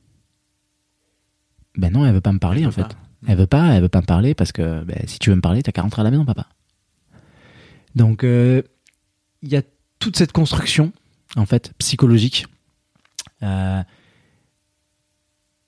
Ben 1.78 1.92
non, 1.92 2.06
elle 2.06 2.14
veut 2.14 2.22
pas 2.22 2.32
me 2.34 2.40
parler, 2.40 2.62
Elle 2.62 2.68
en 2.68 2.72
fait. 2.72 2.82
pas. 2.84 2.90
Elle 3.28 3.38
veut 3.38 3.48
pas, 3.48 3.74
elle 3.74 3.82
veut 3.82 3.90
pas 3.90 4.02
me 4.02 4.06
parler 4.06 4.34
parce 4.36 4.52
que 4.52 4.84
ben, 4.84 5.00
si 5.08 5.20
tu 5.20 5.30
veux 5.30 5.36
me 5.36 5.42
parler, 5.42 5.62
t'as 5.64 5.72
qu'à 5.72 5.82
rentrer 5.82 6.02
à 6.02 6.04
la 6.04 6.12
maison, 6.12 6.26
papa. 6.26 6.48
Donc, 7.96 8.24
euh, 8.24 8.62
il 9.42 9.50
y 9.50 9.56
a 9.58 9.62
toute 10.00 10.18
cette 10.18 10.32
construction, 10.32 10.92
en 11.36 11.46
fait, 11.46 11.74
psychologique. 11.80 12.46
Euh, 13.44 13.84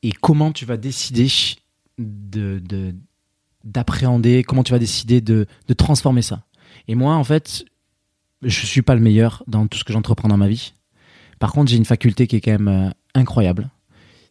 et 0.04 0.12
comment 0.12 0.52
tu 0.52 0.66
vas 0.66 0.78
décider 0.78 1.28
de, 1.98 2.60
de- 2.64 2.96
d'appréhender, 3.64 4.44
comment 4.44 4.64
tu 4.64 4.72
vas 4.72 4.80
décider 4.80 5.22
de, 5.22 5.48
de 5.68 5.74
transformer 5.74 6.22
ça. 6.22 6.44
Et 6.88 6.96
moi, 6.96 7.16
en 7.16 7.24
fait, 7.24 7.66
je 8.42 8.66
suis 8.66 8.82
pas 8.82 8.96
le 8.96 9.02
meilleur 9.02 9.44
dans 9.48 9.68
tout 9.68 9.78
ce 9.78 9.84
que 9.84 9.94
j'entreprends 9.94 10.30
dans 10.30 10.38
ma 10.38 10.48
vie. 10.48 10.74
Par 11.40 11.52
contre, 11.52 11.72
j'ai 11.72 11.78
une 11.78 11.86
faculté 11.86 12.28
qui 12.28 12.36
est 12.36 12.42
quand 12.42 12.52
même 12.52 12.68
euh, 12.68 12.90
incroyable. 13.14 13.70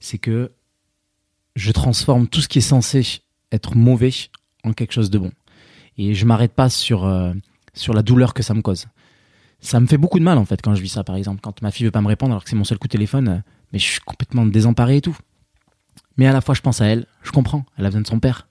C'est 0.01 0.18
que 0.18 0.53
je 1.57 1.72
transforme 1.72 2.29
tout 2.29 2.41
ce 2.41 2.49
qui 2.49 2.59
est 2.59 2.62
censé 2.62 3.22
être 3.51 3.76
mauvais 3.76 4.12
en 4.64 4.72
quelque 4.72 4.93
chose 4.93 5.11
de 5.11 5.18
bon. 5.18 5.33
Et 5.97 6.14
je 6.14 6.24
m'arrête 6.24 6.53
pas 6.53 6.70
sur, 6.70 7.05
euh, 7.05 7.33
sur 7.74 7.95
la 7.95 8.03
douleur 8.03 8.35
que 8.35 8.43
ça 8.43 8.55
me 8.55 8.62
cause. 8.62 8.87
Ça 9.61 9.81
me 9.81 9.87
fait 9.87 9.99
beaucoup 9.99 10.20
de 10.20 10.24
mal 10.24 10.39
en 10.39 10.45
fait 10.45 10.62
quand 10.62 10.74
je 10.74 10.83
vis 10.83 10.91
ça 10.91 11.03
par 11.03 11.16
exemple. 11.16 11.41
Quand 11.43 11.62
ma 11.62 11.72
fille 11.72 11.85
veut 11.85 11.91
pas 11.91 12.01
me 12.01 12.07
répondre 12.07 12.33
alors 12.33 12.45
que 12.45 12.51
c'est 12.51 12.57
mon 12.57 12.64
seul 12.64 12.79
coup 12.79 12.87
de 12.87 12.93
téléphone, 12.93 13.29
euh, 13.29 13.39
mais 13.72 13.81
je 13.81 13.85
suis 13.85 14.01
complètement 14.01 14.47
désemparé 14.47 14.99
et 14.99 15.01
tout. 15.01 15.16
Mais 16.16 16.26
à 16.29 16.33
la 16.33 16.41
fois 16.41 16.55
je 16.55 16.61
pense 16.61 16.81
à 16.81 16.87
elle, 16.87 17.07
je 17.22 17.33
comprends, 17.33 17.64
elle 17.76 17.87
a 17.87 17.89
besoin 17.89 18.03
de 18.03 18.07
son 18.07 18.20
père. 18.20 18.47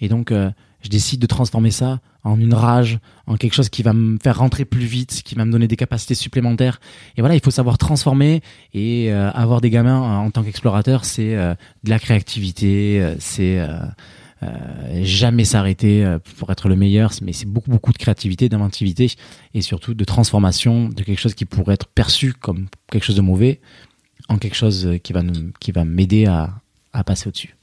Et 0.00 0.08
donc 0.08 0.32
euh, 0.32 0.50
je 0.82 0.88
décide 0.88 1.20
de 1.20 1.26
transformer 1.26 1.70
ça 1.70 2.00
en 2.24 2.38
une 2.40 2.54
rage, 2.54 2.98
en 3.26 3.36
quelque 3.36 3.54
chose 3.54 3.68
qui 3.68 3.82
va 3.82 3.92
me 3.92 4.18
faire 4.18 4.38
rentrer 4.38 4.64
plus 4.64 4.84
vite, 4.84 5.22
qui 5.24 5.34
va 5.34 5.44
me 5.44 5.52
donner 5.52 5.68
des 5.68 5.76
capacités 5.76 6.14
supplémentaires. 6.14 6.80
Et 7.16 7.20
voilà, 7.20 7.34
il 7.34 7.40
faut 7.40 7.50
savoir 7.50 7.78
transformer 7.78 8.42
et 8.74 9.12
euh, 9.12 9.30
avoir 9.32 9.60
des 9.60 9.70
gamins 9.70 10.02
euh, 10.02 10.26
en 10.26 10.30
tant 10.30 10.42
qu'explorateur, 10.42 11.04
c'est 11.04 11.36
euh, 11.36 11.54
de 11.84 11.90
la 11.90 11.98
créativité, 11.98 13.00
euh, 13.00 13.14
c'est 13.18 13.58
euh, 13.58 13.78
jamais 15.02 15.44
s'arrêter 15.44 16.16
pour 16.36 16.52
être 16.52 16.68
le 16.68 16.76
meilleur, 16.76 17.10
mais 17.22 17.32
c'est 17.32 17.46
beaucoup 17.46 17.70
beaucoup 17.70 17.92
de 17.92 17.98
créativité, 17.98 18.48
d'inventivité 18.48 19.10
et 19.52 19.62
surtout 19.62 19.94
de 19.94 20.04
transformation 20.04 20.88
de 20.88 21.02
quelque 21.02 21.18
chose 21.18 21.34
qui 21.34 21.44
pourrait 21.44 21.74
être 21.74 21.88
perçu 21.88 22.32
comme 22.34 22.68
quelque 22.92 23.04
chose 23.04 23.16
de 23.16 23.20
mauvais 23.20 23.60
en 24.28 24.38
quelque 24.38 24.54
chose 24.54 24.96
qui 25.02 25.12
va 25.12 25.24
nous, 25.24 25.50
qui 25.58 25.72
va 25.72 25.84
m'aider 25.84 26.26
à, 26.26 26.54
à 26.92 27.02
passer 27.02 27.28
au-dessus. 27.28 27.57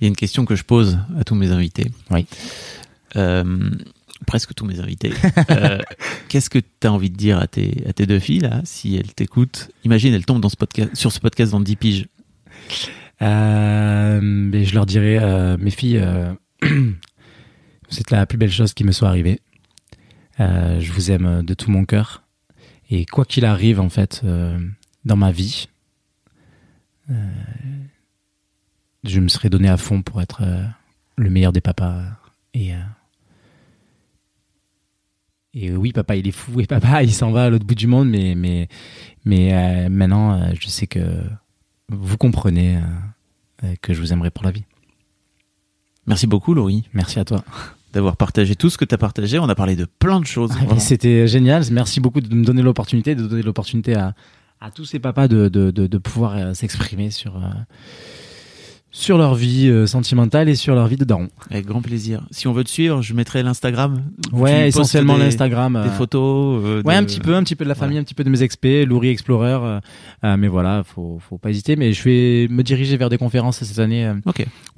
Il 0.00 0.04
y 0.04 0.06
a 0.06 0.08
une 0.08 0.16
question 0.16 0.44
que 0.44 0.56
je 0.56 0.64
pose 0.64 0.98
à 1.18 1.24
tous 1.24 1.34
mes 1.34 1.50
invités. 1.50 1.90
Oui. 2.10 2.26
Euh, 3.16 3.70
presque 4.26 4.54
tous 4.54 4.66
mes 4.66 4.80
invités. 4.80 5.12
Euh, 5.50 5.78
Qu'est-ce 6.28 6.50
que 6.50 6.58
tu 6.58 6.86
as 6.86 6.92
envie 6.92 7.10
de 7.10 7.16
dire 7.16 7.38
à 7.38 7.46
tes, 7.46 7.82
à 7.88 7.92
tes 7.92 8.06
deux 8.06 8.18
filles, 8.18 8.40
là, 8.40 8.60
si 8.64 8.96
elles 8.96 9.14
t'écoutent? 9.14 9.70
Imagine, 9.84 10.12
elles 10.12 10.26
tombent 10.26 10.40
dans 10.40 10.50
ce 10.50 10.56
podcast, 10.56 10.94
sur 10.94 11.12
ce 11.12 11.20
podcast 11.20 11.52
dans 11.52 11.60
10 11.60 11.76
piges. 11.76 12.06
Euh, 13.22 14.20
mais 14.22 14.64
je 14.64 14.74
leur 14.74 14.84
dirais, 14.84 15.56
mes 15.56 15.70
filles, 15.70 16.04
c'est 17.88 18.10
la 18.10 18.26
plus 18.26 18.36
belle 18.36 18.52
chose 18.52 18.74
qui 18.74 18.84
me 18.84 18.92
soit 18.92 19.08
arrivée. 19.08 19.40
Je 20.38 20.92
vous 20.92 21.10
aime 21.10 21.42
de 21.42 21.54
tout 21.54 21.70
mon 21.70 21.86
cœur. 21.86 22.22
Et 22.90 23.06
quoi 23.06 23.24
qu'il 23.24 23.46
arrive, 23.46 23.80
en 23.80 23.88
fait, 23.88 24.22
dans 25.04 25.16
ma 25.16 25.32
vie, 25.32 25.68
je 29.08 29.20
me 29.20 29.28
serais 29.28 29.48
donné 29.50 29.68
à 29.68 29.76
fond 29.76 30.02
pour 30.02 30.20
être 30.20 30.42
euh, 30.42 30.64
le 31.16 31.30
meilleur 31.30 31.52
des 31.52 31.60
papas. 31.60 32.02
Et, 32.54 32.74
euh, 32.74 32.78
et 35.54 35.72
oui, 35.74 35.92
papa, 35.92 36.16
il 36.16 36.26
est 36.26 36.32
fou. 36.32 36.60
Et 36.60 36.66
papa, 36.66 37.02
il 37.02 37.12
s'en 37.12 37.30
va 37.30 37.44
à 37.44 37.50
l'autre 37.50 37.64
bout 37.64 37.74
du 37.74 37.86
monde. 37.86 38.08
Mais, 38.08 38.34
mais, 38.34 38.68
mais 39.24 39.52
euh, 39.54 39.88
maintenant, 39.88 40.52
je 40.60 40.68
sais 40.68 40.86
que 40.86 41.00
vous 41.88 42.16
comprenez 42.16 42.78
que 43.80 43.94
je 43.94 44.00
vous 44.00 44.12
aimerai 44.12 44.30
pour 44.30 44.44
la 44.44 44.50
vie. 44.50 44.64
Merci 46.06 46.26
beaucoup, 46.26 46.54
Laurie, 46.54 46.84
Merci 46.92 47.18
à 47.18 47.24
toi. 47.24 47.42
d'avoir 47.92 48.16
partagé 48.16 48.54
tout 48.54 48.70
ce 48.70 48.78
que 48.78 48.84
tu 48.84 48.94
as 48.94 48.98
partagé. 48.98 49.38
On 49.38 49.48
a 49.48 49.54
parlé 49.54 49.76
de 49.76 49.86
plein 49.86 50.20
de 50.20 50.26
choses. 50.26 50.52
Ah. 50.70 50.78
C'était 50.78 51.26
génial. 51.26 51.64
Merci 51.72 52.00
beaucoup 52.00 52.20
de 52.20 52.32
me 52.34 52.44
donner 52.44 52.62
l'opportunité, 52.62 53.14
de 53.14 53.26
donner 53.26 53.42
l'opportunité 53.42 53.94
à, 53.96 54.14
à 54.60 54.70
tous 54.70 54.84
ces 54.84 54.98
papas 54.98 55.26
de, 55.28 55.48
de, 55.48 55.70
de, 55.70 55.86
de 55.86 55.98
pouvoir 55.98 56.54
s'exprimer 56.54 57.10
sur, 57.10 57.40
sur 58.98 59.18
leur 59.18 59.34
vie 59.34 59.68
euh, 59.68 59.86
sentimentale 59.86 60.48
et 60.48 60.54
sur 60.54 60.74
leur 60.74 60.86
vie 60.86 60.96
de 60.96 61.04
daron. 61.04 61.28
Avec 61.50 61.66
grand 61.66 61.82
plaisir. 61.82 62.22
Si 62.30 62.48
on 62.48 62.52
veut 62.54 62.64
te 62.64 62.70
suivre, 62.70 63.02
je 63.02 63.12
mettrai 63.12 63.42
l'Instagram. 63.42 64.02
Ouais, 64.32 64.68
essentiellement 64.68 65.18
l'Instagram. 65.18 65.74
Des 65.82 65.90
euh, 65.90 65.92
photos. 65.92 66.62
euh, 66.64 66.82
Ouais, 66.82 66.94
de- 66.94 67.00
un 67.00 67.04
petit 67.04 67.20
peu, 67.20 67.34
un 67.34 67.42
petit 67.42 67.56
peu 67.56 67.64
de 67.64 67.68
la 67.68 67.74
famille, 67.74 67.98
un 67.98 68.04
petit 68.04 68.14
peu 68.14 68.24
de 68.24 68.30
mes 68.30 68.42
expés, 68.42 68.86
Louri 68.86 69.08
Explorer. 69.08 69.50
euh, 69.62 69.80
euh, 70.24 70.36
mais 70.38 70.48
voilà, 70.48 70.82
faut, 70.82 71.18
faut 71.20 71.36
pas 71.36 71.50
hésiter. 71.50 71.76
Mais 71.76 71.92
je 71.92 72.02
vais 72.04 72.48
me 72.50 72.62
diriger 72.62 72.96
vers 72.96 73.10
des 73.10 73.18
conférences 73.18 73.62
cette 73.62 73.78
année 73.78 74.06
euh, 74.06 74.14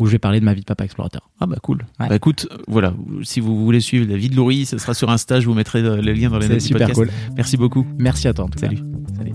où 0.01 0.07
je 0.07 0.11
vais 0.13 0.19
parler 0.19 0.41
de 0.41 0.45
ma 0.45 0.53
vie 0.53 0.63
de 0.63 0.67
papa 0.67 0.85
explorateur. 0.85 1.31
Ah 1.41 1.47
bah 1.47 1.59
cool. 1.63 1.87
Ouais. 2.01 2.09
Bah 2.09 2.17
écoute, 2.17 2.49
voilà, 2.67 2.93
si 3.23 3.39
vous 3.39 3.65
voulez 3.65 3.79
suivre 3.81 4.11
la 4.11 4.17
vie 4.17 4.29
de 4.29 4.35
Laurie, 4.35 4.67
ce 4.67 4.79
sera 4.79 4.95
sur 4.95 5.11
Insta, 5.11 5.39
je 5.39 5.47
vous 5.47 5.55
mettrai 5.55 5.81
le 5.81 6.01
lien 6.13 6.29
dans 6.29 6.39
les 6.41 6.49
notes 6.49 6.59
du 6.59 6.65
super 6.67 6.89
podcast. 6.89 7.13
cool. 7.13 7.35
Merci 7.37 7.57
beaucoup. 7.57 7.87
Merci 7.99 8.27
à 8.27 8.35
toi. 8.35 8.47
en 8.47 8.49
tout 8.49 8.59
cas. 8.59 8.67
Salut. 8.67 8.81
Salut. 9.17 9.33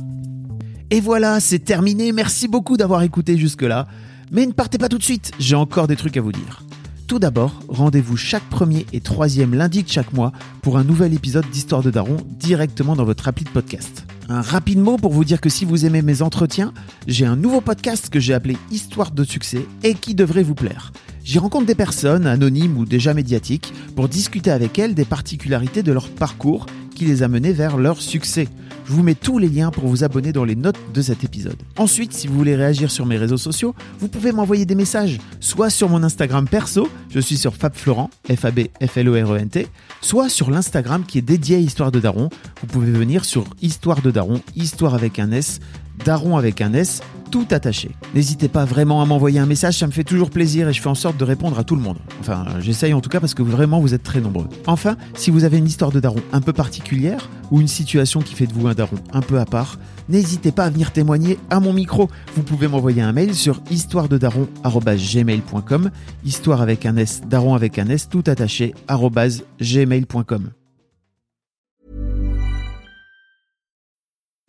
Et 0.91 0.99
voilà, 0.99 1.39
c'est 1.39 1.59
terminé. 1.59 2.11
Merci 2.11 2.49
beaucoup 2.49 2.75
d'avoir 2.75 3.01
écouté 3.03 3.37
jusque-là. 3.37 3.87
Mais 4.31 4.45
ne 4.45 4.51
partez 4.51 4.77
pas 4.77 4.89
tout 4.89 4.97
de 4.97 5.03
suite, 5.03 5.31
j'ai 5.39 5.55
encore 5.55 5.87
des 5.87 5.95
trucs 5.95 6.17
à 6.17 6.21
vous 6.21 6.31
dire. 6.31 6.63
Tout 7.07 7.19
d'abord, 7.19 7.59
rendez-vous 7.67 8.17
chaque 8.17 8.49
premier 8.49 8.85
et 8.93 9.01
troisième 9.01 9.53
lundi 9.53 9.83
de 9.83 9.89
chaque 9.89 10.13
mois 10.13 10.31
pour 10.61 10.77
un 10.77 10.83
nouvel 10.83 11.13
épisode 11.13 11.49
d'Histoire 11.51 11.83
de 11.83 11.91
Daron 11.91 12.17
directement 12.39 12.95
dans 12.95 13.03
votre 13.03 13.27
appli 13.27 13.43
de 13.43 13.49
podcast. 13.49 14.05
Un 14.29 14.41
rapide 14.41 14.79
mot 14.79 14.97
pour 14.97 15.11
vous 15.11 15.25
dire 15.25 15.41
que 15.41 15.49
si 15.49 15.65
vous 15.65 15.85
aimez 15.85 16.01
mes 16.01 16.21
entretiens, 16.21 16.73
j'ai 17.05 17.25
un 17.25 17.35
nouveau 17.35 17.59
podcast 17.59 18.09
que 18.09 18.19
j'ai 18.19 18.33
appelé 18.33 18.57
Histoire 18.71 19.11
de 19.11 19.23
succès 19.25 19.65
et 19.83 19.95
qui 19.95 20.15
devrait 20.15 20.43
vous 20.43 20.55
plaire. 20.55 20.93
J'y 21.25 21.39
rencontre 21.39 21.65
des 21.65 21.75
personnes, 21.75 22.25
anonymes 22.25 22.77
ou 22.77 22.85
déjà 22.85 23.13
médiatiques, 23.13 23.73
pour 23.95 24.07
discuter 24.07 24.51
avec 24.51 24.79
elles 24.79 24.95
des 24.95 25.05
particularités 25.05 25.83
de 25.83 25.91
leur 25.91 26.09
parcours 26.09 26.65
qui 26.95 27.05
les 27.05 27.21
a 27.21 27.27
menées 27.27 27.53
vers 27.53 27.77
leur 27.77 28.01
succès. 28.01 28.47
Je 28.85 28.91
vous 28.91 29.03
mets 29.03 29.15
tous 29.15 29.37
les 29.39 29.47
liens 29.47 29.71
pour 29.71 29.87
vous 29.87 30.03
abonner 30.03 30.33
dans 30.33 30.43
les 30.43 30.55
notes 30.55 30.79
de 30.93 31.01
cet 31.01 31.23
épisode. 31.23 31.55
Ensuite, 31.77 32.13
si 32.13 32.27
vous 32.27 32.35
voulez 32.35 32.55
réagir 32.55 32.91
sur 32.91 33.05
mes 33.05 33.17
réseaux 33.17 33.37
sociaux, 33.37 33.73
vous 33.99 34.09
pouvez 34.09 34.31
m'envoyer 34.31 34.65
des 34.65 34.75
messages, 34.75 35.19
soit 35.39 35.69
sur 35.69 35.87
mon 35.89 36.03
Instagram 36.03 36.47
perso, 36.47 36.89
je 37.09 37.19
suis 37.19 37.37
sur 37.37 37.55
FabFlorent, 37.55 38.09
F-A-B-F-L-O-R-E-N-T, 38.29 39.67
soit 40.01 40.27
sur 40.27 40.51
l'Instagram 40.51 41.03
qui 41.05 41.17
est 41.17 41.21
dédié 41.21 41.55
à 41.55 41.59
Histoire 41.59 41.91
de 41.91 41.99
Daron. 41.99 42.29
Vous 42.61 42.67
pouvez 42.67 42.91
venir 42.91 43.23
sur 43.23 43.45
Histoire 43.61 44.01
de 44.01 44.11
Daron, 44.11 44.41
Histoire 44.55 44.95
avec 44.95 45.19
un 45.19 45.31
S, 45.31 45.59
Daron 46.03 46.37
avec 46.37 46.59
un 46.59 46.73
S, 46.73 47.01
tout 47.33 47.47
attaché. 47.49 47.89
N'hésitez 48.13 48.47
pas 48.47 48.63
vraiment 48.63 49.01
à 49.01 49.07
m'envoyer 49.07 49.39
un 49.39 49.47
message, 49.47 49.79
ça 49.79 49.87
me 49.87 49.91
fait 49.91 50.03
toujours 50.03 50.29
plaisir 50.29 50.69
et 50.69 50.73
je 50.73 50.79
fais 50.79 50.89
en 50.89 50.93
sorte 50.93 51.17
de 51.17 51.23
répondre 51.23 51.57
à 51.57 51.63
tout 51.63 51.75
le 51.75 51.81
monde. 51.81 51.97
Enfin, 52.19 52.45
j'essaye 52.59 52.93
en 52.93 53.01
tout 53.01 53.09
cas 53.09 53.19
parce 53.19 53.33
que 53.33 53.41
vraiment 53.41 53.79
vous 53.79 53.95
êtes 53.95 54.03
très 54.03 54.21
nombreux. 54.21 54.47
Enfin, 54.67 54.97
si 55.15 55.31
vous 55.31 55.43
avez 55.43 55.57
une 55.57 55.65
histoire 55.65 55.91
de 55.91 55.99
daron 55.99 56.19
un 56.31 56.41
peu 56.41 56.53
particulière 56.53 57.31
ou 57.49 57.59
une 57.59 57.67
situation 57.67 58.21
qui 58.21 58.35
fait 58.35 58.45
de 58.45 58.53
vous 58.53 58.67
un 58.67 58.75
daron 58.75 58.97
un 59.13 59.21
peu 59.21 59.39
à 59.39 59.45
part, 59.45 59.79
n'hésitez 60.09 60.51
pas 60.51 60.65
à 60.65 60.69
venir 60.69 60.91
témoigner 60.91 61.39
à 61.49 61.59
mon 61.59 61.73
micro. 61.73 62.07
Vous 62.35 62.43
pouvez 62.43 62.67
m'envoyer 62.67 63.01
un 63.01 63.13
mail 63.13 63.33
sur 63.33 63.63
histoirededaron@gmail.com, 63.71 65.89
histoire 66.23 66.61
avec 66.61 66.85
un 66.85 66.97
S, 66.97 67.21
daron 67.27 67.55
avec 67.55 67.79
un 67.79 67.87
S, 67.87 68.09
tout 68.09 68.25
attaché 68.27 68.75
gmail.com. 68.87 70.51